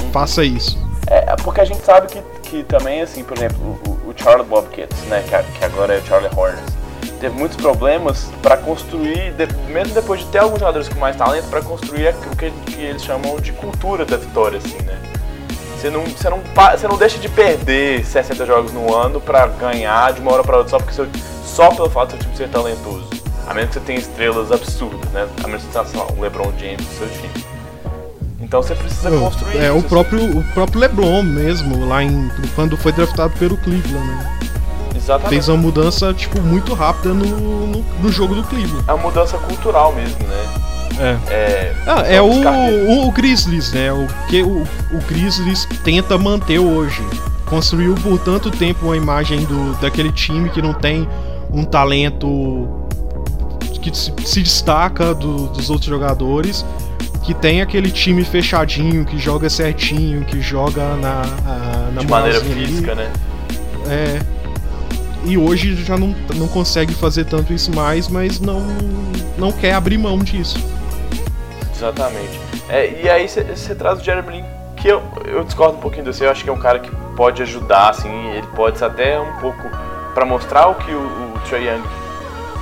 Uhum. 0.00 0.12
Faça 0.12 0.44
isso. 0.44 0.78
É, 1.06 1.34
porque 1.36 1.62
a 1.62 1.64
gente 1.64 1.82
sabe 1.82 2.06
que, 2.08 2.22
que 2.48 2.62
também, 2.64 3.02
assim, 3.02 3.22
por 3.22 3.36
exemplo, 3.36 3.78
o, 3.86 4.10
o 4.10 4.14
Charlie 4.16 4.46
Bobcats, 4.46 4.98
né, 5.04 5.22
que, 5.22 5.58
que 5.58 5.64
agora 5.64 5.94
é 5.94 5.98
o 5.98 6.06
Charlie 6.06 6.30
Hornets, 6.34 6.74
teve 7.20 7.36
muitos 7.36 7.56
problemas 7.56 8.30
para 8.42 8.56
construir, 8.56 9.32
de, 9.32 9.46
mesmo 9.70 9.94
depois 9.94 10.20
de 10.20 10.26
ter 10.26 10.38
alguns 10.38 10.60
jogadores 10.60 10.88
com 10.88 10.98
mais 10.98 11.16
talento, 11.16 11.48
para 11.48 11.60
construir 11.60 12.08
aquilo 12.08 12.36
que, 12.36 12.50
que, 12.50 12.80
eles 12.80 13.04
chamam 13.04 13.36
de 13.40 13.52
cultura 13.52 14.04
da 14.04 14.16
vitória, 14.16 14.58
assim, 14.58 14.78
né? 14.82 14.98
Você 15.76 15.90
não, 15.90 16.04
você, 16.04 16.28
não, 16.28 16.40
você 16.40 16.88
não 16.88 16.96
deixa 16.96 17.18
de 17.18 17.28
perder 17.28 18.04
60 18.04 18.44
jogos 18.44 18.72
no 18.72 18.94
ano 18.94 19.20
para 19.20 19.46
ganhar 19.46 20.12
de 20.12 20.20
uma 20.20 20.32
hora 20.32 20.42
para 20.42 20.56
outra 20.56 20.70
só 20.70 20.78
porque 20.78 20.92
seu, 20.92 21.06
só 21.44 21.70
pelo 21.70 21.88
fato 21.88 22.16
do 22.16 22.22
seu 22.22 22.32
time 22.32 22.36
ser 22.36 22.48
talentoso. 22.48 23.08
A 23.46 23.54
menos 23.54 23.70
que 23.70 23.74
você 23.74 23.86
tenha 23.86 23.98
estrelas 23.98 24.50
absurdas, 24.50 25.08
né? 25.12 25.28
A 25.42 25.46
menos 25.46 25.62
que 25.62 25.72
você 25.72 25.92
tenha 25.92 26.04
um 26.04 26.20
LeBron 26.20 26.52
James 26.58 26.80
no 26.80 26.98
seu 26.98 27.08
time. 27.08 27.47
Então 28.40 28.62
você 28.62 28.74
precisa 28.74 29.10
construir 29.10 29.56
é, 29.56 29.56
isso. 29.56 29.64
É, 29.64 29.72
o 29.72 29.82
próprio, 29.82 30.38
o 30.38 30.44
próprio 30.54 30.80
LeBron 30.80 31.22
mesmo, 31.22 31.84
lá 31.84 32.02
em. 32.02 32.30
quando 32.54 32.76
foi 32.76 32.92
draftado 32.92 33.32
pelo 33.38 33.56
Cleveland, 33.56 34.06
né? 34.06 34.38
Exatamente. 34.94 35.30
Fez 35.30 35.48
uma 35.48 35.56
mudança, 35.56 36.14
tipo, 36.14 36.40
muito 36.40 36.74
rápida 36.74 37.14
no, 37.14 37.26
no, 37.66 37.84
no 38.00 38.12
jogo 38.12 38.34
do 38.34 38.44
Cleveland. 38.44 38.84
É 38.86 38.92
uma 38.92 39.02
mudança 39.02 39.38
cultural 39.38 39.92
mesmo, 39.94 40.18
né? 40.26 40.68
É. 41.00 41.16
É, 41.32 41.74
ah, 41.86 42.02
é 42.06 42.20
o, 42.20 42.26
o, 42.26 43.08
o, 43.08 43.12
Grizzlies, 43.12 43.72
né? 43.72 43.92
O 43.92 44.06
que 44.28 44.42
o, 44.42 44.62
o 44.62 44.98
Grizzlies 45.08 45.66
tenta 45.84 46.18
manter 46.18 46.58
hoje. 46.58 47.02
Construiu 47.46 47.94
por 47.94 48.18
tanto 48.18 48.50
tempo 48.50 48.86
uma 48.86 48.96
imagem 48.96 49.44
do, 49.46 49.80
daquele 49.80 50.12
time 50.12 50.50
que 50.50 50.60
não 50.60 50.74
tem 50.74 51.08
um 51.52 51.64
talento 51.64 52.68
que 53.80 53.96
se, 53.96 54.12
se 54.24 54.42
destaca 54.42 55.14
do, 55.14 55.46
dos 55.48 55.70
outros 55.70 55.88
jogadores, 55.88 56.64
que 57.28 57.34
tem 57.34 57.60
aquele 57.60 57.90
time 57.90 58.24
fechadinho, 58.24 59.04
que 59.04 59.18
joga 59.18 59.50
certinho, 59.50 60.24
que 60.24 60.40
joga 60.40 60.96
na, 60.96 61.20
a, 61.20 61.90
na 61.92 62.00
De 62.00 62.06
maneira 62.06 62.40
física, 62.40 62.92
ali. 62.92 63.02
né? 63.02 63.12
É. 63.86 64.18
E 65.26 65.36
hoje 65.36 65.76
já 65.84 65.98
não, 65.98 66.14
não 66.36 66.48
consegue 66.48 66.94
fazer 66.94 67.26
tanto 67.26 67.52
isso 67.52 67.70
mais, 67.76 68.08
mas 68.08 68.40
não, 68.40 68.62
não 69.36 69.52
quer 69.52 69.74
abrir 69.74 69.98
mão 69.98 70.18
disso. 70.20 70.56
Exatamente. 71.76 72.40
É, 72.66 73.02
e 73.02 73.10
aí 73.10 73.28
você 73.28 73.74
traz 73.74 74.00
o 74.00 74.02
Jeremy 74.02 74.38
Lin, 74.38 74.44
que 74.74 74.88
eu, 74.88 75.02
eu 75.26 75.44
discordo 75.44 75.76
um 75.76 75.80
pouquinho 75.80 76.06
desse, 76.06 76.24
eu 76.24 76.30
acho 76.30 76.42
que 76.42 76.48
é 76.48 76.52
um 76.54 76.58
cara 76.58 76.78
que 76.78 76.90
pode 77.14 77.42
ajudar, 77.42 77.90
assim, 77.90 78.08
ele 78.30 78.46
pode 78.56 78.78
ser 78.78 78.86
até 78.86 79.20
um 79.20 79.36
pouco 79.36 79.68
para 80.14 80.24
mostrar 80.24 80.68
o 80.68 80.76
que 80.76 80.90
o, 80.92 80.96
o 80.98 81.40
Trae 81.46 81.66
Young 81.66 81.82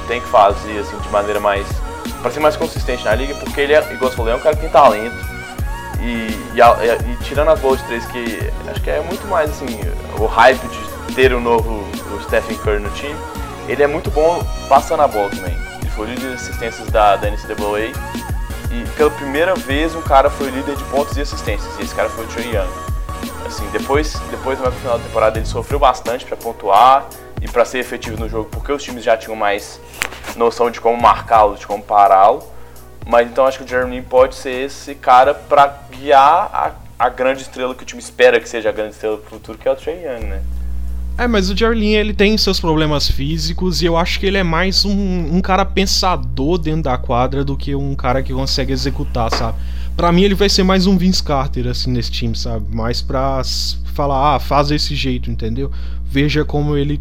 tem 0.08 0.20
que 0.20 0.26
fazer 0.26 0.80
assim 0.80 0.98
de 0.98 1.08
maneira 1.10 1.38
mais 1.38 1.64
para 2.20 2.30
ser 2.30 2.40
mais 2.40 2.56
consistente 2.56 3.04
na 3.04 3.14
liga, 3.14 3.34
porque 3.34 3.60
ele 3.60 3.72
é, 3.72 3.78
igual 3.92 4.10
você 4.10 4.16
falou, 4.16 4.32
é 4.32 4.36
um 4.36 4.40
cara 4.40 4.54
que 4.54 4.62
tem 4.62 4.70
talento 4.70 5.16
e, 6.00 6.30
e, 6.54 6.60
e, 6.60 7.12
e 7.12 7.16
tirando 7.24 7.50
as 7.50 7.60
bolas 7.60 7.80
de 7.80 7.86
três 7.86 8.06
que 8.06 8.52
acho 8.68 8.80
que 8.80 8.90
é 8.90 9.00
muito 9.00 9.26
mais 9.26 9.50
assim 9.50 9.66
o 10.18 10.26
hype 10.26 10.60
de 10.68 11.14
ter 11.14 11.32
o 11.32 11.40
novo 11.40 11.84
o 12.12 12.22
Stephen 12.24 12.56
Curry 12.58 12.80
no 12.80 12.90
time, 12.90 13.16
ele 13.68 13.82
é 13.82 13.86
muito 13.86 14.10
bom 14.10 14.42
passando 14.68 15.02
a 15.02 15.08
bola 15.08 15.30
também. 15.30 15.56
Ele 15.80 15.90
foi 15.90 16.06
líder 16.06 16.28
de 16.28 16.34
assistências 16.34 16.88
da, 16.88 17.16
da 17.16 17.30
NCAA 17.30 17.92
e 18.70 18.84
pela 18.96 19.10
primeira 19.10 19.54
vez 19.54 19.94
um 19.94 20.02
cara 20.02 20.28
foi 20.30 20.50
líder 20.50 20.76
de 20.76 20.84
pontos 20.84 21.16
e 21.16 21.20
assistências 21.20 21.72
e 21.78 21.82
esse 21.82 21.94
cara 21.94 22.08
foi 22.08 22.24
o 22.24 22.28
Trae 22.28 22.54
Young. 22.54 22.85
Assim, 23.46 23.64
depois, 23.70 24.12
depois 24.28 24.58
no 24.58 24.72
final 24.72 24.98
da 24.98 25.04
temporada 25.04 25.38
ele 25.38 25.46
sofreu 25.46 25.78
bastante 25.78 26.24
para 26.26 26.36
pontuar 26.36 27.08
e 27.40 27.48
para 27.48 27.64
ser 27.64 27.78
efetivo 27.78 28.18
no 28.18 28.28
jogo, 28.28 28.48
porque 28.50 28.72
os 28.72 28.82
times 28.82 29.04
já 29.04 29.16
tinham 29.16 29.36
mais 29.36 29.80
noção 30.34 30.68
de 30.68 30.80
como 30.80 31.00
marcá-lo, 31.00 31.56
de 31.56 31.64
como 31.64 31.80
pará-lo. 31.80 32.42
Mas 33.06 33.28
então 33.28 33.46
acho 33.46 33.58
que 33.58 33.64
o 33.64 33.68
Jeremy 33.68 34.02
pode 34.02 34.34
ser 34.34 34.64
esse 34.66 34.96
cara 34.96 35.32
para 35.32 35.78
guiar 35.92 36.50
a, 36.52 36.72
a, 36.98 37.08
grande 37.08 37.42
estrela 37.42 37.72
que 37.72 37.84
o 37.84 37.86
time 37.86 38.02
espera 38.02 38.40
que 38.40 38.48
seja 38.48 38.70
a 38.70 38.72
grande 38.72 38.94
estrela 38.94 39.16
do 39.16 39.22
futuro, 39.22 39.56
que 39.56 39.68
é 39.68 39.70
o 39.70 39.76
Trey 39.76 40.04
Young, 40.04 40.26
né? 40.26 40.42
É, 41.16 41.26
mas 41.26 41.48
o 41.48 41.56
Jerlin 41.56 41.92
ele 41.92 42.12
tem 42.12 42.36
seus 42.36 42.60
problemas 42.60 43.08
físicos 43.08 43.80
e 43.80 43.86
eu 43.86 43.96
acho 43.96 44.20
que 44.20 44.26
ele 44.26 44.36
é 44.36 44.42
mais 44.42 44.84
um, 44.84 45.36
um 45.36 45.40
cara 45.40 45.64
pensador 45.64 46.58
dentro 46.58 46.82
da 46.82 46.98
quadra 46.98 47.42
do 47.42 47.56
que 47.56 47.74
um 47.74 47.94
cara 47.94 48.22
que 48.22 48.34
consegue 48.34 48.72
executar, 48.72 49.30
sabe? 49.30 49.56
Pra 49.96 50.12
mim 50.12 50.22
ele 50.22 50.34
vai 50.34 50.48
ser 50.48 50.62
mais 50.62 50.86
um 50.86 50.98
Vince 50.98 51.22
Carter, 51.22 51.66
assim, 51.68 51.90
nesse 51.90 52.10
time, 52.10 52.36
sabe? 52.36 52.66
Mais 52.70 53.00
pra 53.00 53.40
falar, 53.94 54.34
ah, 54.34 54.38
faz 54.38 54.68
desse 54.68 54.94
jeito, 54.94 55.30
entendeu? 55.30 55.72
Veja 56.04 56.44
como 56.44 56.76
ele 56.76 57.00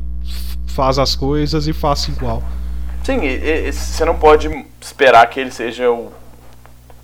faz 0.68 0.98
as 0.98 1.14
coisas 1.14 1.68
e 1.68 1.74
faça 1.74 2.10
igual. 2.10 2.42
Sim, 3.04 3.20
você 3.72 4.06
não 4.06 4.16
pode 4.16 4.50
esperar 4.82 5.30
que 5.30 5.40
ele 5.40 5.52
seja 5.52 5.92
o, 5.92 6.12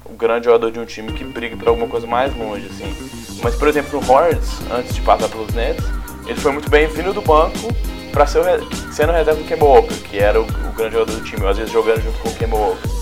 o 0.05 0.13
grande 0.17 0.45
jogador 0.45 0.71
de 0.71 0.79
um 0.79 0.85
time 0.85 1.11
que 1.11 1.25
brigue 1.25 1.57
para 1.57 1.69
alguma 1.69 1.87
coisa 1.87 2.07
mais 2.07 2.35
longe, 2.35 2.65
assim. 2.67 2.95
Mas, 3.43 3.55
por 3.55 3.67
exemplo, 3.67 3.99
no 3.99 4.11
Hornets, 4.11 4.61
antes 4.71 4.95
de 4.95 5.01
passar 5.01 5.27
pelos 5.27 5.53
Nets, 5.53 5.83
ele 6.25 6.39
foi 6.39 6.53
muito 6.53 6.69
bem 6.69 6.87
vindo 6.87 7.13
do 7.13 7.21
banco 7.21 7.75
para 8.11 8.25
ser 8.25 8.39
o, 8.39 8.93
sendo 8.93 9.11
reserva 9.11 9.41
do 9.41 9.47
Kemba 9.47 9.65
Walker, 9.65 9.95
que 10.09 10.17
era 10.17 10.39
o, 10.39 10.43
o, 10.43 10.73
grande 10.73 10.93
jogador 10.93 11.19
do 11.19 11.23
time, 11.23 11.45
às 11.45 11.57
vezes 11.57 11.71
jogando 11.71 12.01
junto 12.01 12.17
com 12.19 12.29
o 12.29 12.35
Kemba 12.35 12.55
Walker. 12.55 13.00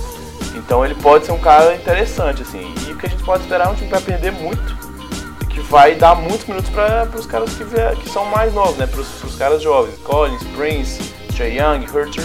Então 0.60 0.86
ele 0.86 0.96
pode 0.96 1.26
ser 1.26 1.32
um 1.32 1.40
cara 1.40 1.74
interessante, 1.74 2.42
assim. 2.42 2.74
E 2.88 2.92
o 2.92 2.98
que 2.98 3.08
a 3.08 3.10
gente 3.10 3.24
pode 3.24 3.44
esperar 3.44 3.68
é 3.68 3.72
um 3.72 3.76
time 3.76 3.88
que 3.88 3.94
vai 3.94 4.02
perder 4.02 4.32
muito 4.32 4.90
que 5.50 5.60
vai 5.62 5.96
dar 5.96 6.16
muitos 6.16 6.46
minutos 6.46 6.70
para 6.70 7.10
os 7.16 7.26
caras 7.26 7.50
que, 7.54 7.66
que, 8.02 8.10
são 8.10 8.26
mais 8.26 8.54
novos, 8.54 8.78
né? 8.78 8.88
Para 8.88 9.02
os 9.02 9.36
caras 9.36 9.62
jovens, 9.62 9.98
Collins, 10.04 10.44
Prince, 10.56 11.14
Jay 11.36 11.58
Young, 11.58 11.86
Hurter, 11.86 12.24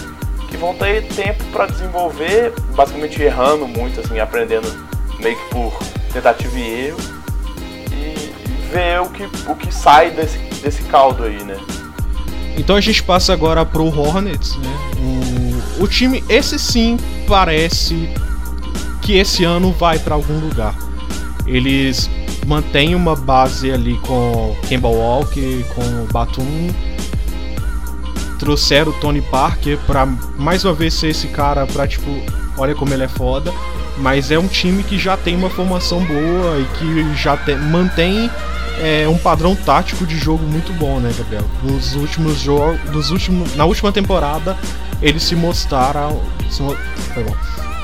e 0.52 0.56
vão 0.56 0.74
ter 0.74 1.06
tempo 1.08 1.42
para 1.46 1.66
desenvolver, 1.66 2.52
basicamente 2.76 3.20
errando 3.20 3.66
muito, 3.66 4.00
assim, 4.00 4.20
aprendendo 4.20 4.68
meio 5.18 5.36
que 5.36 5.50
por 5.50 5.76
tentativa 6.12 6.58
e 6.58 6.86
erro 6.86 6.98
e 7.90 8.32
ver 8.70 9.00
o 9.00 9.08
que, 9.08 9.24
o 9.50 9.56
que 9.56 9.74
sai 9.74 10.10
desse, 10.10 10.38
desse 10.62 10.82
caldo 10.84 11.24
aí, 11.24 11.42
né? 11.42 11.56
Então 12.56 12.76
a 12.76 12.80
gente 12.80 13.02
passa 13.02 13.32
agora 13.32 13.64
pro 13.64 13.86
Hornets, 13.86 14.56
né? 14.56 14.78
O, 15.78 15.84
o 15.84 15.88
time, 15.88 16.22
esse 16.28 16.58
sim 16.58 16.98
parece 17.26 18.08
que 19.02 19.16
esse 19.16 19.44
ano 19.44 19.72
vai 19.72 19.98
para 19.98 20.14
algum 20.14 20.38
lugar. 20.38 20.74
Eles 21.46 22.10
mantêm 22.46 22.94
uma 22.94 23.14
base 23.14 23.70
ali 23.70 23.98
com 23.98 24.56
Kemba 24.68 24.88
Walker, 24.88 25.64
com 25.74 26.06
Batum. 26.12 26.70
Trouxeram 28.38 28.90
o 28.92 29.00
Tony 29.00 29.22
Parker 29.22 29.78
para 29.86 30.06
mais 30.06 30.64
uma 30.64 30.74
vez 30.74 30.94
ser 30.94 31.08
esse 31.08 31.28
cara 31.28 31.66
pra 31.66 31.86
tipo, 31.86 32.10
olha 32.58 32.74
como 32.74 32.92
ele 32.92 33.04
é 33.04 33.08
foda. 33.08 33.52
Mas 33.98 34.30
é 34.30 34.38
um 34.38 34.48
time 34.48 34.82
que 34.82 34.98
já 34.98 35.16
tem 35.16 35.36
uma 35.36 35.48
formação 35.48 36.04
boa 36.04 36.58
e 36.58 36.64
que 36.78 37.14
já 37.14 37.38
mantém 37.70 38.28
é, 38.80 39.08
um 39.08 39.18
padrão 39.18 39.54
tático 39.54 40.06
de 40.06 40.16
jogo 40.18 40.44
muito 40.44 40.72
bom, 40.74 40.98
né, 40.98 41.12
Gabriel? 41.16 41.44
Nos 41.62 41.94
últimos 41.94 42.38
jogos, 42.38 43.10
últimos, 43.10 43.54
na 43.56 43.64
última 43.64 43.92
temporada 43.92 44.56
eles 45.00 45.22
se 45.22 45.36
mostraram, 45.36 46.20
se, 46.50 46.62
foi 47.12 47.24
bom. 47.24 47.36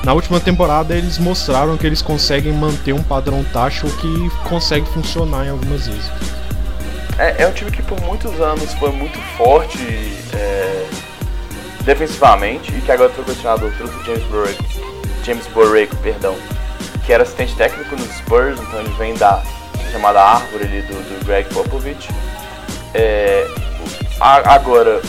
Na 0.03 0.13
última 0.13 0.39
temporada 0.39 0.95
eles 0.95 1.17
mostraram 1.19 1.77
que 1.77 1.85
eles 1.85 2.01
conseguem 2.01 2.51
manter 2.51 2.93
um 2.93 3.03
padrão 3.03 3.43
tático 3.43 3.89
que 3.97 4.29
consegue 4.49 4.87
funcionar 4.87 5.45
em 5.45 5.49
algumas 5.49 5.87
vezes. 5.87 6.11
É, 7.17 7.43
é 7.43 7.47
um 7.47 7.51
time 7.51 7.69
que 7.69 7.83
por 7.83 7.99
muitos 8.01 8.39
anos 8.41 8.73
foi 8.73 8.91
muito 8.91 9.19
forte 9.37 9.77
é, 10.33 10.87
defensivamente 11.83 12.75
e 12.75 12.81
que 12.81 12.91
agora 12.91 13.11
foi 13.11 13.23
continuado 13.23 13.71
pelo 13.77 13.91
James 14.03 14.23
Borrego, 14.23 14.63
James 15.23 15.47
perdão, 16.01 16.35
que 17.05 17.13
era 17.13 17.21
assistente 17.21 17.55
técnico 17.55 17.95
nos 17.95 18.09
Spurs, 18.17 18.59
então 18.59 18.79
ele 18.79 18.93
vem 18.97 19.13
da 19.13 19.43
chamada 19.91 20.21
árvore 20.21 20.63
ali 20.63 20.81
do, 20.83 20.93
do 20.93 21.25
Greg 21.25 21.53
Popovich. 21.53 22.09
É, 22.93 23.47
a, 24.19 24.53
agora 24.53 25.01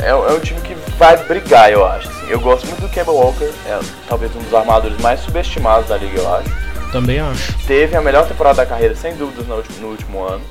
é, 0.00 0.10
é 0.10 0.14
um 0.14 0.40
time 0.40 0.60
que 0.60 0.74
vai 0.96 1.16
brigar, 1.24 1.70
eu 1.70 1.84
acho. 1.84 2.08
Assim. 2.08 2.30
Eu 2.30 2.40
gosto 2.40 2.66
muito 2.66 2.80
do 2.80 2.88
Kemba 2.88 3.12
Walker, 3.12 3.50
é 3.66 3.78
talvez 4.08 4.34
um 4.36 4.40
dos 4.40 4.54
armadores 4.54 4.98
mais 5.00 5.20
subestimados 5.20 5.88
da 5.88 5.96
liga, 5.96 6.20
eu 6.20 6.34
acho. 6.34 6.68
Também 6.92 7.18
acho. 7.18 7.66
Teve 7.66 7.96
a 7.96 8.00
melhor 8.00 8.26
temporada 8.26 8.56
da 8.56 8.66
carreira, 8.66 8.94
sem 8.94 9.14
dúvidas, 9.16 9.46
no 9.46 9.56
último, 9.56 9.80
no 9.80 9.88
último 9.88 10.22
ano. 10.24 10.44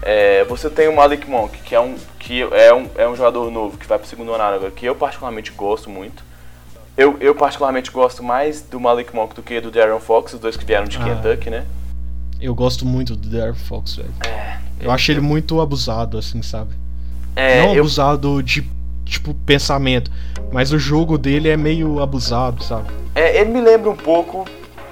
É, 0.00 0.44
você 0.44 0.68
tem 0.68 0.88
o 0.88 0.96
Malik 0.96 1.28
Monk, 1.30 1.58
que, 1.62 1.74
é 1.74 1.80
um, 1.80 1.94
que 2.18 2.42
é, 2.42 2.74
um, 2.74 2.88
é 2.96 3.06
um 3.06 3.14
jogador 3.14 3.48
novo, 3.50 3.76
que 3.78 3.86
vai 3.86 3.98
para 3.98 4.06
o 4.06 4.08
segundo 4.08 4.34
ano 4.34 4.42
agora, 4.42 4.70
que 4.70 4.84
eu 4.84 4.94
particularmente 4.96 5.52
gosto 5.52 5.88
muito. 5.88 6.24
Eu, 6.96 7.16
eu 7.20 7.34
particularmente 7.34 7.90
gosto 7.90 8.22
mais 8.22 8.62
do 8.62 8.80
Malik 8.80 9.14
Monk 9.14 9.34
do 9.34 9.42
que 9.42 9.60
do 9.60 9.70
Darren 9.70 10.00
Fox, 10.00 10.34
os 10.34 10.40
dois 10.40 10.56
que 10.56 10.64
vieram 10.64 10.86
de 10.86 10.98
ah, 10.98 11.04
Kentucky, 11.04 11.50
né? 11.50 11.64
Eu 12.42 12.56
gosto 12.56 12.84
muito 12.84 13.14
do 13.14 13.28
Darren 13.28 13.54
Fox, 13.54 13.94
velho. 13.94 14.12
É, 14.26 14.56
eu, 14.80 14.86
eu 14.86 14.90
acho 14.90 15.12
ele 15.12 15.20
muito 15.20 15.60
abusado, 15.60 16.18
assim, 16.18 16.42
sabe? 16.42 16.72
É, 17.36 17.62
Não 17.62 17.72
abusado 17.72 18.40
eu... 18.40 18.42
de 18.42 18.68
tipo, 19.04 19.32
pensamento. 19.46 20.10
Mas 20.50 20.72
o 20.72 20.78
jogo 20.78 21.16
dele 21.16 21.48
é 21.48 21.56
meio 21.56 22.02
abusado, 22.02 22.64
sabe? 22.64 22.88
É, 23.14 23.40
ele 23.40 23.50
me 23.50 23.60
lembra 23.60 23.88
um 23.88 23.96
pouco. 23.96 24.44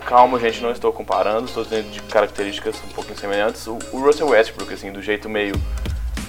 Calma, 0.07 0.39
gente, 0.39 0.61
não 0.61 0.71
estou 0.71 0.93
comparando, 0.93 1.47
estou 1.47 1.65
dizendo 1.65 1.91
de 1.91 2.01
características 2.03 2.77
um 2.89 2.95
pouquinho 2.95 3.19
semelhantes. 3.19 3.67
O, 3.67 3.79
o 3.93 4.01
Russell 4.01 4.29
Westbrook, 4.29 4.73
assim, 4.73 4.93
do 4.93 5.03
jeito 5.03 5.29
meio. 5.29 5.55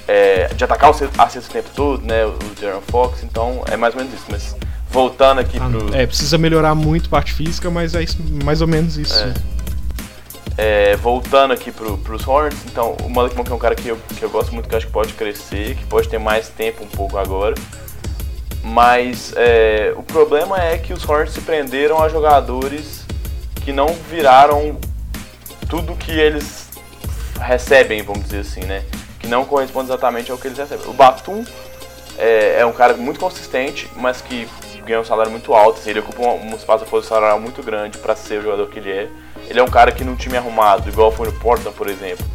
É, 0.08 0.48
de 0.48 0.64
atacar 0.64 0.90
o 0.90 0.96
acesso 1.22 1.50
o 1.50 1.54
tempo 1.54 1.70
todo, 1.76 2.04
né? 2.04 2.26
O 2.26 2.38
Darren 2.60 2.82
Fox, 2.88 3.24
então 3.24 3.64
é 3.68 3.78
mais 3.78 3.94
ou 3.94 4.02
menos 4.02 4.14
isso. 4.16 4.26
Mas 4.30 4.56
voltando 4.90 5.40
aqui 5.40 5.58
ah, 5.60 5.70
pro. 5.70 5.96
É, 5.96 6.08
precisa 6.08 6.38
melhorar 6.38 6.74
muito 6.74 7.10
parte 7.10 7.32
física, 7.32 7.70
mas 7.70 7.94
é 7.94 8.02
isso, 8.04 8.18
mais 8.44 8.62
ou 8.62 8.68
menos 8.68 8.98
isso. 8.98 9.20
É. 9.24 9.34
É, 10.58 10.96
voltando 10.98 11.54
aqui 11.54 11.72
pro, 11.72 11.98
pros 11.98 12.28
Hornets, 12.28 12.60
então 12.66 12.96
o 13.04 13.10
Malik 13.10 13.36
Monk 13.36 13.50
é 13.50 13.56
um 13.56 13.60
cara 13.60 13.74
que 13.74 13.88
eu, 13.88 13.98
que 14.18 14.22
eu 14.22 14.30
gosto 14.30 14.54
muito, 14.54 14.68
que 14.68 14.76
acho 14.76 14.86
que 14.86 14.92
pode 14.92 15.14
crescer, 15.14 15.76
que 15.76 15.86
pode 15.86 16.10
ter 16.10 16.20
mais 16.20 16.50
tempo 16.50 16.84
um 16.84 16.88
pouco 16.88 17.18
agora. 17.18 17.56
Mas 18.64 19.34
é, 19.36 19.94
o 19.96 20.04
problema 20.04 20.62
é 20.62 20.78
que 20.78 20.94
os 20.94 21.08
Hornets 21.08 21.34
se 21.34 21.42
prenderam 21.42 22.02
a 22.02 22.10
jogadores 22.10 23.06
que 23.64 23.72
não 23.72 23.88
viraram 24.10 24.78
tudo 25.70 25.96
que 25.96 26.12
eles 26.12 26.70
recebem, 27.40 28.02
vamos 28.04 28.24
dizer 28.24 28.40
assim, 28.40 28.62
né? 28.62 28.84
Que 29.20 29.28
não 29.28 29.46
corresponde 29.46 29.90
exatamente 29.90 30.32
ao 30.32 30.38
que 30.38 30.48
eles 30.48 30.58
recebem. 30.58 30.88
O 30.88 30.94
Batum 30.94 31.44
é, 32.18 32.60
é 32.60 32.66
um 32.66 32.74
cara 32.74 32.94
muito 32.96 33.20
consistente, 33.20 33.90
mas 33.96 34.22
que 34.22 34.48
ganha 34.86 35.00
um 35.00 35.06
salário 35.06 35.32
muito 35.32 35.54
alto. 35.54 35.80
Assim, 35.80 35.92
ele 35.92 36.00
ocupa 36.00 36.22
um, 36.22 36.52
um 36.52 36.56
espaço 36.56 36.86
de 36.86 37.06
salarial 37.06 37.40
muito 37.40 37.64
grande 37.64 37.98
para 37.98 38.16
ser 38.16 38.40
o 38.40 38.44
jogador 38.44 38.68
que 38.68 38.80
ele 38.80 38.92
é. 38.92 39.10
Ele 39.50 39.60
é 39.60 39.64
um 39.64 39.68
cara 39.68 39.92
que 39.92 40.04
num 40.04 40.16
time 40.16 40.38
arrumado, 40.38 40.90
igual 40.90 41.12
foi 41.12 41.28
no 41.28 41.34
Portland, 41.34 41.76
por 41.78 41.88
exemplo, 41.88 42.26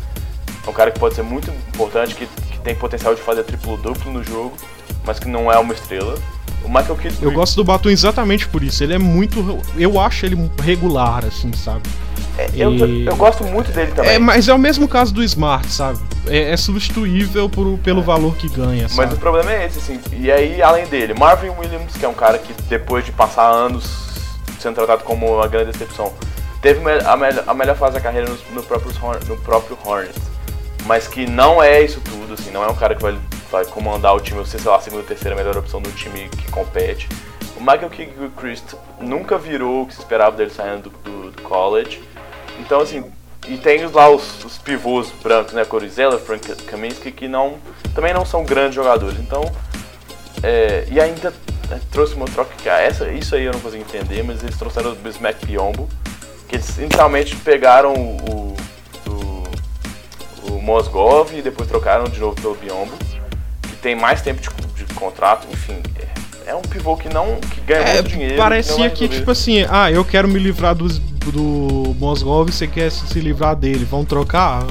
é 0.67 0.71
um 0.71 0.73
cara 0.73 0.91
que 0.91 0.99
pode 0.99 1.15
ser 1.15 1.23
muito 1.23 1.51
importante, 1.69 2.15
que, 2.15 2.27
que 2.27 2.59
tem 2.59 2.75
potencial 2.75 3.15
de 3.15 3.21
fazer 3.21 3.45
triplo-duplo 3.45 4.13
no 4.13 4.23
jogo, 4.23 4.57
mas 5.05 5.19
que 5.19 5.29
não 5.29 5.51
é 5.51 5.59
uma 5.59 5.73
estrela. 5.73 6.19
O 6.65 6.69
Michael 6.69 6.97
Kidd... 6.97 7.23
Eu 7.23 7.31
gosto 7.31 7.55
do 7.55 7.65
Batum 7.65 7.89
exatamente 7.89 8.49
por 8.49 8.63
isso. 8.63 8.83
Ele 8.83 8.95
é 8.95 8.99
muito. 8.99 9.61
Eu 9.77 10.01
acho 10.01 10.27
ele 10.27 10.51
regular, 10.61 11.25
assim, 11.25 11.53
sabe? 11.53 11.89
É, 12.37 12.51
eu, 12.55 12.73
e... 12.73 13.07
eu, 13.07 13.15
gosto 13.17 13.45
muito 13.45 13.71
dele 13.71 13.93
também. 13.93 14.15
É, 14.15 14.19
mas 14.19 14.49
é 14.49 14.53
o 14.53 14.59
mesmo 14.59 14.89
caso 14.89 15.15
do 15.15 15.23
Smart, 15.23 15.67
sabe? 15.71 15.99
É, 16.27 16.51
é 16.51 16.57
substituível 16.57 17.49
por, 17.49 17.79
pelo 17.79 18.01
é. 18.01 18.05
valor 18.05 18.35
que 18.35 18.49
ganha. 18.49 18.89
Sabe? 18.89 19.09
Mas 19.09 19.13
o 19.17 19.21
problema 19.21 19.53
é 19.53 19.67
esse, 19.67 19.79
assim. 19.79 20.01
E 20.13 20.31
aí, 20.31 20.61
além 20.61 20.87
dele, 20.87 21.15
Marvin 21.15 21.51
Williams, 21.51 21.93
que 21.97 22.05
é 22.05 22.09
um 22.09 22.15
cara 22.15 22.39
que 22.39 22.53
depois 22.69 23.05
de 23.05 23.13
passar 23.13 23.49
anos 23.49 24.07
sendo 24.59 24.75
tratado 24.75 25.05
como 25.05 25.37
uma 25.37 25.47
grande 25.47 25.71
decepção, 25.71 26.13
teve 26.61 26.81
a, 26.81 27.17
melhor, 27.17 27.45
a 27.47 27.55
melhor 27.55 27.77
fase 27.77 27.95
da 27.95 28.01
carreira 28.01 28.29
no, 28.29 28.37
no, 28.55 28.63
próprio, 28.63 28.93
no 29.27 29.37
próprio 29.39 29.79
Hornets. 29.85 30.23
Mas 30.85 31.09
que 31.09 31.27
não 31.27 31.63
é 31.63 31.83
isso 31.83 32.01
tudo, 32.01 32.35
assim, 32.35 32.51
não 32.51 32.63
é 32.63 32.69
um 32.69 32.75
cara 32.75 32.95
que 32.95 33.03
vai, 33.03 33.19
vai 33.51 33.65
comandar 33.65 34.15
o 34.15 34.21
time, 34.21 34.39
ou 34.39 34.47
sei 34.47 34.61
lá, 34.65 34.77
a 34.77 34.81
segunda 34.81 35.03
ou 35.03 35.09
terceira 35.09 35.35
melhor 35.35 35.57
opção 35.57 35.81
do 35.81 35.91
time 35.93 36.29
que 36.29 36.51
compete. 36.51 37.09
O 37.57 37.61
Michael 37.61 37.91
Kidd-Christ 37.91 38.75
nunca 39.01 39.37
virou 39.37 39.83
o 39.83 39.87
que 39.87 39.95
se 39.95 40.01
esperava 40.01 40.37
dele 40.37 40.51
saindo 40.51 40.91
do, 40.91 40.99
do, 40.99 41.31
do 41.33 41.43
college. 41.43 42.03
Então, 42.61 42.81
assim, 42.81 43.05
e 43.49 43.57
tem 43.57 43.85
lá 43.87 44.09
os, 44.11 44.45
os 44.45 44.59
pivôs 44.59 45.11
brancos, 45.23 45.55
né? 45.55 45.65
Corizella, 45.65 46.19
Frank 46.19 46.55
Kaminsky, 46.65 47.13
que 47.13 47.29
não, 47.29 47.59
também 47.95 48.13
não 48.13 48.25
são 48.25 48.45
grandes 48.45 48.75
jogadores. 48.75 49.19
Então, 49.19 49.51
é, 50.43 50.87
e 50.91 51.01
ainda 51.01 51.33
é, 51.71 51.79
trouxe 51.91 52.15
uma 52.15 52.27
troca 52.27 52.55
que 52.57 52.69
ah, 52.69 52.81
essa, 52.81 53.09
isso 53.11 53.35
aí 53.35 53.45
eu 53.45 53.53
não 53.53 53.61
consigo 53.61 53.83
entender, 53.83 54.23
mas 54.23 54.43
eles 54.43 54.59
trouxeram 54.59 54.93
o 54.93 54.95
Bismack 54.97 55.47
Piombo, 55.47 55.89
que 56.49 56.57
eles 56.57 56.79
inicialmente 56.79 57.35
pegaram 57.37 57.95
o, 57.95 58.57
o, 59.09 59.45
o 60.53 60.63
Mosgov 60.63 61.33
e 61.37 61.43
depois 61.43 61.69
trocaram 61.69 62.05
de 62.05 62.21
novo 62.21 62.41
pelo 62.41 62.55
Biombo, 62.55 62.93
que 63.63 63.77
tem 63.77 63.95
mais 63.95 64.23
tempo 64.23 64.41
de, 64.41 64.85
de 64.85 64.95
contrato, 64.95 65.47
enfim. 65.53 65.83
É, 66.47 66.51
é 66.51 66.55
um 66.55 66.63
pivô 66.63 66.97
que 66.97 67.09
não 67.09 67.37
que 67.37 67.61
ganha 67.61 67.81
é, 67.81 67.95
muito 67.95 68.09
dinheiro. 68.09 68.37
Parecia 68.37 68.89
que, 68.91 69.09
que 69.09 69.17
tipo 69.17 69.31
assim, 69.31 69.67
ah, 69.69 69.91
eu 69.91 70.05
quero 70.05 70.29
me 70.29 70.39
livrar 70.39 70.75
dos, 70.75 70.99
do 70.99 71.95
Mosgov, 71.99 72.51
você 72.51 72.67
quer 72.67 72.91
se 72.91 73.19
livrar 73.21 73.57
dele, 73.57 73.85
vão 73.85 74.05
trocar? 74.05 74.65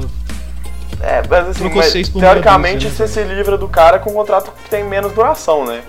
É, 1.01 1.21
mas 1.29 1.49
assim, 1.49 1.69
mas, 1.69 2.09
teoricamente 2.09 2.89
você 2.89 3.07
se 3.07 3.21
livra 3.23 3.57
do 3.57 3.67
cara 3.67 3.99
com 3.99 4.11
um 4.11 4.13
contrato 4.13 4.51
que 4.63 4.69
tem 4.69 4.83
menos 4.83 5.11
duração, 5.11 5.65
né? 5.65 5.81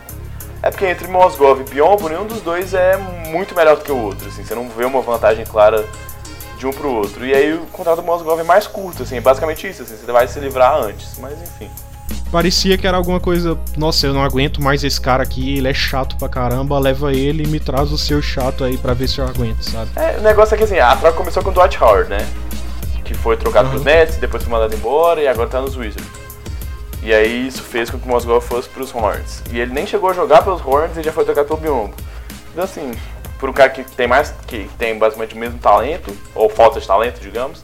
É 0.66 0.70
porque 0.70 0.84
entre 0.84 1.06
Mosgov 1.06 1.60
e 1.60 1.70
Biombo, 1.70 2.08
nenhum 2.08 2.26
dos 2.26 2.40
dois 2.40 2.74
é 2.74 2.96
muito 3.28 3.54
melhor 3.54 3.76
do 3.76 3.84
que 3.84 3.92
o 3.92 3.96
outro. 3.96 4.26
Assim, 4.26 4.42
você 4.42 4.52
não 4.52 4.68
vê 4.68 4.84
uma 4.84 5.00
vantagem 5.00 5.44
clara 5.44 5.84
de 6.58 6.66
um 6.66 6.72
pro 6.72 6.90
outro. 6.90 7.24
E 7.24 7.32
aí 7.32 7.54
o 7.54 7.60
contrato 7.66 7.98
do 7.98 8.02
Mosgov 8.02 8.40
é 8.40 8.42
mais 8.42 8.66
curto, 8.66 9.04
assim, 9.04 9.16
é 9.16 9.20
basicamente 9.20 9.64
isso, 9.68 9.84
assim, 9.84 9.96
você 9.96 10.10
vai 10.10 10.26
se 10.26 10.40
livrar 10.40 10.82
antes, 10.82 11.20
mas 11.20 11.40
enfim. 11.40 11.70
Parecia 12.32 12.76
que 12.76 12.84
era 12.84 12.96
alguma 12.96 13.20
coisa, 13.20 13.56
nossa, 13.76 14.08
eu 14.08 14.12
não 14.12 14.24
aguento 14.24 14.60
mais 14.60 14.82
esse 14.82 15.00
cara 15.00 15.22
aqui, 15.22 15.56
ele 15.56 15.68
é 15.68 15.74
chato 15.74 16.16
pra 16.16 16.28
caramba, 16.28 16.76
leva 16.80 17.12
ele 17.12 17.44
e 17.44 17.46
me 17.46 17.60
traz 17.60 17.92
o 17.92 17.98
seu 17.98 18.20
chato 18.20 18.64
aí 18.64 18.76
pra 18.76 18.92
ver 18.92 19.08
se 19.08 19.20
eu 19.20 19.24
aguento, 19.24 19.62
sabe? 19.62 19.92
É, 19.94 20.18
o 20.18 20.22
negócio 20.22 20.56
é 20.56 20.58
que 20.58 20.64
assim, 20.64 20.80
a 20.80 20.96
troca 20.96 21.16
começou 21.16 21.44
com 21.44 21.50
o 21.50 21.52
Dwight 21.52 21.80
Howard, 21.80 22.10
né? 22.10 22.26
Que 23.04 23.14
foi 23.14 23.36
trocado 23.36 23.66
uhum. 23.68 23.74
pros 23.74 23.84
Nets, 23.84 24.16
depois 24.16 24.42
foi 24.42 24.52
mandado 24.52 24.74
embora 24.74 25.22
e 25.22 25.28
agora 25.28 25.48
tá 25.48 25.60
nos 25.60 25.76
Wizards. 25.76 26.25
E 27.07 27.14
aí 27.14 27.46
isso 27.46 27.62
fez 27.62 27.88
com 27.88 28.00
que 28.00 28.04
o 28.04 28.09
Mosgov 28.09 28.44
fosse 28.44 28.68
para 28.68 28.82
os 28.82 28.92
Hornets. 28.92 29.40
E 29.52 29.61
ele 29.61 29.72
nem 29.72 29.86
chegou 29.86 30.11
a 30.11 30.12
jogar 30.12 30.42
pelos 30.42 30.61
Hornets 30.61 30.96
e 30.96 31.04
já 31.04 31.12
foi 31.12 31.24
trocado 31.24 31.46
pelo 31.46 31.61
Biombo. 31.61 31.94
Então 32.50 32.64
assim, 32.64 32.90
por 33.38 33.48
um 33.48 33.52
cara 33.52 33.70
que 33.70 33.84
tem 33.84 34.09
mais, 34.09 34.34
que 34.44 34.68
tem 34.76 34.98
basicamente 34.98 35.36
o 35.36 35.38
mesmo 35.38 35.57
talento, 35.61 36.12
ou 36.34 36.50
falta 36.50 36.80
de 36.80 36.86
talento, 36.88 37.20
digamos, 37.20 37.62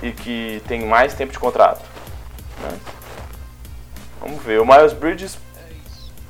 e 0.00 0.12
que 0.12 0.62
tem 0.68 0.86
mais 0.86 1.12
tempo 1.12 1.32
de 1.32 1.40
contrato. 1.40 1.84
Né? 2.60 2.78
Vamos 4.20 4.40
ver. 4.44 4.60
O 4.60 4.64
Miles 4.64 4.92
Bridges. 4.92 5.36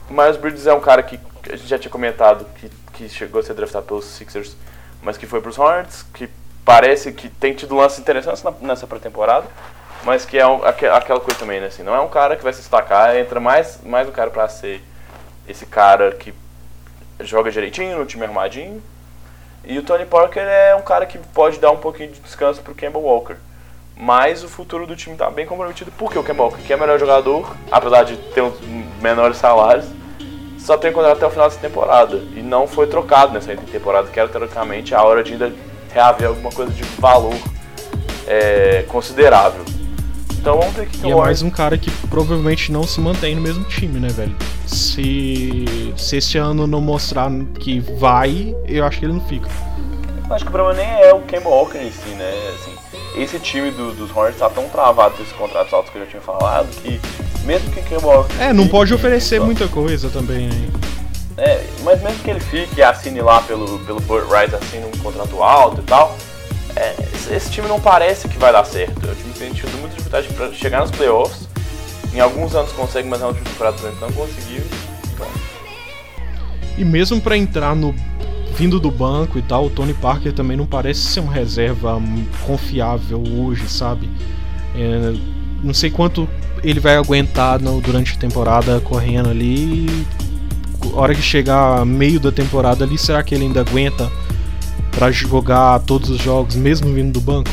O 0.09 0.15
Miles 0.15 0.39
Bridges 0.39 0.67
é 0.67 0.73
um 0.73 0.81
cara 0.81 1.03
que 1.03 1.21
a 1.51 1.55
gente 1.55 1.69
já 1.69 1.79
tinha 1.79 1.91
comentado 1.93 2.47
que, 2.55 2.71
que 2.95 3.11
chegou 3.11 3.43
a 3.43 3.45
ser 3.45 3.53
draftado 3.53 3.85
pelos 3.85 4.07
Sixers, 4.07 4.57
mas 5.03 5.19
que 5.19 5.27
foi 5.27 5.43
para 5.43 5.51
os 5.51 5.59
Hornets, 5.59 6.03
que 6.15 6.31
parece 6.65 7.13
que 7.13 7.29
tem 7.29 7.53
tido 7.53 7.77
lances 7.77 7.99
interessantes 7.99 8.43
nessa 8.63 8.87
pré-temporada 8.87 9.47
mas 10.05 10.25
que 10.25 10.39
é 10.39 10.47
um, 10.47 10.65
aquela 10.65 11.21
coisa 11.21 11.39
também, 11.39 11.61
né? 11.61 11.67
Assim, 11.67 11.83
não 11.83 11.95
é 11.95 12.01
um 12.01 12.09
cara 12.09 12.37
que 12.37 12.43
vai 12.43 12.53
se 12.53 12.61
destacar, 12.61 13.17
entra 13.17 13.39
mais, 13.39 13.81
mais 13.85 14.09
um 14.09 14.13
cara 14.13 14.31
para 14.31 14.49
ser 14.49 14.83
esse 15.47 15.67
cara 15.67 16.13
que 16.13 16.35
joga 17.21 17.51
direitinho, 17.51 17.99
no 17.99 18.07
time 18.07 18.25
armadinho. 18.25 18.83
E 19.65 19.79
o 19.79 19.83
Tony 19.83 20.05
Parker 20.05 20.43
é 20.43 20.75
um 20.75 20.83
cara 20.83 21.07
que 21.07 21.19
pode 21.19 21.61
dar 21.61 21.71
um 21.71 21.77
pouquinho 21.77 22.11
de 22.11 22.21
descanso 22.21 22.61
pro 22.63 22.75
Campbell 22.75 23.03
Walker. 23.03 23.37
Mas 23.97 24.43
o 24.43 24.49
futuro 24.49 24.87
do 24.87 24.97
time 24.97 25.17
tá 25.17 25.31
bem 25.31 25.47
comprometido 25.47 25.93
porque 25.97 26.19
o 26.19 26.23
Campbell 26.25 26.47
Walker, 26.47 26.63
que 26.63 26.73
é 26.73 26.77
o 26.77 26.81
melhor 26.81 26.99
jogador, 26.99 27.57
apesar 27.71 28.03
de 28.03 28.17
ter 28.17 28.41
uns 28.41 28.59
menores 29.01 29.37
salários, 29.37 29.87
só 30.59 30.77
tem 30.77 30.93
contrato 30.93 31.17
até 31.17 31.27
o 31.27 31.31
final 31.31 31.49
dessa 31.49 31.61
temporada. 31.61 32.17
E 32.17 32.43
não 32.43 32.67
foi 32.67 32.89
trocado 32.89 33.33
nessa 33.33 33.55
temporada, 33.55 34.09
que 34.09 34.19
era 34.19 34.29
teoricamente 34.29 34.95
a 34.95 35.03
hora 35.05 35.23
de 35.23 35.33
ainda 35.35 35.53
reaver 35.93 36.29
alguma 36.29 36.51
coisa 36.51 36.73
de 36.73 36.83
valor 36.99 37.35
é, 38.27 38.85
considerável. 38.89 39.65
Então 40.43 40.59
vamos 40.59 40.75
ver 40.75 40.83
o 40.83 40.87
que 40.87 41.07
E 41.07 41.11
é 41.13 41.15
mais 41.15 41.41
um 41.41 41.49
cara 41.49 41.79
que 41.79 41.89
provavelmente 42.09 42.73
não 42.73 42.83
se 42.83 43.01
mantém 43.01 43.37
no 43.37 43.41
mesmo 43.41 43.63
time, 43.63 44.01
né, 44.01 44.09
velho? 44.09 44.35
Se, 44.67 45.95
se 45.97 46.17
esse 46.17 46.37
ano 46.37 46.67
não 46.67 46.81
mostrar 46.81 47.31
que 47.61 47.79
vai, 47.79 48.53
eu 48.67 48.85
acho 48.85 48.99
que 48.99 49.05
ele 49.05 49.13
não 49.13 49.21
fica. 49.21 49.49
Acho 50.29 50.45
que 50.45 50.49
o 50.49 50.53
problema 50.53 50.83
nem 50.83 51.01
é 51.01 51.15
o 51.15 51.21
Kemba 51.21 51.49
Walker 51.49 51.79
em 51.79 51.93
si, 51.93 52.09
né? 52.17 52.33
Assim, 52.57 53.23
esse 53.23 53.39
time 53.39 53.71
do, 53.71 53.93
dos 53.93 54.11
Hornets 54.11 54.41
tá 54.41 54.51
tão 54.51 54.69
travado 54.69 55.17
desses 55.17 55.33
contratos 55.35 55.73
altos 55.73 55.93
que 55.93 55.99
eu 55.99 56.05
já 56.07 56.11
tinha 56.11 56.23
falado 56.23 56.69
que 56.83 57.01
mesmo 57.45 57.71
que 57.71 57.79
o 57.79 57.83
Kemba 57.85 58.07
Walker. 58.09 58.35
É, 58.41 58.53
não 58.53 58.67
pode 58.67 58.93
oferecer 58.93 59.41
muita 59.41 59.69
coisa 59.69 60.11
também, 60.11 60.49
né? 60.49 60.69
É, 61.39 61.65
mas 61.85 62.03
mesmo 62.03 62.19
que 62.19 62.31
ele 62.31 62.41
fique 62.41 62.81
e 62.81 62.83
assine 62.83 63.21
lá 63.21 63.41
pelo, 63.43 63.79
pelo 63.81 64.01
Burt 64.01 64.25
Rice, 64.25 64.57
assine 64.57 64.87
um 64.87 64.99
contrato 64.99 65.41
alto 65.41 65.81
e 65.81 65.85
tal, 65.85 66.17
é, 66.75 66.97
esse 67.31 67.51
time 67.51 67.69
não 67.69 67.81
parece 67.81 68.29
que 68.29 68.39
vai 68.39 68.53
dar 68.53 68.65
certo. 68.65 68.99
O 68.99 69.15
time 69.15 69.33
tem 69.39 69.53
tido 69.53 69.71
muita 69.79 69.97
dificuldade 69.97 70.29
para 70.29 70.53
chegar 70.53 70.81
nos 70.81 70.91
playoffs. 70.91 71.49
Em 72.13 72.21
alguns 72.21 72.55
anos 72.55 72.73
consegue, 72.73 73.09
mas 73.09 73.21
na 73.21 73.29
última 73.29 73.45
temporada 73.45 73.77
não 74.01 74.13
conseguiu. 74.13 74.63
Então. 75.13 75.27
E 76.77 76.85
mesmo 76.85 77.21
para 77.21 77.37
entrar 77.37 77.75
no 77.75 77.95
vindo 78.57 78.79
do 78.79 78.91
banco 78.91 79.39
e 79.39 79.43
tal, 79.43 79.67
o 79.67 79.71
Tony 79.71 79.95
Parker 79.95 80.33
também 80.33 80.57
não 80.57 80.67
parece 80.67 81.01
ser 81.01 81.21
uma 81.21 81.33
reserva 81.33 82.01
confiável 82.47 83.23
hoje, 83.23 83.69
sabe? 83.69 84.11
É, 84.75 85.15
não 85.63 85.73
sei 85.73 85.91
quanto 85.91 86.29
ele 86.63 86.81
vai 86.81 86.97
aguentar 86.97 87.61
no, 87.61 87.81
durante 87.81 88.15
a 88.15 88.17
temporada 88.17 88.81
correndo 88.81 89.31
ali. 89.31 89.87
A 90.95 91.01
hora 91.01 91.15
que 91.15 91.23
chegar 91.23 91.85
meio 91.87 92.21
da 92.21 92.31
temporada 92.31 92.85
ali, 92.85 92.99
será 92.99 93.23
que 93.23 93.35
ele 93.35 93.45
ainda 93.45 93.61
aguenta 93.61 94.11
para 94.93 95.11
jogar 95.11 95.81
todos 95.81 96.11
os 96.11 96.19
jogos, 96.19 96.55
mesmo 96.55 96.93
vindo 96.93 97.13
do 97.13 97.21
banco? 97.21 97.51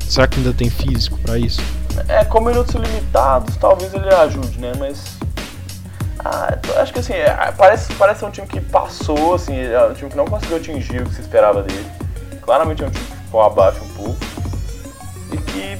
Será 0.00 0.26
que 0.26 0.38
ainda 0.38 0.52
tem 0.52 0.70
físico 0.70 1.18
para 1.18 1.38
isso? 1.38 1.60
É, 2.08 2.24
com 2.24 2.40
minutos 2.40 2.74
limitados, 2.74 3.56
talvez 3.56 3.92
ele 3.94 4.08
ajude, 4.08 4.58
né? 4.58 4.72
Mas. 4.78 5.16
Ah, 6.24 6.56
acho 6.76 6.92
que 6.92 7.00
assim, 7.00 7.14
é, 7.14 7.52
parece, 7.56 7.92
parece 7.94 8.24
um 8.24 8.30
time 8.30 8.46
que 8.46 8.60
passou, 8.60 9.34
assim, 9.34 9.58
é 9.58 9.86
um 9.86 9.94
time 9.94 10.10
que 10.10 10.16
não 10.16 10.24
conseguiu 10.24 10.58
atingir 10.58 11.02
o 11.02 11.06
que 11.06 11.14
se 11.14 11.22
esperava 11.22 11.62
dele. 11.62 11.86
Claramente 12.42 12.84
é 12.84 12.86
um 12.86 12.90
time 12.90 13.04
que 13.04 13.16
ficou 13.24 13.42
abaixo 13.42 13.82
um 13.82 13.88
pouco. 13.88 14.18
E 15.32 15.36
que, 15.38 15.78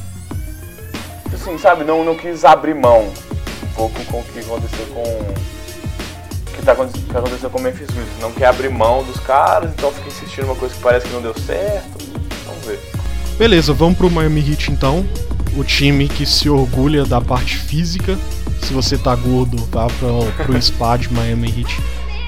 assim, 1.32 1.56
sabe, 1.58 1.84
não, 1.84 2.04
não 2.04 2.16
quis 2.16 2.44
abrir 2.44 2.74
mão 2.74 3.02
um 3.02 3.74
pouco 3.74 4.04
com 4.06 4.20
o 4.20 4.24
que 4.24 4.40
aconteceu 4.40 4.86
com 4.86 5.61
que, 6.52 6.62
tá, 6.62 6.74
que 6.74 7.16
aconteceu 7.16 7.50
com 7.50 7.58
o 7.58 7.62
Memphis 7.62 7.86
Grizzlies. 7.88 8.20
Não 8.20 8.32
quer 8.32 8.46
abrir 8.46 8.68
mão 8.68 9.02
dos 9.04 9.18
caras, 9.20 9.70
então 9.70 9.90
fica 9.92 10.08
insistindo 10.08 10.44
uma 10.44 10.56
coisa 10.56 10.74
que 10.74 10.80
parece 10.80 11.06
que 11.06 11.12
não 11.12 11.22
deu 11.22 11.34
certo. 11.34 12.04
Vamos 12.46 12.66
ver. 12.66 12.80
Beleza, 13.38 13.72
vamos 13.72 13.96
pro 13.96 14.10
Miami 14.10 14.40
Heat 14.40 14.70
então. 14.70 15.04
O 15.56 15.64
time 15.64 16.08
que 16.08 16.24
se 16.24 16.48
orgulha 16.48 17.04
da 17.04 17.20
parte 17.20 17.56
física. 17.56 18.16
Se 18.62 18.72
você 18.72 18.96
tá 18.96 19.14
gordo, 19.16 19.56
vá 19.66 19.86
pro, 19.86 20.44
pro 20.44 20.56
spa 20.62 20.96
de 20.96 21.12
Miami 21.12 21.48
Heat, 21.48 21.80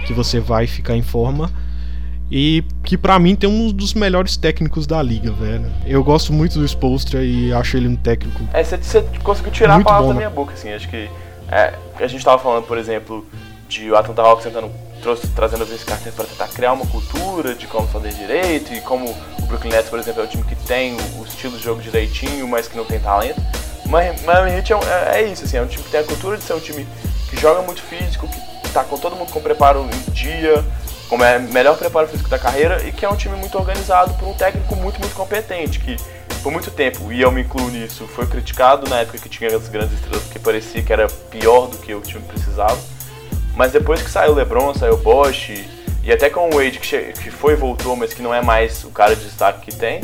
que 0.07 0.13
você 0.13 0.41
vai 0.41 0.67
ficar 0.67 0.97
em 0.97 1.03
forma. 1.03 1.51
E 2.31 2.65
que 2.83 2.97
para 2.97 3.19
mim 3.19 3.37
tem 3.37 3.49
um 3.49 3.71
dos 3.71 3.95
melhores 3.95 4.37
técnicos 4.37 4.87
da 4.87 5.01
liga, 5.03 5.31
velho. 5.31 5.71
Eu 5.87 6.03
gosto 6.03 6.33
muito 6.33 6.59
do 6.59 6.65
Spolstra 6.65 7.23
e 7.23 7.53
acho 7.53 7.77
ele 7.77 7.87
um 7.87 7.97
técnico. 7.97 8.41
É, 8.53 8.65
você, 8.65 9.03
conseguiu 9.23 9.53
tirar 9.53 9.77
a 9.77 9.85
palavra 9.85 10.09
da 10.09 10.15
minha 10.15 10.31
boca, 10.31 10.55
assim. 10.55 10.73
Acho 10.73 10.89
que 10.89 11.09
é, 11.51 11.75
a 12.01 12.07
gente 12.07 12.25
tava 12.25 12.43
falando, 12.43 12.65
por 12.65 12.79
exemplo, 12.79 13.25
de 13.69 13.91
o 13.91 13.97
Atlanta 13.97 14.23
Hawks 14.23 14.45
tentando 14.45 14.71
trouxe, 15.05 15.27
trazendo 15.29 15.63
o 15.63 15.67
Vince 15.67 15.85
Carter 15.85 16.13
para 16.13 16.25
tentar 16.25 16.49
criar 16.49 16.73
uma 16.73 16.87
cultura 16.87 17.55
de 17.55 17.67
como 17.67 17.87
fazer 17.89 18.13
direito 18.15 18.73
e 18.73 18.81
como 18.81 19.11
o 19.39 19.47
Brooklyn 19.47 19.71
Nets, 19.71 19.91
por 19.91 19.99
exemplo, 19.99 20.23
é 20.23 20.25
um 20.25 20.29
time 20.29 20.43
que 20.45 20.57
tem 20.57 20.97
o, 21.19 21.25
estilo 21.25 21.59
de 21.59 21.63
jogo 21.63 21.83
direitinho, 21.83 22.49
mas 22.49 22.67
que 22.67 22.77
não 22.77 22.87
tem 22.87 22.99
talento. 22.99 23.41
Mas 23.87 24.23
Miami 24.23 24.53
Heat 24.53 24.73
é, 24.73 24.77
é, 24.77 25.21
é, 25.21 25.23
isso, 25.29 25.45
assim, 25.45 25.59
é 25.59 25.63
um 25.63 25.67
time 25.67 25.85
que 25.85 25.91
tem 25.91 26.01
a 26.01 26.05
cultura 26.05 26.39
de 26.39 26.43
ser 26.43 26.55
um 26.55 26.61
time 26.61 26.87
que 27.29 27.37
joga 27.37 27.61
muito 27.61 27.83
físico, 27.83 28.27
que 28.27 28.71
tá 28.71 28.83
com 28.83 28.97
todo 28.97 29.15
mundo 29.15 29.31
com 29.31 29.43
preparo 29.43 29.87
em 29.93 30.11
dia, 30.13 30.65
como 31.07 31.23
é 31.23 31.39
melhor 31.39 31.77
preparo 31.77 32.09
físico 32.09 32.31
da 32.31 32.39
carreira 32.39 32.83
e 32.87 32.91
que 32.91 33.05
é 33.05 33.09
um 33.09 33.17
time 33.17 33.37
muito 33.37 33.59
organizado 33.59 34.15
por 34.15 34.27
um 34.27 34.33
técnico 34.33 34.75
muito, 34.75 34.99
muito 35.01 35.15
competente, 35.15 35.81
que 35.81 35.97
por 36.43 36.51
muito 36.51 36.71
tempo, 36.71 37.13
e 37.13 37.21
eu 37.21 37.31
me 37.31 37.43
incluo 37.43 37.71
nisso, 37.71 38.07
foi 38.07 38.27
criticado 38.27 38.89
na 38.89 39.01
época 39.01 39.19
que 39.19 39.29
tinha 39.29 39.55
as 39.55 39.69
grandes 39.69 39.95
estrelas, 39.95 40.23
porque 40.23 40.39
parecia 40.39 40.83
que 40.83 40.93
era 40.93 41.07
pior 41.09 41.69
do 41.69 41.77
que 41.77 41.95
o 41.95 42.01
time 42.01 42.23
precisava 42.25 42.79
mas 43.57 43.73
depois 43.73 44.03
que 44.03 44.11
saiu 44.11 44.33
o 44.33 44.35
LeBron, 44.35 44.75
saiu 44.75 44.95
o 44.95 44.97
Bosch, 44.99 45.51
e 46.03 46.13
até 46.13 46.29
com 46.29 46.51
o 46.51 46.55
Wade 46.55 46.79
que, 46.79 47.13
que 47.13 47.31
foi 47.31 47.55
e 47.55 47.57
voltou, 47.57 47.97
mas 47.97 48.13
que 48.13 48.23
não 48.23 48.35
é 48.35 48.43
mais 48.43 48.85
o 48.85 48.91
cara 48.91 49.17
de 49.17 49.25
destaque 49.25 49.71
que 49.71 49.77
tem, 49.77 50.03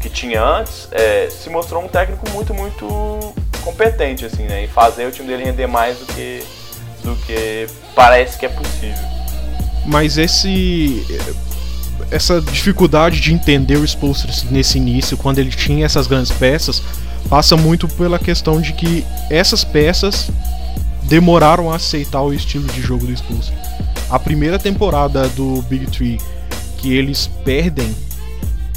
que 0.00 0.08
tinha 0.08 0.42
antes, 0.42 0.88
é, 0.92 1.28
se 1.30 1.48
mostrou 1.48 1.82
um 1.82 1.88
técnico 1.88 2.28
muito, 2.30 2.52
muito 2.52 3.34
competente, 3.62 4.24
assim, 4.24 4.44
né? 4.44 4.64
E 4.64 4.68
fazer 4.68 5.06
o 5.06 5.10
time 5.10 5.28
dele 5.28 5.44
render 5.44 5.66
mais 5.66 5.98
do 5.98 6.06
que, 6.06 6.42
do 7.02 7.16
que 7.24 7.66
parece 7.94 8.38
que 8.38 8.46
é 8.46 8.48
possível. 8.48 9.04
Mas 9.86 10.18
esse 10.18 11.06
essa 12.10 12.40
dificuldade 12.40 13.20
de 13.20 13.32
entender 13.32 13.76
o 13.76 13.84
Spolster 13.84 14.30
nesse 14.50 14.78
início, 14.78 15.16
quando 15.16 15.38
ele 15.38 15.50
tinha 15.50 15.86
essas 15.86 16.06
grandes 16.06 16.32
peças, 16.32 16.82
passa 17.28 17.56
muito 17.56 17.86
pela 17.88 18.18
questão 18.18 18.60
de 18.60 18.72
que 18.72 19.06
essas 19.30 19.62
peças 19.62 20.30
demoraram 21.10 21.72
a 21.72 21.74
aceitar 21.74 22.22
o 22.22 22.32
estilo 22.32 22.68
de 22.68 22.80
jogo 22.80 23.04
do 23.04 23.14
Spurs. 23.14 23.52
A 24.08 24.16
primeira 24.16 24.60
temporada 24.60 25.28
do 25.30 25.60
Big 25.62 25.86
Three 25.90 26.20
que 26.78 26.94
eles 26.94 27.26
perdem 27.44 27.94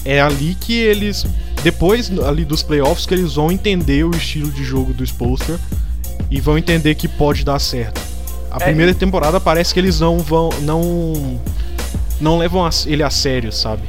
é 0.03 0.19
ali 0.19 0.55
que 0.55 0.73
eles 0.73 1.25
depois 1.63 2.11
ali 2.19 2.43
dos 2.43 2.63
playoffs 2.63 3.05
que 3.05 3.13
eles 3.13 3.35
vão 3.35 3.51
entender 3.51 4.03
o 4.03 4.11
estilo 4.11 4.51
de 4.51 4.63
jogo 4.63 4.93
do 4.93 5.03
Spolster 5.03 5.57
e 6.29 6.41
vão 6.41 6.57
entender 6.57 6.95
que 6.95 7.07
pode 7.07 7.45
dar 7.45 7.59
certo. 7.59 8.01
A 8.49 8.57
é, 8.57 8.65
primeira 8.65 8.93
temporada 8.95 9.39
parece 9.39 9.71
que 9.71 9.79
eles 9.79 9.99
não 9.99 10.17
vão 10.17 10.49
não 10.61 11.39
não 12.19 12.39
levam 12.39 12.67
ele 12.87 13.03
a 13.03 13.11
sério, 13.11 13.51
sabe? 13.51 13.83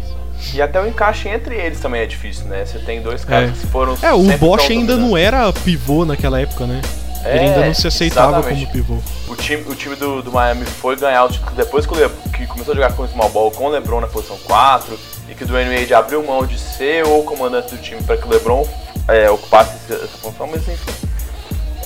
E 0.53 0.61
até 0.61 0.79
o 0.81 0.87
encaixe 0.87 1.31
entre 1.31 1.55
eles 1.57 1.81
também 1.81 2.03
é 2.03 2.07
difícil, 2.07 2.45
né? 2.45 2.67
Você 2.67 2.79
tem 2.79 3.01
dois 3.01 3.25
caras 3.25 3.51
é. 3.51 3.53
que 3.53 3.67
foram 3.69 3.97
É, 4.03 4.13
o 4.13 4.37
Bosch 4.37 4.71
ainda 4.71 4.99
não 4.99 5.17
era 5.17 5.51
pivô 5.51 6.05
naquela 6.05 6.39
época, 6.39 6.67
né? 6.67 6.83
É, 7.25 7.37
ele 7.37 7.47
ainda 7.47 7.67
não 7.67 7.75
se 7.75 7.87
aceitava 7.87 8.39
exatamente. 8.39 8.67
como 8.67 8.73
pivô. 8.73 9.33
O 9.33 9.37
time, 9.37 9.63
o 9.63 9.75
time 9.75 9.97
do, 9.97 10.23
do 10.23 10.31
Miami 10.31 10.67
foi 10.67 10.95
ganhar 10.97 11.25
o 11.25 11.29
título 11.29 11.57
depois 11.57 11.87
que, 11.87 11.95
Le, 11.95 12.09
que 12.37 12.47
começou 12.47 12.73
a 12.73 12.75
jogar 12.75 12.93
com 12.93 13.03
o 13.03 13.09
small 13.09 13.31
ball 13.31 13.51
com 13.51 13.65
o 13.65 13.69
LeBron 13.71 14.01
na 14.01 14.07
posição 14.07 14.37
4 14.39 14.99
e 15.29 15.35
que 15.35 15.45
o 15.45 15.47
Dwayne 15.47 15.75
Wade 15.75 15.95
abriu 15.95 16.23
mão 16.23 16.47
de 16.47 16.59
ser 16.59 17.05
o 17.05 17.23
comandante 17.23 17.75
do 17.75 17.81
time 17.81 18.03
para 18.03 18.17
que 18.17 18.27
o 18.27 18.31
LeBron 18.31 18.69
é, 19.09 19.31
ocupasse 19.31 19.93
essa 19.93 20.07
função, 20.19 20.47
mas 20.47 20.69
enfim. 20.69 20.93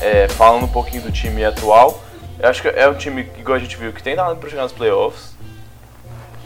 É, 0.01 0.29
falando 0.29 0.65
um 0.65 0.69
pouquinho 0.69 1.03
do 1.03 1.13
time 1.13 1.45
atual, 1.45 2.03
eu 2.39 2.49
acho 2.49 2.63
que 2.63 2.69
é 2.69 2.89
um 2.89 2.95
time, 2.95 3.29
igual 3.39 3.57
a 3.57 3.61
gente 3.61 3.77
viu, 3.77 3.93
que 3.93 4.03
tem 4.03 4.17
talento 4.17 4.39
para 4.39 4.49
chegar 4.49 4.63
nos 4.63 4.73
playoffs, 4.73 5.37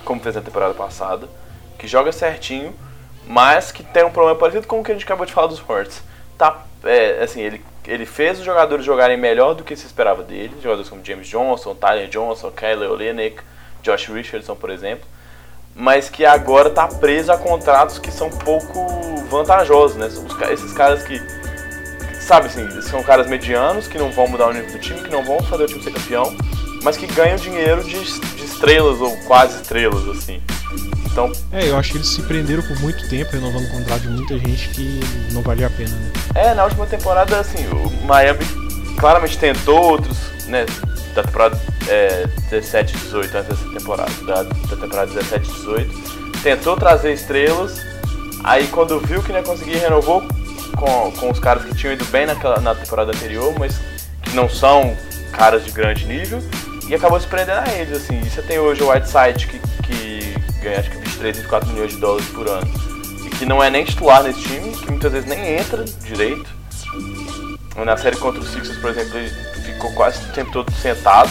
como 0.05 0.20
fez 0.20 0.34
na 0.34 0.40
temporada 0.40 0.74
passada, 0.74 1.28
que 1.78 1.86
joga 1.86 2.12
certinho, 2.12 2.74
mas 3.26 3.70
que 3.70 3.82
tem 3.82 4.05
um 4.05 4.11
problema 4.11 4.38
parecido 4.38 4.66
com 4.66 4.80
o 4.80 4.84
que 4.84 4.90
a 4.90 4.95
gente 4.95 5.05
acabou 5.05 5.26
de 5.26 5.32
falar 5.32 5.47
dos 5.47 5.62
Hornets. 5.66 6.03
Tá, 6.38 6.64
é, 6.84 7.22
assim, 7.22 7.40
ele 7.40 7.62
ele 7.87 8.07
fez 8.07 8.39
os 8.39 8.45
jogadores 8.45 8.85
jogarem 8.85 9.16
melhor 9.16 9.55
do 9.55 9.64
que 9.64 9.74
se 9.74 9.87
esperava 9.87 10.22
dele. 10.22 10.55
Jogadores 10.62 10.89
como 10.89 11.05
James 11.05 11.26
Johnson, 11.26 11.74
Tyler 11.74 12.09
Johnson, 12.09 12.51
Kelly 12.51 12.87
Olynyk, 12.87 13.43
Josh 13.83 14.09
Richardson, 14.09 14.55
por 14.55 14.70
exemplo. 14.70 15.07
Mas 15.74 16.09
que 16.09 16.24
agora 16.24 16.68
está 16.68 16.87
preso 16.87 17.33
a 17.33 17.39
contratos 17.39 17.99
que 17.99 18.11
são 18.11 18.30
pouco 18.30 18.87
vantajosos, 19.28 19.97
né? 19.97 20.07
Esses 20.53 20.72
caras 20.72 21.03
que, 21.03 21.20
sabe 22.20 22.47
assim, 22.47 22.80
são 22.83 23.03
caras 23.03 23.26
medianos, 23.26 23.89
que 23.89 23.99
não 23.99 24.11
vão 24.11 24.28
mudar 24.28 24.49
o 24.49 24.53
nível 24.53 24.70
do 24.70 24.78
time, 24.78 25.01
que 25.01 25.11
não 25.11 25.24
vão 25.24 25.43
fazer 25.43 25.64
o 25.64 25.66
time 25.66 25.83
ser 25.83 25.93
campeão, 25.93 26.37
mas 26.83 26.97
que 26.97 27.07
ganham 27.07 27.37
dinheiro 27.37 27.83
de, 27.83 27.99
de 27.99 28.45
estrelas 28.45 29.01
ou 29.01 29.16
quase 29.26 29.61
estrelas, 29.61 30.07
assim. 30.09 30.43
Então, 31.13 31.31
é, 31.53 31.69
eu 31.69 31.77
acho 31.77 31.93
que 31.93 31.99
eles 31.99 32.09
se 32.09 32.23
prenderam 32.23 32.63
por 32.63 32.79
muito 32.81 33.07
tempo 33.07 33.31
renovando 33.33 33.67
o 33.67 33.71
contrato 33.71 34.01
de 34.01 34.09
muita 34.09 34.39
gente 34.39 34.71
que 34.71 35.01
não 35.33 35.43
valia 35.43 35.67
a 35.67 35.71
pena, 35.71 35.91
né? 35.91 36.11
É, 36.35 36.55
na 36.55 36.65
última 36.65 36.87
temporada, 36.87 37.39
assim, 37.39 37.67
o 37.67 38.07
Miami 38.07 38.41
claramente 38.99 39.39
tentou 39.39 39.79
outros, 39.79 40.17
né, 40.47 40.65
da 41.15 41.23
temporada 41.23 41.61
é, 41.87 42.27
17 42.51 42.97
18, 42.97 43.37
antes 43.37 43.49
dessa 43.51 43.79
temporada, 43.79 44.11
da, 44.25 44.43
da 44.43 44.77
temporada 44.77 45.07
17 45.13 45.53
18, 45.53 46.43
tentou 46.43 46.77
trazer 46.77 47.13
estrelas, 47.13 47.79
aí 48.43 48.67
quando 48.69 48.99
viu 49.01 49.23
que 49.23 49.33
não 49.33 49.41
ia 49.41 49.45
conseguir, 49.45 49.77
renovou 49.77 50.23
com, 50.77 51.13
com 51.13 51.31
os 51.31 51.39
caras 51.39 51.65
que 51.65 51.75
tinham 51.75 51.93
ido 51.93 52.07
bem 52.07 52.25
naquela, 52.25 52.59
na 52.59 52.75
temporada 52.75 53.13
anterior, 53.13 53.55
mas 53.59 53.79
que 54.23 54.35
não 54.35 54.49
são 54.49 54.97
caras 55.31 55.63
de 55.63 55.73
grande 55.73 56.07
nível, 56.07 56.43
e 56.89 56.95
acabou 56.95 57.21
se 57.21 57.27
prendendo 57.27 57.61
a 57.69 57.73
eles, 57.75 57.97
assim. 57.97 58.19
E 58.21 58.31
você 58.31 58.41
tem 58.41 58.59
hoje 58.59 58.83
o 58.83 58.91
Whiteside 58.91 59.47
que, 59.47 59.59
que 59.83 60.35
ganha 60.63 60.81
acho 60.81 60.91
que 60.91 60.97
23, 60.99 61.37
24 61.39 61.69
milhões 61.71 61.91
de 61.93 61.99
dólares 61.99 62.27
por 62.29 62.49
ano. 62.49 62.71
E 63.25 63.31
que 63.31 63.45
não 63.45 63.63
é 63.63 63.69
nem 63.69 63.85
titular 63.85 64.23
nesse 64.23 64.41
time, 64.41 64.73
que 64.77 64.91
muitas 64.91 65.13
vezes 65.13 65.29
nem 65.29 65.59
entra 65.59 65.85
direito. 66.05 66.49
Na 67.77 67.97
série 67.97 68.17
contra 68.17 68.41
o 68.41 68.45
Sixers, 68.45 68.79
por 68.79 68.91
exemplo, 68.91 69.19
ele 69.19 69.31
ficou 69.65 69.93
quase 69.95 70.23
o 70.25 70.33
tempo 70.33 70.53
todo 70.53 70.71
sentado, 70.73 71.31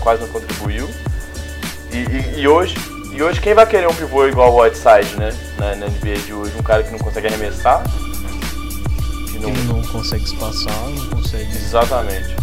quase 0.00 0.22
não 0.22 0.28
contribuiu. 0.28 0.88
E, 1.92 1.96
e, 1.96 2.40
e, 2.40 2.48
hoje, 2.48 2.74
e 3.12 3.22
hoje 3.22 3.40
quem 3.40 3.54
vai 3.54 3.66
querer 3.66 3.86
um 3.86 3.94
pivô 3.94 4.26
igual 4.26 4.52
o 4.52 4.62
Whiteside, 4.62 5.16
né? 5.16 5.32
Na, 5.58 5.76
na 5.76 5.86
NBA 5.86 6.16
de 6.26 6.32
hoje, 6.32 6.52
um 6.58 6.62
cara 6.62 6.82
que 6.82 6.90
não 6.90 6.98
consegue 6.98 7.28
arremessar. 7.28 7.84
Que 9.30 9.38
não, 9.38 9.50
não 9.50 9.82
consegue 9.82 10.24
espaçar, 10.24 10.74
não 10.88 11.10
consegue. 11.10 11.50
Exatamente. 11.54 12.34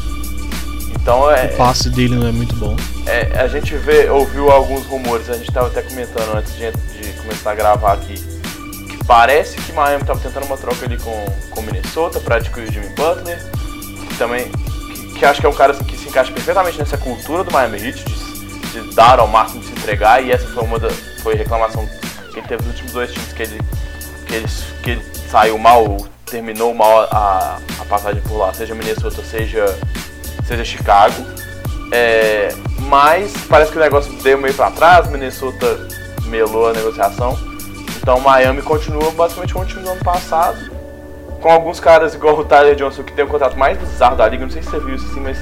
Então 1.02 1.30
é. 1.30 1.47
O 1.47 1.58
passe 1.58 1.89
dele 1.89 2.16
não 2.16 2.28
é 2.28 2.32
muito 2.32 2.56
bom. 2.56 2.76
É, 3.08 3.39
a 3.39 3.47
gente 3.47 3.76
vê, 3.76 4.10
ouviu 4.10 4.52
alguns 4.52 4.86
rumores, 4.86 5.30
a 5.30 5.34
gente 5.34 5.49
estava 5.49 5.68
até 5.68 5.82
comentando 5.82 6.38
antes 6.38 6.54
de, 6.56 6.72
de, 6.72 7.14
começar 7.14 7.52
a 7.52 7.56
gravar 7.56 7.93
aqui. 7.93 8.16
Que 8.88 9.04
parece 9.06 9.56
que 9.58 9.74
Miami 9.74 10.02
estava 10.02 10.20
tentando 10.20 10.45
uma 10.45 10.58
troca 10.58 10.86
ali 10.86 10.97
com, 10.97 11.26
com 11.49 11.62
Minnesota 11.64 12.20
para 12.20 12.36
adquirir 12.36 12.70
o 12.70 12.72
Jimmy 12.72 12.89
Butler. 12.89 13.39
Que 14.08 14.18
também. 14.18 14.52
Que, 14.93 15.20
que, 15.20 15.26
acho 15.26 15.41
que 15.41 15.45
é 15.45 15.49
um 15.49 15.54
cara 15.54 15.74
assim, 15.74 15.84
que 15.84 15.97
se 15.97 16.08
encaixa 16.08 16.32
perfeitamente 16.32 16.78
nessa 16.78 16.97
cultura 16.97 17.43
do 17.43 17.52
Miami 17.52 17.88
Heat, 17.88 18.04
de, 18.04 18.82
de 18.82 18.95
dar 18.95 19.20
ao 19.20 19.28
máximo 19.28 19.62
de 19.62 19.68
se 19.68 19.72
entregar, 19.72 20.24
e 20.24 20.32
essa 20.32 20.47
foi 20.47 20.64
uma 20.64 20.78
da, 20.78 20.89
foi 21.24 21.36
reclamação 21.36 21.88
que 22.32 22.39
ele 22.39 22.47
teve 22.47 22.64
nos 22.64 22.74
últimos 22.74 22.91
dois 22.93 23.12
times 23.12 23.34
que 23.34 23.43
ele, 23.43 23.60
que 24.28 24.36
ele, 24.36 24.47
que 24.84 24.89
ele 24.91 25.06
saiu 25.30 25.58
mal, 25.58 25.97
terminou 26.26 26.74
mal 26.74 27.02
a, 27.12 27.60
a 27.80 27.86
passagem 27.86 28.22
por 28.22 28.38
lá, 28.38 28.54
seja 28.54 28.76
Minnesota, 28.76 29.24
seja 29.24 29.66
seja 30.52 30.66
Chicago. 30.66 31.26
É, 31.91 32.54
mas 32.88 33.34
parece 33.49 33.72
que 33.72 33.78
o 33.78 33.82
negócio 33.82 34.12
deu 34.22 34.38
meio 34.38 34.54
para 34.54 34.72
trás, 34.72 35.10
Minnesota 35.10 35.88
melou 36.26 36.70
a 36.70 36.74
negociação. 36.74 37.38
Então 37.97 38.20
Miami 38.20 38.62
continua 38.62 39.12
basicamente 39.12 39.54
com 39.54 39.62
o 39.62 39.66
time 39.66 39.82
do 39.82 39.89
ano 39.89 40.04
passado. 40.04 40.72
Com 41.41 41.49
alguns 41.49 41.80
caras 41.80 42.14
igual 42.14 42.38
o 42.38 42.45
Tyler 42.45 42.76
Johnson, 42.76 43.04
que 43.04 43.14
tem 43.14 43.26
o 43.26 43.28
contrato 43.28 43.58
mais 43.58 43.78
bizarro 43.78 44.16
da 44.16 44.28
liga, 44.28 44.43
não 44.43 44.52
sei 44.52 44.62
se 44.62 44.70
você 44.70 44.80
viu 44.80 44.95
isso 44.95 45.06
assim, 45.08 45.20
mas. 45.20 45.38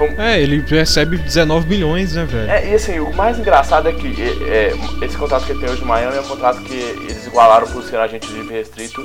Um... 0.00 0.20
É, 0.20 0.40
ele 0.40 0.60
recebe 0.60 1.16
19 1.16 1.68
milhões, 1.68 2.14
né, 2.14 2.24
velho? 2.24 2.50
É, 2.50 2.68
e 2.68 2.74
assim, 2.74 2.98
o 2.98 3.12
mais 3.14 3.38
engraçado 3.38 3.88
é 3.88 3.92
que 3.92 4.08
é, 4.20 4.72
é, 4.72 5.04
esse 5.04 5.16
contrato 5.16 5.46
que 5.46 5.52
ele 5.52 5.60
tem 5.60 5.70
hoje 5.70 5.80
no 5.80 5.86
Miami 5.86 6.16
é 6.16 6.20
um 6.20 6.24
contrato 6.24 6.60
que 6.62 6.74
eles 6.74 7.26
igualaram 7.26 7.66
por 7.68 7.82
ser 7.82 7.96
agente 7.96 8.26
livre 8.32 8.54
restrito, 8.54 9.00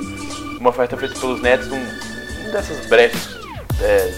uma 0.60 0.72
oferta 0.72 0.98
feita 0.98 1.20
pelos 1.20 1.42
Nets, 1.42 1.68
um, 1.68 1.78
um 1.78 2.52
dessas 2.52 2.86
brechas 2.88 3.40
é, 3.82 4.12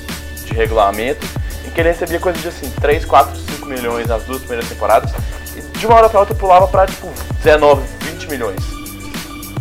de 0.51 0.57
regulamento, 0.57 1.25
em 1.65 1.69
que 1.69 1.79
ele 1.79 1.89
recebia 1.89 2.19
coisa 2.19 2.37
de 2.39 2.47
assim, 2.47 2.69
3, 2.81 3.05
4, 3.05 3.35
5 3.35 3.65
milhões 3.65 4.07
nas 4.07 4.23
duas 4.23 4.39
primeiras 4.39 4.67
temporadas, 4.69 5.11
e 5.55 5.61
de 5.77 5.85
uma 5.85 5.95
hora 5.95 6.09
pra 6.09 6.19
outra 6.19 6.35
pulava 6.35 6.67
pra 6.67 6.85
tipo 6.85 7.09
19, 7.43 7.81
20 8.01 8.29
milhões. 8.29 8.61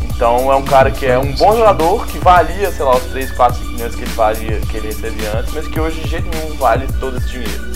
Então 0.03 0.53
é 0.53 0.57
um 0.57 0.65
cara 0.65 0.91
que 0.91 1.07
é 1.07 1.19
um 1.19 1.35
bom 1.35 1.57
jogador, 1.57 2.07
que 2.07 2.19
valia, 2.19 2.71
sei 2.71 2.85
lá, 2.85 2.97
os 2.97 3.05
3, 3.05 3.31
4, 3.33 3.59
5 3.59 3.73
milhões 3.73 3.95
que 3.95 4.03
ele 4.03 4.13
valia, 4.13 4.61
que 4.61 4.77
ele 4.77 4.89
recebia 4.89 5.39
antes, 5.39 5.55
mas 5.55 5.67
que 5.67 5.81
hoje 5.81 6.01
de 6.01 6.09
jeito 6.09 6.29
nenhum 6.29 6.57
vale 6.57 6.87
todo 7.01 7.17
esse 7.17 7.29
dinheiro. 7.29 7.71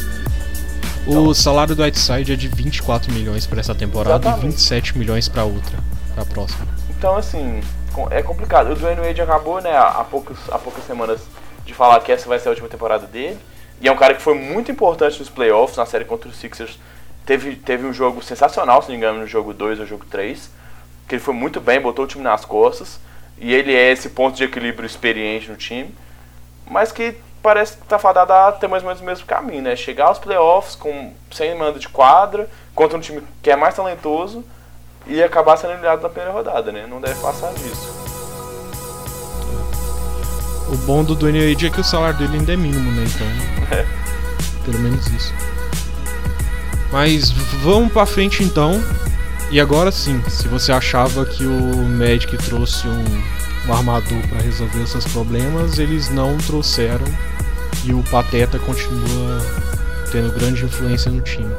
Então, 1.07 1.27
o 1.27 1.35
salário 1.35 1.75
do 1.75 1.83
Whiteside 1.83 2.33
é 2.33 2.37
de 2.37 2.49
24 2.49 3.13
milhões 3.13 3.47
para 3.47 3.61
essa 3.61 3.75
temporada 3.75 4.29
exatamente. 4.29 4.47
e 4.47 4.51
27 4.51 4.99
milhões 4.99 5.29
para 5.29 5.45
outra, 5.45 5.79
para 6.15 6.25
próxima. 6.25 6.67
Então 6.91 7.17
assim, 7.17 7.61
é 8.11 8.23
complicado. 8.23 8.73
O 8.73 8.75
Dwayne 8.75 9.01
Wade 9.01 9.21
acabou, 9.21 9.61
né, 9.61 9.77
há, 9.77 10.05
poucos, 10.11 10.39
há 10.51 10.59
poucas 10.59 10.85
semanas 10.87 11.21
de 11.65 11.75
falar 11.75 12.01
que 12.01 12.13
essa 12.13 12.29
vai 12.29 12.39
ser 12.39 12.49
a 12.49 12.51
última 12.51 12.69
temporada 12.69 13.07
dele. 13.07 13.39
E 13.81 13.89
é 13.89 13.93
um 13.93 13.97
cara 13.97 14.15
que 14.15 14.23
foi 14.23 14.35
muito 14.35 14.71
importante 14.71 15.19
nos 15.19 15.29
playoffs, 15.29 15.77
na 15.77 15.87
série 15.87 16.05
contra 16.05 16.29
os 16.29 16.37
Sixers. 16.37 16.79
Teve, 17.27 17.57
teve 17.57 17.87
um 17.87 17.93
jogo 17.93 18.23
sensacional, 18.23 18.83
se 18.83 18.89
não 18.89 18.93
me 18.93 18.99
engano, 18.99 19.21
no 19.21 19.27
jogo 19.27 19.53
2 19.53 19.81
ou 19.81 19.87
jogo 19.87 20.05
3. 20.11 20.51
Que 21.09 21.17
ele 21.17 21.23
foi 21.23 21.35
muito 21.35 21.61
bem, 21.61 21.81
botou 21.81 22.05
o 22.05 22.09
time 22.09 22.23
nas 22.23 22.45
costas. 22.45 23.01
E 23.39 23.53
ele 23.53 23.75
é 23.75 23.91
esse 23.91 24.11
ponto 24.11 24.37
de 24.37 24.45
equilíbrio 24.45 24.87
experiente 24.87 25.51
no 25.51 25.57
time. 25.57 25.95
Mas 26.67 26.93
que 26.93 27.17
parece 27.43 27.77
que 27.77 27.85
tá 27.87 27.99
fadado 27.99 28.33
a 28.33 28.53
ter 28.53 28.69
mais 28.69 28.83
ou 28.83 28.87
menos 28.87 29.03
o 29.03 29.05
mesmo 29.05 29.27
caminho, 29.27 29.63
né? 29.63 29.77
Chegar 29.77 30.07
aos 30.07 30.19
playoffs 30.19 30.75
com, 30.75 31.13
sem 31.31 31.55
mando 31.55 31.79
de 31.79 31.89
quadra, 31.91 32.49
contra 32.75 32.97
um 32.97 33.01
time 33.01 33.23
que 33.43 33.51
é 33.51 33.57
mais 33.57 33.75
talentoso 33.75 34.43
e 35.07 35.23
acabar 35.23 35.59
sendo 35.59 35.73
eliminado 35.73 36.01
na 36.01 36.09
primeira 36.09 36.33
rodada, 36.33 36.73
né? 36.73 36.87
Não 36.89 37.01
deve 37.01 37.21
passar 37.21 37.53
disso. 37.53 38.14
O 40.69 40.77
bom 40.79 41.05
do 41.05 41.15
Dwayne 41.15 41.49
Wade 41.49 41.67
é 41.67 41.71
que 41.71 41.81
o 41.81 41.85
salário 41.85 42.19
dele 42.19 42.39
ainda 42.39 42.53
é 42.53 42.57
mínimo, 42.57 42.91
né? 42.93 43.05
Então. 43.07 43.77
É. 43.77 43.87
Pelo 44.65 44.79
menos 44.79 45.07
isso. 45.09 45.33
Mas 46.91 47.31
vamos 47.63 47.93
pra 47.93 48.07
frente 48.07 48.43
então. 48.43 48.83
E 49.51 49.61
agora 49.61 49.93
sim, 49.93 50.23
se 50.29 50.49
você 50.49 50.73
achava 50.73 51.25
que 51.27 51.45
o 51.45 51.77
Magic 51.89 52.37
trouxe 52.39 52.89
um, 52.89 53.05
um 53.69 53.73
armador 53.73 54.19
para 54.29 54.41
resolver 54.41 54.79
os 54.79 54.91
seus 54.91 55.05
problemas, 55.05 55.79
eles 55.79 56.09
não 56.09 56.37
trouxeram. 56.39 57.07
E 57.85 57.93
o 57.93 58.03
Pateta 58.05 58.59
continua 58.59 59.41
tendo 60.11 60.33
grande 60.33 60.65
influência 60.65 61.11
no 61.11 61.21
time. 61.21 61.53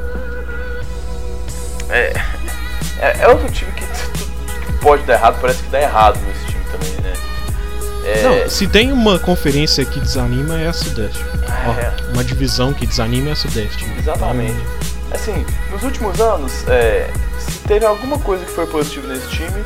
É, 1.88 2.12
é, 2.98 3.20
é 3.20 3.28
outro 3.28 3.50
time 3.52 3.70
que, 3.72 3.84
pode 4.80 5.04
dar 5.04 5.14
errado, 5.14 5.40
parece 5.40 5.62
que 5.62 5.68
dá 5.68 5.80
errado 5.80 6.18
nesse 6.26 6.46
time. 6.46 6.55
Não, 8.22 8.48
se 8.48 8.66
tem 8.66 8.92
uma 8.92 9.18
conferência 9.18 9.84
que 9.84 10.00
desanima 10.00 10.60
é 10.60 10.68
a 10.68 10.72
Sudeste. 10.72 11.20
É. 11.20 11.92
Ó, 12.08 12.12
uma 12.12 12.24
divisão 12.24 12.72
que 12.72 12.86
desanima 12.86 13.30
é 13.30 13.32
a 13.32 13.36
Sudeste. 13.36 13.84
Exatamente. 13.98 14.52
Então... 14.52 14.86
Assim, 15.12 15.46
nos 15.70 15.82
últimos 15.82 16.20
anos, 16.20 16.66
é, 16.68 17.08
se 17.38 17.58
teve 17.60 17.86
alguma 17.86 18.18
coisa 18.18 18.44
que 18.44 18.50
foi 18.50 18.66
positiva 18.66 19.06
nesse 19.06 19.28
time, 19.28 19.64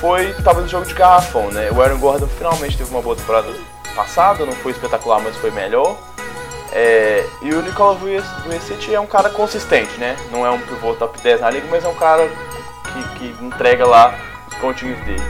foi 0.00 0.34
talvez 0.44 0.66
o 0.66 0.70
jogo 0.70 0.86
de 0.86 0.94
garrafão, 0.94 1.50
né? 1.50 1.70
O 1.70 1.80
Aaron 1.80 1.98
Gordon 1.98 2.28
finalmente 2.28 2.76
teve 2.76 2.90
uma 2.90 3.00
boa 3.00 3.16
temporada 3.16 3.48
passada, 3.94 4.44
não 4.44 4.52
foi 4.52 4.72
espetacular, 4.72 5.20
mas 5.20 5.34
foi 5.36 5.50
melhor. 5.50 5.98
É, 6.72 7.24
e 7.40 7.54
o 7.54 7.62
Nicola 7.62 7.94
Vucevic 7.94 8.94
é 8.94 9.00
um 9.00 9.06
cara 9.06 9.30
consistente, 9.30 9.98
né? 9.98 10.16
Não 10.30 10.44
é 10.44 10.50
um 10.50 10.60
pivô 10.60 10.94
top 10.94 11.18
10 11.22 11.40
na 11.40 11.50
liga, 11.50 11.66
mas 11.70 11.84
é 11.84 11.88
um 11.88 11.94
cara 11.94 12.28
que, 12.92 13.34
que 13.34 13.44
entrega 13.44 13.86
lá 13.86 14.14
os 14.46 14.54
pontinhos 14.58 14.98
dele. 15.04 15.22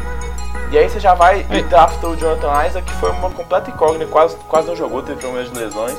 E 0.77 0.79
aí 0.79 0.91
você 0.91 1.01
já 1.01 1.15
vai 1.15 1.47
e 1.51 1.63
drafta 1.63 2.07
o 2.07 2.15
Jonathan 2.15 2.67
Isaac, 2.67 2.83
que 2.83 3.01
foi 3.01 3.11
uma 3.11 3.31
completa 3.31 3.71
incógnita, 3.71 4.05
quase, 4.11 4.37
quase 4.47 4.69
não 4.69 4.77
jogou, 4.77 5.03
teve 5.03 5.19
problemas 5.19 5.51
de 5.51 5.59
lesões, 5.59 5.97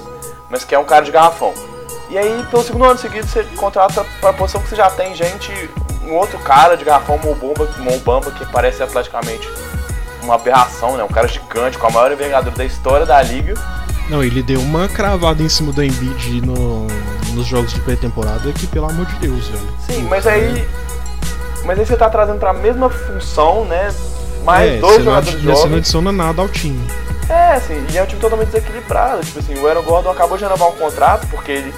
mas 0.51 0.63
que 0.63 0.75
é 0.75 0.77
um 0.77 0.83
cara 0.83 1.03
de 1.03 1.09
garrafão. 1.09 1.51
E 2.11 2.15
aí, 2.15 2.45
pelo 2.51 2.61
segundo 2.61 2.85
ano 2.85 2.99
seguido, 2.99 3.25
você 3.25 3.43
contrata 3.55 4.05
para 4.21 4.29
a 4.29 4.33
posição 4.33 4.61
que 4.61 4.69
você 4.69 4.75
já 4.75 4.87
tem 4.91 5.15
gente, 5.15 5.51
um 6.03 6.13
outro 6.13 6.37
cara 6.37 6.77
de 6.77 6.85
garrafão, 6.85 7.17
Mobamba, 7.17 7.67
Mobamba 7.79 8.29
que 8.29 8.45
parece 8.51 8.83
atleticamente 8.83 9.49
uma 10.21 10.35
aberração, 10.35 10.95
né? 10.95 11.03
Um 11.03 11.07
cara 11.07 11.27
gigante, 11.27 11.75
com 11.79 11.87
a 11.87 11.89
maior 11.89 12.11
envergadura 12.11 12.55
da 12.55 12.63
história 12.63 13.03
da 13.03 13.19
liga. 13.23 13.55
Não, 14.07 14.23
ele 14.23 14.43
deu 14.43 14.59
uma 14.59 14.87
cravada 14.87 15.41
em 15.41 15.49
cima 15.49 15.73
do 15.73 15.83
Embiid 15.83 16.45
no, 16.45 16.85
nos 17.33 17.47
jogos 17.47 17.73
de 17.73 17.81
pré-temporada 17.81 18.53
que, 18.53 18.67
pelo 18.67 18.87
amor 18.87 19.07
de 19.07 19.15
Deus, 19.15 19.47
velho. 19.47 19.73
Sim, 19.87 20.03
mas 20.03 20.27
aí... 20.27 20.69
Mas 21.65 21.79
aí 21.79 21.85
você 21.85 21.97
tá 21.97 22.07
trazendo 22.11 22.37
para 22.37 22.51
a 22.51 22.53
mesma 22.53 22.91
função, 22.91 23.65
né? 23.65 23.89
Mais 24.47 24.71
é, 24.71 24.77
dois 24.77 25.03
jogadores 25.03 25.41
jovens. 25.41 25.59
Você 25.59 25.67
não 25.67 25.77
adiciona 25.77 26.11
nada 26.11 26.41
ao 26.41 26.47
time. 26.47 26.87
É, 27.29 27.55
assim, 27.55 27.85
e 27.91 27.97
é 27.97 28.03
um 28.03 28.05
time 28.05 28.21
totalmente 28.21 28.47
desequilibrado. 28.47 29.23
Tipo 29.25 29.39
assim, 29.39 29.59
o 29.59 29.67
Aaron 29.67 29.83
Gordon 29.83 30.09
acabou 30.09 30.37
de 30.37 30.43
renovar 30.45 30.69
um 30.69 30.75
contrato 30.77 31.27
porque 31.27 31.51
ele. 31.51 31.73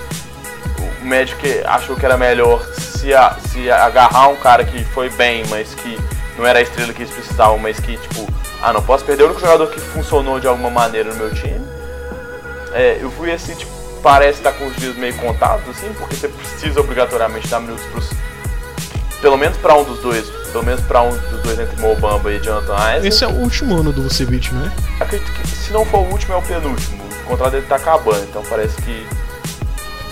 O 1.02 1.06
médico 1.06 1.42
achou 1.66 1.96
que 1.96 2.06
era 2.06 2.18
melhor 2.18 2.64
se, 2.78 3.14
a, 3.14 3.36
se 3.50 3.72
agarrar 3.72 4.28
um 4.28 4.36
cara 4.36 4.64
que 4.64 4.84
foi 4.86 5.10
bem, 5.10 5.44
mas 5.50 5.74
que 5.74 5.98
não 6.38 6.46
era 6.46 6.60
a 6.60 6.62
estrela 6.62 6.94
que 6.94 7.02
eles 7.02 7.14
precisavam, 7.14 7.58
mas 7.58 7.80
que, 7.80 7.98
tipo, 7.98 8.28
ah, 8.62 8.72
não 8.72 8.82
posso 8.82 9.04
perder 9.06 9.24
o 9.24 9.26
único 9.28 9.42
jogador 9.42 9.68
que 9.68 9.80
funcionou 9.80 10.40
de 10.40 10.48
alguma 10.48 10.70
maneira 10.70 11.10
no 11.10 11.16
meu 11.16 11.34
time. 11.34 11.66
É, 12.74 13.00
eu 13.02 13.10
fui 13.12 13.32
assim, 13.32 13.56
tipo, 13.56 13.72
parece 14.04 14.40
estar 14.40 14.52
com 14.52 14.68
os 14.68 14.76
dias 14.76 14.96
meio 14.96 15.16
contados, 15.16 15.68
assim, 15.70 15.92
porque 15.98 16.16
você 16.16 16.28
precisa 16.28 16.80
obrigatoriamente 16.80 17.48
dar 17.48 17.60
minutos 17.60 17.86
pros. 17.88 18.10
Pelo 19.22 19.38
menos 19.38 19.58
para 19.58 19.74
um 19.76 19.84
dos 19.84 20.00
dois, 20.00 20.30
pelo 20.50 20.66
menos 20.66 20.82
pra 20.82 21.02
um 21.02 21.10
dos 21.10 21.42
dois 21.42 21.60
entre 21.60 21.80
Mobamba 21.82 22.32
e 22.32 22.40
Jonathan 22.40 22.76
Isaac. 22.76 23.08
Esse 23.08 23.24
é 23.24 23.28
o 23.28 23.32
último 23.36 23.78
ano 23.78 23.92
do 23.92 24.04
Vucevic, 24.04 24.54
não 24.54 24.66
é? 24.66 24.72
Acredito 25.00 25.32
que 25.32 25.48
se 25.48 25.72
não 25.72 25.86
for 25.86 26.00
o 26.00 26.12
último, 26.12 26.34
é 26.34 26.38
o 26.38 26.42
penúltimo. 26.42 27.04
O 27.24 27.28
contrato 27.30 27.52
dele 27.52 27.66
tá 27.68 27.76
acabando, 27.76 28.24
então 28.24 28.44
parece 28.50 28.76
que, 28.82 29.08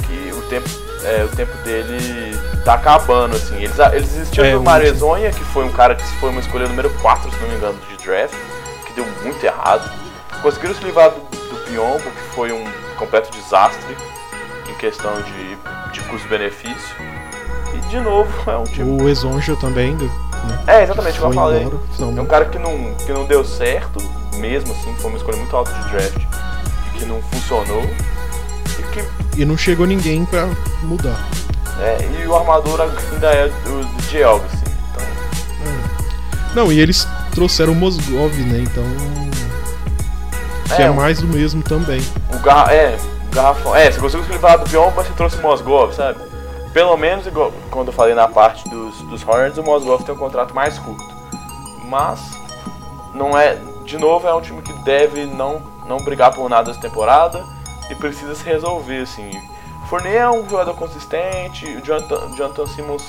que 0.05 0.31
o, 0.33 0.41
tempo, 0.43 0.69
é, 1.03 1.23
o 1.23 1.35
tempo 1.35 1.55
dele 1.63 2.37
tá 2.63 2.75
acabando, 2.75 3.35
assim. 3.35 3.55
Eles, 3.55 3.79
eles 3.79 4.15
existiam 4.15 4.45
é, 4.45 4.51
do 4.53 4.61
Marezonha, 4.61 5.31
que 5.31 5.43
foi 5.45 5.65
um 5.65 5.71
cara 5.71 5.95
que 5.95 6.03
foi 6.19 6.29
uma 6.29 6.41
escolha 6.41 6.67
número 6.67 6.89
4, 7.01 7.31
se 7.31 7.37
não 7.39 7.49
me 7.49 7.55
engano, 7.55 7.79
de 7.89 8.05
draft, 8.05 8.35
que 8.85 8.93
deu 8.93 9.05
muito 9.23 9.43
errado. 9.43 9.89
Conseguiram 10.41 10.75
se 10.75 10.83
livrar 10.83 11.09
do, 11.09 11.19
do 11.19 11.63
Piombo, 11.65 12.03
que 12.03 12.35
foi 12.35 12.51
um 12.51 12.63
completo 12.97 13.31
desastre 13.31 13.97
em 14.69 14.73
questão 14.75 15.13
de, 15.21 15.57
de 15.91 16.01
custo-benefício. 16.07 16.95
E 17.73 17.79
de 17.89 17.99
novo 17.99 18.31
é 18.49 18.57
um 18.57 18.63
tipo. 18.63 19.03
O 19.03 19.09
Exonjo 19.09 19.55
também, 19.55 19.95
do, 19.95 20.26
né? 20.45 20.63
É, 20.67 20.83
exatamente, 20.83 21.19
como 21.19 21.33
eu 21.33 21.35
falei. 21.35 21.63
Embora, 21.63 22.19
é 22.19 22.21
um 22.21 22.25
cara 22.25 22.45
que 22.45 22.59
não, 22.59 22.93
que 22.95 23.11
não 23.11 23.25
deu 23.25 23.43
certo, 23.43 23.99
mesmo 24.35 24.71
assim, 24.73 24.93
foi 24.97 25.09
uma 25.09 25.17
escolha 25.17 25.37
muito 25.37 25.55
alta 25.55 25.71
de 25.73 25.89
draft, 25.89 26.21
que 26.97 27.05
não 27.05 27.21
funcionou. 27.21 27.83
E 28.79 28.83
que 28.91 29.41
E 29.41 29.45
não 29.45 29.57
chegou 29.57 29.85
ninguém 29.85 30.25
pra 30.25 30.47
mudar. 30.83 31.27
É, 31.79 31.97
e 32.19 32.27
o 32.27 32.35
armador 32.35 32.81
ainda 32.81 33.27
é 33.27 33.47
do, 33.47 33.85
do 33.85 34.01
Diego, 34.09 34.43
assim. 34.45 34.65
Então... 34.91 35.05
É. 35.65 36.55
Não, 36.55 36.71
e 36.71 36.79
eles 36.79 37.07
trouxeram 37.31 37.73
o 37.73 37.75
Mosgov, 37.75 38.35
né? 38.35 38.59
Então. 38.59 38.83
Que 40.75 40.81
é, 40.81 40.85
é 40.85 40.89
mais 40.89 41.21
do 41.21 41.27
mesmo 41.27 41.61
também. 41.61 42.01
O 42.33 42.39
garra 42.39 42.73
é, 42.73 42.97
o 43.31 43.35
garrafão. 43.35 43.75
É, 43.75 43.91
você 43.91 43.99
conseguiu 43.99 44.27
levar 44.29 44.57
do 44.57 44.67
Bion, 44.67 44.91
mas 44.95 45.07
você 45.07 45.13
trouxe 45.13 45.37
o 45.37 45.41
Mosgov, 45.41 45.93
sabe? 45.93 46.19
Pelo 46.77 46.95
menos, 46.95 47.25
igual, 47.25 47.51
quando 47.71 47.87
eu 47.87 47.91
falei 47.91 48.13
na 48.13 48.27
parte 48.27 48.69
dos, 48.69 49.01
dos 49.01 49.27
Hornets, 49.27 49.57
o 49.57 49.63
Mosgov 49.63 50.03
tem 50.03 50.13
um 50.13 50.17
contrato 50.17 50.53
mais 50.53 50.77
curto. 50.77 51.03
Mas, 51.85 52.19
não 53.15 53.35
é. 53.35 53.55
De 53.83 53.97
novo, 53.97 54.27
é 54.27 54.33
um 54.35 54.41
time 54.41 54.61
que 54.61 54.71
deve 54.83 55.25
não, 55.25 55.59
não 55.87 55.97
brigar 55.97 56.31
por 56.35 56.47
nada 56.47 56.69
essa 56.69 56.79
temporada 56.79 57.43
e 57.89 57.95
precisa 57.95 58.35
se 58.35 58.43
resolver, 58.43 59.01
assim. 59.01 59.31
Fournier 59.89 60.21
é 60.21 60.29
um 60.29 60.47
jogador 60.47 60.75
consistente, 60.75 61.65
o 61.65 61.81
Jonathan, 61.83 62.35
Jonathan 62.35 62.67
Simmons 62.67 63.03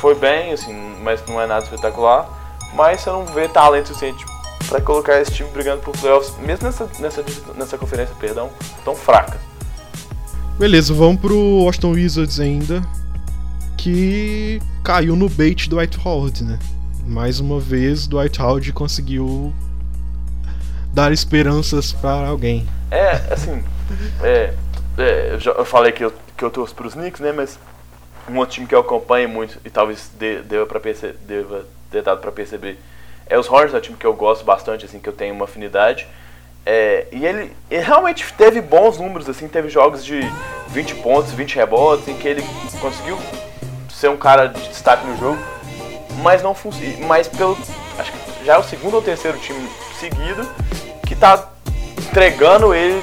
foi 0.00 0.14
bem, 0.14 0.54
assim, 0.54 0.96
mas 1.02 1.22
não 1.26 1.38
é 1.38 1.46
nada 1.46 1.64
espetacular. 1.64 2.26
Mas 2.72 3.02
você 3.02 3.10
não 3.10 3.26
vê 3.26 3.48
talento 3.48 3.88
suficiente 3.88 4.24
para 4.66 4.80
colocar 4.80 5.20
esse 5.20 5.30
time 5.30 5.50
brigando 5.50 5.82
por 5.82 5.92
playoffs, 5.92 6.38
mesmo 6.38 6.64
nessa, 6.64 6.88
nessa, 6.98 7.22
nessa 7.54 7.76
conferência, 7.76 8.16
perdão, 8.18 8.48
tão 8.82 8.96
fraca. 8.96 9.51
Beleza, 10.58 10.94
vamos 10.94 11.20
pro 11.20 11.64
Washington 11.64 11.92
Wizards 11.92 12.38
ainda, 12.38 12.82
que 13.76 14.60
caiu 14.84 15.16
no 15.16 15.28
bait 15.28 15.68
do 15.68 15.78
White 15.78 15.98
Howard, 16.04 16.44
né? 16.44 16.58
Mais 17.06 17.40
uma 17.40 17.58
vez, 17.58 18.06
Dwight 18.06 18.40
Howard 18.40 18.72
conseguiu 18.72 19.52
dar 20.92 21.10
esperanças 21.10 21.92
para 21.92 22.28
alguém. 22.28 22.66
É, 22.90 23.12
assim, 23.32 23.62
é, 24.22 24.54
é, 24.98 25.38
eu, 25.44 25.64
falei 25.64 25.90
que 25.90 26.04
eu, 26.04 26.12
que 26.36 26.44
eu 26.44 26.50
torço 26.50 26.74
pros 26.74 26.94
Knicks, 26.94 27.20
né? 27.20 27.32
Mas 27.32 27.58
um 28.28 28.36
outro 28.38 28.54
time 28.54 28.66
que 28.66 28.74
eu 28.74 28.80
acompanho 28.80 29.28
muito 29.28 29.58
e 29.64 29.70
talvez 29.70 30.10
de, 30.18 30.42
deva, 30.42 30.66
pra 30.66 30.78
perce, 30.78 31.14
deva 31.26 31.66
ter 31.90 32.02
dado 32.02 32.20
para 32.20 32.30
perceber 32.30 32.78
é 33.26 33.38
os 33.38 33.48
Hornets, 33.48 33.74
é 33.74 33.78
um 33.78 33.80
time 33.80 33.96
que 33.96 34.06
eu 34.06 34.12
gosto 34.12 34.44
bastante, 34.44 34.84
assim, 34.84 34.98
que 34.98 35.08
eu 35.08 35.12
tenho 35.12 35.34
uma 35.34 35.44
afinidade. 35.44 36.06
É, 36.64 37.06
e 37.10 37.26
ele, 37.26 37.52
ele, 37.70 37.82
realmente 37.82 38.32
teve 38.34 38.60
bons 38.60 38.98
números, 38.98 39.28
assim, 39.28 39.48
teve 39.48 39.68
jogos 39.68 40.04
de 40.04 40.20
20 40.68 40.94
pontos, 40.96 41.32
20 41.32 41.56
rebotes, 41.56 42.06
em 42.06 42.16
que 42.16 42.28
ele 42.28 42.44
conseguiu 42.80 43.18
ser 43.90 44.08
um 44.08 44.16
cara 44.16 44.46
de 44.46 44.68
destaque 44.68 45.06
no 45.06 45.16
jogo, 45.18 45.38
mas 46.22 46.42
não. 46.42 46.56
Mas 47.06 47.28
pelo. 47.28 47.58
Acho 47.98 48.12
que 48.12 48.44
já 48.44 48.54
é 48.54 48.58
o 48.58 48.62
segundo 48.62 48.94
ou 48.94 49.02
terceiro 49.02 49.38
time 49.38 49.68
seguido 49.98 50.48
que 51.06 51.14
tá 51.14 51.48
entregando 51.98 52.74
ele 52.74 53.02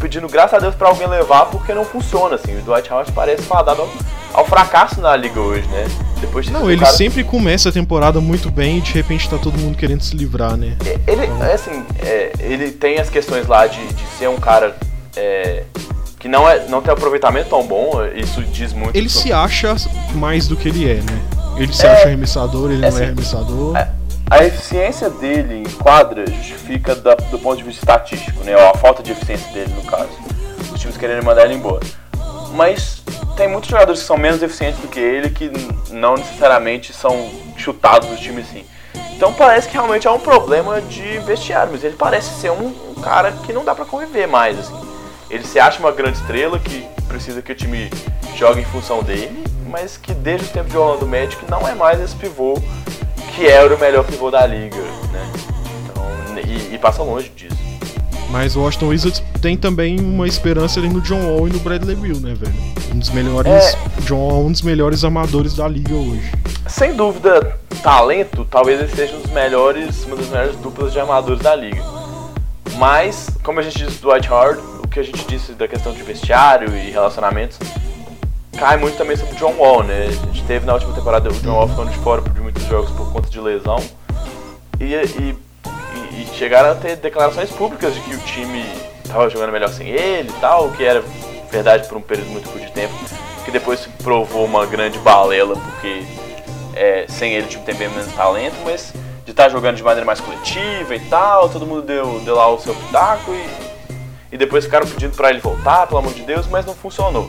pedindo 0.00 0.28
graças 0.28 0.54
a 0.54 0.58
Deus 0.58 0.74
para 0.74 0.88
alguém 0.88 1.08
levar 1.08 1.46
porque 1.46 1.74
não 1.74 1.84
funciona 1.84 2.36
assim. 2.36 2.56
O 2.58 2.62
Dwight 2.62 2.90
Howard 2.92 3.10
parece 3.12 3.42
fadado 3.42 3.82
ao, 3.82 3.88
ao 4.32 4.44
fracasso 4.46 5.00
na 5.00 5.16
liga 5.16 5.40
hoje, 5.40 5.66
né? 5.68 5.86
Depois 6.20 6.46
de 6.46 6.52
Não, 6.52 6.70
ele 6.70 6.80
cara... 6.80 6.92
sempre 6.92 7.22
começa 7.24 7.68
a 7.68 7.72
temporada 7.72 8.20
muito 8.20 8.50
bem 8.50 8.78
e 8.78 8.80
de 8.80 8.92
repente 8.92 9.28
tá 9.28 9.38
todo 9.38 9.58
mundo 9.58 9.76
querendo 9.76 10.02
se 10.02 10.16
livrar, 10.16 10.56
né? 10.56 10.76
É, 10.84 10.98
ele, 11.10 11.24
então... 11.26 11.44
é 11.44 11.52
assim, 11.54 11.84
é, 12.00 12.32
ele 12.40 12.70
tem 12.72 12.98
as 12.98 13.08
questões 13.08 13.46
lá 13.46 13.66
de, 13.66 13.84
de 13.86 14.06
ser 14.18 14.28
um 14.28 14.36
cara 14.36 14.76
é, 15.16 15.64
que 16.18 16.28
não, 16.28 16.48
é, 16.48 16.66
não 16.68 16.82
tem 16.82 16.92
aproveitamento 16.92 17.50
tão 17.50 17.66
bom, 17.66 17.92
isso 18.14 18.42
diz 18.42 18.72
muito. 18.72 18.96
Ele 18.96 19.08
sobre... 19.08 19.28
se 19.28 19.32
acha 19.32 19.76
mais 20.14 20.48
do 20.48 20.56
que 20.56 20.68
ele 20.68 20.90
é, 20.90 20.94
né? 20.94 21.22
Ele 21.56 21.72
se 21.72 21.86
é, 21.86 21.90
acha 21.90 22.06
arremessador, 22.06 22.70
ele 22.70 22.78
não 22.78 22.86
é 22.86 22.88
assim, 22.88 23.00
é 23.00 23.04
arremessador. 23.04 23.76
É, 23.76 23.88
a 24.30 24.44
eficiência 24.44 25.08
dele 25.08 25.62
em 25.62 25.70
quadra 25.70 26.24
justifica 26.26 26.94
da, 26.94 27.14
do 27.14 27.38
ponto 27.38 27.56
de 27.56 27.64
vista 27.64 27.80
estatístico, 27.80 28.44
né? 28.44 28.56
Ou 28.56 28.70
a 28.70 28.74
falta 28.74 29.02
de 29.02 29.12
eficiência 29.12 29.50
dele, 29.52 29.72
no 29.74 29.82
caso. 29.82 30.10
Os 30.72 30.80
times 30.80 30.96
querendo 30.96 31.24
mandar 31.24 31.46
ele 31.46 31.54
embora. 31.54 31.84
Mas 32.54 32.97
tem 33.38 33.46
muitos 33.46 33.70
jogadores 33.70 34.00
que 34.00 34.06
são 34.06 34.18
menos 34.18 34.42
eficientes 34.42 34.80
do 34.80 34.88
que 34.88 34.98
ele 34.98 35.30
que 35.30 35.48
não 35.92 36.16
necessariamente 36.16 36.92
são 36.92 37.30
chutados 37.56 38.08
do 38.08 38.16
time 38.16 38.40
assim. 38.40 38.66
Então 39.16 39.32
parece 39.32 39.68
que 39.68 39.74
realmente 39.74 40.08
é 40.08 40.10
um 40.10 40.18
problema 40.18 40.80
de 40.80 41.18
vestiário, 41.20 41.70
mas 41.72 41.84
ele 41.84 41.94
parece 41.96 42.40
ser 42.40 42.50
um, 42.50 42.66
um 42.66 43.00
cara 43.00 43.30
que 43.30 43.52
não 43.52 43.64
dá 43.64 43.76
para 43.76 43.84
conviver 43.84 44.26
mais, 44.26 44.58
assim. 44.58 44.74
Ele 45.30 45.44
se 45.44 45.60
acha 45.60 45.78
uma 45.78 45.92
grande 45.92 46.18
estrela 46.18 46.58
que 46.58 46.84
precisa 47.06 47.40
que 47.40 47.52
o 47.52 47.54
time 47.54 47.88
jogue 48.34 48.60
em 48.60 48.64
função 48.64 49.04
dele, 49.04 49.44
mas 49.68 49.96
que 49.96 50.12
desde 50.12 50.46
o 50.46 50.50
tempo 50.50 50.68
de 50.68 50.76
Orlando 50.76 51.06
Magic 51.06 51.38
não 51.48 51.66
é 51.66 51.76
mais 51.76 52.00
esse 52.00 52.16
pivô 52.16 52.60
que 53.36 53.46
era 53.46 53.72
o 53.72 53.78
melhor 53.78 54.04
pivô 54.04 54.32
da 54.32 54.44
liga, 54.44 54.76
né? 55.12 55.32
Então, 55.84 56.40
e, 56.44 56.74
e 56.74 56.78
passa 56.78 57.04
longe 57.04 57.28
disso. 57.28 57.67
Mas 58.30 58.56
o 58.56 58.60
Washington 58.60 58.88
Wizards 58.88 59.22
tem 59.40 59.56
também 59.56 59.98
uma 59.98 60.26
esperança 60.26 60.78
ali 60.78 60.88
no 60.88 61.00
John 61.00 61.20
Wall 61.20 61.48
e 61.48 61.50
no 61.50 61.58
Bradley 61.60 61.96
Bill, 61.96 62.20
né, 62.20 62.34
velho? 62.34 62.54
Um 62.94 62.98
dos 62.98 63.10
melhores. 63.10 63.50
É... 63.50 64.00
John 64.02 64.28
Wall 64.28 64.46
um 64.46 64.52
dos 64.52 64.62
melhores 64.62 65.02
amadores 65.02 65.54
da 65.54 65.66
liga 65.66 65.94
hoje. 65.94 66.30
Sem 66.66 66.94
dúvida, 66.94 67.58
talento, 67.82 68.44
talvez 68.44 68.80
ele 68.80 68.94
seja 68.94 69.16
um 69.16 69.22
dos 69.22 69.30
melhores, 69.30 70.04
uma 70.04 70.16
das 70.16 70.28
melhores 70.28 70.56
duplas 70.56 70.92
de 70.92 71.00
amadores 71.00 71.40
da 71.40 71.54
liga. 71.54 71.82
Mas, 72.76 73.30
como 73.42 73.60
a 73.60 73.62
gente 73.62 73.78
disse 73.78 74.00
do 74.00 74.12
White 74.12 74.28
Hard, 74.28 74.58
o 74.84 74.88
que 74.88 75.00
a 75.00 75.02
gente 75.02 75.26
disse 75.26 75.52
da 75.52 75.66
questão 75.66 75.92
de 75.92 76.02
vestiário 76.02 76.76
e 76.76 76.90
relacionamentos, 76.90 77.58
cai 78.58 78.76
muito 78.76 78.98
também 78.98 79.16
sobre 79.16 79.34
o 79.34 79.36
John 79.36 79.54
Wall, 79.58 79.82
né? 79.82 80.08
A 80.08 80.26
gente 80.26 80.44
teve 80.44 80.66
na 80.66 80.74
última 80.74 80.92
temporada 80.92 81.30
o 81.30 81.32
John 81.32 81.54
Wall 81.54 81.68
ficando 81.68 81.90
de 81.90 81.98
fora 81.98 82.22
de 82.22 82.40
muitos 82.40 82.64
jogos 82.64 82.90
por 82.90 83.10
conta 83.12 83.30
de 83.30 83.40
lesão. 83.40 83.82
E, 84.78 84.94
e, 84.94 85.36
e 86.18 86.26
chegaram 86.34 86.72
a 86.72 86.74
ter 86.74 86.96
declarações 86.96 87.50
públicas 87.50 87.94
de 87.94 88.00
que 88.00 88.14
o 88.14 88.18
time 88.18 88.64
estava 89.04 89.30
jogando 89.30 89.52
melhor 89.52 89.70
sem 89.70 89.88
ele 89.88 90.28
e 90.28 90.40
tal, 90.40 90.66
o 90.66 90.72
que 90.72 90.84
era 90.84 91.02
verdade 91.50 91.88
por 91.88 91.96
um 91.96 92.00
período 92.00 92.30
muito 92.30 92.48
curto 92.48 92.66
de 92.66 92.72
tempo, 92.72 92.94
que 93.44 93.50
depois 93.50 93.80
se 93.80 93.88
provou 93.88 94.44
uma 94.44 94.66
grande 94.66 94.98
balela, 94.98 95.54
porque 95.54 96.04
é, 96.74 97.06
sem 97.08 97.34
ele 97.34 97.46
o 97.46 97.48
time 97.48 97.64
tem 97.64 97.74
bem 97.74 97.88
menos 97.88 98.12
talento, 98.12 98.56
mas 98.64 98.92
de 99.24 99.30
estar 99.30 99.44
tá 99.44 99.48
jogando 99.48 99.76
de 99.76 99.82
maneira 99.82 100.04
mais 100.04 100.20
coletiva 100.20 100.94
e 100.94 101.00
tal, 101.00 101.48
todo 101.48 101.64
mundo 101.64 101.82
deu, 101.82 102.20
deu 102.20 102.34
lá 102.34 102.48
o 102.48 102.58
seu 102.58 102.74
pitaco 102.74 103.32
e, 103.32 103.48
e 104.32 104.36
depois 104.36 104.64
ficaram 104.64 104.86
pedindo 104.86 105.14
para 105.14 105.30
ele 105.30 105.40
voltar, 105.40 105.86
pelo 105.86 106.00
amor 106.00 106.12
de 106.12 106.22
Deus, 106.22 106.46
mas 106.48 106.66
não 106.66 106.74
funcionou. 106.74 107.28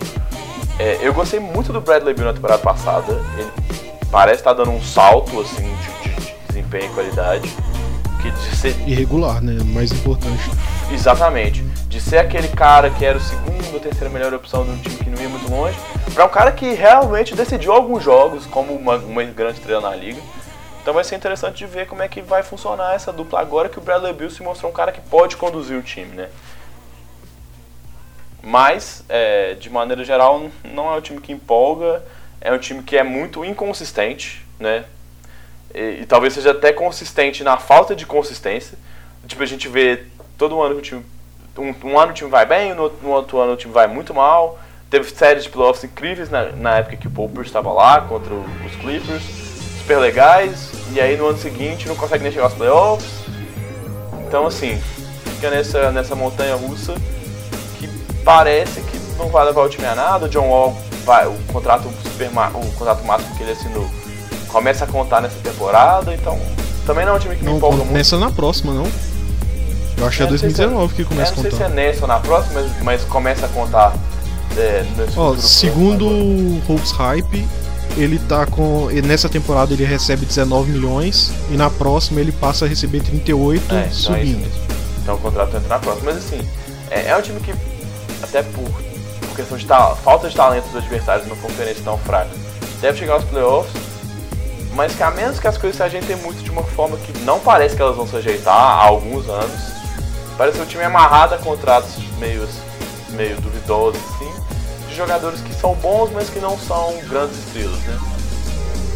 É, 0.79 0.97
eu 1.01 1.13
gostei 1.13 1.41
muito 1.41 1.73
do 1.73 1.81
Bradley 1.81 2.13
Beal 2.13 2.27
na 2.27 2.33
temporada 2.33 2.61
passada. 2.61 3.11
Ele 3.37 3.51
parece 4.09 4.39
estar 4.39 4.55
tá 4.55 4.63
dando 4.63 4.71
um 4.71 4.81
salto 4.81 5.41
assim 5.41 5.75
de, 5.75 6.09
de, 6.09 6.15
de 6.15 6.35
desempenho 6.47 6.85
e 6.85 6.93
qualidade. 6.93 7.53
Que 8.22 8.32
de 8.32 8.55
ser... 8.55 8.76
Irregular, 8.88 9.41
né? 9.41 9.63
Mais 9.63 9.91
importante. 9.91 10.43
Exatamente. 10.91 11.63
De 11.88 12.01
ser 12.01 12.17
aquele 12.17 12.47
cara 12.47 12.89
que 12.89 13.05
era 13.05 13.17
o 13.17 13.22
segundo 13.22 13.74
ou 13.74 13.80
terceira 13.80 14.09
melhor 14.09 14.34
opção 14.34 14.63
de 14.63 14.72
um 14.72 14.78
time 14.78 14.95
que 14.97 15.09
não 15.09 15.22
ia 15.22 15.30
muito 15.30 15.49
longe, 15.49 15.78
para 16.13 16.26
um 16.26 16.30
cara 16.30 16.51
que 16.51 16.74
realmente 16.74 17.36
decidiu 17.36 17.72
alguns 17.72 18.03
jogos 18.03 18.45
como 18.45 18.74
uma, 18.74 18.95
uma 18.97 19.24
grande 19.24 19.59
estrela 19.59 19.89
na 19.89 19.95
liga. 19.95 20.22
Então 20.82 20.93
vai 20.93 21.03
ser 21.03 21.15
interessante 21.15 21.57
de 21.57 21.65
ver 21.65 21.88
como 21.88 22.01
é 22.01 22.07
que 22.07 22.22
vai 22.22 22.41
funcionar 22.41 22.95
essa 22.95 23.11
dupla 23.11 23.39
agora 23.39 23.70
que 23.70 23.78
o 23.78 23.82
Bradley 23.82 24.13
Beal 24.13 24.30
se 24.30 24.41
mostrou 24.41 24.72
um 24.72 24.74
cara 24.74 24.91
que 24.91 25.01
pode 25.01 25.38
conduzir 25.38 25.78
o 25.78 25.82
time, 25.82 26.15
né? 26.15 26.30
Mas, 28.41 29.03
é, 29.09 29.53
de 29.55 29.70
maneira 29.70 30.03
geral, 30.03 30.49
não 30.63 30.91
é 30.91 30.97
um 30.97 31.01
time 31.01 31.20
que 31.20 31.32
empolga, 31.32 32.03
é 32.41 32.51
um 32.51 32.57
time 32.57 32.82
que 32.82 32.97
é 32.97 33.03
muito 33.03 33.43
inconsistente, 33.43 34.45
né? 34.59 34.86
E, 35.74 36.01
e, 36.01 36.05
talvez 36.05 36.34
seja 36.34 36.51
até 36.51 36.74
consistente 36.74 37.43
na 37.43 37.57
falta 37.57 37.95
de 37.95 38.05
consistência. 38.05 38.78
Tipo, 39.28 39.43
a 39.43 39.45
gente 39.45 39.67
vê 39.67 40.03
todo 40.38 40.61
ano 40.61 40.76
que 40.76 40.80
o 40.80 40.84
time. 40.84 41.05
Um, 41.57 41.89
um 41.89 41.99
ano 41.99 42.11
o 42.11 42.15
time 42.15 42.30
vai 42.30 42.45
bem, 42.45 42.74
no, 42.74 42.89
no, 43.01 43.09
outro 43.09 43.39
ano 43.39 43.53
o 43.53 43.57
time 43.57 43.74
vai 43.74 43.88
muito 43.88 44.13
mal. 44.13 44.59
Teve 44.89 45.09
séries 45.09 45.43
de 45.43 45.49
playoffs 45.49 45.84
incríveis 45.84 46.30
na, 46.30 46.45
na 46.53 46.78
época 46.78 46.95
que 46.95 47.07
o 47.07 47.11
Pierce 47.11 47.49
estava 47.49 47.72
lá 47.72 48.01
contra 48.01 48.34
os 48.34 48.76
Clippers, 48.80 49.24
super 49.80 49.99
legais. 49.99 50.72
E 50.91 50.99
aí 50.99 51.15
no 51.17 51.28
ano 51.28 51.38
seguinte 51.38 51.88
não 51.88 51.95
consegue 51.95 52.24
nem 52.24 52.32
chegar 52.32 52.45
aos 52.45 52.53
playoffs. 52.53 53.26
Então, 54.28 54.47
assim, 54.47 54.82
fica 55.36 55.49
nessa, 55.49 55.91
nessa 55.91 56.15
montanha 56.15 56.55
russa 56.55 56.95
parece 58.24 58.82
que 58.82 58.97
não 59.17 59.30
vai 59.30 59.43
levar 59.45 59.63
o 59.63 59.70
time 59.70 59.88
a 59.88 59.95
nada. 59.95 60.26
O 60.26 60.30
John 60.30 60.47
Wall 60.47 60.78
vai, 61.03 61.28
o 61.28 61.36
contrato 61.51 61.89
super, 62.03 62.30
o 62.30 62.72
contrato 62.74 63.03
máximo 63.03 63.36
que 63.36 63.43
ele 63.43 63.53
assinou 63.53 63.89
começa 64.51 64.85
a 64.85 64.87
contar 64.87 65.21
nessa 65.21 65.39
temporada, 65.39 66.13
então 66.13 66.39
também 66.85 67.05
não 67.05 67.13
é 67.13 67.15
um 67.15 67.19
time 67.19 67.35
que 67.35 67.43
não, 67.43 67.53
me 67.53 67.57
empolga 67.57 67.77
muito. 67.77 67.89
Começa 67.89 68.17
na 68.17 68.31
próxima, 68.31 68.73
não? 68.73 68.87
Eu 69.97 70.07
acho 70.07 70.17
que 70.17 70.23
é 70.23 70.27
2019 70.27 70.93
que 70.95 71.03
começa 71.03 71.31
a 71.31 71.35
contar. 71.35 71.49
Não 71.49 71.57
sei 71.57 71.67
se 71.67 71.71
é 71.71 71.75
nessa 71.75 72.01
ou 72.01 72.07
na 72.07 72.19
próxima, 72.19 72.61
mas, 72.61 72.83
mas 72.83 73.03
começa 73.03 73.45
a 73.45 73.49
contar. 73.49 73.93
É, 74.57 74.83
Ó, 75.15 75.35
segundo 75.35 76.07
o 76.07 76.61
Hopes 76.67 76.91
Hype, 76.91 77.47
ele 77.97 78.17
tá 78.19 78.45
com. 78.45 78.87
Nessa 79.03 79.29
temporada 79.29 79.73
ele 79.73 79.85
recebe 79.85 80.25
19 80.25 80.71
milhões 80.71 81.31
e 81.49 81.55
na 81.55 81.69
próxima 81.69 82.19
ele 82.19 82.31
passa 82.31 82.65
a 82.65 82.67
receber 82.67 83.01
38 83.01 83.75
é, 83.75 83.79
então 83.79 83.91
subindo. 83.91 84.45
É 84.45 84.69
então 85.03 85.15
o 85.15 85.19
contrato 85.19 85.55
entra 85.55 85.69
na 85.69 85.79
próxima. 85.79 86.11
Mas 86.11 86.17
assim, 86.17 86.39
é, 86.89 87.09
é 87.09 87.17
um 87.17 87.21
time 87.21 87.39
que 87.39 87.53
até 88.23 88.43
por, 88.43 88.69
por 88.69 89.35
questão 89.35 89.57
de 89.57 89.65
falta 90.03 90.29
de 90.29 90.35
talento 90.35 90.65
dos 90.65 90.77
adversários 90.77 91.27
numa 91.27 91.39
conferência 91.41 91.83
tão 91.83 91.97
fraca, 91.97 92.29
deve 92.81 92.97
chegar 92.97 93.13
aos 93.13 93.23
playoffs, 93.25 93.73
mas 94.80 94.95
que 94.95 95.03
a 95.03 95.11
menos 95.11 95.41
que 95.41 95.45
as 95.45 95.57
coisas 95.57 95.75
se 95.75 95.84
ajeitem 95.84 96.15
muito 96.15 96.41
de 96.41 96.49
uma 96.49 96.63
forma 96.63 96.95
que 96.95 97.11
não 97.23 97.38
parece 97.38 97.75
que 97.75 97.82
elas 97.82 97.97
vão 97.97 98.07
se 98.07 98.15
ajeitar 98.15 98.55
há 98.55 98.86
alguns 98.86 99.27
anos, 99.27 99.59
parece 100.38 100.57
o 100.57 100.65
time 100.65 100.84
é 100.84 100.86
amarrado 100.86 101.36
a 101.36 101.38
contratos 101.38 101.95
meio, 102.17 102.47
meio 103.09 103.36
duvidosos, 103.41 103.99
assim, 104.15 104.32
jogadores 104.95 105.41
que 105.41 105.53
são 105.53 105.75
bons, 105.75 106.11
mas 106.13 106.30
que 106.30 106.39
não 106.39 106.57
são 106.57 106.93
grandes 107.09 107.38
estrelas, 107.39 107.77
né? 107.80 107.99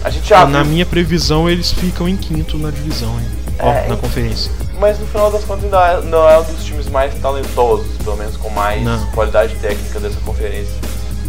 A 0.05 0.09
gente 0.09 0.25
já 0.25 0.45
Na 0.45 0.63
minha 0.63 0.85
previsão, 0.85 1.49
eles 1.49 1.73
ficam 1.73 2.07
em 2.07 2.15
quinto 2.15 2.57
na 2.57 2.71
divisão, 2.71 3.19
hein? 3.19 3.27
Ó, 3.59 3.69
É, 3.69 3.87
na 3.89 3.97
conferência. 3.97 4.53
Mas 4.79 4.97
no 4.97 5.05
final 5.05 5.29
das 5.31 5.43
contas 5.43 5.65
ainda 5.65 5.85
é- 5.85 6.01
não 6.01 6.29
é 6.29 6.39
um 6.39 6.43
dos 6.43 6.63
times 6.63 6.87
mais 6.87 7.13
talentosos, 7.15 7.97
pelo 8.01 8.15
menos 8.15 8.37
com 8.37 8.49
mais 8.51 8.81
Não. 8.81 9.05
qualidade 9.07 9.53
técnica 9.55 9.99
dessa 9.99 10.19
conferência. 10.21 10.75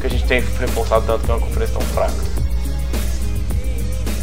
Que 0.01 0.07
a 0.07 0.11
gente 0.11 0.25
tem 0.27 0.41
reforçado 0.61 1.05
tanto 1.07 1.25
que 1.25 1.31
é 1.33 1.35
uma 1.35 1.45
conferência 1.45 1.77
tão 1.77 1.83
fraca. 1.89 2.34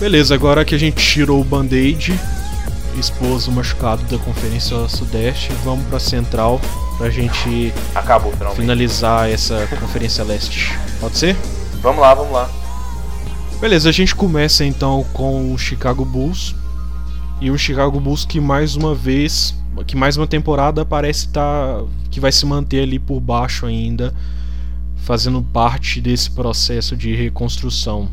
Beleza, 0.02 0.34
agora 0.34 0.66
que 0.66 0.74
a 0.74 0.80
gente 0.80 0.96
tirou 0.96 1.40
o 1.40 1.44
band-aid, 1.44 2.20
expôs 2.98 3.48
o 3.48 3.52
machucado 3.52 4.02
da 4.06 4.18
Conferência 4.18 4.76
Sudeste, 4.90 5.54
vamos 5.64 5.86
pra 5.86 6.00
Central 6.00 6.60
pra 6.98 7.08
gente 7.12 7.72
Acabou 7.94 8.34
finalizar 8.56 9.30
essa 9.30 9.68
Conferência 9.80 10.24
Leste. 10.24 10.76
Pode 11.00 11.16
ser? 11.16 11.38
Vamos 11.84 12.02
lá, 12.02 12.16
vamos 12.16 12.34
lá. 12.34 12.50
Beleza, 13.60 13.90
a 13.90 13.92
gente 13.92 14.16
começa 14.16 14.66
então 14.66 15.06
com 15.14 15.54
o 15.54 15.58
Chicago 15.60 16.04
Bulls. 16.04 16.56
E 17.40 17.52
o 17.52 17.58
Chicago 17.58 18.00
Bulls 18.00 18.26
que 18.26 18.40
mais 18.40 18.76
uma 18.76 18.96
vez, 18.96 19.54
que 19.86 19.96
mais 19.96 20.18
uma 20.18 20.26
temporada 20.26 20.84
parece 20.84 21.28
estar 21.28 21.80
que 22.10 22.20
vai 22.20 22.32
se 22.32 22.44
manter 22.48 22.82
ali 22.82 22.98
por 22.98 23.20
baixo 23.20 23.68
ainda, 23.68 24.16
fazendo 24.96 25.44
parte 25.44 26.02
desse 26.02 26.32
processo 26.32 26.98
de 26.98 27.16
reconstrução. 27.16 28.10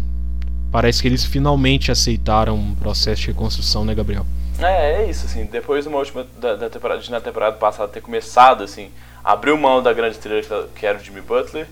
Parece 0.71 1.01
que 1.01 1.09
eles 1.09 1.25
finalmente 1.25 1.91
aceitaram 1.91 2.55
um 2.57 2.75
processo 2.75 3.23
de 3.23 3.27
reconstrução, 3.29 3.85
né, 3.85 3.95
Gabriel? 3.95 4.27
É, 4.61 5.03
é 5.03 5.11
isso, 5.11 5.27
assim, 5.27 5.45
depois 5.47 5.85
de 5.85 5.89
uma 5.89 5.99
última 5.99 6.27
da, 6.39 6.57
da 6.57 6.69
temporada, 6.71 7.01
de 7.01 7.11
na 7.11 7.21
temporada 7.21 7.57
passada 7.57 7.89
ter 7.89 8.01
começado, 8.01 8.65
assim, 8.65 8.91
abriu 9.25 9.57
mão 9.57 9.83
da 9.83 9.93
grande 9.93 10.17
estrela 10.17 10.69
que- 10.75 10.85
era 10.85 10.99
o 10.99 11.03
Jimmy 11.03 11.21
Butler, 11.21 11.67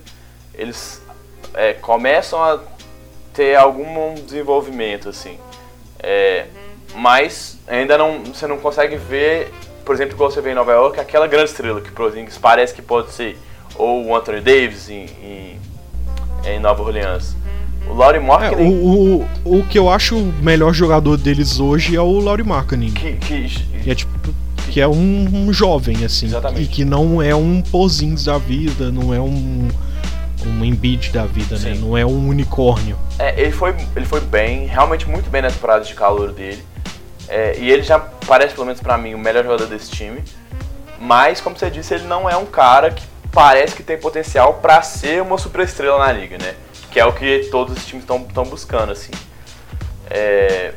eles 0.54 1.02
é, 1.54 1.72
começam 1.74 2.42
a 2.42 2.60
ter 3.34 3.56
algum 3.56 4.14
desenvolvimento, 4.14 5.08
assim, 5.10 5.36
é, 5.98 6.46
mas 6.94 7.58
ainda 7.66 7.98
não, 7.98 8.24
você 8.24 8.46
não 8.46 8.56
consegue 8.58 8.96
ver, 8.96 9.52
por 9.84 9.94
exemplo, 9.94 10.14
igual 10.14 10.30
você 10.30 10.40
vê 10.40 10.52
em 10.52 10.54
Nova 10.54 10.72
York, 10.72 10.98
aquela 10.98 11.26
grande 11.26 11.50
estrela 11.50 11.80
que 11.82 11.90
o 11.90 11.92
Porzingis 11.92 12.38
parece 12.38 12.72
que 12.72 12.80
pode 12.80 13.10
ser, 13.12 13.36
ou 13.74 14.06
o 14.06 14.16
Anthony 14.16 14.40
Davis 14.40 14.88
em, 14.88 15.04
em, 15.22 15.60
em 16.46 16.60
Nova 16.60 16.82
Orleans. 16.82 17.35
O 17.88 17.94
Laurie 17.94 18.20
É, 18.20 18.24
Markkinen, 18.24 18.68
o, 18.68 19.26
o, 19.44 19.58
o 19.60 19.64
que 19.66 19.78
eu 19.78 19.88
acho 19.90 20.16
o 20.16 20.32
melhor 20.42 20.72
jogador 20.72 21.16
deles 21.16 21.60
hoje 21.60 21.96
é 21.96 22.00
o 22.00 22.18
Laurie 22.18 22.44
Markkinen. 22.44 22.90
que, 22.90 23.12
que 23.14 23.48
Que 23.82 23.90
é 23.90 23.94
tipo. 23.94 24.34
Que 24.68 24.80
é 24.80 24.88
um, 24.88 25.28
um 25.32 25.52
jovem, 25.52 26.04
assim. 26.04 26.26
Exatamente. 26.26 26.62
E 26.62 26.66
que 26.66 26.84
não 26.84 27.22
é 27.22 27.34
um 27.34 27.62
Pozins 27.62 28.24
da 28.24 28.36
vida, 28.38 28.90
não 28.90 29.14
é 29.14 29.20
um. 29.20 29.68
Um 30.44 30.64
Embiid 30.64 31.10
da 31.10 31.24
vida, 31.24 31.58
né? 31.58 31.74
Sim. 31.74 31.80
Não 31.80 31.96
é 31.98 32.06
um 32.06 32.28
unicórnio. 32.28 32.96
É, 33.18 33.40
ele 33.40 33.50
foi, 33.50 33.74
ele 33.96 34.04
foi 34.06 34.20
bem, 34.20 34.66
realmente 34.66 35.08
muito 35.08 35.28
bem 35.28 35.42
na 35.42 35.50
temporada 35.50 35.84
de 35.84 35.92
calor 35.94 36.30
dele. 36.32 36.62
É, 37.28 37.56
e 37.58 37.68
ele 37.68 37.82
já 37.82 37.98
parece, 37.98 38.54
pelo 38.54 38.66
menos 38.66 38.80
pra 38.80 38.96
mim, 38.96 39.14
o 39.14 39.18
melhor 39.18 39.42
jogador 39.42 39.66
desse 39.66 39.90
time. 39.90 40.22
Mas, 41.00 41.40
como 41.40 41.58
você 41.58 41.68
disse, 41.68 41.94
ele 41.94 42.04
não 42.04 42.30
é 42.30 42.36
um 42.36 42.46
cara 42.46 42.90
que 42.92 43.02
parece 43.32 43.74
que 43.74 43.82
tem 43.82 43.98
potencial 43.98 44.54
pra 44.54 44.82
ser 44.82 45.20
uma 45.20 45.36
superestrela 45.36 45.98
na 45.98 46.12
liga, 46.12 46.38
né? 46.38 46.54
Que 46.96 47.00
é 47.00 47.04
o 47.04 47.12
que 47.12 47.48
todos 47.50 47.76
os 47.76 47.84
times 47.84 48.04
estão 48.04 48.44
buscando, 48.44 48.90
assim. 48.90 49.10
É, 50.08 50.72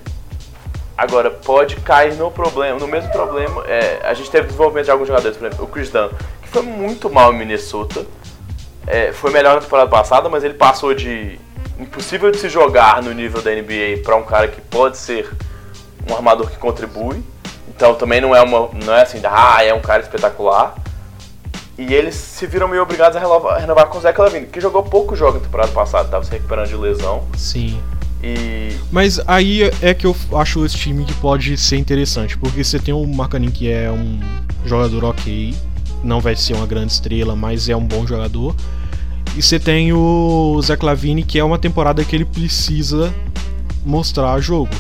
Agora, 0.98 1.32
pode 1.32 1.78
cair 1.78 2.14
no 2.16 2.30
problema, 2.30 2.78
no 2.78 2.86
mesmo 2.86 3.10
problema. 3.10 3.64
é, 3.66 4.02
a 4.04 4.14
gente 4.14 4.30
teve 4.30 4.48
desenvolvimento 4.48 4.84
de 4.84 4.92
alguns 4.92 5.08
jogadores, 5.08 5.38
por 5.38 5.46
exemplo, 5.46 5.64
o 5.64 5.68
Chris 5.70 5.90
Dunn, 5.90 6.10
que 6.42 6.50
foi 6.50 6.62
muito 6.62 7.10
mal 7.10 7.34
em 7.34 7.38
Minnesota. 7.38 8.06
É, 8.86 9.14
foi 9.14 9.32
melhor 9.32 9.56
na 9.56 9.62
temporada 9.62 9.90
passada, 9.90 10.28
mas 10.28 10.44
ele 10.44 10.56
passou 10.56 10.94
de 10.94 11.40
impossível 11.80 12.30
de 12.32 12.38
se 12.38 12.50
jogar 12.50 13.02
no 13.02 13.14
nível 13.14 13.42
da 13.42 13.52
NBA 13.52 14.02
para 14.04 14.18
um 14.18 14.24
cara 14.24 14.50
que 14.50 14.60
pode 14.60 14.98
ser 14.98 15.32
um 16.06 16.14
armador 16.14 16.52
que 16.52 16.58
contribui. 16.58 17.24
Então 17.70 17.96
também 17.96 18.20
não 18.20 18.36
é 18.36 18.42
uma, 18.42 18.70
não 18.74 18.94
é 18.94 19.04
assim, 19.04 19.22
ah, 19.24 19.64
é 19.64 19.74
um 19.74 19.80
cara 19.80 20.04
espetacular. 20.04 20.76
E 21.80 21.94
eles 21.94 22.14
se 22.14 22.46
viram 22.46 22.68
meio 22.68 22.84
obrigados 22.84 23.16
a 23.16 23.22
renovar, 23.22 23.58
renovar 23.58 23.88
com 23.88 23.98
o 23.98 24.02
Zach 24.02 24.20
Lavine, 24.20 24.48
que 24.48 24.60
jogou 24.60 24.84
pouco 24.84 25.16
jogo 25.16 25.38
na 25.38 25.40
temporada 25.40 25.72
passada, 25.72 26.04
estava 26.04 26.26
se 26.26 26.32
recuperando 26.32 26.68
de 26.68 26.76
lesão. 26.76 27.24
Sim. 27.38 27.80
E 28.22 28.76
Mas 28.92 29.18
aí 29.26 29.62
é 29.82 29.94
que 29.94 30.06
eu 30.06 30.14
acho 30.34 30.66
esse 30.66 30.76
time 30.76 31.06
que 31.06 31.14
pode 31.14 31.56
ser 31.56 31.78
interessante. 31.78 32.38
Porque 32.38 32.66
você 32.66 32.80
tem 32.80 32.94
o 32.94 33.08
Marcanin 33.08 33.50
que 33.50 33.72
é 33.72 33.90
um 33.90 34.20
jogador 34.66 35.06
ok. 35.06 35.56
Não 36.04 36.20
vai 36.20 36.36
ser 36.36 36.54
uma 36.54 36.68
grande 36.68 36.92
estrela, 36.92 37.34
mas 37.34 37.70
é 37.70 37.76
um 37.78 37.86
bom 37.86 38.06
jogador. 38.06 38.54
E 39.38 39.42
você 39.42 39.58
tem 39.58 39.94
o 39.94 40.60
Zach 40.62 40.84
Lavine, 40.84 41.24
que 41.24 41.40
é 41.40 41.44
uma 41.46 41.58
temporada 41.58 42.04
que 42.04 42.14
ele 42.14 42.26
precisa 42.26 43.14
mostrar 43.86 44.38
jogo. 44.42 44.76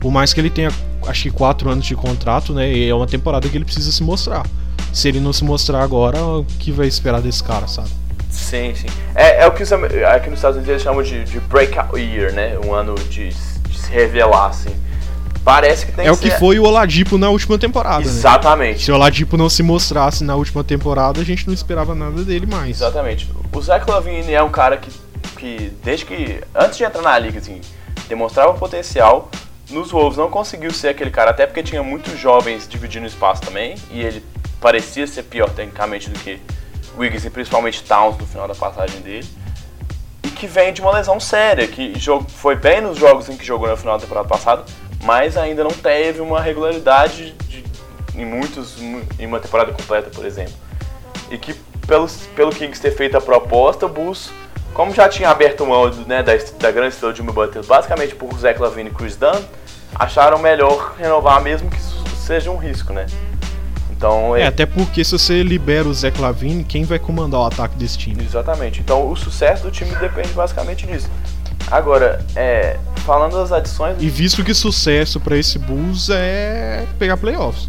Por 0.00 0.10
mais 0.10 0.32
que 0.32 0.40
ele 0.40 0.48
tenha, 0.48 0.72
acho 1.06 1.24
que 1.24 1.30
4 1.30 1.68
anos 1.68 1.84
de 1.84 1.94
contrato, 1.94 2.54
né? 2.54 2.88
É 2.88 2.94
uma 2.94 3.06
temporada 3.06 3.46
que 3.46 3.58
ele 3.58 3.64
precisa 3.66 3.92
se 3.92 4.02
mostrar. 4.02 4.46
Se 4.92 5.08
ele 5.08 5.20
não 5.20 5.32
se 5.32 5.44
mostrar 5.44 5.82
agora, 5.82 6.22
o 6.22 6.44
que 6.58 6.72
vai 6.72 6.86
esperar 6.86 7.20
desse 7.20 7.42
cara, 7.42 7.66
sabe? 7.66 7.88
Sim, 8.30 8.74
sim. 8.74 8.86
É, 9.14 9.42
é 9.42 9.46
o 9.46 9.52
que 9.52 9.62
os, 9.62 9.72
aqui 9.72 10.30
nos 10.30 10.38
Estados 10.38 10.56
Unidos 10.56 10.68
eles 10.68 10.82
chamam 10.82 11.02
de, 11.02 11.24
de 11.24 11.40
breakout 11.40 11.98
year, 11.98 12.32
né? 12.32 12.58
Um 12.64 12.72
ano 12.74 12.94
de, 12.94 13.28
de 13.30 13.78
se 13.78 13.90
revelar, 13.90 14.46
assim. 14.50 14.70
Parece 15.44 15.86
que 15.86 15.92
tem 15.92 16.04
É 16.06 16.08
que 16.10 16.14
o 16.14 16.18
que 16.18 16.30
ser- 16.30 16.38
foi 16.38 16.58
o 16.58 16.64
Oladipo 16.64 17.16
na 17.16 17.30
última 17.30 17.58
temporada, 17.58 18.04
né? 18.04 18.10
Exatamente. 18.10 18.84
Se 18.84 18.92
o 18.92 18.94
Oladipo 18.94 19.36
não 19.36 19.48
se 19.48 19.62
mostrasse 19.62 20.22
na 20.22 20.36
última 20.36 20.62
temporada, 20.62 21.20
a 21.20 21.24
gente 21.24 21.46
não 21.46 21.54
esperava 21.54 21.94
nada 21.94 22.22
dele 22.22 22.46
mais. 22.46 22.76
Exatamente. 22.76 23.28
O 23.52 23.60
Zach 23.60 23.88
Lavine 23.90 24.32
é 24.32 24.42
um 24.42 24.50
cara 24.50 24.76
que, 24.76 24.90
que, 25.38 25.72
desde 25.82 26.04
que, 26.04 26.40
antes 26.54 26.76
de 26.76 26.84
entrar 26.84 27.02
na 27.02 27.18
liga, 27.18 27.38
assim, 27.38 27.60
demonstrava 28.08 28.52
potencial. 28.54 29.30
Nos 29.70 29.90
Wolves 29.92 30.18
não 30.18 30.28
conseguiu 30.28 30.72
ser 30.72 30.88
aquele 30.88 31.10
cara, 31.10 31.30
até 31.30 31.46
porque 31.46 31.62
tinha 31.62 31.82
muitos 31.82 32.18
jovens 32.18 32.68
dividindo 32.68 33.06
espaço 33.06 33.40
também, 33.40 33.76
e 33.90 34.00
ele 34.00 34.22
parecia 34.60 35.06
ser 35.06 35.22
pior 35.24 35.48
tecnicamente 35.50 36.10
do 36.10 36.18
que 36.18 36.40
Wiggins 36.96 37.24
e 37.24 37.30
principalmente 37.30 37.82
Towns 37.82 38.18
no 38.18 38.26
final 38.26 38.46
da 38.46 38.54
passagem 38.54 39.00
dele. 39.00 39.26
E 40.22 40.28
que 40.28 40.46
vem 40.46 40.72
de 40.72 40.80
uma 40.80 40.92
lesão 40.92 41.18
séria, 41.18 41.66
que 41.66 41.94
foi 42.28 42.54
bem 42.56 42.80
nos 42.80 42.98
jogos 42.98 43.28
em 43.28 43.36
que 43.36 43.44
jogou 43.44 43.68
na 43.68 43.76
final 43.76 43.96
da 43.96 44.02
temporada 44.02 44.28
passada, 44.28 44.64
mas 45.02 45.36
ainda 45.36 45.64
não 45.64 45.70
teve 45.70 46.20
uma 46.20 46.40
regularidade 46.40 47.32
de- 47.48 47.64
em 48.14 48.24
muitos, 48.26 48.76
em 49.18 49.26
uma 49.26 49.40
temporada 49.40 49.72
completa, 49.72 50.10
por 50.10 50.26
exemplo. 50.26 50.52
E 51.30 51.38
que 51.38 51.54
pelo, 51.86 52.06
pelo 52.36 52.50
Kings 52.52 52.80
ter 52.80 52.90
feito 52.90 53.16
a 53.16 53.20
proposta, 53.20 53.86
o 53.86 53.88
Bulls, 53.88 54.30
como 54.74 54.92
já 54.94 55.08
tinha 55.08 55.30
aberto 55.30 55.64
mão 55.66 55.88
né, 56.06 56.22
da, 56.22 56.32
da 56.58 56.70
grande 56.70 56.94
estrela 56.94 57.12
de 57.14 57.22
Butler, 57.22 57.64
basicamente 57.64 58.14
por 58.14 58.32
Zach 58.38 58.60
Lavine 58.60 58.90
e 58.90 58.92
Chris 58.92 59.16
Dunn, 59.16 59.40
acharam 59.94 60.38
melhor 60.38 60.94
renovar 60.98 61.40
mesmo 61.40 61.70
que 61.70 61.76
isso 61.76 62.04
seja 62.16 62.50
um 62.50 62.56
risco, 62.56 62.92
né? 62.92 63.06
Então, 64.00 64.34
É, 64.34 64.40
é, 64.44 64.46
até 64.46 64.64
porque 64.64 65.04
se 65.04 65.12
você 65.12 65.42
libera 65.42 65.86
o 65.86 65.92
Zach 65.92 66.18
Lavine, 66.18 66.64
quem 66.64 66.84
vai 66.84 66.98
comandar 66.98 67.40
o 67.40 67.44
ataque 67.44 67.76
desse 67.76 67.98
time? 67.98 68.24
exatamente. 68.24 68.80
Então, 68.80 69.06
o 69.10 69.14
sucesso 69.14 69.62
do 69.64 69.70
time 69.70 69.94
depende 69.96 70.28
basicamente 70.30 70.86
disso. 70.86 71.06
Agora, 71.70 72.24
é, 72.34 72.78
falando 73.04 73.34
das 73.36 73.52
adições, 73.52 73.96
E 74.00 74.08
visto 74.08 74.42
que 74.42 74.54
sucesso 74.54 75.20
pra 75.20 75.36
esse 75.36 75.58
Bulls 75.58 76.08
é 76.08 76.86
pegar 76.98 77.18
playoffs. 77.18 77.68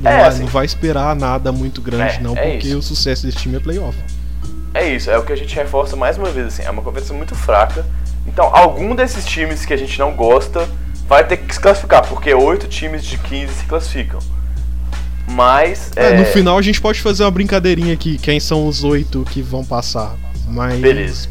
Não, 0.00 0.08
É, 0.12 0.18
vai, 0.20 0.28
assim- 0.28 0.40
não 0.42 0.46
vai 0.46 0.64
esperar 0.64 1.16
nada 1.16 1.50
muito 1.50 1.82
grande, 1.82 2.14
É, 2.14 2.20
não, 2.20 2.36
é 2.36 2.52
porque 2.52 2.68
isso. 2.68 2.78
o 2.78 2.82
sucesso 2.82 3.26
desse 3.26 3.38
time 3.38 3.56
é 3.56 3.60
playoff. 3.60 3.98
É 4.72 4.88
isso, 4.94 5.10
é 5.10 5.18
o 5.18 5.24
que 5.24 5.32
a 5.32 5.36
gente 5.36 5.56
reforça 5.56 5.96
mais 5.96 6.16
uma 6.16 6.30
vez, 6.30 6.46
assim, 6.46 6.62
é 6.62 6.70
uma 6.70 6.82
competição 6.82 7.16
muito 7.16 7.34
fraca. 7.34 7.84
Então, 8.28 8.48
algum 8.54 8.94
desses 8.94 9.26
times 9.26 9.64
que 9.66 9.74
a 9.74 9.76
gente 9.76 9.98
não 9.98 10.12
gosta 10.14 10.68
vai 11.08 11.24
ter 11.26 11.38
que 11.38 11.52
se 11.52 11.58
classificar, 11.58 12.06
porque 12.06 12.32
oito 12.32 12.68
times 12.68 13.04
de 13.04 13.18
15 13.18 13.52
se 13.54 13.64
classificam. 13.64 14.20
Mas, 15.30 15.90
É, 15.94 16.14
é, 16.14 16.18
no 16.18 16.24
final 16.24 16.56
a 16.56 16.62
gente 16.62 16.80
pode 16.80 17.00
fazer 17.00 17.24
uma 17.24 17.30
brincadeirinha 17.30 17.92
aqui, 17.94 18.18
quem 18.18 18.40
são 18.40 18.66
os 18.66 18.82
oito 18.82 19.24
que 19.30 19.42
vão 19.42 19.64
passar. 19.64 20.16
Mas 20.46 20.80
Beleza. 20.80 21.28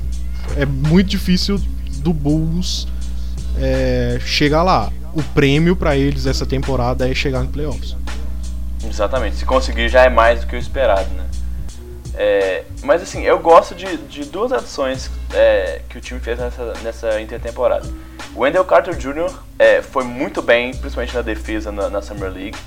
é 0.55 0.65
muito 0.65 1.07
difícil 1.07 1.59
do 1.99 2.13
Bulls 2.13 2.87
é, 3.59 4.19
chegar 4.23 4.63
lá. 4.63 4.91
O 5.13 5.23
prêmio 5.23 5.75
pra 5.75 5.97
eles 5.97 6.27
essa 6.27 6.45
temporada 6.45 7.09
é 7.09 7.15
chegar 7.15 7.43
em 7.43 7.47
playoffs. 7.47 7.95
Exatamente, 8.87 9.37
se 9.37 9.45
conseguir 9.45 9.89
já 9.89 10.03
é 10.03 10.09
mais 10.09 10.41
do 10.41 10.47
que 10.47 10.55
o 10.55 10.59
esperado, 10.59 11.09
né? 11.15 11.25
É, 12.13 12.63
mas 12.83 13.01
assim, 13.01 13.23
eu 13.23 13.37
gosto 13.39 13.75
de, 13.75 13.97
de 13.97 14.25
duas 14.25 14.51
adições 14.51 15.09
é, 15.33 15.81
que 15.89 15.97
o 15.97 16.01
time 16.01 16.19
fez 16.19 16.39
nessa, 16.39 16.73
nessa 16.83 17.21
intertemporada. 17.21 17.87
O 18.35 18.41
Wendell 18.41 18.65
Carter 18.65 18.95
Jr. 18.95 19.31
é, 19.57 19.81
foi 19.81 20.03
muito 20.03 20.41
bem, 20.41 20.71
principalmente 20.71 21.13
na 21.15 21.21
defesa 21.21 21.71
na, 21.71 21.89
na 21.89 22.01
Summer 22.01 22.31
League. 22.31 22.57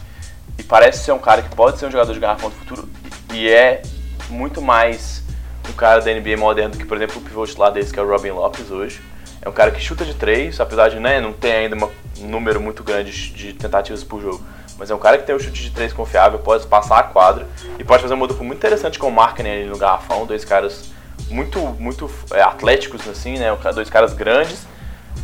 E 0.60 0.62
parece 0.62 1.04
ser 1.04 1.12
um 1.12 1.18
cara 1.18 1.40
que 1.40 1.48
pode 1.56 1.78
ser 1.78 1.86
um 1.86 1.90
jogador 1.90 2.12
de 2.12 2.20
garrafão 2.20 2.50
do 2.50 2.56
futuro. 2.56 2.86
E 3.32 3.48
é 3.48 3.80
muito 4.28 4.60
mais 4.60 5.24
um 5.66 5.72
cara 5.72 6.02
da 6.02 6.12
NBA 6.12 6.36
moderno 6.36 6.72
do 6.72 6.76
que, 6.76 6.84
por 6.84 6.98
exemplo, 6.98 7.16
o 7.16 7.22
pivô 7.22 7.46
titular 7.46 7.72
deles, 7.72 7.90
que 7.90 7.98
é 7.98 8.02
o 8.02 8.06
Robin 8.06 8.32
Lopes 8.32 8.70
hoje. 8.70 9.00
É 9.40 9.48
um 9.48 9.52
cara 9.52 9.70
que 9.70 9.80
chuta 9.80 10.04
de 10.04 10.12
três, 10.12 10.60
apesar 10.60 10.90
de 10.90 11.00
né, 11.00 11.18
não 11.18 11.32
ter 11.32 11.52
ainda 11.52 11.76
um 12.20 12.28
número 12.28 12.60
muito 12.60 12.84
grande 12.84 13.30
de 13.30 13.54
tentativas 13.54 14.04
por 14.04 14.20
jogo. 14.20 14.44
Mas 14.78 14.90
é 14.90 14.94
um 14.94 14.98
cara 14.98 15.16
que 15.16 15.24
tem 15.24 15.34
um 15.34 15.38
chute 15.38 15.62
de 15.62 15.70
três 15.70 15.94
confiável, 15.94 16.38
pode 16.38 16.66
passar 16.66 16.98
a 16.98 17.04
quadra 17.04 17.48
e 17.78 17.82
pode 17.82 18.02
fazer 18.02 18.12
uma 18.12 18.28
dupla 18.28 18.44
muito 18.44 18.58
interessante 18.58 18.98
com 18.98 19.08
o 19.08 19.10
Markkinen 19.10 19.62
ali 19.62 19.64
no 19.64 19.78
garrafão, 19.78 20.26
dois 20.26 20.44
caras 20.44 20.90
muito, 21.30 21.58
muito 21.58 22.10
é, 22.32 22.42
atléticos, 22.42 23.08
assim, 23.08 23.38
né? 23.38 23.46
Dois 23.74 23.88
caras 23.88 24.12
grandes. 24.12 24.66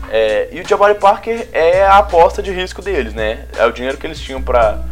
É, 0.08 0.48
e 0.50 0.62
o 0.62 0.66
Jabari 0.66 0.94
Parker 0.94 1.46
é 1.52 1.84
a 1.84 1.98
aposta 1.98 2.42
de 2.42 2.50
risco 2.50 2.80
deles, 2.80 3.12
né? 3.12 3.44
É 3.58 3.66
o 3.66 3.70
dinheiro 3.70 3.98
que 3.98 4.06
eles 4.06 4.18
tinham 4.18 4.40
para 4.40 4.82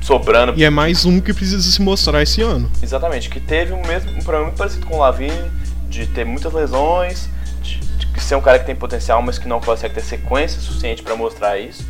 sobrando. 0.00 0.54
E 0.56 0.64
é 0.64 0.70
mais 0.70 1.04
um 1.04 1.20
que 1.20 1.32
precisa 1.32 1.62
se 1.62 1.80
mostrar 1.80 2.22
esse 2.22 2.42
ano. 2.42 2.70
Exatamente, 2.82 3.28
que 3.28 3.40
teve 3.40 3.72
um, 3.72 3.82
mesmo, 3.86 4.10
um 4.10 4.22
problema 4.22 4.44
muito 4.46 4.56
parecido 4.56 4.86
com 4.86 4.96
o 4.96 4.98
Lavine, 5.00 5.50
de 5.88 6.06
ter 6.06 6.24
muitas 6.24 6.52
lesões, 6.52 7.28
de, 7.62 7.78
de 7.78 8.20
ser 8.20 8.34
um 8.34 8.40
cara 8.40 8.58
que 8.58 8.66
tem 8.66 8.74
potencial, 8.74 9.22
mas 9.22 9.38
que 9.38 9.48
não 9.48 9.60
consegue 9.60 9.94
ter 9.94 10.02
sequência 10.02 10.60
suficiente 10.60 11.02
para 11.02 11.16
mostrar 11.16 11.58
isso. 11.58 11.86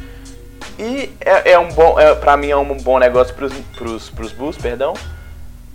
E 0.78 1.12
é, 1.20 1.52
é 1.52 1.59
um 1.59 1.68
bom, 1.68 1.98
é, 1.98 2.14
para 2.14 2.36
mim 2.36 2.48
é 2.50 2.56
um 2.56 2.76
bom 2.76 2.98
negócio 2.98 3.34
para 3.34 3.46
os 3.46 4.32
Bulls, 4.32 4.56
perdão, 4.56 4.94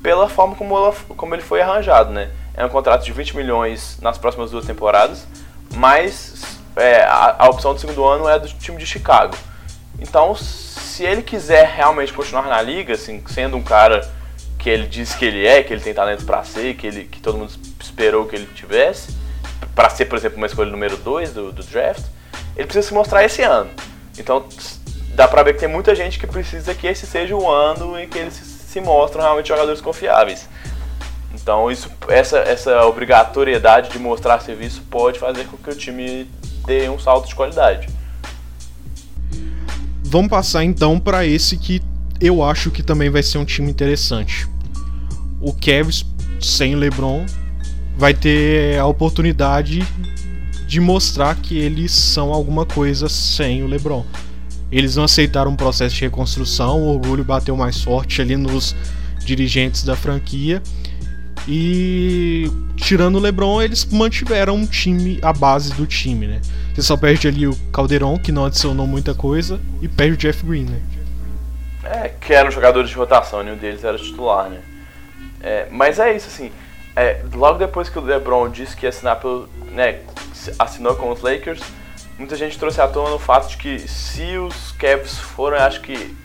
pela 0.02 0.30
forma 0.30 0.56
como, 0.56 0.76
ela, 0.78 0.94
como 1.16 1.36
ele 1.36 1.42
foi 1.42 1.62
arranjado, 1.62 2.12
né? 2.12 2.30
É 2.54 2.66
um 2.66 2.70
contrato 2.70 3.04
de 3.04 3.12
20 3.12 3.36
milhões 3.36 3.98
nas 4.02 4.18
próximas 4.18 4.52
duas 4.52 4.66
temporadas, 4.66 5.26
mas 5.76 6.60
é, 6.76 7.04
a, 7.04 7.36
a, 7.40 7.50
opção 7.50 7.74
do 7.74 7.80
segundo 7.80 8.06
ano 8.06 8.28
é 8.28 8.40
do 8.40 8.48
time 8.48 8.78
de 8.78 8.86
Chicago. 8.86 9.36
Então, 10.00 10.36
se 10.94 11.04
ele 11.04 11.24
quiser 11.24 11.74
realmente 11.76 12.14
continuar 12.14 12.44
na 12.44 12.62
liga, 12.62 12.94
assim, 12.94 13.24
sendo 13.26 13.58
um 13.58 13.64
cara 13.64 14.08
que 14.60 14.70
ele 14.70 14.86
diz 14.86 15.16
que 15.16 15.26
ele 15.26 15.44
é, 15.44 15.64
que 15.64 15.74
ele 15.74 15.82
tem 15.82 15.92
talento 15.92 16.24
para 16.24 16.44
ser, 16.44 16.76
que, 16.76 16.86
ele, 16.86 17.06
que 17.06 17.20
todo 17.20 17.36
mundo 17.36 17.52
esperou 17.82 18.28
que 18.28 18.36
ele 18.36 18.46
tivesse, 18.54 19.18
para 19.74 19.90
ser, 19.90 20.06
por 20.06 20.20
exemplo, 20.20 20.38
uma 20.38 20.46
escolha 20.46 20.70
número 20.70 20.96
2 20.96 21.34
do, 21.34 21.52
do 21.52 21.64
draft, 21.64 22.04
ele 22.56 22.68
precisa 22.68 22.90
se 22.90 22.94
mostrar 22.94 23.26
esse 23.26 23.42
ano. 23.42 23.72
Então, 24.20 24.46
dá 25.16 25.28
pra 25.28 25.42
ver 25.42 25.56
que 25.56 25.62
tem 25.62 25.68
muita 25.68 25.96
gente 25.96 26.20
que 26.20 26.28
precisa 26.28 26.76
que 26.76 26.86
esse 26.86 27.08
seja 27.08 27.36
o 27.36 27.50
ano 27.50 28.00
em 28.00 28.08
que 28.08 28.20
eles 28.20 28.36
se 28.36 28.80
mostram 28.80 29.24
realmente 29.24 29.48
jogadores 29.48 29.82
confiáveis. 29.82 30.48
Então 31.34 31.72
isso, 31.72 31.90
essa, 32.08 32.38
essa 32.38 32.86
obrigatoriedade 32.86 33.90
de 33.90 33.98
mostrar 33.98 34.40
serviço 34.42 34.84
pode 34.92 35.18
fazer 35.18 35.46
com 35.48 35.58
que 35.58 35.72
o 35.72 35.76
time 35.76 36.30
dê 36.68 36.88
um 36.88 37.00
salto 37.00 37.28
de 37.28 37.34
qualidade. 37.34 37.90
Vamos 40.14 40.30
passar 40.30 40.64
então 40.64 41.00
para 41.00 41.26
esse 41.26 41.58
que 41.58 41.82
eu 42.22 42.44
acho 42.44 42.70
que 42.70 42.84
também 42.84 43.10
vai 43.10 43.24
ser 43.24 43.40
um 43.40 43.46
time 43.46 43.72
interessante. 43.72 44.48
O 45.42 45.52
Cavs 45.52 46.06
sem 46.40 46.76
LeBron 46.76 47.26
vai 47.98 48.14
ter 48.14 48.78
a 48.78 48.86
oportunidade 48.86 49.82
de 50.68 50.80
mostrar 50.80 51.36
que 51.38 51.58
eles 51.58 51.92
são 51.92 52.32
alguma 52.32 52.64
coisa 52.64 53.10
sem 53.10 53.64
o 53.64 53.68
LeBron. 53.68 54.06
Eles 54.72 54.96
não 54.96 55.06
aceitaram 55.06 55.50
um 55.50 55.56
processo 55.56 55.96
de 55.96 56.02
reconstrução, 56.02 56.84
o 56.84 56.90
orgulho 56.94 57.24
bateu 57.24 57.58
mais 57.58 57.82
forte 57.82 58.22
ali 58.22 58.38
nos 58.38 58.76
dirigentes 59.26 59.82
da 59.82 59.96
franquia. 59.96 60.62
E 61.48 62.52
tirando 62.76 63.16
o 63.16 63.20
LeBron, 63.20 63.64
eles 63.64 63.84
mantiveram 63.86 64.58
um 64.58 64.68
time, 64.68 65.18
a 65.24 65.34
base 65.34 65.74
do 65.74 65.88
time, 65.88 66.28
né? 66.28 66.40
Você 66.74 66.82
só 66.82 66.98
perde 66.98 67.28
ali 67.28 67.48
o 67.48 67.56
Calderon, 67.72 68.18
que 68.18 68.32
não 68.32 68.46
adicionou 68.46 68.88
muita 68.88 69.14
coisa, 69.14 69.60
e 69.82 69.88
perde 69.88 70.14
o 70.14 70.18
Jeff 70.18 70.44
Green, 70.46 70.66
né? 70.66 70.82
É, 71.84 72.10
que 72.10 72.34
eram 72.34 72.50
jogadores 72.50 72.90
de 72.90 72.96
rotação, 72.96 73.44
nenhum 73.44 73.58
deles 73.58 73.84
era 73.84 73.98
titular, 73.98 74.50
né? 74.50 74.62
É, 75.42 75.68
mas 75.70 76.00
é 76.00 76.16
isso, 76.16 76.28
assim. 76.28 76.52
É, 76.96 77.22
logo 77.34 77.60
depois 77.60 77.90
que 77.90 78.00
o 78.00 78.02
LeBron 78.02 78.50
disse 78.50 78.76
que 78.76 78.86
ia 78.86 78.90
assinar 78.90 79.20
pelo. 79.20 79.48
Né, 79.72 80.00
assinou 80.58 80.96
com 80.96 81.12
os 81.12 81.22
Lakers, 81.22 81.62
muita 82.18 82.36
gente 82.36 82.58
trouxe 82.58 82.82
à 82.82 82.88
tona 82.88 83.16
o 83.16 83.20
fato 83.20 83.50
de 83.50 83.58
que 83.58 83.80
se 83.80 84.38
os 84.38 84.72
Cavs 84.74 85.18
foram, 85.18 85.58
acho 85.58 85.82
que 85.82 86.16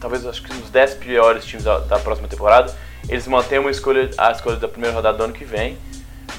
talvez 0.00 0.26
acho 0.26 0.42
que 0.42 0.52
os 0.52 0.70
10 0.70 0.94
piores 0.94 1.44
times 1.44 1.64
da, 1.64 1.78
da, 1.78 1.98
próxima 1.98 2.28
temporada, 2.28 2.74
eles 3.08 3.26
mantêm 3.26 3.58
uma 3.58 3.70
escolha, 3.70 4.10
a 4.18 4.32
escolha 4.32 4.56
da 4.56 4.68
primeira 4.68 4.94
rodada 4.94 5.16
do 5.16 5.24
ano 5.24 5.32
que 5.32 5.44
vem, 5.44 5.78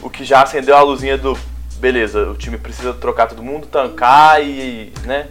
o 0.02 0.10
que 0.10 0.24
já 0.24 0.44
acendeu 0.44 0.76
a 0.76 0.82
luzinha 0.82 1.18
do 1.18 1.38
beleza, 1.80 2.30
o 2.30 2.36
time 2.36 2.58
precisa 2.58 2.94
trocar 2.94 3.28
todo 3.28 3.44
mundo, 3.44 3.68
tancar 3.68 4.44
e, 4.44 4.92
né, 5.04 5.28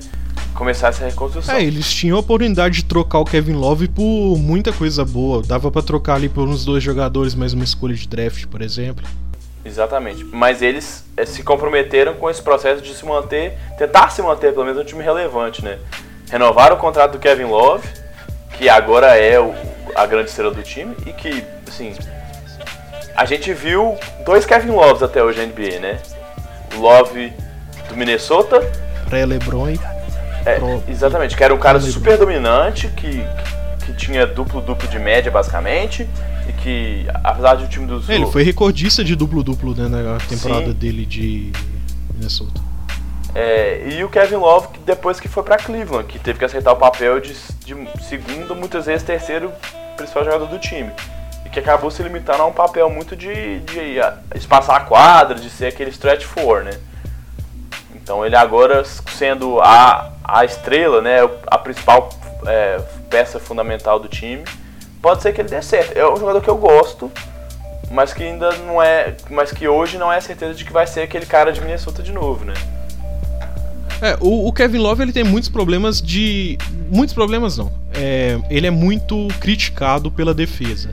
começar 0.54 0.88
essa 0.88 1.04
reconstrução. 1.04 1.54
É, 1.54 1.62
eles 1.62 1.92
tinham 1.92 2.16
a 2.16 2.20
oportunidade 2.20 2.76
de 2.76 2.84
trocar 2.84 3.18
o 3.18 3.24
Kevin 3.24 3.54
Love 3.54 3.88
por 3.88 4.36
muita 4.38 4.72
coisa 4.72 5.04
boa, 5.04 5.42
dava 5.42 5.70
para 5.70 5.82
trocar 5.82 6.14
ali 6.14 6.28
por 6.28 6.48
uns 6.48 6.64
dois 6.64 6.82
jogadores 6.82 7.34
mais 7.34 7.52
uma 7.52 7.64
escolha 7.64 7.94
de 7.94 8.06
draft, 8.06 8.46
por 8.46 8.62
exemplo. 8.62 9.04
Exatamente. 9.64 10.24
Mas 10.24 10.60
eles 10.60 11.04
é, 11.16 11.24
se 11.24 11.42
comprometeram 11.42 12.14
com 12.14 12.28
esse 12.28 12.42
processo 12.42 12.82
de 12.82 12.94
se 12.94 13.04
manter, 13.04 13.58
tentar 13.78 14.10
se 14.10 14.20
manter 14.20 14.52
pelo 14.52 14.66
menos 14.66 14.80
um 14.80 14.84
time 14.84 15.02
relevante, 15.02 15.64
né? 15.64 15.78
Renovaram 16.30 16.76
o 16.76 16.78
contrato 16.78 17.12
do 17.12 17.18
Kevin 17.18 17.44
Love, 17.44 17.88
que 18.58 18.68
agora 18.68 19.16
é 19.16 19.40
o, 19.40 19.54
a 19.94 20.04
grande 20.04 20.28
estrela 20.28 20.52
do 20.52 20.62
time, 20.62 20.94
e 21.06 21.12
que, 21.12 21.42
assim, 21.66 21.94
a 23.16 23.24
gente 23.24 23.52
viu 23.54 23.96
dois 24.24 24.44
Kevin 24.44 24.72
Loves 24.72 25.02
até 25.02 25.22
hoje 25.22 25.38
na 25.38 25.46
NBA, 25.46 25.80
né? 25.80 25.98
Love 26.78 27.32
do 27.88 27.96
Minnesota. 27.96 28.60
Pré-LeBron 29.08 29.70
e 29.70 29.80
é, 30.46 30.60
exatamente, 30.90 31.34
que 31.34 31.42
era 31.42 31.54
um 31.54 31.58
cara 31.58 31.80
super 31.80 32.18
dominante, 32.18 32.88
que, 32.88 33.24
que 33.86 33.94
tinha 33.94 34.26
duplo-duplo 34.26 34.86
de 34.88 34.98
média, 34.98 35.30
basicamente 35.30 36.06
e 36.48 36.52
que, 36.52 37.06
apesar 37.22 37.56
de 37.56 37.64
o 37.64 37.68
time 37.68 37.86
dos. 37.86 38.08
É, 38.08 38.14
ele 38.14 38.26
foi 38.26 38.42
recordista 38.42 39.02
de 39.02 39.16
duplo-duplo 39.16 39.74
né, 39.74 39.88
na 39.88 40.18
temporada 40.18 40.66
Sim. 40.66 40.72
dele 40.72 41.06
de 41.06 41.52
Minnesota. 42.12 42.60
É, 43.34 43.88
e 43.88 44.04
o 44.04 44.08
Kevin 44.08 44.36
Love, 44.36 44.68
que 44.68 44.80
depois 44.80 45.18
que 45.18 45.26
foi 45.26 45.42
para 45.42 45.56
Cleveland, 45.56 46.06
que 46.06 46.18
teve 46.18 46.38
que 46.38 46.44
aceitar 46.44 46.72
o 46.72 46.76
papel 46.76 47.20
de, 47.20 47.32
de 47.32 47.74
segundo, 48.08 48.54
muitas 48.54 48.86
vezes 48.86 49.02
terceiro 49.02 49.50
principal 49.96 50.24
jogador 50.24 50.46
do 50.46 50.58
time. 50.58 50.90
Que 51.54 51.60
acabou 51.60 51.88
se 51.88 52.02
limitando 52.02 52.42
a 52.42 52.46
um 52.46 52.52
papel 52.52 52.90
muito 52.90 53.14
de, 53.14 53.60
de 53.60 53.98
espaçar 54.34 54.74
a 54.74 54.80
quadra, 54.80 55.36
de 55.36 55.48
ser 55.48 55.68
aquele 55.68 55.90
stretch 55.90 56.24
four, 56.24 56.64
né? 56.64 56.72
Então 57.94 58.26
ele 58.26 58.34
agora 58.34 58.84
sendo 58.84 59.60
a, 59.60 60.12
a 60.24 60.44
estrela, 60.44 61.00
né, 61.00 61.20
a 61.46 61.56
principal 61.56 62.10
é, 62.44 62.78
peça 63.08 63.38
fundamental 63.38 64.00
do 64.00 64.08
time, 64.08 64.44
pode 65.00 65.22
ser 65.22 65.32
que 65.32 65.40
ele 65.40 65.48
dê 65.48 65.62
certo. 65.62 65.96
É 65.96 66.10
um 66.10 66.16
jogador 66.16 66.40
que 66.40 66.50
eu 66.50 66.56
gosto, 66.56 67.10
mas 67.90 68.12
que 68.12 68.24
ainda 68.24 68.50
não 68.66 68.82
é. 68.82 69.16
Mas 69.30 69.52
que 69.52 69.68
hoje 69.68 69.96
não 69.96 70.12
é 70.12 70.20
certeza 70.20 70.54
de 70.54 70.64
que 70.64 70.72
vai 70.72 70.88
ser 70.88 71.02
aquele 71.02 71.24
cara 71.24 71.52
de 71.52 71.60
Minnesota 71.60 72.02
de 72.02 72.10
novo, 72.10 72.44
né? 72.44 72.54
É, 74.02 74.18
o, 74.20 74.48
o 74.48 74.52
Kevin 74.52 74.78
Love 74.78 75.02
ele 75.02 75.12
tem 75.12 75.22
muitos 75.22 75.48
problemas 75.48 76.02
de. 76.02 76.58
Muitos 76.90 77.14
problemas 77.14 77.56
não. 77.56 77.72
É, 77.94 78.40
ele 78.50 78.66
é 78.66 78.70
muito 78.70 79.28
criticado 79.40 80.10
pela 80.10 80.34
defesa. 80.34 80.90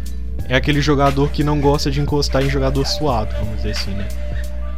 É 0.48 0.56
aquele 0.56 0.82
jogador 0.82 1.30
que 1.32 1.44
não 1.44 1.60
gosta 1.62 1.90
de 1.90 2.00
encostar 2.02 2.44
em 2.44 2.50
jogador 2.50 2.86
suado, 2.86 3.34
vamos 3.40 3.58
dizer 3.58 3.72
assim, 3.72 3.92
né? 3.92 4.08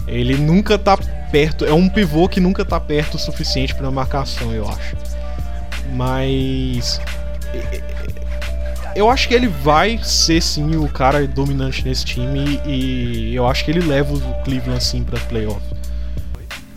Ele 0.07 0.35
nunca 0.35 0.77
tá 0.77 0.97
perto, 1.31 1.65
é 1.65 1.73
um 1.73 1.89
pivô 1.89 2.27
que 2.27 2.39
nunca 2.39 2.63
tá 2.63 2.79
perto 2.79 3.15
o 3.15 3.19
suficiente 3.19 3.73
para 3.73 3.89
marcação, 3.89 4.53
eu 4.53 4.67
acho. 4.67 4.95
Mas 5.93 6.99
eu 8.95 9.09
acho 9.09 9.27
que 9.27 9.33
ele 9.33 9.47
vai 9.47 9.99
ser 10.03 10.41
sim 10.41 10.75
o 10.75 10.87
cara 10.87 11.25
dominante 11.25 11.83
nesse 11.83 12.05
time 12.05 12.61
e 12.65 13.33
eu 13.35 13.47
acho 13.47 13.65
que 13.65 13.71
ele 13.71 13.81
leva 13.81 14.13
o 14.13 14.43
Cleveland 14.43 14.83
sim 14.83 15.03
para 15.03 15.19
playoff. 15.21 15.61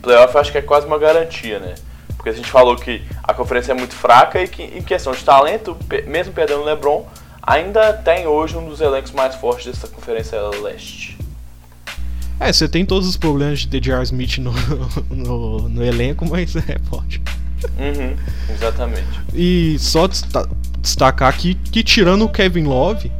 Playoff 0.00 0.34
eu 0.34 0.40
acho 0.40 0.52
que 0.52 0.58
é 0.58 0.62
quase 0.62 0.86
uma 0.86 0.98
garantia, 0.98 1.58
né? 1.58 1.74
Porque 2.16 2.30
a 2.30 2.32
gente 2.32 2.50
falou 2.50 2.74
que 2.76 3.02
a 3.22 3.34
conferência 3.34 3.72
é 3.72 3.74
muito 3.74 3.94
fraca 3.94 4.40
e 4.40 4.48
que 4.48 4.62
em 4.62 4.82
questão 4.82 5.12
de 5.12 5.22
talento, 5.22 5.76
mesmo 6.06 6.32
perdendo 6.32 6.62
o 6.62 6.64
LeBron, 6.64 7.06
ainda 7.46 7.92
tem 7.92 8.26
hoje 8.26 8.56
um 8.56 8.68
dos 8.68 8.80
elencos 8.80 9.12
mais 9.12 9.34
fortes 9.36 9.66
dessa 9.66 9.86
conferência 9.86 10.38
leste. 10.62 11.16
É, 12.38 12.52
você 12.52 12.68
tem 12.68 12.84
todos 12.84 13.08
os 13.08 13.16
problemas 13.16 13.60
de 13.60 13.68
D.J.R. 13.68 14.02
Smith 14.02 14.38
no, 14.38 14.52
no, 15.08 15.68
no, 15.68 15.82
elenco, 15.84 16.26
mas 16.28 16.54
é 16.56 16.78
forte. 16.90 17.22
Uhum, 17.78 18.14
exatamente. 18.52 19.06
E 19.32 19.78
só 19.78 20.06
destacar 20.78 21.30
aqui 21.30 21.54
que, 21.54 21.82
tirando 21.82 22.26
o 22.26 22.28
Kevin 22.28 22.64
Love, 22.64 23.10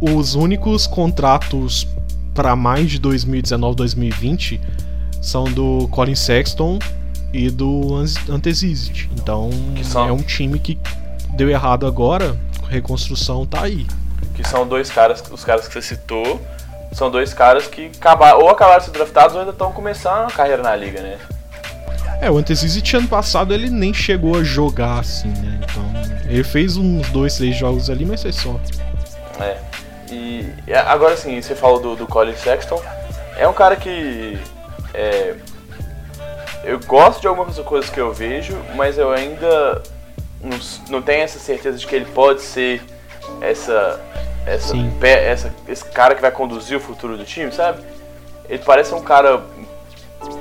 os 0.00 0.34
únicos 0.34 0.86
contratos 0.88 1.86
para 2.34 2.56
mais 2.56 2.90
de 2.90 2.98
2019-2020 2.98 4.58
são 5.20 5.44
do 5.44 5.86
Colin 5.92 6.16
Sexton 6.16 6.80
e 7.32 7.48
do 7.48 7.94
Antezizit. 8.28 9.08
Então 9.14 9.50
é 10.08 10.12
um 10.12 10.22
time 10.22 10.58
que 10.58 10.76
deu 11.34 11.48
errado 11.48 11.86
agora, 11.86 12.36
reconstrução 12.72 13.46
tá 13.46 13.62
aí. 13.62 13.86
Que 14.34 14.46
são 14.46 14.66
dois 14.66 14.90
caras, 14.90 15.22
os 15.30 15.44
caras 15.44 15.68
que 15.68 15.74
você 15.74 15.82
citou, 15.82 16.40
são 16.92 17.10
dois 17.10 17.32
caras 17.32 17.66
que 17.66 17.90
acabaram, 17.96 18.40
ou 18.40 18.48
acabaram 18.48 18.78
de 18.78 18.86
ser 18.86 18.90
draftados 18.90 19.34
ou 19.34 19.40
ainda 19.40 19.52
estão 19.52 19.72
começando 19.72 20.28
a 20.28 20.32
carreira 20.32 20.62
na 20.62 20.74
liga, 20.74 21.00
né? 21.00 21.18
É, 22.20 22.30
o 22.30 22.38
Antezizit 22.38 22.96
ano 22.96 23.08
passado 23.08 23.52
ele 23.52 23.68
nem 23.68 23.92
chegou 23.92 24.36
a 24.36 24.44
jogar 24.44 25.00
assim, 25.00 25.28
né? 25.28 25.60
Então 25.62 26.30
ele 26.30 26.44
fez 26.44 26.76
uns 26.76 27.08
dois, 27.10 27.36
três 27.36 27.56
jogos 27.56 27.90
ali, 27.90 28.04
mas 28.04 28.22
foi 28.22 28.32
só. 28.32 28.58
É. 29.40 29.58
E 30.10 30.72
agora 30.86 31.16
sim, 31.16 31.40
você 31.40 31.54
falou 31.54 31.80
do, 31.80 31.96
do 31.96 32.06
Colin 32.06 32.36
Sexton. 32.36 32.80
É 33.36 33.48
um 33.48 33.52
cara 33.52 33.76
que. 33.76 34.38
É, 34.94 35.34
eu 36.64 36.78
gosto 36.80 37.20
de 37.20 37.26
algumas 37.26 37.58
coisas 37.58 37.90
que 37.90 38.00
eu 38.00 38.12
vejo, 38.12 38.56
mas 38.76 38.98
eu 38.98 39.10
ainda 39.10 39.82
não, 40.42 40.58
não 40.90 41.02
tenho 41.02 41.22
essa 41.22 41.38
certeza 41.38 41.78
de 41.78 41.86
que 41.86 41.94
ele 41.94 42.06
pode 42.06 42.42
ser 42.42 42.82
essa, 43.40 44.00
essa, 44.46 44.76
essa, 45.04 45.54
esse 45.68 45.84
cara 45.84 46.14
que 46.14 46.20
vai 46.20 46.30
conduzir 46.30 46.76
o 46.76 46.80
futuro 46.80 47.16
do 47.16 47.24
time, 47.24 47.52
sabe? 47.52 47.82
Ele 48.48 48.62
parece 48.64 48.92
um 48.94 49.00
cara 49.00 49.42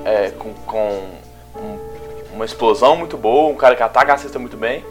é, 0.03 0.32
com, 0.32 0.53
com 0.53 1.10
um, 1.56 1.80
uma 2.34 2.45
explosão 2.45 2.95
muito 2.95 3.15
boa, 3.15 3.52
um 3.52 3.56
cara 3.56 3.76
que 3.76 3.84
ataca 3.84 4.14
a 4.14 4.18
cesta 4.18 4.40
muito 4.40 4.57
bem, 4.57 4.84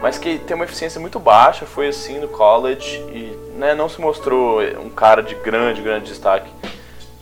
mas 0.00 0.18
que 0.18 0.38
tem 0.38 0.54
uma 0.54 0.64
eficiência 0.64 1.00
muito 1.00 1.18
baixa, 1.18 1.66
foi 1.66 1.88
assim 1.88 2.18
no 2.18 2.28
college 2.28 2.98
e 3.12 3.38
né, 3.56 3.74
não 3.74 3.88
se 3.88 4.00
mostrou 4.00 4.60
um 4.62 4.90
cara 4.90 5.22
de 5.22 5.34
grande, 5.36 5.82
grande 5.82 6.06
destaque. 6.06 6.50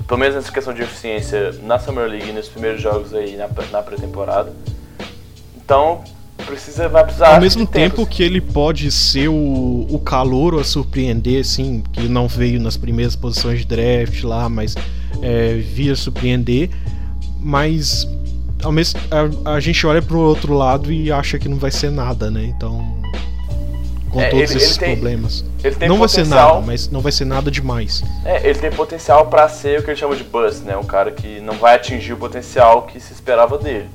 Pelo 0.06 0.18
menos 0.18 0.34
nessa 0.34 0.52
questão 0.52 0.74
de 0.74 0.82
eficiência 0.82 1.52
na 1.62 1.78
Summer 1.78 2.08
League, 2.08 2.32
nos 2.32 2.48
primeiros 2.48 2.80
jogos 2.80 3.14
aí 3.14 3.36
na, 3.36 3.48
na 3.70 3.82
pré-temporada. 3.82 4.52
Então, 5.56 6.04
precisa, 6.42 6.88
vai 6.88 7.04
precisar. 7.04 7.34
Ao 7.34 7.40
mesmo 7.40 7.66
tempo, 7.66 7.96
tempo 7.96 8.06
que 8.06 8.22
ele 8.22 8.40
pode 8.40 8.90
ser 8.90 9.28
o, 9.28 9.86
o 9.90 9.98
calouro 9.98 10.58
a 10.58 10.64
surpreender, 10.64 11.40
assim, 11.40 11.82
que 11.92 12.08
não 12.08 12.28
veio 12.28 12.60
nas 12.60 12.76
primeiras 12.76 13.16
posições 13.16 13.60
de 13.60 13.66
draft 13.66 14.22
lá, 14.24 14.48
mas 14.48 14.74
é, 15.22 15.54
via 15.54 15.94
surpreender, 15.94 16.70
mas 17.40 18.06
ao 18.62 18.72
mesmo, 18.72 19.00
a, 19.44 19.54
a 19.54 19.60
gente 19.60 19.86
olha 19.86 20.00
pro 20.00 20.18
outro 20.18 20.54
lado 20.54 20.92
e 20.92 21.10
acha 21.10 21.38
que 21.38 21.48
não 21.48 21.58
vai 21.58 21.70
ser 21.70 21.90
nada, 21.90 22.30
né? 22.30 22.44
Então. 22.44 23.00
Com 24.10 24.20
é, 24.20 24.28
todos 24.28 24.50
ele, 24.50 24.58
esses 24.58 24.76
ele 24.76 24.78
tem, 24.78 24.96
problemas. 24.96 25.44
não 25.88 25.98
vai 25.98 26.08
ser 26.08 26.26
nada, 26.26 26.60
mas 26.60 26.90
não 26.90 27.00
vai 27.00 27.10
ser 27.10 27.24
nada 27.24 27.50
demais. 27.50 28.04
É, 28.26 28.46
ele 28.46 28.58
tem 28.58 28.70
potencial 28.70 29.26
para 29.26 29.48
ser 29.48 29.80
o 29.80 29.82
que 29.82 29.90
ele 29.90 29.98
chama 29.98 30.14
de 30.14 30.22
bust, 30.22 30.64
né? 30.64 30.76
Um 30.76 30.84
cara 30.84 31.10
que 31.10 31.40
não 31.40 31.54
vai 31.54 31.76
atingir 31.76 32.12
o 32.12 32.16
potencial 32.18 32.82
que 32.82 33.00
se 33.00 33.12
esperava 33.12 33.56
dele. 33.56 33.88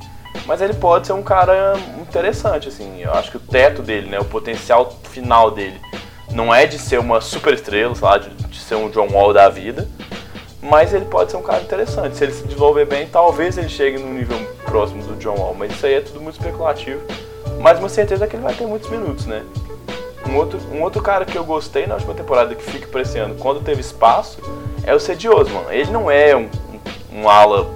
Mas 0.46 0.62
ele 0.62 0.74
pode 0.74 1.08
ser 1.08 1.14
um 1.14 1.24
cara 1.24 1.74
interessante, 2.00 2.68
assim. 2.68 3.02
Eu 3.02 3.14
acho 3.14 3.32
que 3.32 3.38
o 3.38 3.40
teto 3.40 3.82
dele, 3.82 4.10
né? 4.10 4.20
O 4.20 4.26
potencial 4.26 4.98
final 5.04 5.52
dele 5.52 5.80
não 6.32 6.54
é 6.54 6.66
de 6.66 6.78
ser 6.78 7.00
uma 7.00 7.22
super 7.22 7.54
estrela, 7.54 7.94
sei 7.96 8.08
lá, 8.08 8.18
de, 8.18 8.30
de 8.30 8.60
ser 8.60 8.76
um 8.76 8.90
John 8.90 9.08
Wall 9.12 9.34
da 9.34 9.50
vida. 9.50 9.88
Mas 10.62 10.94
ele 10.94 11.06
pode 11.06 11.32
ser 11.32 11.38
um 11.38 11.42
cara 11.42 11.62
interessante. 11.62 12.18
Se 12.18 12.24
ele 12.24 12.34
se 12.34 12.44
desenvolver 12.44 12.86
bem, 12.86 13.08
talvez 13.08 13.58
ele 13.58 13.70
chegue 13.70 13.98
no 13.98 14.14
nível 14.14 14.38
próximo 14.66 15.04
do 15.04 15.16
John 15.16 15.36
Wall. 15.36 15.56
Mas 15.58 15.72
isso 15.72 15.86
aí 15.86 15.96
é 15.96 16.02
tudo 16.02 16.20
muito 16.20 16.38
especulativo. 16.38 17.02
Mas 17.60 17.80
uma 17.80 17.90
certeza 17.90 18.26
é 18.26 18.28
que 18.28 18.36
ele 18.36 18.44
vai 18.44 18.54
ter 18.54 18.66
muitos 18.66 18.90
minutos, 18.90 19.26
né? 19.26 19.44
Um 20.28 20.36
outro, 20.36 20.60
um 20.74 20.82
outro 20.82 21.02
cara 21.02 21.26
que 21.26 21.38
eu 21.38 21.46
gostei 21.46 21.88
na 21.88 21.96
última 21.96 22.14
temporada 22.14 22.54
que 22.54 22.64
fica 22.64 22.88
pra 22.88 23.02
esse 23.02 23.18
ano, 23.18 23.36
quando 23.36 23.64
teve 23.64 23.80
espaço, 23.80 24.40
é 24.84 24.94
o 24.94 25.00
Cedi 25.00 25.30
Osman. 25.30 25.64
Ele 25.70 25.90
não 25.92 26.12
é 26.12 26.36
um, 26.36 26.50
um 27.14 27.30
ala 27.30 27.70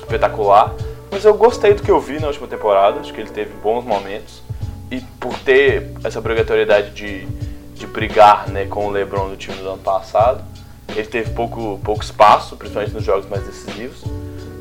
espetacular, 0.00 0.72
mas 1.14 1.24
eu 1.24 1.32
gostei 1.32 1.72
do 1.74 1.80
que 1.80 1.92
eu 1.92 2.00
vi 2.00 2.18
na 2.18 2.26
última 2.26 2.48
temporada, 2.48 2.98
acho 2.98 3.14
que 3.14 3.20
ele 3.20 3.30
teve 3.30 3.52
bons 3.62 3.84
momentos. 3.84 4.42
E 4.90 5.00
por 5.20 5.38
ter 5.38 5.92
essa 6.02 6.18
obrigatoriedade 6.18 6.90
de, 6.90 7.24
de 7.72 7.86
brigar 7.86 8.48
né, 8.48 8.66
com 8.66 8.88
o 8.88 8.90
LeBron 8.90 9.28
no 9.28 9.36
time 9.36 9.56
do 9.58 9.68
ano 9.68 9.78
passado, 9.78 10.42
ele 10.88 11.06
teve 11.06 11.30
pouco, 11.30 11.80
pouco 11.84 12.02
espaço, 12.02 12.56
principalmente 12.56 12.92
nos 12.92 13.04
jogos 13.04 13.28
mais 13.28 13.44
decisivos. 13.44 14.02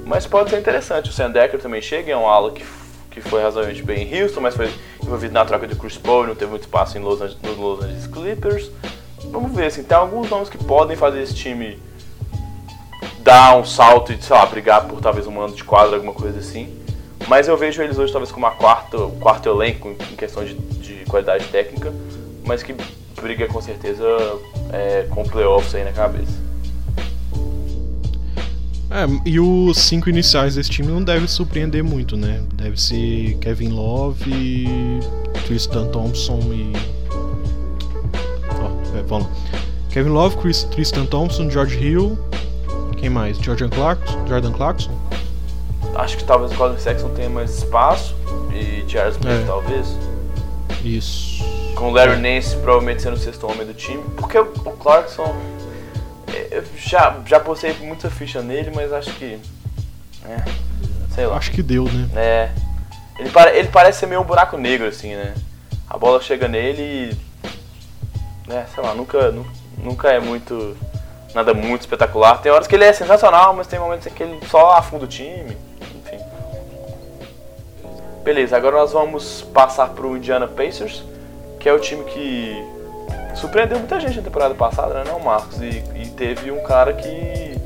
Mas 0.06 0.28
pode 0.28 0.52
ser 0.52 0.60
interessante. 0.60 1.10
O 1.10 1.14
Sandecker 1.14 1.60
também 1.60 1.82
chega, 1.82 2.12
é 2.12 2.16
um 2.16 2.28
ala 2.28 2.52
que, 2.52 2.64
que 3.10 3.20
foi 3.20 3.42
razoavelmente 3.42 3.82
bem 3.82 4.08
em 4.08 4.22
Houston, 4.22 4.42
mas 4.42 4.56
foi 4.56 4.72
envolvido 5.02 5.34
na 5.34 5.44
troca 5.44 5.66
de 5.66 5.74
Chris 5.74 5.98
Paul, 5.98 6.28
não 6.28 6.36
teve 6.36 6.52
muito 6.52 6.64
espaço 6.64 6.96
em 6.96 7.02
Los 7.02 7.20
Angeles, 7.20 7.42
nos 7.42 7.58
Los 7.58 7.84
Angeles 7.84 8.06
Clippers. 8.06 8.70
Vamos 9.32 9.52
ver, 9.54 9.66
assim, 9.66 9.84
tem 9.84 9.98
alguns 9.98 10.30
nomes 10.30 10.50
que 10.50 10.60
podem 10.60 10.96
fazer 10.96 11.20
esse 11.24 11.34
time 11.34 11.80
dar 13.24 13.58
um 13.58 13.66
salto 13.66 14.12
e, 14.12 14.22
sei 14.22 14.36
lá, 14.36 14.46
brigar 14.46 14.86
por 14.86 15.00
talvez 15.00 15.26
um 15.26 15.32
mando 15.32 15.56
de 15.56 15.64
quadra, 15.64 15.96
alguma 15.96 16.14
coisa 16.14 16.40
assim. 16.40 16.70
Mas 17.28 17.48
eu 17.48 17.58
vejo 17.58 17.82
eles 17.82 17.98
hoje 17.98 18.12
talvez 18.12 18.32
como 18.32 18.46
uma 18.46 18.54
quarta, 18.54 18.98
um 18.98 19.20
quarto 19.20 19.48
elenco 19.48 19.90
em 19.90 20.16
questão 20.16 20.44
de, 20.44 20.54
de 20.54 21.06
qualidade 21.06 21.46
técnica, 21.46 21.94
mas 22.44 22.62
que 22.62 22.76
briga 23.22 23.48
com 23.48 23.62
certeza 23.62 24.04
é, 24.72 25.08
com 25.10 25.24
playoffs 25.24 25.74
aí 25.74 25.84
na 25.84 25.94
cabeça. 25.94 26.44
É, 28.92 29.08
e 29.26 29.40
os 29.40 29.80
cinco 29.80 30.10
iniciais 30.10 30.56
desse 30.56 30.70
time 30.70 30.90
não 30.90 31.04
deve 31.04 31.28
surpreender 31.28 31.84
muito, 31.84 32.16
né? 32.16 32.44
Deve 32.54 32.80
ser 32.80 33.38
Kevin 33.40 33.70
Love, 33.70 35.00
Tristan 35.48 35.88
Thompson 35.88 36.40
e. 36.54 36.74
Oh, 38.62 38.98
é, 38.98 39.02
vamos 39.02 39.28
lá. 39.28 39.34
Kevin 39.90 40.10
Love, 40.10 40.38
Chris, 40.38 40.64
Tristan 40.66 41.06
Thompson, 41.06 41.50
George 41.50 41.78
Hill, 41.78 42.20
quem 43.04 43.10
mais? 43.10 43.38
Jordan 43.38 43.68
Clarkson? 43.68 44.26
Jordan 44.26 44.54
Clarkson? 44.54 44.98
Acho 45.96 46.16
que 46.16 46.24
talvez 46.24 46.54
o 46.54 46.56
Colin 46.56 46.80
Sexton 46.80 47.10
tenha 47.10 47.30
mais 47.30 47.58
espaço 47.58 48.16
e 48.54 48.90
Charles 48.90 49.16
Smith 49.16 49.44
é. 49.44 49.46
talvez. 49.46 49.88
Isso. 50.86 51.44
Com 51.76 51.90
o 51.90 51.92
Larry 51.92 52.14
é. 52.14 52.16
Nance 52.16 52.56
provavelmente 52.56 53.02
sendo 53.02 53.16
o 53.16 53.20
sexto 53.20 53.46
homem 53.46 53.68
do 53.68 53.74
time. 53.74 54.02
Porque 54.16 54.40
o 54.40 54.46
Clarkson. 54.46 55.36
É, 56.28 56.48
eu 56.52 56.64
já, 56.78 57.20
já 57.26 57.42
postei 57.42 57.74
muita 57.74 58.10
ficha 58.10 58.42
nele, 58.42 58.72
mas 58.74 58.94
acho 58.94 59.12
que. 59.16 59.38
É, 60.26 60.42
sei 61.14 61.26
lá. 61.26 61.36
Acho 61.36 61.52
que 61.52 61.62
deu, 61.62 61.84
né? 61.84 62.10
É. 62.16 62.52
Ele, 63.20 63.30
ele 63.54 63.68
parece 63.68 64.00
ser 64.00 64.06
meio 64.06 64.22
um 64.22 64.26
buraco 64.26 64.58
negro, 64.58 64.88
assim, 64.88 65.14
né? 65.14 65.34
A 65.90 65.98
bola 65.98 66.22
chega 66.22 66.48
nele 66.48 66.82
e. 66.82 67.18
Né, 68.48 68.66
sei 68.74 68.82
lá, 68.82 68.96
nunca, 68.96 69.34
nunca 69.78 70.10
é 70.10 70.22
muito 70.22 70.76
nada 71.34 71.54
muito 71.54 71.82
espetacular. 71.82 72.42
Tem 72.42 72.52
horas 72.52 72.68
que 72.68 72.76
ele 72.76 72.84
é 72.84 72.94
sensacional, 72.94 73.54
mas 73.54 73.68
tem 73.68 73.80
momentos 73.80 74.08
em 74.08 74.12
que 74.12 74.24
ele 74.24 74.40
só 74.48 74.72
afunda 74.72 75.06
o 75.06 75.08
time. 75.08 75.58
Enfim. 75.82 76.20
Beleza, 78.24 78.56
agora 78.56 78.78
nós 78.78 78.92
vamos 78.94 79.42
passar 79.54 79.90
para 79.90 80.06
o 80.06 80.16
Indiana 80.16 80.48
Pacers, 80.48 81.04
que 81.60 81.68
é 81.68 81.74
o 81.74 81.80
time 81.80 82.04
que 82.06 82.64
surpreendeu 83.36 83.80
muita 83.80 84.00
gente 84.00 84.18
na 84.18 84.24
temporada 84.24 84.54
passada, 84.54 84.94
né, 84.94 85.04
não, 85.08 85.20
Marcos? 85.20 85.60
E, 85.62 85.84
e 85.96 86.14
teve 86.16 86.52
um 86.52 86.64
cara 86.64 86.94
que, 86.94 87.58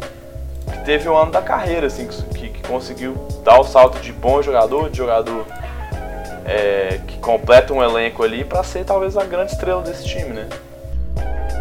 que, 0.71 0.77
teve 0.85 1.07
o 1.09 1.13
um 1.13 1.17
ano 1.17 1.31
da 1.31 1.41
carreira, 1.41 1.87
assim, 1.87 2.07
que, 2.07 2.49
que, 2.49 2.67
conseguiu 2.67 3.15
dar 3.43 3.59
o 3.59 3.63
salto 3.63 3.99
de 3.99 4.11
bom 4.11 4.41
jogador, 4.41 4.89
de 4.89 4.97
jogador 4.97 5.45
é, 6.45 6.99
que 7.05 7.17
completa 7.19 7.73
um 7.73 7.83
elenco 7.83 8.23
ali 8.23 8.43
para 8.43 8.63
ser 8.63 8.85
talvez 8.85 9.17
a 9.17 9.23
grande 9.25 9.51
estrela 9.51 9.81
desse 9.81 10.05
time, 10.05 10.29
né? 10.29 10.47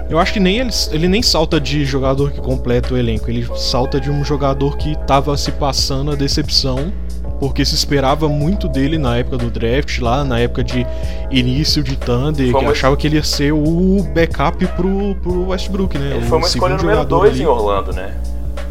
Eu 0.08 0.18
acho 0.18 0.32
que 0.32 0.40
nem 0.40 0.58
ele, 0.58 0.70
ele 0.92 1.08
nem 1.08 1.22
salta 1.22 1.60
de 1.60 1.84
jogador 1.84 2.30
que 2.30 2.40
completa 2.40 2.94
o 2.94 2.96
elenco, 2.96 3.28
ele 3.28 3.46
salta 3.56 4.00
de 4.00 4.10
um 4.10 4.24
jogador 4.24 4.76
que 4.76 4.92
estava 4.92 5.36
se 5.36 5.50
passando 5.52 6.12
a 6.12 6.14
decepção, 6.14 6.92
porque 7.40 7.64
se 7.64 7.74
esperava 7.74 8.28
muito 8.28 8.68
dele 8.68 8.98
na 8.98 9.16
época 9.16 9.36
do 9.36 9.50
draft, 9.50 9.98
lá 9.98 10.24
na 10.24 10.38
época 10.38 10.62
de 10.62 10.86
início 11.30 11.82
de 11.82 11.96
Thunder, 11.96 12.56
que 12.56 12.64
achava 12.64 12.96
que 12.96 13.06
ele 13.06 13.16
ia 13.16 13.24
ser 13.24 13.52
o 13.52 14.06
backup 14.14 14.64
pro, 14.68 15.14
pro 15.16 15.48
Westbrook, 15.48 15.98
né? 15.98 16.16
Ele 16.16 16.26
foi 16.26 16.38
uma 16.38 16.46
escolha 16.46 16.76
número 16.76 17.04
2 17.04 17.40
em 17.40 17.46
Orlando, 17.46 17.92
né? 17.92 18.14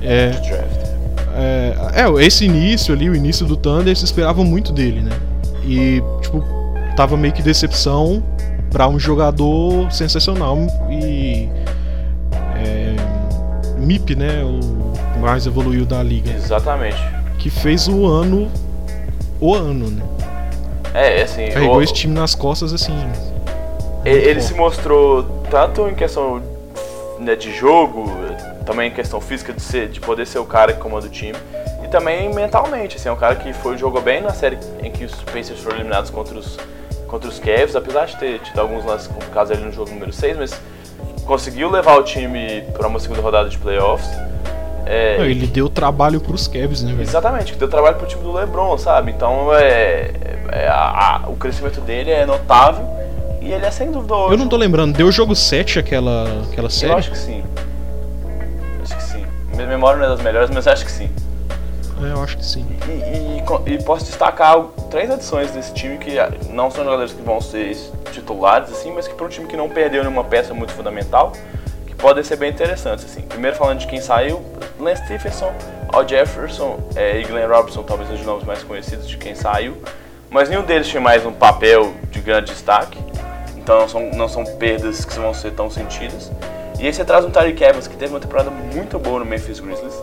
É, 0.01 0.31
é, 1.35 2.01
é, 2.01 2.25
esse 2.25 2.45
início 2.45 2.93
ali, 2.93 3.09
o 3.09 3.15
início 3.15 3.45
do 3.45 3.57
Thunder, 3.57 3.95
se 3.95 4.05
esperava 4.05 4.43
muito 4.43 4.71
dele, 4.71 5.01
né? 5.01 5.11
E, 5.65 6.01
tipo, 6.21 6.43
tava 6.95 7.17
meio 7.17 7.33
que 7.33 7.41
decepção 7.41 8.23
para 8.75 8.89
um 8.89 8.99
jogador 8.99 9.89
sensacional 9.89 10.57
e 10.89 11.47
é, 12.57 12.93
MIP, 13.77 14.17
né, 14.17 14.43
o 14.43 15.19
mais 15.21 15.47
evoluído 15.47 15.85
da 15.85 16.03
liga. 16.03 16.29
Exatamente. 16.31 17.01
Que 17.39 17.49
fez 17.49 17.87
o 17.87 18.05
ano 18.05 18.51
o 19.39 19.55
ano, 19.55 19.89
né? 19.89 20.03
É, 20.93 21.21
assim, 21.21 21.47
carregou 21.51 21.77
o... 21.77 21.81
esse 21.81 21.93
time 21.93 22.13
nas 22.13 22.35
costas 22.35 22.73
assim. 22.73 22.93
Ele, 24.03 24.29
ele 24.29 24.41
se 24.41 24.53
mostrou 24.53 25.23
tanto 25.49 25.87
em 25.87 25.95
questão 25.95 26.41
né, 27.17 27.33
de 27.33 27.53
jogo, 27.53 28.11
também 28.65 28.89
em 28.89 28.93
questão 28.93 29.21
física 29.21 29.53
de 29.53 29.61
ser, 29.61 29.87
de 29.87 30.01
poder 30.01 30.27
ser 30.27 30.39
o 30.39 30.45
cara 30.45 30.73
que 30.73 30.81
comanda 30.81 31.05
o 31.05 31.09
time 31.09 31.37
e 31.81 31.87
também 31.87 32.33
mentalmente, 32.33 32.97
assim, 32.97 33.07
é 33.07 33.11
um 33.13 33.15
cara 33.15 33.37
que 33.37 33.53
foi 33.53 33.77
jogou 33.77 34.01
bem 34.01 34.19
na 34.19 34.33
série 34.33 34.57
em 34.83 34.91
que 34.91 35.05
os 35.05 35.15
Pacers 35.23 35.61
foram 35.61 35.77
eliminados 35.77 36.09
contra 36.09 36.37
os 36.37 36.57
contra 37.07 37.29
os 37.29 37.39
Cavs, 37.39 37.75
apesar 37.75 38.05
de 38.05 38.17
ter 38.17 38.39
tido 38.39 38.59
alguns 38.59 38.83
lances 38.85 39.07
complicados 39.07 39.51
ali 39.51 39.63
no 39.63 39.71
jogo 39.71 39.89
número 39.91 40.11
6, 40.11 40.37
mas 40.37 40.61
conseguiu 41.25 41.69
levar 41.69 41.97
o 41.97 42.03
time 42.03 42.61
para 42.73 42.87
uma 42.87 42.99
segunda 42.99 43.21
rodada 43.21 43.49
de 43.49 43.57
playoffs. 43.57 44.09
É, 44.85 45.17
Não, 45.17 45.25
ele 45.25 45.47
deu 45.47 45.67
trabalho 45.67 46.19
para 46.19 46.33
os 46.33 46.47
Cavs, 46.47 46.83
né? 46.83 46.95
Exatamente, 47.01 47.55
deu 47.55 47.67
trabalho 47.67 47.95
para 47.95 48.05
o 48.05 48.07
time 48.07 48.21
do 48.21 48.31
LeBron, 48.31 48.77
sabe? 48.77 49.11
Então 49.11 49.51
é, 49.53 50.11
é 50.51 50.67
a, 50.67 51.23
a, 51.23 51.29
o 51.29 51.35
crescimento 51.35 51.81
dele 51.81 52.11
é 52.11 52.25
notável 52.25 52.85
e 53.41 53.51
ele 53.51 53.65
é 53.65 53.71
sem 53.71 53.91
dúvida 53.91 54.13
hoje. 54.13 54.33
Eu 54.33 54.37
não 54.37 54.47
tô 54.47 54.55
lembrando, 54.57 54.95
deu 54.95 55.11
jogo 55.11 55.35
7 55.35 55.79
aquela, 55.79 56.27
aquela 56.51 56.69
série? 56.69 56.91
Eu 56.91 56.97
acho 56.97 57.11
que 57.11 57.17
sim. 57.17 57.43
Acho 58.83 58.95
que 58.95 59.03
sim. 59.03 59.25
Minha 59.53 59.67
memória 59.67 59.97
não 59.97 60.05
é 60.05 60.09
das 60.09 60.21
melhores, 60.21 60.49
mas 60.51 60.67
acho 60.67 60.85
que 60.85 60.91
sim. 60.91 61.09
É, 62.05 62.11
eu 62.11 62.21
acho 62.21 62.37
que 62.37 62.45
sim. 62.45 62.65
E, 62.87 63.71
e, 63.71 63.73
e, 63.73 63.83
posso 63.83 64.05
destacar 64.05 64.61
três 64.91 65.09
adições 65.09 65.51
desse 65.51 65.73
time 65.73 65.97
que 65.97 66.15
não 66.51 66.69
são 66.69 66.83
jogadores 66.83 67.11
que 67.11 67.21
vão 67.21 67.41
ser 67.41 67.75
titulares, 68.11 68.69
assim, 68.71 68.91
mas 68.91 69.07
que 69.07 69.15
para 69.15 69.25
um 69.25 69.29
time 69.29 69.47
que 69.47 69.57
não 69.57 69.67
perdeu 69.67 70.03
nenhuma 70.03 70.23
peça 70.23 70.53
muito 70.53 70.71
fundamental, 70.73 71.33
que 71.87 71.95
podem 71.95 72.23
ser 72.23 72.35
bem 72.35 72.51
interessantes. 72.51 73.05
Assim. 73.05 73.21
Primeiro 73.21 73.57
falando 73.57 73.79
de 73.79 73.87
quem 73.87 73.99
saiu, 73.99 74.43
Lance 74.79 75.03
Stephenson, 75.05 75.51
Al 75.91 76.07
Jefferson 76.07 76.79
é, 76.95 77.19
e 77.19 77.23
Glenn 77.23 77.47
Robinson, 77.47 77.81
talvez 77.83 78.11
os 78.11 78.23
nomes 78.25 78.43
mais 78.43 78.63
conhecidos 78.63 79.07
de 79.07 79.17
quem 79.17 79.33
saiu, 79.33 79.75
mas 80.29 80.49
nenhum 80.49 80.63
deles 80.63 80.87
tinha 80.87 81.01
mais 81.01 81.25
um 81.25 81.31
papel 81.31 81.93
de 82.11 82.19
grande 82.19 82.51
destaque. 82.51 82.99
Então 83.57 83.79
não 83.79 83.89
são, 83.89 84.11
não 84.11 84.27
são 84.27 84.43
perdas 84.57 85.03
que 85.03 85.17
vão 85.17 85.33
ser 85.33 85.51
tão 85.53 85.71
sentidas. 85.71 86.31
E 86.79 86.85
aí 86.85 86.93
você 86.93 87.03
traz 87.03 87.25
um 87.25 87.31
Tyreek 87.31 87.63
Evans 87.63 87.87
que 87.87 87.95
teve 87.95 88.13
uma 88.13 88.19
temporada 88.19 88.51
muito 88.51 88.99
boa 88.99 89.19
no 89.19 89.25
Memphis 89.25 89.59
Grizzlies, 89.59 89.95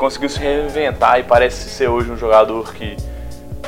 conseguiu 0.00 0.30
se 0.30 0.38
reinventar 0.38 1.20
e 1.20 1.24
parece 1.24 1.68
ser 1.68 1.88
hoje 1.88 2.10
um 2.10 2.16
jogador 2.16 2.72
que, 2.72 2.96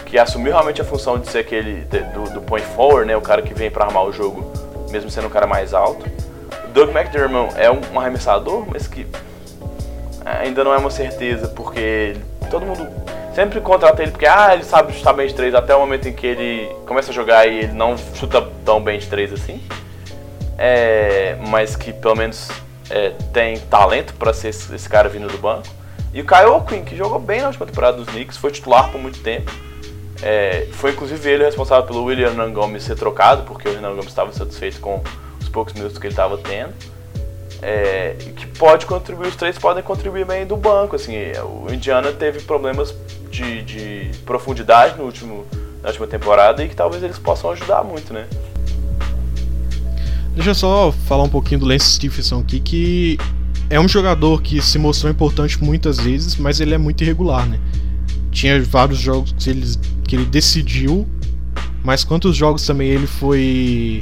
que 0.06 0.18
assumiu 0.18 0.52
realmente 0.52 0.80
a 0.80 0.84
função 0.84 1.18
de 1.18 1.28
ser 1.28 1.40
aquele 1.40 1.82
do, 2.14 2.24
do 2.32 2.40
point 2.40 2.66
forward, 2.68 3.06
né, 3.06 3.14
o 3.14 3.20
cara 3.20 3.42
que 3.42 3.52
vem 3.52 3.70
para 3.70 3.84
armar 3.84 4.06
o 4.06 4.12
jogo, 4.12 4.50
mesmo 4.90 5.10
sendo 5.10 5.26
um 5.26 5.30
cara 5.30 5.46
mais 5.46 5.74
alto. 5.74 6.10
Doug 6.72 6.88
McDermott 6.88 7.54
é 7.60 7.70
um, 7.70 8.00
arremessador, 8.00 8.64
mas 8.66 8.86
que 8.86 9.06
ainda 10.24 10.64
não 10.64 10.72
é 10.72 10.78
uma 10.78 10.90
certeza, 10.90 11.48
porque 11.48 12.16
todo 12.50 12.64
mundo 12.64 12.88
sempre 13.34 13.60
contrata 13.60 14.02
ele 14.02 14.10
porque 14.10 14.26
ah, 14.26 14.54
ele 14.54 14.64
sabe 14.64 14.94
chutar 14.94 15.12
bem 15.12 15.26
de 15.26 15.34
três 15.34 15.54
até 15.54 15.76
o 15.76 15.80
momento 15.80 16.08
em 16.08 16.14
que 16.14 16.26
ele 16.26 16.74
começa 16.86 17.10
a 17.10 17.14
jogar 17.14 17.46
e 17.46 17.58
ele 17.58 17.72
não 17.74 17.94
chuta 18.14 18.40
tão 18.64 18.82
bem 18.82 18.98
de 18.98 19.06
três 19.06 19.34
assim. 19.34 19.62
É, 20.56 21.36
mas 21.46 21.76
que 21.76 21.92
pelo 21.92 22.14
menos 22.14 22.48
é, 22.88 23.10
tem 23.34 23.58
talento 23.58 24.14
para 24.14 24.32
ser 24.32 24.48
esse, 24.48 24.74
esse, 24.74 24.88
cara 24.88 25.10
vindo 25.10 25.28
do 25.28 25.36
banco. 25.36 25.81
E 26.12 26.20
o 26.20 26.26
Kyle 26.26 26.46
O'Quinn, 26.46 26.84
que 26.84 26.96
jogou 26.96 27.18
bem 27.18 27.40
na 27.40 27.48
última 27.48 27.66
temporada 27.66 27.96
dos 27.96 28.08
Knicks, 28.08 28.36
foi 28.36 28.50
titular 28.50 28.90
por 28.90 29.00
muito 29.00 29.20
tempo. 29.20 29.50
É, 30.22 30.68
foi 30.72 30.92
inclusive 30.92 31.28
ele 31.28 31.44
responsável 31.44 31.84
pelo 31.84 32.04
William 32.04 32.28
Hernan 32.28 32.52
Gomes 32.52 32.84
ser 32.84 32.96
trocado, 32.96 33.42
porque 33.44 33.68
o 33.68 33.72
Hernan 33.72 33.90
Gomes 33.90 34.08
estava 34.08 34.32
satisfeito 34.32 34.80
com 34.80 35.02
os 35.40 35.48
poucos 35.48 35.74
minutos 35.74 35.98
que 35.98 36.06
ele 36.06 36.12
estava 36.12 36.38
tendo 36.38 36.72
é, 37.62 38.16
que 38.36 38.46
pode 38.46 38.84
contribuir, 38.86 39.28
os 39.28 39.36
três 39.36 39.56
podem 39.56 39.82
contribuir 39.82 40.26
bem 40.26 40.44
do 40.44 40.56
banco. 40.56 40.96
Assim, 40.96 41.14
o 41.64 41.72
Indiana 41.72 42.12
teve 42.12 42.40
problemas 42.40 42.92
de, 43.30 43.62
de 43.62 44.10
profundidade 44.26 44.98
no 44.98 45.04
último, 45.04 45.46
na 45.80 45.88
última 45.88 46.08
temporada 46.08 46.64
e 46.64 46.68
que 46.68 46.74
talvez 46.74 47.02
eles 47.02 47.18
possam 47.18 47.50
ajudar 47.52 47.84
muito, 47.84 48.12
né? 48.12 48.26
Deixa 50.34 50.50
eu 50.50 50.54
só 50.54 50.92
falar 51.06 51.22
um 51.22 51.28
pouquinho 51.28 51.60
do 51.60 51.66
Lance 51.66 51.92
Stephenson 51.92 52.40
aqui, 52.40 52.58
que 52.58 53.18
é 53.74 53.80
um 53.80 53.88
jogador 53.88 54.42
que 54.42 54.60
se 54.60 54.78
mostrou 54.78 55.10
importante 55.10 55.62
muitas 55.62 55.98
vezes, 55.98 56.36
mas 56.36 56.60
ele 56.60 56.74
é 56.74 56.78
muito 56.78 57.02
irregular, 57.02 57.46
né? 57.48 57.58
Tinha 58.30 58.62
vários 58.62 58.98
jogos 58.98 59.34
que 59.38 59.50
ele, 59.50 59.66
que 60.06 60.16
ele 60.16 60.26
decidiu, 60.26 61.08
mas 61.82 62.04
quantos 62.04 62.36
jogos 62.36 62.64
também 62.66 62.88
ele 62.88 63.06
foi 63.06 64.00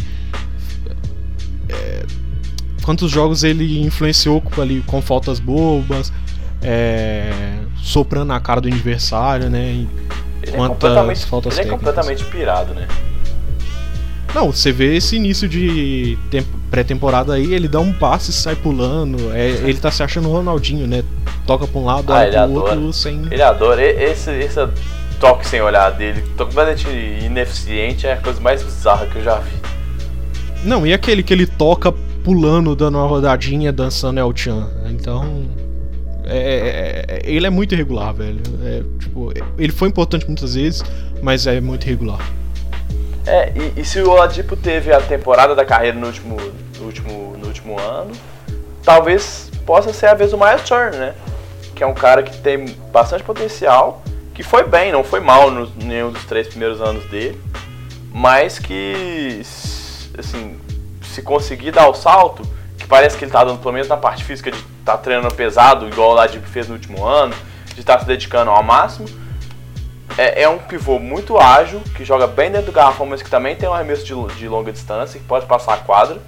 quantos 2.83 3.11
jogos 3.11 3.45
ele 3.45 3.81
influenciou 3.81 4.43
ali 4.61 4.83
com 4.87 5.01
faltas 5.01 5.39
bobas, 5.39 6.13
é, 6.61 7.31
soprando 7.77 8.27
na 8.27 8.41
cara 8.41 8.61
do 8.61 8.67
adversário, 8.67 9.49
né? 9.49 9.69
Ele 9.71 9.89
é 10.43 10.51
quantas 10.51 11.23
é 11.23 11.27
faltas 11.27 11.59
ele 11.59 11.69
é 11.69 11.71
completamente 11.71 12.25
pirado, 12.25 12.75
né? 12.75 12.89
Não, 14.35 14.53
você 14.53 14.71
vê 14.71 14.97
esse 14.97 15.17
início 15.17 15.49
de 15.49 16.17
pré-temporada 16.71 17.35
aí, 17.35 17.53
ele 17.53 17.67
dá 17.67 17.81
um 17.81 17.93
passe 17.93 18.31
e 18.31 18.33
sai 18.33 18.55
pulando. 18.55 19.33
É, 19.33 19.49
ele 19.49 19.79
tá 19.79 19.91
se 19.91 20.03
achando 20.03 20.29
Ronaldinho, 20.29 20.87
né? 20.87 21.03
Toca 21.47 21.67
pra 21.67 21.81
um 21.81 21.85
lado, 21.85 22.13
ah, 22.13 22.47
pro 22.47 22.55
outro 22.55 22.93
sem. 22.93 23.27
Ele 23.31 23.43
adora. 23.43 23.83
Esse, 23.83 24.31
esse 24.31 24.61
toque 25.19 25.47
sem 25.47 25.61
olhar 25.61 25.91
dele, 25.91 26.23
completamente 26.37 26.87
ineficiente, 26.89 28.07
é 28.07 28.13
a 28.13 28.17
coisa 28.17 28.41
mais 28.41 28.63
bizarra 28.63 29.07
que 29.07 29.17
eu 29.17 29.25
já 29.25 29.39
vi. 29.39 29.53
Não, 30.65 30.87
e 30.87 30.93
aquele 30.93 31.23
que 31.23 31.33
ele 31.33 31.47
toca 31.47 31.93
pulando, 32.23 32.77
dando 32.77 32.99
uma 32.99 33.07
rodadinha, 33.07 33.73
dançando 33.73 34.21
El 34.21 34.33
Chan. 34.35 34.69
Então. 34.91 35.45
É, 36.25 36.37
é, 36.37 37.05
é, 37.09 37.21
ele 37.25 37.47
é 37.47 37.51
muito 37.51 37.75
irregular, 37.75 38.15
velho. 38.15 38.41
É, 38.63 38.83
tipo, 39.01 39.33
ele 39.59 39.73
foi 39.73 39.89
importante 39.89 40.25
muitas 40.27 40.55
vezes, 40.55 40.85
mas 41.21 41.49
é 41.49 41.61
muito 41.61 41.85
irregular. 41.87 42.21
É, 43.27 43.53
e, 43.55 43.81
e, 43.81 43.85
se 43.85 44.01
o 44.01 44.11
Oladipo 44.11 44.57
teve 44.57 44.93
a 44.93 45.01
temporada 45.01 45.55
da 45.55 45.65
carreira 45.65 45.99
no 45.99 46.07
último, 46.07 46.37
no 46.79 46.87
último, 46.87 47.37
no 47.37 47.47
último 47.47 47.79
ano, 47.79 48.13
talvez 48.83 49.51
possa 49.67 49.93
ser 49.93 50.07
a 50.07 50.15
vez 50.15 50.31
do 50.31 50.39
Miles 50.39 50.63
Turner, 50.63 50.95
né? 50.95 51.15
Que 51.75 51.85
é 51.85 51.87
um 51.87 51.95
cara 51.95 52.23
que 52.23 52.37
tem 52.39 52.65
bastante 52.93 53.23
potencial, 53.23 54.03
que 54.35 54.43
foi 54.43 54.65
bem, 54.65 54.91
não 54.91 55.05
foi 55.05 55.21
mal 55.21 55.51
no 55.51 55.71
nenhum 55.77 56.11
dos 56.11 56.25
três 56.25 56.49
primeiros 56.49 56.81
anos 56.81 57.05
dele, 57.11 57.41
mas 58.13 58.59
que, 58.59 59.41
assim, 60.19 60.59
se 61.03 61.23
conseguir 61.23 61.71
dar 61.71 61.89
o 61.89 61.95
salto, 61.95 62.43
que 62.79 62.87
parece 62.87 63.17
que 63.17 63.25
ele 63.25 63.29
está 63.29 63.45
dando 63.45 63.59
pelo 63.59 63.75
menos 63.75 63.89
na 63.89 63.97
parte 63.97 64.25
física 64.25 64.51
de 64.51 64.59
estar 64.59 64.97
tá 64.97 64.99
treinando 64.99 65.35
pesado, 65.35 65.87
igual 65.87 66.11
o 66.11 66.15
Ladib 66.15 66.45
fez 66.47 66.67
no 66.69 66.75
último 66.75 67.05
ano, 67.05 67.35
de 67.75 67.81
estar 67.81 67.95
tá 67.95 68.01
se 68.01 68.07
dedicando 68.07 68.51
ao 68.51 68.63
máximo. 68.63 69.09
É, 70.19 70.43
é, 70.43 70.49
um 70.49 70.59
pivô 70.59 70.99
muito 70.99 71.39
ágil, 71.39 71.81
que 71.95 72.05
joga 72.05 72.27
bem 72.27 72.51
dentro 72.51 72.67
do 72.67 72.73
garrafão, 72.73 73.07
mas 73.07 73.23
que 73.23 73.31
também 73.31 73.57
tem 73.57 73.69
um 73.69 73.73
arremesso 73.73 74.05
de, 74.05 74.15
de 74.37 74.49
longa 74.49 74.73
distância, 74.73 75.19
que 75.19 75.27
pode 75.27 75.47
passar 75.47 75.75
a 75.75 75.77
quadra. 75.79 76.19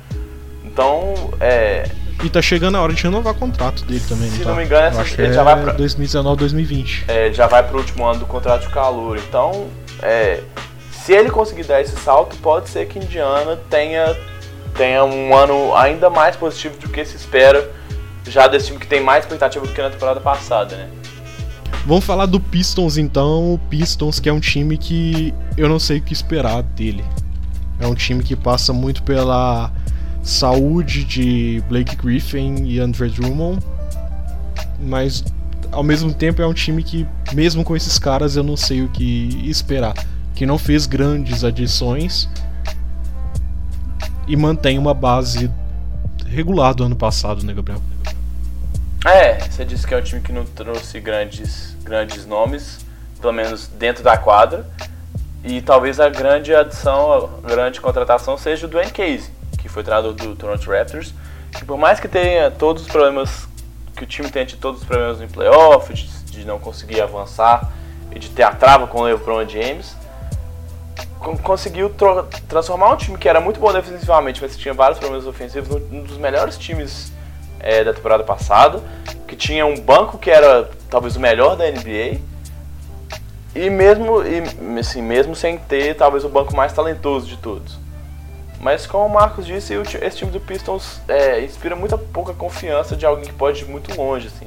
Então, 0.65 1.15
é. 1.41 1.85
E 2.23 2.31
tá 2.31 2.41
chegando 2.41 2.77
a 2.77 2.81
hora 2.81 2.93
de 2.93 3.03
renovar 3.03 3.33
o 3.35 3.37
contrato 3.37 3.85
dele 3.85 4.03
também, 4.09 4.31
Se 4.31 4.41
não, 4.41 4.51
não 4.51 4.57
me 4.57 4.65
engano, 4.65 5.01
essa, 5.01 5.21
ele 5.21 5.31
é 5.31 5.33
já 5.33 5.43
vai 5.43 5.61
pra. 5.61 5.73
2019, 5.73 6.39
2020. 6.39 7.05
É, 7.09 7.33
já 7.33 7.47
vai 7.47 7.63
pro 7.63 7.79
último 7.79 8.07
ano 8.07 8.21
do 8.21 8.27
contrato 8.27 8.63
de 8.63 8.73
calor. 8.73 9.19
Então, 9.19 9.69
é, 10.01 10.41
se 10.91 11.13
ele 11.13 11.31
conseguir 11.31 11.65
dar 11.65 11.81
esse 11.81 11.97
salto, 11.97 12.37
pode 12.37 12.69
ser 12.69 12.87
que 12.87 12.99
Indiana 12.99 13.59
tenha 13.69 14.17
tenha 14.75 15.05
um 15.05 15.37
ano 15.37 15.77
ainda 15.77 16.09
mais 16.09 16.35
positivo 16.35 16.79
do 16.79 16.89
que 16.89 17.05
se 17.05 17.17
espera 17.17 17.71
já 18.27 18.47
desse 18.47 18.69
time 18.69 18.79
que 18.79 18.87
tem 18.87 19.03
mais 19.03 19.25
expectativa 19.25 19.67
do 19.67 19.73
que 19.73 19.83
na 19.83 19.91
temporada 19.91 20.21
passada, 20.21 20.77
né? 20.77 20.89
Vamos 21.87 22.05
falar 22.05 22.27
do 22.27 22.39
Pistons 22.39 22.97
então, 22.97 23.55
o 23.55 23.59
Pistons 23.59 24.21
que 24.21 24.29
é 24.29 24.33
um 24.33 24.41
time 24.41 24.79
que 24.79 25.35
eu 25.57 25.69
não 25.69 25.79
sei 25.79 25.99
o 25.99 26.03
que 26.03 26.13
esperar 26.13 26.63
dele. 26.63 27.05
É 27.81 27.87
um 27.87 27.95
time 27.95 28.23
que 28.23 28.37
passa 28.37 28.73
muito 28.73 29.03
pela 29.03 29.73
saúde 30.23 31.05
de 31.05 31.63
Blake 31.69 31.97
Griffin 31.97 32.65
e 32.65 32.79
Andre 32.79 33.09
Drummond, 33.09 33.59
mas 34.81 35.25
ao 35.73 35.83
mesmo 35.83 36.15
tempo 36.15 36.41
é 36.41 36.47
um 36.47 36.55
time 36.55 36.83
que 36.83 37.07
mesmo 37.33 37.65
com 37.65 37.75
esses 37.75 37.99
caras 37.99 38.37
eu 38.37 38.43
não 38.43 38.57
sei 38.57 38.83
o 38.83 38.89
que 38.89 39.43
esperar, 39.45 39.95
que 40.35 40.47
não 40.47 40.59
fez 40.59 40.87
grandes 40.87 41.43
adições 41.43 42.29
e 44.29 44.37
mantém 44.37 44.79
uma 44.79 44.95
base 44.95 45.51
regular 46.27 46.75
do 46.75 46.85
ano 46.85 46.97
passado, 46.97 47.45
né, 47.45 47.53
Gabriel? 47.53 47.83
É, 49.05 49.35
você 49.35 49.65
disse 49.65 49.85
que 49.85 49.93
é 49.93 49.97
um 49.97 50.03
time 50.03 50.21
que 50.21 50.33
não 50.33 50.45
trouxe 50.45 51.01
grandes, 51.01 51.77
grandes 51.83 52.25
nomes, 52.25 52.87
pelo 53.21 53.33
menos 53.33 53.67
dentro 53.67 54.03
da 54.03 54.17
quadra. 54.17 54.65
E 55.43 55.61
talvez 55.61 55.99
a 55.99 56.09
grande 56.09 56.55
adição, 56.55 57.29
a 57.43 57.49
grande 57.49 57.81
contratação 57.81 58.39
seja 58.39 58.67
o 58.67 58.71
Dwayne 58.71 58.93
Casey, 58.93 59.29
que 59.59 59.69
foi 59.69 59.83
treinador 59.83 60.13
do 60.13 60.37
Toronto 60.37 60.71
Raptors, 60.71 61.13
que 61.51 61.65
por 61.65 61.77
mais 61.77 61.99
que 61.99 62.07
tenha 62.07 62.49
todos 62.49 62.83
os 62.83 62.89
problemas, 62.89 63.49
que 63.97 64.05
o 64.05 64.07
time 64.07 64.31
tenha 64.31 64.47
todos 64.61 64.83
os 64.83 64.87
problemas 64.87 65.21
no 65.21 65.27
playoff, 65.27 65.93
de, 65.93 66.07
de 66.27 66.45
não 66.45 66.61
conseguir 66.61 67.01
avançar 67.01 67.73
e 68.15 68.21
de 68.21 68.31
ter 68.31 68.45
a 68.45 68.53
trava 68.53 68.87
com 68.87 69.01
o 69.01 69.03
LeBron 69.03 69.49
James, 69.49 69.97
conseguiu 71.43 71.93
transformar 72.49 72.93
um 72.93 72.97
time 72.97 73.19
que 73.19 73.29
era 73.29 73.41
muito 73.41 73.59
bom 73.59 73.73
defensivamente, 73.73 74.41
mas 74.41 74.57
tinha 74.57 74.73
vários 74.73 75.01
problemas 75.01 75.27
ofensivos, 75.27 75.83
num 75.91 76.05
dos 76.05 76.19
melhores 76.19 76.57
times 76.57 77.13
é, 77.63 77.85
da 77.85 77.95
temporada 77.95 78.25
passada, 78.25 78.81
que 79.27 79.37
tinha 79.37 79.65
um 79.65 79.79
banco 79.79 80.19
que 80.19 80.31
era 80.31 80.69
talvez 80.91 81.17
o 81.17 81.21
melhor 81.21 81.57
da 81.57 81.65
NBA, 81.71 82.21
e 83.55 83.71
mesmo, 83.71 84.23
e, 84.23 84.79
assim, 84.79 85.03
mesmo 85.03 85.37
sem 85.37 85.59
ter 85.59 85.95
talvez 85.95 86.25
o 86.25 86.29
banco 86.29 86.55
mais 86.57 86.73
talentoso 86.73 87.27
de 87.27 87.37
todos. 87.37 87.79
Mas 88.61 88.87
como 88.87 89.07
o 89.07 89.09
Marcos 89.09 89.45
disse, 89.45 89.75
esse 89.75 90.17
time 90.17 90.31
do 90.31 90.39
Pistons 90.39 91.01
é, 91.09 91.41
inspira 91.41 91.75
muita 91.75 91.99
pouca 91.99 92.33
confiança 92.33 92.95
de 92.97 93.05
alguém 93.05 93.25
que 93.25 93.33
pode 93.33 93.63
ir 93.63 93.67
muito 93.67 93.95
longe. 93.97 94.29
Assim. 94.29 94.47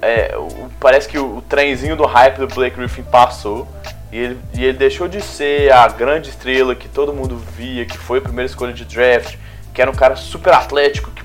É, 0.00 0.36
o, 0.36 0.70
parece 0.78 1.08
que 1.08 1.18
o, 1.18 1.38
o 1.38 1.42
trenzinho 1.42 1.96
do 1.96 2.06
hype 2.06 2.38
do 2.38 2.46
Blake 2.46 2.76
Griffin 2.76 3.02
passou 3.02 3.66
e 4.12 4.16
ele, 4.16 4.40
e 4.54 4.64
ele 4.64 4.78
deixou 4.78 5.08
de 5.08 5.20
ser 5.20 5.72
a 5.72 5.88
grande 5.88 6.30
estrela 6.30 6.74
que 6.74 6.88
todo 6.88 7.12
mundo 7.12 7.36
via, 7.36 7.84
que 7.84 7.98
foi 7.98 8.18
a 8.18 8.22
primeira 8.22 8.46
escolha 8.46 8.72
de 8.72 8.84
draft, 8.84 9.36
que 9.74 9.82
era 9.82 9.90
um 9.90 9.94
cara 9.94 10.16
super 10.16 10.52
atlético, 10.54 11.10
que 11.10 11.22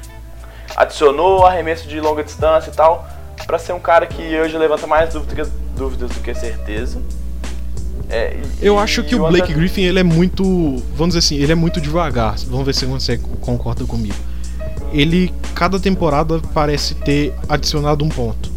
adicionou 0.75 1.45
arremesso 1.45 1.87
de 1.87 1.99
longa 1.99 2.23
distância 2.23 2.69
e 2.69 2.73
tal, 2.73 3.07
para 3.45 3.59
ser 3.59 3.73
um 3.73 3.79
cara 3.79 4.05
que 4.05 4.37
hoje 4.39 4.57
levanta 4.57 4.87
mais 4.87 5.13
dúvidas, 5.13 5.49
dúvidas 5.75 6.11
do 6.11 6.19
que 6.21 6.33
certeza. 6.33 7.01
É, 8.09 8.37
e, 8.61 8.65
Eu 8.65 8.77
acho 8.77 9.03
que 9.03 9.15
o 9.15 9.27
Blake 9.27 9.53
Griffin 9.53 9.83
ele 9.83 9.99
é 9.99 10.03
muito, 10.03 10.43
vamos 10.95 11.15
dizer 11.15 11.19
assim, 11.19 11.35
ele 11.35 11.51
é 11.51 11.55
muito 11.55 11.81
devagar. 11.81 12.35
Vamos 12.47 12.65
ver 12.65 12.73
se 12.73 12.85
você 12.85 13.17
concorda 13.41 13.85
comigo. 13.85 14.15
Ele 14.91 15.33
cada 15.55 15.79
temporada 15.79 16.39
parece 16.53 16.95
ter 16.95 17.33
adicionado 17.47 18.03
um 18.03 18.09
ponto. 18.09 18.51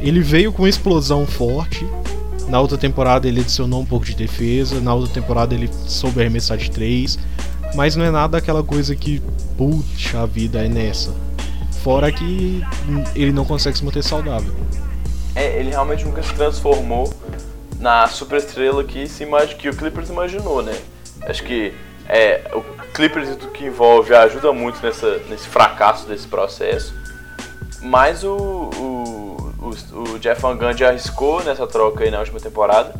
Ele 0.00 0.20
veio 0.20 0.52
com 0.52 0.62
uma 0.62 0.68
explosão 0.68 1.26
forte, 1.26 1.86
na 2.48 2.60
outra 2.60 2.78
temporada 2.78 3.26
ele 3.26 3.40
adicionou 3.40 3.80
um 3.80 3.84
pouco 3.84 4.06
de 4.06 4.14
defesa, 4.14 4.80
na 4.80 4.94
outra 4.94 5.12
temporada 5.12 5.54
ele 5.54 5.68
soube 5.86 6.20
arremessar 6.20 6.56
de 6.56 6.70
3, 6.70 7.18
mas 7.74 7.96
não 7.96 8.04
é 8.04 8.10
nada 8.10 8.38
aquela 8.38 8.62
coisa 8.62 8.94
que, 8.96 9.22
puxa 9.56 10.22
a 10.22 10.26
vida, 10.26 10.64
é 10.64 10.68
nessa. 10.68 11.14
Fora 11.82 12.10
que 12.10 12.62
ele 13.14 13.32
não 13.32 13.44
consegue 13.44 13.78
se 13.78 13.84
manter 13.84 14.02
saudável. 14.02 14.52
É, 15.34 15.58
ele 15.58 15.70
realmente 15.70 16.04
nunca 16.04 16.22
se 16.22 16.32
transformou 16.34 17.12
na 17.78 18.06
superestrela 18.08 18.82
que, 18.82 19.06
se 19.06 19.22
imag... 19.22 19.54
que 19.54 19.68
o 19.68 19.76
Clippers 19.76 20.08
imaginou, 20.08 20.62
né? 20.62 20.76
Acho 21.22 21.42
que 21.44 21.72
É, 22.10 22.50
o 22.54 22.62
Clippers 22.94 23.28
e 23.28 23.36
tudo 23.36 23.52
que 23.52 23.66
envolve 23.66 24.14
ajuda 24.14 24.50
muito 24.50 24.82
nessa, 24.82 25.18
nesse 25.28 25.46
fracasso 25.46 26.06
desse 26.06 26.26
processo. 26.26 26.94
Mas 27.82 28.24
o, 28.24 28.34
o, 28.34 29.52
o, 29.60 30.14
o 30.14 30.18
Jeff 30.18 30.40
Van 30.40 30.56
Gundy 30.56 30.86
arriscou 30.86 31.44
nessa 31.44 31.66
troca 31.66 32.04
aí 32.04 32.10
na 32.10 32.18
última 32.18 32.40
temporada, 32.40 32.94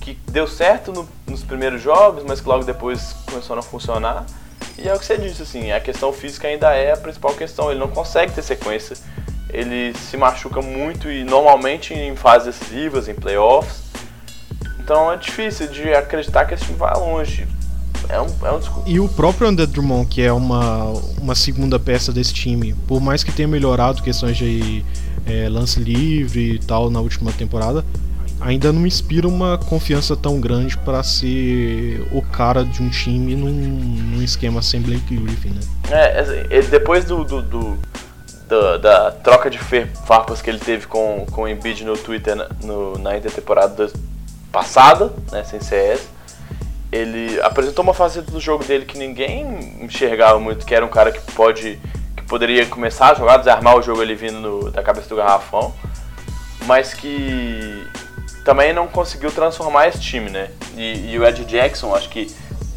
que 0.00 0.18
deu 0.30 0.46
certo 0.48 0.92
no, 0.92 1.06
nos 1.34 1.42
primeiros 1.42 1.82
jogos, 1.82 2.22
mas 2.26 2.40
que 2.40 2.48
logo 2.48 2.64
depois 2.64 3.14
começou 3.26 3.54
a 3.54 3.56
não 3.56 3.62
funcionar. 3.62 4.24
E 4.78 4.88
é 4.88 4.94
o 4.94 4.98
que 4.98 5.04
você 5.04 5.18
disse, 5.18 5.42
assim, 5.42 5.72
a 5.72 5.80
questão 5.80 6.12
física 6.12 6.48
ainda 6.48 6.72
é 6.74 6.92
a 6.92 6.96
principal 6.96 7.34
questão. 7.34 7.70
Ele 7.70 7.80
não 7.80 7.88
consegue 7.88 8.32
ter 8.32 8.42
sequência, 8.42 8.96
ele 9.50 9.92
se 9.94 10.16
machuca 10.16 10.62
muito 10.62 11.10
e 11.10 11.24
normalmente 11.24 11.92
em 11.92 12.14
fases 12.16 12.56
decisivas, 12.56 13.08
em 13.08 13.14
playoffs. 13.14 13.82
Então 14.78 15.12
é 15.12 15.16
difícil 15.16 15.66
de 15.68 15.92
acreditar 15.92 16.44
que 16.44 16.54
esse 16.54 16.64
time 16.64 16.78
vai 16.78 16.94
longe. 16.94 17.46
É 18.08 18.20
um, 18.20 18.26
é 18.46 18.52
um 18.52 18.60
E 18.86 19.00
o 19.00 19.08
próprio 19.08 19.48
André 19.48 19.66
Drummond, 19.66 20.06
que 20.06 20.20
é 20.20 20.32
uma, 20.32 20.92
uma 21.20 21.34
segunda 21.34 21.78
peça 21.80 22.12
desse 22.12 22.34
time, 22.34 22.74
por 22.86 23.00
mais 23.00 23.24
que 23.24 23.32
tenha 23.32 23.48
melhorado 23.48 24.02
questões 24.02 24.36
de 24.36 24.84
é, 25.26 25.48
lance 25.48 25.80
livre 25.80 26.56
e 26.56 26.58
tal 26.58 26.90
na 26.90 27.00
última 27.00 27.32
temporada, 27.32 27.82
ainda 28.44 28.72
não 28.72 28.86
inspira 28.86 29.26
uma 29.26 29.56
confiança 29.56 30.14
tão 30.14 30.38
grande 30.38 30.76
para 30.76 31.02
ser 31.02 32.06
o 32.12 32.20
cara 32.20 32.62
de 32.62 32.82
um 32.82 32.90
time 32.90 33.34
num, 33.34 33.50
num 33.50 34.22
esquema 34.22 34.60
sem 34.60 34.82
Blake 34.82 35.16
Griffin, 35.16 35.50
né? 35.50 35.60
É, 35.90 36.20
assim, 36.20 36.70
depois 36.70 37.04
do, 37.06 37.24
do, 37.24 37.42
do 37.42 37.78
da, 38.46 38.76
da, 38.76 39.10
troca 39.10 39.48
de 39.48 39.58
farpas 39.58 40.42
que 40.42 40.50
ele 40.50 40.58
teve 40.58 40.86
com, 40.86 41.24
com 41.30 41.42
o 41.42 41.48
Embiid 41.48 41.84
no 41.84 41.96
Twitter 41.96 42.36
na, 42.36 42.48
no, 42.62 42.98
na 42.98 43.16
intertemporada 43.16 43.90
passada, 44.52 45.10
né, 45.32 45.42
sem 45.42 45.60
CS, 45.60 46.06
ele 46.92 47.40
apresentou 47.40 47.82
uma 47.82 47.94
faceta 47.94 48.30
do 48.30 48.38
jogo 48.38 48.62
dele 48.62 48.84
que 48.84 48.98
ninguém 48.98 49.82
enxergava 49.82 50.38
muito, 50.38 50.66
que 50.66 50.74
era 50.74 50.84
um 50.84 50.90
cara 50.90 51.10
que 51.10 51.20
pode 51.32 51.80
que 52.14 52.22
poderia 52.24 52.64
começar 52.66 53.12
a 53.12 53.14
jogar, 53.14 53.38
desarmar 53.38 53.76
o 53.76 53.82
jogo 53.82 54.02
ali 54.02 54.14
vindo 54.14 54.38
no, 54.38 54.70
da 54.70 54.82
cabeça 54.82 55.08
do 55.08 55.16
garrafão, 55.16 55.74
mas 56.66 56.92
que 56.92 57.84
também 58.44 58.72
não 58.72 58.86
conseguiu 58.86 59.32
transformar 59.32 59.88
esse 59.88 60.00
time, 60.00 60.30
né? 60.30 60.50
E, 60.76 61.12
e 61.12 61.18
o 61.18 61.26
Ed 61.26 61.44
Jackson, 61.44 61.94
acho 61.94 62.10
que 62.10 62.30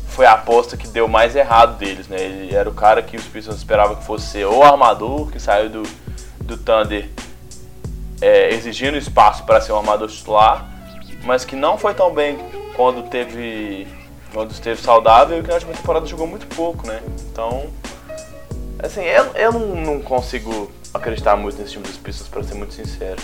foi 0.08 0.26
a 0.26 0.32
aposta 0.32 0.78
que 0.78 0.88
deu 0.88 1.08
mais 1.08 1.36
errado 1.36 1.78
deles, 1.78 2.08
né? 2.08 2.20
Ele 2.20 2.56
era 2.56 2.68
o 2.70 2.74
cara 2.74 3.02
que 3.02 3.18
os 3.18 3.26
Pistons 3.26 3.58
esperavam 3.58 3.96
que 3.98 4.04
fosse 4.04 4.28
ser 4.28 4.46
o 4.46 4.64
armador 4.64 5.30
que 5.30 5.40
saiu 5.40 5.70
do, 5.70 5.84
do 6.40 6.58
Thunder 6.58 7.10
é, 8.22 8.50
exigindo 8.50 8.98
espaço 8.98 9.44
para 9.44 9.62
ser 9.62 9.74
um 9.74 9.78
armador 9.78 10.08
titular, 10.10 10.66
mas 11.24 11.46
que 11.46 11.56
não 11.56 11.78
foi 11.78 11.94
tão 11.94 12.14
bem 12.14 12.40
quando 12.76 13.04
teve 13.10 13.88
quando 14.34 14.52
esteve 14.52 14.82
saudável 14.82 15.40
e 15.40 15.42
que 15.42 15.48
na 15.48 15.56
última 15.56 15.74
temporada 15.74 16.06
jogou 16.06 16.28
muito 16.28 16.48
pouco, 16.48 16.86
né? 16.88 17.02
Então, 17.32 17.68
assim, 18.80 19.02
eu, 19.02 19.26
eu 19.36 19.52
não, 19.52 19.76
não 19.76 20.02
consigo 20.02 20.72
acreditar 20.94 21.36
muito 21.36 21.58
nesse 21.60 21.74
time 21.74 21.84
dos 21.84 21.98
Pistons, 21.98 22.28
para 22.28 22.44
ser 22.44 22.56
muito 22.56 22.74
sincero. 22.74 23.22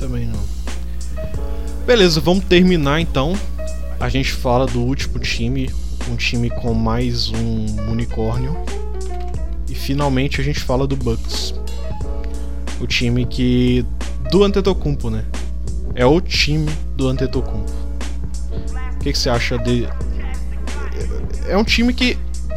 Também 0.00 0.26
não. 0.26 0.40
Beleza, 1.86 2.22
vamos 2.22 2.46
terminar 2.46 3.02
então. 3.02 3.38
A 4.00 4.08
gente 4.08 4.32
fala 4.32 4.66
do 4.66 4.80
último 4.80 5.18
time, 5.18 5.70
um 6.10 6.16
time 6.16 6.48
com 6.48 6.72
mais 6.72 7.28
um 7.28 7.66
unicórnio. 7.90 8.56
E 9.68 9.74
finalmente 9.74 10.40
a 10.40 10.44
gente 10.44 10.60
fala 10.60 10.86
do 10.86 10.96
Bucks. 10.96 11.54
O 12.80 12.86
time 12.86 13.26
que 13.26 13.84
do 14.30 14.42
Antetokounmpo, 14.42 15.10
né? 15.10 15.26
É 15.94 16.06
o 16.06 16.18
time 16.18 16.70
do 16.96 17.06
Antetokounmpo. 17.06 17.70
O 18.94 18.98
que, 19.00 19.12
que 19.12 19.18
você 19.18 19.28
acha 19.28 19.58
de. 19.58 19.86
É 21.46 21.58
um 21.58 21.64
time 21.64 21.92
que 21.92 22.16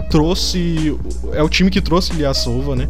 trouxe. 0.09 0.97
É 1.33 1.43
o 1.43 1.49
time 1.49 1.69
que 1.69 1.81
trouxe 1.81 2.13
Ilyasova, 2.13 2.73
né? 2.73 2.87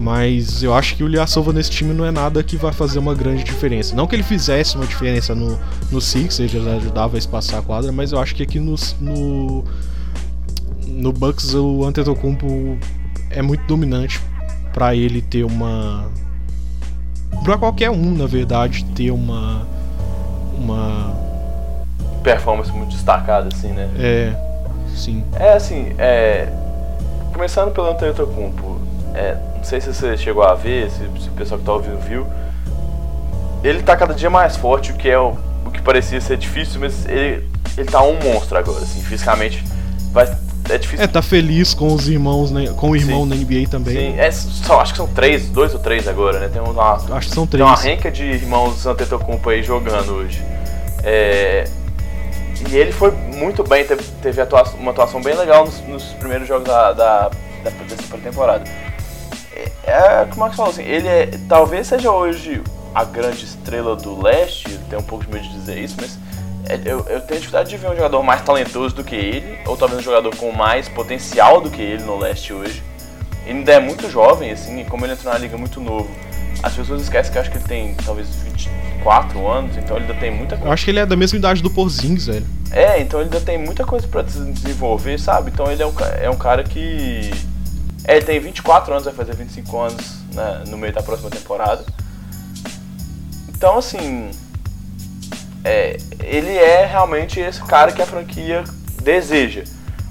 Mas 0.00 0.62
eu 0.62 0.72
acho 0.72 0.94
que 0.94 1.02
o 1.02 1.08
Ilyasova 1.08 1.52
nesse 1.52 1.70
time 1.70 1.92
não 1.92 2.04
é 2.04 2.12
nada 2.12 2.40
que 2.40 2.56
vai 2.56 2.72
fazer 2.72 3.00
uma 3.00 3.16
grande 3.16 3.42
diferença. 3.42 3.96
Não 3.96 4.06
que 4.06 4.14
ele 4.14 4.22
fizesse 4.22 4.76
uma 4.76 4.86
diferença 4.86 5.34
no, 5.34 5.58
no 5.90 6.00
Six, 6.00 6.38
ele 6.38 6.48
já 6.48 6.76
ajudava 6.76 7.16
a 7.16 7.18
espaçar 7.18 7.58
a 7.58 7.62
quadra, 7.62 7.90
mas 7.90 8.12
eu 8.12 8.20
acho 8.20 8.32
que 8.32 8.44
aqui 8.44 8.60
no, 8.60 8.76
no, 9.00 9.64
no 10.86 11.12
Bucks 11.12 11.52
o 11.52 11.84
Antetokounmpo 11.84 12.78
é 13.28 13.42
muito 13.42 13.66
dominante 13.66 14.20
para 14.72 14.94
ele 14.94 15.20
ter 15.20 15.42
uma 15.42 16.08
para 17.42 17.58
qualquer 17.58 17.90
um, 17.90 18.14
na 18.14 18.26
verdade, 18.26 18.84
ter 18.94 19.10
uma 19.10 19.66
uma 20.56 21.12
performance 22.22 22.70
muito 22.70 22.90
destacada, 22.90 23.48
assim, 23.52 23.72
né? 23.72 23.90
É, 23.98 24.32
sim. 24.94 25.24
É 25.34 25.54
assim, 25.54 25.92
é, 25.98 26.48
começando 27.32 27.72
pelo 27.72 27.88
Antetokounmpo, 27.90 28.67
é, 29.14 29.36
não 29.56 29.64
sei 29.64 29.80
se 29.80 29.92
você 29.92 30.16
chegou 30.16 30.42
a 30.42 30.54
ver, 30.54 30.90
se, 30.90 30.98
se 31.22 31.28
o 31.28 31.32
pessoal 31.32 31.58
que 31.58 31.66
tá 31.66 31.72
ouvindo 31.72 31.98
viu, 31.98 32.26
ele 33.62 33.82
tá 33.82 33.96
cada 33.96 34.14
dia 34.14 34.30
mais 34.30 34.56
forte, 34.56 34.92
o 34.92 34.94
que 34.94 35.08
é 35.08 35.18
o, 35.18 35.36
o 35.64 35.70
que 35.70 35.82
parecia 35.82 36.20
ser 36.20 36.36
difícil, 36.36 36.80
mas 36.80 37.06
ele, 37.06 37.48
ele 37.76 37.90
tá 37.90 38.02
um 38.02 38.18
monstro 38.20 38.58
agora, 38.58 38.82
assim, 38.82 39.02
fisicamente 39.02 39.64
vai, 40.12 40.26
é 40.68 40.78
difícil. 40.78 41.04
É, 41.04 41.06
tá 41.06 41.22
feliz 41.22 41.74
com 41.74 41.92
os 41.92 42.08
irmãos, 42.08 42.50
né, 42.50 42.72
com 42.76 42.90
o 42.90 42.96
irmão 42.96 43.24
sim, 43.24 43.28
na 43.28 43.36
NBA 43.36 43.68
também. 43.70 43.94
Sim, 43.94 44.18
é, 44.18 44.30
só, 44.30 44.80
acho 44.80 44.92
que 44.92 44.98
são 44.98 45.08
três, 45.08 45.48
dois 45.48 45.72
ou 45.74 45.80
três 45.80 46.06
agora, 46.06 46.38
né? 46.38 46.48
Tem 46.48 46.60
uma, 46.60 46.92
acho 46.92 47.28
que 47.28 47.34
são 47.34 47.46
três. 47.46 47.64
Tem 47.64 47.74
uma 47.74 47.76
renca 47.76 48.10
de 48.10 48.24
irmãos 48.24 48.86
Antetokounmpo 48.86 49.48
aí 49.50 49.62
jogando 49.62 50.14
hoje. 50.14 50.42
É, 51.02 51.64
e 52.70 52.76
ele 52.76 52.92
foi 52.92 53.10
muito 53.10 53.62
bem, 53.62 53.84
teve, 53.84 54.02
teve 54.22 54.40
atuação, 54.40 54.78
uma 54.78 54.90
atuação 54.90 55.22
bem 55.22 55.34
legal 55.34 55.64
nos, 55.64 55.80
nos 55.86 56.04
primeiros 56.14 56.46
jogos 56.46 56.66
da, 56.66 56.92
da, 56.92 57.30
da 57.62 57.70
dessa 57.88 58.02
pré-temporada. 58.08 58.64
É, 59.88 60.26
como 60.26 60.46
é 60.46 60.50
que 60.50 60.56
fala 60.56 60.68
assim, 60.70 60.82
ele 60.82 61.08
é, 61.08 61.30
talvez 61.48 61.86
seja 61.86 62.10
hoje 62.10 62.62
a 62.94 63.04
grande 63.04 63.44
estrela 63.44 63.96
do 63.96 64.20
leste, 64.20 64.78
tenho 64.88 65.00
um 65.00 65.04
pouco 65.04 65.24
de 65.24 65.32
medo 65.32 65.44
de 65.44 65.54
dizer 65.54 65.78
isso, 65.78 65.96
mas 66.00 66.18
é, 66.68 66.78
eu, 66.84 66.98
eu, 67.08 67.20
tenho 67.20 67.40
dificuldade 67.40 67.70
de 67.70 67.76
ver 67.76 67.88
um 67.88 67.94
jogador 67.94 68.22
mais 68.22 68.42
talentoso 68.42 68.94
do 68.94 69.02
que 69.02 69.14
ele, 69.14 69.58
ou 69.66 69.76
talvez 69.76 70.00
um 70.00 70.04
jogador 70.04 70.34
com 70.36 70.52
mais 70.52 70.88
potencial 70.88 71.60
do 71.60 71.70
que 71.70 71.80
ele 71.80 72.02
no 72.02 72.18
leste 72.18 72.52
hoje. 72.52 72.82
Ele 73.46 73.58
ainda 73.58 73.72
é 73.72 73.80
muito 73.80 74.10
jovem, 74.10 74.50
assim, 74.50 74.80
e 74.80 74.84
como 74.84 75.06
ele 75.06 75.14
entrou 75.14 75.32
na 75.32 75.38
liga 75.38 75.56
muito 75.56 75.80
novo, 75.80 76.10
as 76.62 76.74
pessoas 76.74 77.02
esquecem 77.02 77.32
que 77.32 77.38
eu 77.38 77.42
acho 77.42 77.50
que 77.50 77.56
ele 77.56 77.64
tem 77.64 77.94
talvez 78.04 78.28
24 78.28 79.48
anos, 79.48 79.76
então 79.76 79.96
ele 79.96 80.06
ainda 80.06 80.20
tem 80.20 80.30
muita 80.30 80.56
coisa. 80.56 80.68
Eu 80.68 80.72
acho 80.72 80.84
que 80.84 80.90
ele 80.90 80.98
é 80.98 81.06
da 81.06 81.16
mesma 81.16 81.38
idade 81.38 81.62
do 81.62 81.70
Porzingis, 81.70 82.26
velho. 82.26 82.46
É, 82.70 83.00
então 83.00 83.20
ele 83.20 83.30
ainda 83.32 83.40
tem 83.40 83.56
muita 83.56 83.84
coisa 83.84 84.06
para 84.06 84.22
desenvolver, 84.22 85.18
sabe? 85.18 85.50
Então 85.50 85.70
ele 85.70 85.82
é 85.82 85.86
um, 85.86 85.94
é 86.20 86.28
um 86.28 86.36
cara 86.36 86.62
que. 86.62 87.30
É, 88.08 88.16
ele 88.16 88.24
tem 88.24 88.40
24 88.40 88.90
anos, 88.90 89.04
vai 89.04 89.12
fazer 89.12 89.34
25 89.34 89.78
anos 89.78 90.20
né, 90.32 90.64
no 90.68 90.78
meio 90.78 90.94
da 90.94 91.02
próxima 91.02 91.28
temporada. 91.28 91.84
Então, 93.50 93.76
assim. 93.76 94.30
É, 95.62 95.98
ele 96.22 96.56
é 96.56 96.86
realmente 96.86 97.38
esse 97.38 97.62
cara 97.64 97.92
que 97.92 98.00
a 98.00 98.06
franquia 98.06 98.64
deseja. 99.02 99.64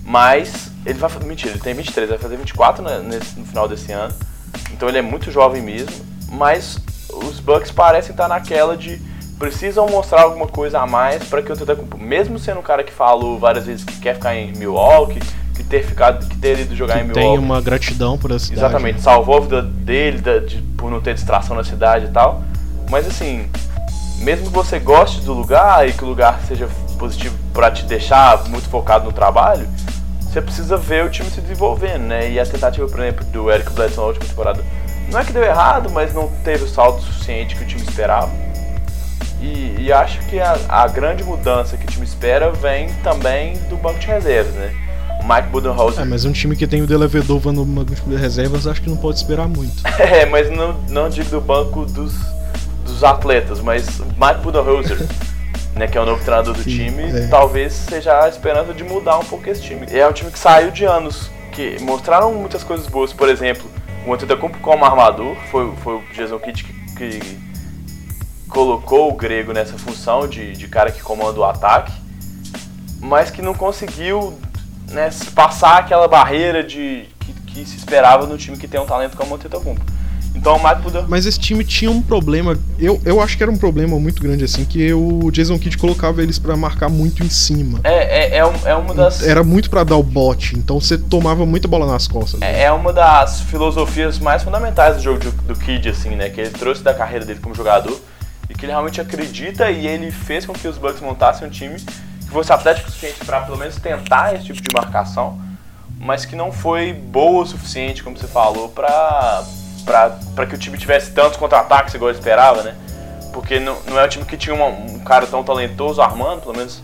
Mas 0.04 0.70
ele 0.86 1.00
vai. 1.00 1.10
Mentira, 1.26 1.54
ele 1.54 1.60
tem 1.60 1.74
23, 1.74 2.10
vai 2.10 2.20
fazer 2.20 2.38
24 2.38 2.84
né, 2.84 3.00
nesse, 3.00 3.40
no 3.40 3.46
final 3.46 3.68
desse 3.68 3.92
ano. 3.92 4.14
Então 4.72 4.88
ele 4.88 5.00
é 5.00 5.02
muito 5.02 5.32
jovem 5.32 5.64
mesmo. 5.64 6.06
Mas 6.30 6.78
os 7.12 7.40
Bucks 7.40 7.72
parecem 7.72 8.12
estar 8.12 8.28
naquela 8.28 8.78
de 8.78 9.02
precisam 9.40 9.88
mostrar 9.88 10.22
alguma 10.22 10.48
coisa 10.48 10.82
a 10.82 10.86
mais 10.86 11.24
para 11.24 11.42
que 11.42 11.50
o 11.50 11.54
Antetokounmpo, 11.54 11.98
mesmo 11.98 12.38
sendo 12.38 12.60
um 12.60 12.64
cara 12.64 12.84
que 12.84 12.92
falou 12.92 13.40
várias 13.40 13.66
vezes 13.66 13.84
que 13.84 14.00
quer 14.00 14.16
ficar 14.16 14.36
em 14.36 14.52
Milwaukee, 14.54 15.20
que 15.58 15.64
ter 15.64 15.84
ficado, 15.84 16.26
que 16.28 16.38
ter 16.38 16.60
ido 16.60 16.76
jogar 16.76 16.96
que 16.96 17.00
em 17.00 17.04
Milwaukee, 17.06 17.30
tem 17.30 17.40
uma 17.40 17.60
gratidão 17.60 18.18
por 18.18 18.32
essa 18.32 18.46
cidade. 18.46 18.60
Exatamente, 18.60 18.96
né? 18.98 19.02
salvou 19.02 19.38
a 19.38 19.40
vida 19.42 19.62
dele 19.62 20.20
da, 20.20 20.40
de, 20.40 20.58
por 20.78 20.92
não 20.92 21.02
ter 21.02 21.16
distração 21.16 21.56
na 21.56 21.64
cidade 21.64 22.06
e 22.06 22.10
tal. 22.10 22.44
Mas 22.90 23.08
assim, 23.08 23.50
mesmo 24.20 24.48
que 24.48 24.54
você 24.54 24.80
goste 24.80 25.22
do 25.22 25.34
lugar 25.34 25.88
e 25.88 25.94
que 25.94 26.04
o 26.04 26.08
lugar 26.08 26.40
seja 26.48 26.70
positivo 26.98 27.36
para 27.54 27.72
te 27.72 27.86
deixar 27.86 28.48
muito 28.50 28.70
focado 28.70 29.06
no 29.06 29.12
trabalho, 29.12 29.68
você 30.20 30.42
precisa 30.42 30.78
ver 30.78 31.04
o 31.06 31.10
time 31.10 31.30
se 31.30 31.42
desenvolvendo, 31.42 32.04
né? 32.04 32.30
E 32.30 32.40
a 32.40 32.46
tentativa, 32.46 32.88
por 32.88 33.00
exemplo, 33.00 33.26
do 33.26 33.52
Eric 33.52 33.72
Bledsoe 33.72 33.98
na 33.98 34.04
última 34.04 34.26
temporada 34.26 34.64
não 35.12 35.20
é 35.20 35.26
que 35.26 35.32
deu 35.32 35.44
errado, 35.44 35.90
mas 35.90 36.14
não 36.14 36.28
teve 36.44 36.66
o 36.66 36.68
salto 36.68 37.02
suficiente 37.02 37.56
que 37.56 37.64
o 37.64 37.68
time 37.68 37.82
esperava. 37.82 38.30
E, 39.42 39.76
e 39.80 39.94
acho 39.94 40.20
que 40.28 40.40
a, 40.40 40.58
a, 40.68 40.88
grande 40.88 41.24
mudança 41.24 41.78
que 41.78 41.86
o 41.86 41.88
time 41.88 42.06
espera 42.06 42.52
vem 42.52 42.90
também 43.04 43.58
do 43.70 43.78
banco 43.78 44.00
de 44.00 44.08
reservas, 44.08 44.54
né? 44.56 44.87
Mike 45.28 45.50
Budenholzer. 45.50 46.02
É, 46.02 46.06
mas 46.06 46.24
um 46.24 46.32
time 46.32 46.56
que 46.56 46.66
tem 46.66 46.82
o 46.82 46.88
Delevedova 46.88 47.52
no 47.52 47.66
banco 47.66 47.94
de 47.94 48.16
reservas, 48.16 48.66
acho 48.66 48.82
que 48.82 48.90
não 48.90 48.98
pode 48.98 49.18
esperar 49.18 49.48
muito. 49.48 49.76
é, 50.00 50.26
mas 50.26 50.50
não, 50.50 50.74
não 50.90 51.10
digo 51.10 51.30
do 51.30 51.42
banco 51.42 51.86
dos, 51.86 52.14
dos 52.86 53.04
atletas, 53.04 53.60
mas 53.60 54.00
Mike 54.00 54.42
Budenholzer. 54.42 54.98
né, 55.76 55.88
que 55.88 55.96
é 55.96 56.02
o 56.02 56.06
novo 56.06 56.24
treinador 56.24 56.56
do 56.56 56.64
Sim, 56.64 56.72
time, 56.72 57.04
é. 57.04 57.28
talvez 57.28 57.72
seja 57.72 58.24
a 58.24 58.28
esperança 58.28 58.74
de 58.74 58.84
mudar 58.84 59.20
um 59.20 59.24
pouco 59.26 59.48
esse 59.48 59.62
time. 59.62 59.86
É 59.92 60.08
um 60.08 60.12
time 60.12 60.32
que 60.32 60.40
saiu 60.40 60.72
de 60.72 60.86
anos 60.86 61.30
que 61.52 61.80
mostraram 61.82 62.34
muitas 62.34 62.64
coisas 62.64 62.88
boas, 62.88 63.14
por 63.14 63.30
exemplo, 63.30 63.70
o 64.08 64.14
Antetokounmpo 64.14 64.58
como 64.60 64.86
armador, 64.86 65.36
foi, 65.52 65.72
foi 65.84 65.96
o 65.96 66.04
Jason 66.14 66.40
Kidd 66.40 66.64
que, 66.64 67.20
que, 67.20 67.48
colocou 68.50 69.12
o 69.12 69.14
grego 69.14 69.54
nessa 69.54 69.78
função 69.78 70.28
de, 70.28 70.54
de 70.54 70.68
cara 70.68 70.92
que 70.92 71.02
comanda 71.02 71.40
o 71.40 71.44
ataque. 71.44 71.92
mas 73.02 73.30
que 73.30 73.42
não 73.42 73.54
conseguiu 73.54 74.34
né, 74.92 75.10
passar 75.36 75.78
aquela 75.78 76.08
barreira 76.08 76.64
de 76.64 77.06
que, 77.20 77.34
que, 77.46 77.66
se 77.66 77.78
esperava 77.78 78.26
no 78.26 78.38
time 78.38 78.58
que 78.58 78.68
tem 78.68 78.80
um 78.80 78.86
talento 78.86 79.18
como 79.18 79.32
o 79.32 79.36
Antetokounmpo. 79.36 79.84
Então 80.36 80.56
o 80.56 80.64
Mike 80.64 80.82
Budenholzer... 80.82 81.10
Mas 81.10 81.26
esse 81.26 81.40
time 81.40 81.64
tinha 81.64 81.90
um 81.90 82.02
problema, 82.02 82.58
eu, 82.78 83.02
eu 83.04 83.20
acho 83.20 83.36
que 83.36 83.42
era 83.42 83.52
um 83.52 83.58
problema 83.58 84.00
muito 84.00 84.22
grande 84.22 84.46
assim, 84.46 84.64
que 84.66 84.94
o 84.94 85.32
Jason 85.32 85.58
Kidd 85.58 85.78
colocava 85.78 86.22
eles 86.22 86.38
para 86.38 86.56
marcar 86.56 86.90
muito 86.90 87.24
em 87.24 87.30
cima. 87.30 87.80
É, 87.84 88.36
é, 88.36 88.38
é, 88.38 88.52
é 88.66 88.76
uma 88.76 88.94
das... 88.94 89.24
Era 89.24 89.44
muito 89.44 89.70
para 89.70 89.84
dar 89.84 89.96
o 89.96 90.04
bote, 90.04 90.56
então 90.56 90.80
você 90.80 90.98
tomava 90.98 91.46
muita 91.46 91.68
bola 91.68 91.88
nas 91.88 92.08
costas. 92.08 92.40
É, 92.42 92.64
é 92.64 92.72
uma 92.72 92.94
das 92.94 93.42
filosofias 93.42 94.20
mais 94.20 94.44
fundamentais 94.44 94.98
do 94.98 95.02
jogo 95.02 95.20
do, 95.20 95.32
do 95.32 95.56
Kidd, 95.56 95.90
assim, 95.90 96.12
né, 96.12 96.30
que 96.30 96.40
ele 96.40 96.52
trouxe 96.52 96.84
da 96.84 96.94
carreira 96.94 97.26
dele 97.26 97.40
como 97.42 97.56
jogador, 97.56 98.00
e 98.48 98.54
que 98.54 98.66
ele 98.66 98.72
realmente 98.72 99.02
acredita 99.02 99.72
e 99.72 99.88
ele 99.88 100.12
fez 100.12 100.46
com 100.46 100.54
que 100.54 100.68
os 100.68 100.78
Bucks 100.78 101.02
montassem 101.02 101.48
um 101.48 101.50
time 101.50 101.78
que 102.28 102.34
fosse 102.34 102.52
atlético 102.52 102.88
o 102.88 102.92
suficiente 102.92 103.26
para 103.26 103.42
pelo 103.42 103.58
menos 103.58 103.78
tentar 103.78 104.36
esse 104.36 104.46
tipo 104.46 104.62
de 104.62 104.74
marcação, 104.74 105.40
mas 106.00 106.26
que 106.26 106.36
não 106.36 106.52
foi 106.52 106.94
boa 106.94 107.44
o 107.44 107.46
suficiente, 107.46 108.04
como 108.04 108.18
você 108.18 108.28
falou, 108.28 108.70
para 108.70 109.44
para 110.36 110.46
que 110.46 110.54
o 110.54 110.58
time 110.58 110.78
tivesse 110.78 111.12
tantos 111.12 111.38
contra-ataques 111.38 111.94
igual 111.94 112.10
ele 112.10 112.20
esperava, 112.20 112.62
né? 112.62 112.76
Porque 113.32 113.58
não, 113.58 113.78
não 113.84 113.98
é 113.98 114.04
um 114.04 114.08
time 114.10 114.26
que 114.26 114.36
tinha 114.36 114.54
uma, 114.54 114.66
um 114.66 115.00
cara 115.00 115.26
tão 115.26 115.44
talentoso 115.46 116.02
armando, 116.02 116.42
pelo 116.42 116.58
menos. 116.58 116.84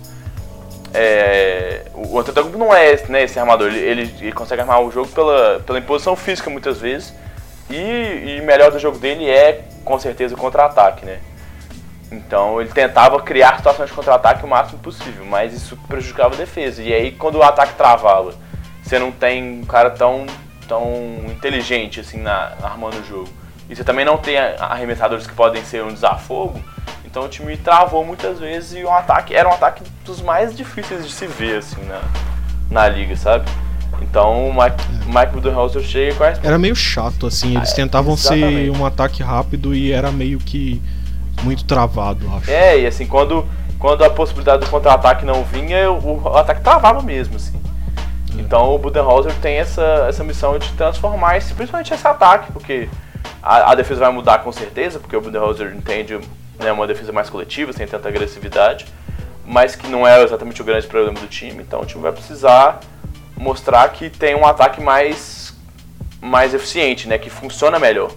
É, 0.94 1.86
o 1.94 2.18
Antetokounmpo 2.18 2.58
não 2.58 2.74
é 2.74 2.94
esse, 2.94 3.12
né, 3.12 3.24
esse 3.24 3.38
armador, 3.38 3.68
ele, 3.68 3.80
ele, 3.80 4.16
ele, 4.22 4.32
consegue 4.32 4.62
armar 4.62 4.80
o 4.80 4.92
jogo 4.92 5.10
pela, 5.10 5.60
pela 5.66 5.80
imposição 5.80 6.16
física 6.16 6.50
muitas 6.50 6.80
vezes. 6.80 7.14
E, 7.70 8.38
e 8.38 8.42
melhor 8.46 8.72
do 8.72 8.80
jogo 8.80 8.98
dele 8.98 9.30
é, 9.30 9.66
com 9.84 10.00
certeza, 10.00 10.36
o 10.36 10.38
contra-ataque, 10.38 11.06
né? 11.06 11.20
Então 12.14 12.62
ele 12.62 12.70
tentava 12.70 13.20
criar 13.22 13.58
situações 13.58 13.90
de 13.90 13.96
contra-ataque 13.96 14.46
o 14.46 14.48
máximo 14.48 14.80
possível, 14.80 15.26
mas 15.26 15.54
isso 15.54 15.78
prejudicava 15.88 16.36
a 16.36 16.38
defesa. 16.38 16.82
E 16.82 16.94
aí 16.94 17.12
quando 17.12 17.36
o 17.36 17.44
ataque 17.44 17.74
travava, 17.74 18.34
você 18.82 19.00
não 19.00 19.12
tem 19.12 19.62
um 19.62 19.66
cara 19.66 19.90
tão, 19.90 20.26
tão 20.68 20.86
inteligente 21.28 22.00
assim 22.00 22.20
na, 22.20 22.54
armando 22.62 23.00
o 23.00 23.06
jogo. 23.06 23.30
E 23.70 23.76
você 23.76 23.84
também 23.84 24.06
não 24.06 24.18
tem 24.18 24.38
arremessadores 24.38 25.26
que 25.26 25.34
podem 25.34 25.64
ser 25.64 25.84
um 25.84 25.94
desafogo. 25.94 26.62
Então 27.06 27.24
o 27.24 27.30
time 27.30 27.56
travou 27.58 28.06
muitas 28.06 28.40
vezes 28.40 28.74
e 28.74 28.84
o 28.84 28.92
ataque 28.92 29.34
era 29.34 29.48
um 29.48 29.54
ataque 29.54 29.84
dos 30.06 30.22
mais 30.22 30.56
difíceis 30.56 31.06
de 31.06 31.12
se 31.12 31.28
ver 31.28 31.60
assim 31.60 31.82
na, 31.86 32.02
na 32.70 32.90
liga, 32.90 33.16
sabe? 33.16 33.50
Então 34.02 34.50
o 34.50 34.54
Mike, 34.54 34.84
Mike 35.06 35.32
Budenholzer 35.32 35.82
chega 35.84 36.16
com 36.16 36.24
a 36.24 36.28
Era 36.44 36.58
meio 36.58 36.76
chato 36.76 37.28
assim, 37.28 37.56
eles 37.56 37.72
ah, 37.72 37.76
tentavam 37.76 38.18
ser 38.18 38.70
um 38.72 38.86
ataque 38.86 39.24
rápido 39.24 39.74
e 39.74 39.92
era 39.92 40.12
meio 40.12 40.40
que 40.40 40.82
muito 41.44 41.66
travado, 41.66 42.30
acho. 42.38 42.50
É, 42.50 42.80
e 42.80 42.88
assim, 42.88 43.06
quando, 43.06 43.46
quando 43.78 44.04
a 44.04 44.10
possibilidade 44.10 44.66
do 44.66 44.70
contra-ataque 44.70 45.26
não 45.26 45.44
vinha, 45.44 45.92
o, 45.92 46.24
o, 46.24 46.38
ataque 46.38 46.62
travava 46.62 47.02
mesmo, 47.02 47.36
assim. 47.36 47.60
É. 48.38 48.42
Então 48.42 48.74
o 48.74 48.80
Budenholzer 48.80 49.34
tem 49.42 49.58
essa, 49.58 50.06
essa 50.08 50.24
missão 50.24 50.58
de 50.58 50.72
transformar 50.74 51.38
esse, 51.38 51.54
principalmente 51.54 51.94
esse 51.94 52.08
ataque, 52.08 52.52
porque 52.52 52.90
a, 53.42 53.72
a 53.72 53.76
defesa 53.76 54.02
vai 54.02 54.12
mudar 54.12 54.40
com 54.40 54.52
certeza, 54.52 55.00
porque 55.00 55.16
o 55.16 55.22
Budenholzer 55.22 55.74
entende 55.76 56.20
né, 56.60 56.72
uma 56.72 56.88
defesa 56.88 57.12
mais 57.12 57.30
coletiva, 57.30 57.74
sem 57.74 57.86
tanta 57.86 58.08
agressividade, 58.08 58.86
mas 59.46 59.76
que 59.76 59.88
não 59.88 60.08
é 60.08 60.24
exatamente 60.24 60.62
o 60.62 60.66
grande 60.66 60.88
problema 60.88 61.20
do 61.20 61.28
time. 61.28 61.62
Então 61.62 61.82
o 61.82 61.86
time 61.86 62.02
vai 62.02 62.12
precisar 62.12 62.80
mostrar 63.36 63.90
que 63.90 64.10
tem 64.10 64.36
um 64.36 64.46
ataque 64.46 64.82
mais, 64.82 65.54
mais 66.22 66.54
eficiente, 66.54 67.08
né, 67.08 67.18
que 67.18 67.30
funciona 67.30 67.78
melhor 67.78 68.12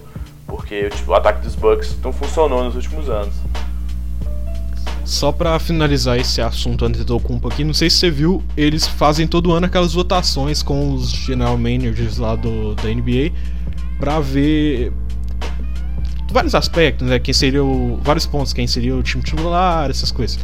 porque 0.47 0.89
tipo, 0.89 1.11
o 1.11 1.13
ataque 1.13 1.41
dos 1.41 1.55
Bucks 1.55 1.97
não 2.03 2.11
funcionou 2.13 2.63
nos 2.63 2.75
últimos 2.75 3.09
anos. 3.09 3.35
Só 5.03 5.31
para 5.31 5.57
finalizar 5.59 6.17
esse 6.17 6.41
assunto 6.41 6.83
Antetokounmpo 6.83 7.47
aqui, 7.47 7.63
não 7.63 7.73
sei 7.73 7.89
se 7.89 7.97
você 7.97 8.11
viu, 8.11 8.43
eles 8.57 8.85
fazem 8.85 9.25
todo 9.25 9.53
ano 9.53 9.65
aquelas 9.65 9.93
votações 9.93 10.61
com 10.61 10.93
os 10.93 11.11
general 11.11 11.57
managers 11.57 12.17
lá 12.17 12.35
do, 12.35 12.75
da 12.75 12.89
NBA 12.89 13.31
para 13.99 14.19
ver 14.19 14.91
vários 16.29 16.53
aspectos, 16.53 17.07
né? 17.07 17.19
Quem 17.19 17.33
seria 17.33 17.63
o, 17.63 17.99
vários 18.03 18.25
pontos, 18.25 18.51
quem 18.51 18.67
seria 18.67 18.95
o 18.95 19.01
time 19.01 19.23
titular, 19.23 19.89
essas 19.89 20.11
coisas. 20.11 20.39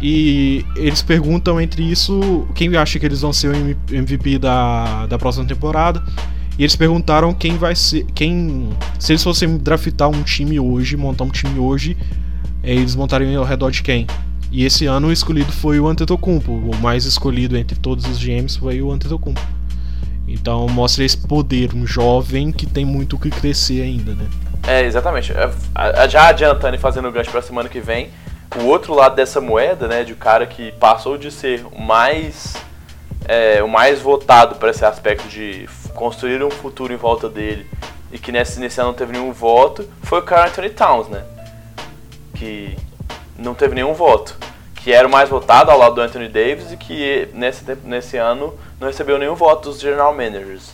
E 0.00 0.62
eles 0.76 1.00
perguntam 1.00 1.58
entre 1.58 1.82
isso 1.82 2.46
quem 2.54 2.76
acha 2.76 2.98
que 2.98 3.06
eles 3.06 3.22
vão 3.22 3.32
ser 3.32 3.48
o 3.48 3.94
MVP 3.94 4.38
da, 4.38 5.06
da 5.06 5.18
próxima 5.18 5.46
temporada 5.46 6.02
e 6.58 6.62
eles 6.62 6.74
perguntaram 6.74 7.34
quem 7.34 7.56
vai 7.56 7.74
ser. 7.74 8.04
quem 8.14 8.70
Se 8.98 9.12
eles 9.12 9.22
fossem 9.22 9.58
draftar 9.58 10.08
um 10.08 10.22
time 10.22 10.58
hoje, 10.58 10.96
montar 10.96 11.24
um 11.24 11.30
time 11.30 11.58
hoje, 11.58 11.96
é, 12.62 12.72
eles 12.72 12.94
montariam 12.94 13.40
ao 13.40 13.46
redor 13.46 13.70
de 13.70 13.82
quem? 13.82 14.06
E 14.50 14.64
esse 14.64 14.86
ano 14.86 15.08
o 15.08 15.12
escolhido 15.12 15.52
foi 15.52 15.78
o 15.78 15.86
Antetokounmpo. 15.86 16.52
O 16.52 16.76
mais 16.76 17.04
escolhido 17.04 17.56
entre 17.56 17.78
todos 17.78 18.06
os 18.06 18.18
GMs 18.18 18.58
foi 18.58 18.80
o 18.80 18.90
Antetokounmpo. 18.90 19.40
Então 20.26 20.66
mostra 20.68 21.04
esse 21.04 21.16
poder, 21.16 21.74
um 21.74 21.86
jovem 21.86 22.50
que 22.50 22.66
tem 22.66 22.84
muito 22.84 23.16
o 23.16 23.18
que 23.18 23.30
crescer 23.30 23.82
ainda, 23.82 24.12
né? 24.14 24.26
É, 24.66 24.84
exatamente. 24.84 25.32
É, 25.32 26.08
já 26.08 26.28
adiantando 26.28 26.74
e 26.74 26.78
fazendo 26.78 27.08
o 27.08 27.12
gancho 27.12 27.30
para 27.30 27.40
a 27.40 27.42
semana 27.42 27.68
que 27.68 27.80
vem, 27.80 28.08
o 28.56 28.64
outro 28.64 28.94
lado 28.94 29.14
dessa 29.14 29.40
moeda, 29.40 29.86
né, 29.86 30.04
de 30.04 30.12
um 30.12 30.16
cara 30.16 30.46
que 30.46 30.72
passou 30.72 31.18
de 31.18 31.30
ser 31.30 31.64
o 31.70 31.80
mais 31.80 32.56
é, 33.28 33.62
o 33.62 33.68
mais 33.68 34.00
votado 34.00 34.56
para 34.56 34.70
esse 34.70 34.84
aspecto 34.84 35.28
de 35.28 35.68
construir 35.96 36.42
um 36.44 36.50
futuro 36.50 36.92
em 36.92 36.96
volta 36.96 37.28
dele 37.28 37.66
e 38.12 38.18
que 38.18 38.30
nesse, 38.30 38.60
nesse 38.60 38.80
ano 38.80 38.90
não 38.90 38.96
teve 38.96 39.12
nenhum 39.12 39.32
voto, 39.32 39.88
foi 40.02 40.20
o 40.20 40.22
Carl 40.22 40.48
Anthony 40.48 40.70
Towns, 40.70 41.08
né? 41.08 41.24
Que 42.34 42.76
não 43.36 43.54
teve 43.54 43.74
nenhum 43.74 43.94
voto. 43.94 44.36
Que 44.76 44.92
era 44.92 45.08
o 45.08 45.10
mais 45.10 45.28
votado 45.28 45.70
ao 45.70 45.78
lado 45.78 45.96
do 45.96 46.00
Anthony 46.00 46.28
Davis 46.28 46.70
e 46.70 46.76
que 46.76 47.28
nesse, 47.34 47.64
nesse 47.84 48.16
ano 48.16 48.54
não 48.78 48.86
recebeu 48.86 49.18
nenhum 49.18 49.34
voto 49.34 49.70
dos 49.70 49.80
general 49.80 50.14
managers. 50.14 50.70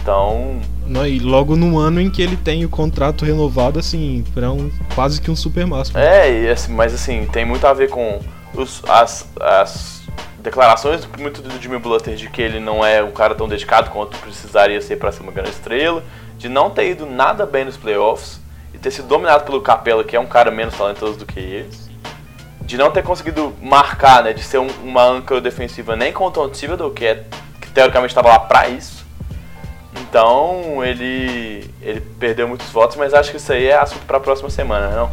Então. 0.00 0.60
Não, 0.86 1.06
e 1.06 1.18
logo 1.18 1.56
no 1.56 1.78
ano 1.78 2.00
em 2.00 2.10
que 2.10 2.20
ele 2.20 2.36
tem 2.36 2.64
o 2.64 2.68
contrato 2.68 3.24
renovado, 3.24 3.78
assim, 3.78 4.24
para 4.34 4.50
um, 4.50 4.70
quase 4.94 5.20
que 5.20 5.30
um 5.30 5.36
super 5.36 5.66
máximo. 5.66 5.98
É, 5.98 6.50
assim, 6.50 6.72
mas 6.72 6.92
assim, 6.92 7.26
tem 7.32 7.44
muito 7.44 7.66
a 7.66 7.72
ver 7.72 7.88
com 7.88 8.20
os, 8.54 8.82
as, 8.86 9.26
as 9.40 9.97
declarações 10.48 11.06
muito 11.18 11.42
do 11.42 11.60
Jimmy 11.60 11.78
Butler 11.78 12.16
de 12.16 12.28
que 12.30 12.40
ele 12.40 12.58
não 12.58 12.84
é 12.84 13.02
um 13.02 13.10
cara 13.10 13.34
tão 13.34 13.46
dedicado 13.46 13.90
quanto 13.90 14.16
precisaria 14.18 14.80
ser 14.80 14.96
para 14.96 15.12
ser 15.12 15.22
uma 15.22 15.30
grande 15.30 15.50
estrela, 15.50 16.02
de 16.38 16.48
não 16.48 16.70
ter 16.70 16.90
ido 16.90 17.04
nada 17.04 17.44
bem 17.44 17.66
nos 17.66 17.76
playoffs 17.76 18.40
e 18.72 18.78
ter 18.78 18.90
sido 18.90 19.08
dominado 19.08 19.44
pelo 19.44 19.60
Capela, 19.60 20.02
que 20.02 20.16
é 20.16 20.20
um 20.20 20.26
cara 20.26 20.50
menos 20.50 20.74
talentoso 20.74 21.18
do 21.18 21.26
que 21.26 21.38
ele, 21.38 21.70
de 22.62 22.78
não 22.78 22.90
ter 22.90 23.02
conseguido 23.02 23.54
marcar, 23.60 24.22
né, 24.22 24.32
de 24.32 24.42
ser 24.42 24.58
um, 24.58 24.68
uma 24.82 25.02
âncora 25.02 25.40
defensiva 25.40 25.94
nem 25.94 26.12
com 26.12 26.24
o 26.24 26.30
Tom 26.30 26.48
Thibodeau, 26.48 26.90
que, 26.90 27.04
é, 27.04 27.24
que 27.60 27.68
teoricamente 27.70 28.12
estava 28.12 28.28
lá 28.28 28.38
para 28.38 28.68
isso. 28.68 29.06
Então 30.00 30.82
ele 30.84 31.68
ele 31.82 32.00
perdeu 32.18 32.48
muitos 32.48 32.68
votos, 32.70 32.96
mas 32.96 33.12
acho 33.12 33.30
que 33.30 33.36
isso 33.36 33.52
aí 33.52 33.66
é 33.66 33.76
assunto 33.76 34.04
para 34.06 34.16
a 34.16 34.20
próxima 34.20 34.48
semana, 34.48 34.88
não? 34.90 35.10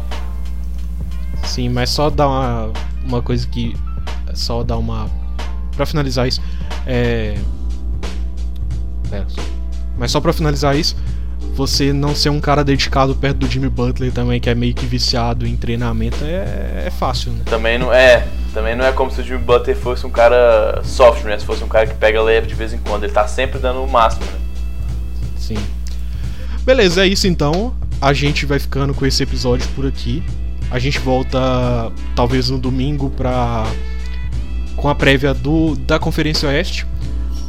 Sim, 1.44 1.68
mas 1.68 1.90
só 1.90 2.08
dar 2.08 2.28
uma, 2.28 2.72
uma 3.04 3.22
coisa 3.22 3.46
que 3.46 3.74
só 4.34 4.62
dar 4.62 4.76
uma 4.76 5.10
para 5.76 5.86
finalizar 5.86 6.26
isso, 6.26 6.40
é... 6.86 7.36
é... 9.12 9.24
Mas 9.98 10.10
só 10.10 10.20
para 10.20 10.32
finalizar 10.32 10.76
isso, 10.76 10.96
você 11.54 11.92
não 11.92 12.14
ser 12.14 12.28
um 12.28 12.40
cara 12.40 12.62
dedicado 12.62 13.14
perto 13.14 13.38
do 13.38 13.50
Jimmy 13.50 13.68
Butler 13.68 14.12
também, 14.12 14.38
que 14.38 14.50
é 14.50 14.54
meio 14.54 14.74
que 14.74 14.84
viciado 14.84 15.46
em 15.46 15.56
treinamento, 15.56 16.18
é, 16.22 16.84
é 16.86 16.90
fácil, 16.90 17.32
né? 17.32 17.42
Também 17.46 17.78
não 17.78 17.92
é. 17.92 18.26
Também 18.52 18.76
não 18.76 18.84
é 18.84 18.92
como 18.92 19.10
se 19.10 19.20
o 19.20 19.24
Jimmy 19.24 19.42
Butler 19.42 19.76
fosse 19.76 20.06
um 20.06 20.10
cara 20.10 20.80
soft, 20.84 21.24
né? 21.24 21.38
Se 21.38 21.44
fosse 21.44 21.64
um 21.64 21.68
cara 21.68 21.86
que 21.86 21.94
pega 21.94 22.22
leve 22.22 22.46
de 22.46 22.54
vez 22.54 22.72
em 22.72 22.78
quando. 22.78 23.04
Ele 23.04 23.12
tá 23.12 23.26
sempre 23.26 23.58
dando 23.58 23.82
o 23.82 23.90
máximo, 23.90 24.24
né? 24.26 24.38
Sim. 25.38 25.58
Beleza, 26.64 27.04
é 27.04 27.06
isso 27.06 27.26
então. 27.26 27.74
A 28.00 28.12
gente 28.12 28.44
vai 28.44 28.58
ficando 28.58 28.92
com 28.92 29.06
esse 29.06 29.22
episódio 29.22 29.66
por 29.74 29.86
aqui. 29.86 30.22
A 30.70 30.78
gente 30.78 30.98
volta 30.98 31.90
talvez 32.14 32.50
no 32.50 32.58
domingo 32.58 33.08
pra 33.10 33.64
com 34.76 34.88
a 34.88 34.94
prévia 34.94 35.34
do, 35.34 35.74
da 35.74 35.98
Conferência 35.98 36.48
Oeste. 36.48 36.86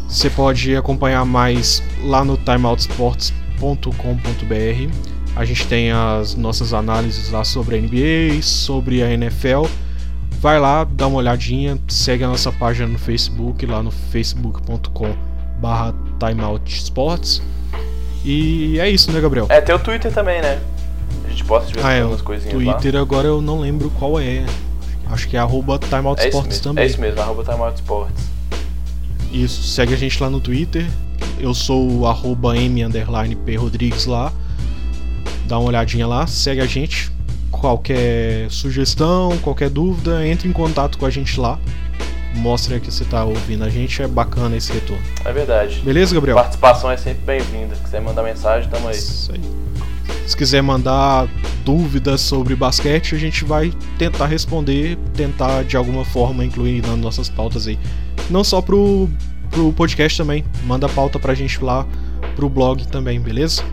Você 0.08 0.30
pode 0.30 0.76
acompanhar 0.76 1.26
mais 1.26 1.84
lá 2.04 2.24
no 2.24 2.38
timeoutsports.com.br. 2.38 4.94
A 5.36 5.46
gente 5.46 5.68
tem 5.68 5.92
as 5.92 6.36
nossas 6.36 6.74
análises 6.74 7.30
lá 7.30 7.44
sobre 7.44 7.78
a 7.78 7.82
NBA, 7.82 8.42
sobre 8.42 9.04
a 9.04 9.12
NFL. 9.12 9.66
Vai 10.40 10.60
lá, 10.60 10.84
dá 10.84 11.08
uma 11.08 11.18
olhadinha, 11.18 11.78
segue 11.88 12.24
a 12.24 12.28
nossa 12.28 12.52
página 12.52 12.88
no 12.88 12.98
Facebook, 12.98 13.66
lá 13.66 13.84
no 13.84 13.92
facebook.com 13.92 15.16
barra 15.60 15.94
timeoutsports. 16.20 17.42
E 18.24 18.80
é 18.80 18.90
isso, 18.90 19.12
né, 19.12 19.20
Gabriel? 19.20 19.48
É, 19.50 19.62
tem 19.62 19.76
o 19.76 19.80
Twitter 19.80 20.12
também, 20.12 20.42
né? 20.42 20.60
A 21.26 21.30
gente 21.30 21.44
posta 21.44 21.72
de 21.72 21.86
ah, 21.86 21.92
é, 21.92 22.02
algumas 22.02 22.22
coisinhas 22.22 22.54
Twitter 22.54 22.96
lá. 22.96 23.02
agora 23.02 23.28
eu 23.28 23.42
não 23.42 23.60
lembro 23.60 23.90
qual 23.92 24.20
é. 24.20 24.46
Acho 25.12 25.28
que 25.28 25.38
é 25.38 25.40
arroba 25.40 25.80
timeoutsports 25.80 26.60
é 26.60 26.62
também. 26.62 26.84
É 26.84 26.88
isso 26.88 27.00
mesmo, 27.00 27.22
arroba 27.22 27.44
timeoutsports. 27.44 28.26
Isso, 29.32 29.64
segue 29.64 29.94
a 29.94 29.98
gente 29.98 30.22
lá 30.22 30.30
no 30.30 30.40
Twitter. 30.40 30.90
Eu 31.40 31.54
sou 31.54 31.92
o 31.92 32.08
arroba 32.08 32.58
M 32.58 32.82
Rodrigues 33.58 34.06
lá. 34.06 34.32
Dá 35.46 35.58
uma 35.58 35.70
olhadinha 35.70 36.08
lá, 36.08 36.28
segue 36.28 36.62
a 36.62 36.66
gente. 36.66 37.12
Qualquer 37.52 38.50
sugestão, 38.52 39.38
qualquer 39.40 39.70
dúvida, 39.70 40.26
entre 40.28 40.48
em 40.48 40.52
contato 40.52 40.98
com 40.98 41.06
a 41.06 41.10
gente 41.10 41.40
lá. 41.40 41.60
mostra 42.38 42.80
que 42.80 42.92
você 42.92 43.04
tá 43.04 43.24
ouvindo 43.24 43.64
a 43.64 43.70
gente, 43.70 44.02
é 44.02 44.08
bacana 44.08 44.56
esse 44.56 44.72
retorno. 44.72 45.04
É 45.26 45.32
verdade. 45.32 45.82
Beleza, 45.84 46.14
Gabriel? 46.14 46.36
Participação 46.38 46.92
é 46.92 46.98
sempre 46.98 47.24
bem-vinda. 47.26 47.76
Se 47.76 47.82
quiser 47.82 48.02
mandar 48.02 48.24
mensagem, 48.24 48.70
tamo 48.70 48.88
aí. 48.88 48.96
Isso 48.96 49.32
aí. 49.32 49.42
Se 50.26 50.36
quiser 50.36 50.62
mandar 50.62 51.28
dúvidas 51.64 52.22
sobre 52.22 52.56
basquete, 52.56 53.16
a 53.16 53.18
gente 53.18 53.44
vai 53.46 53.74
tentar 53.98 54.26
responder, 54.28 54.98
tentar 55.14 55.64
de 55.64 55.78
alguma 55.78 56.04
forma 56.06 56.44
incluir 56.44 56.82
nas 56.86 56.98
nossas 56.98 57.30
pautas 57.30 57.68
aí. 57.68 57.78
Não 58.30 58.44
só 58.44 58.62
pro, 58.62 59.10
pro 59.50 59.72
podcast 59.74 60.18
também, 60.18 60.44
manda 60.66 60.88
pauta 60.90 61.18
pra 61.20 61.34
gente 61.34 61.64
lá 61.64 61.86
pro 62.36 62.50
blog 62.50 62.86
também, 62.88 63.20
beleza? 63.20 63.64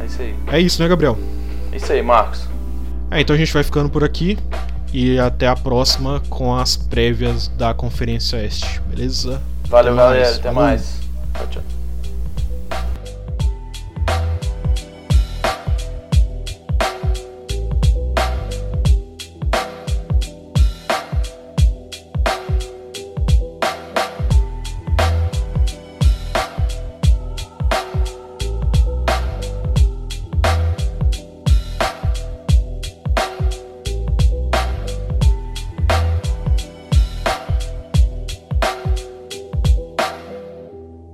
É 0.00 0.06
isso 0.06 0.22
aí. 0.22 0.34
É 0.48 0.60
isso, 0.60 0.82
né, 0.82 0.88
Gabriel? 0.88 1.18
É 1.72 1.76
isso 1.76 1.92
aí, 1.92 2.02
Marcos. 2.02 2.48
É, 3.10 3.20
então 3.20 3.34
a 3.34 3.38
gente 3.38 3.52
vai 3.52 3.62
ficando 3.62 3.90
por 3.90 4.02
aqui 4.04 4.38
e 4.92 5.18
até 5.18 5.46
a 5.48 5.56
próxima 5.56 6.20
com 6.28 6.54
as 6.54 6.76
prévias 6.76 7.48
da 7.48 7.74
Conferência 7.74 8.38
Oeste, 8.38 8.80
beleza? 8.88 9.42
Valeu, 9.68 9.92
Até 9.94 10.02
galera. 10.02 10.20
mais. 10.24 10.36
Até 10.38 10.48
Falou. 10.52 10.62
mais. 10.62 11.00
Tchau, 11.34 11.46
tchau. 11.50 11.81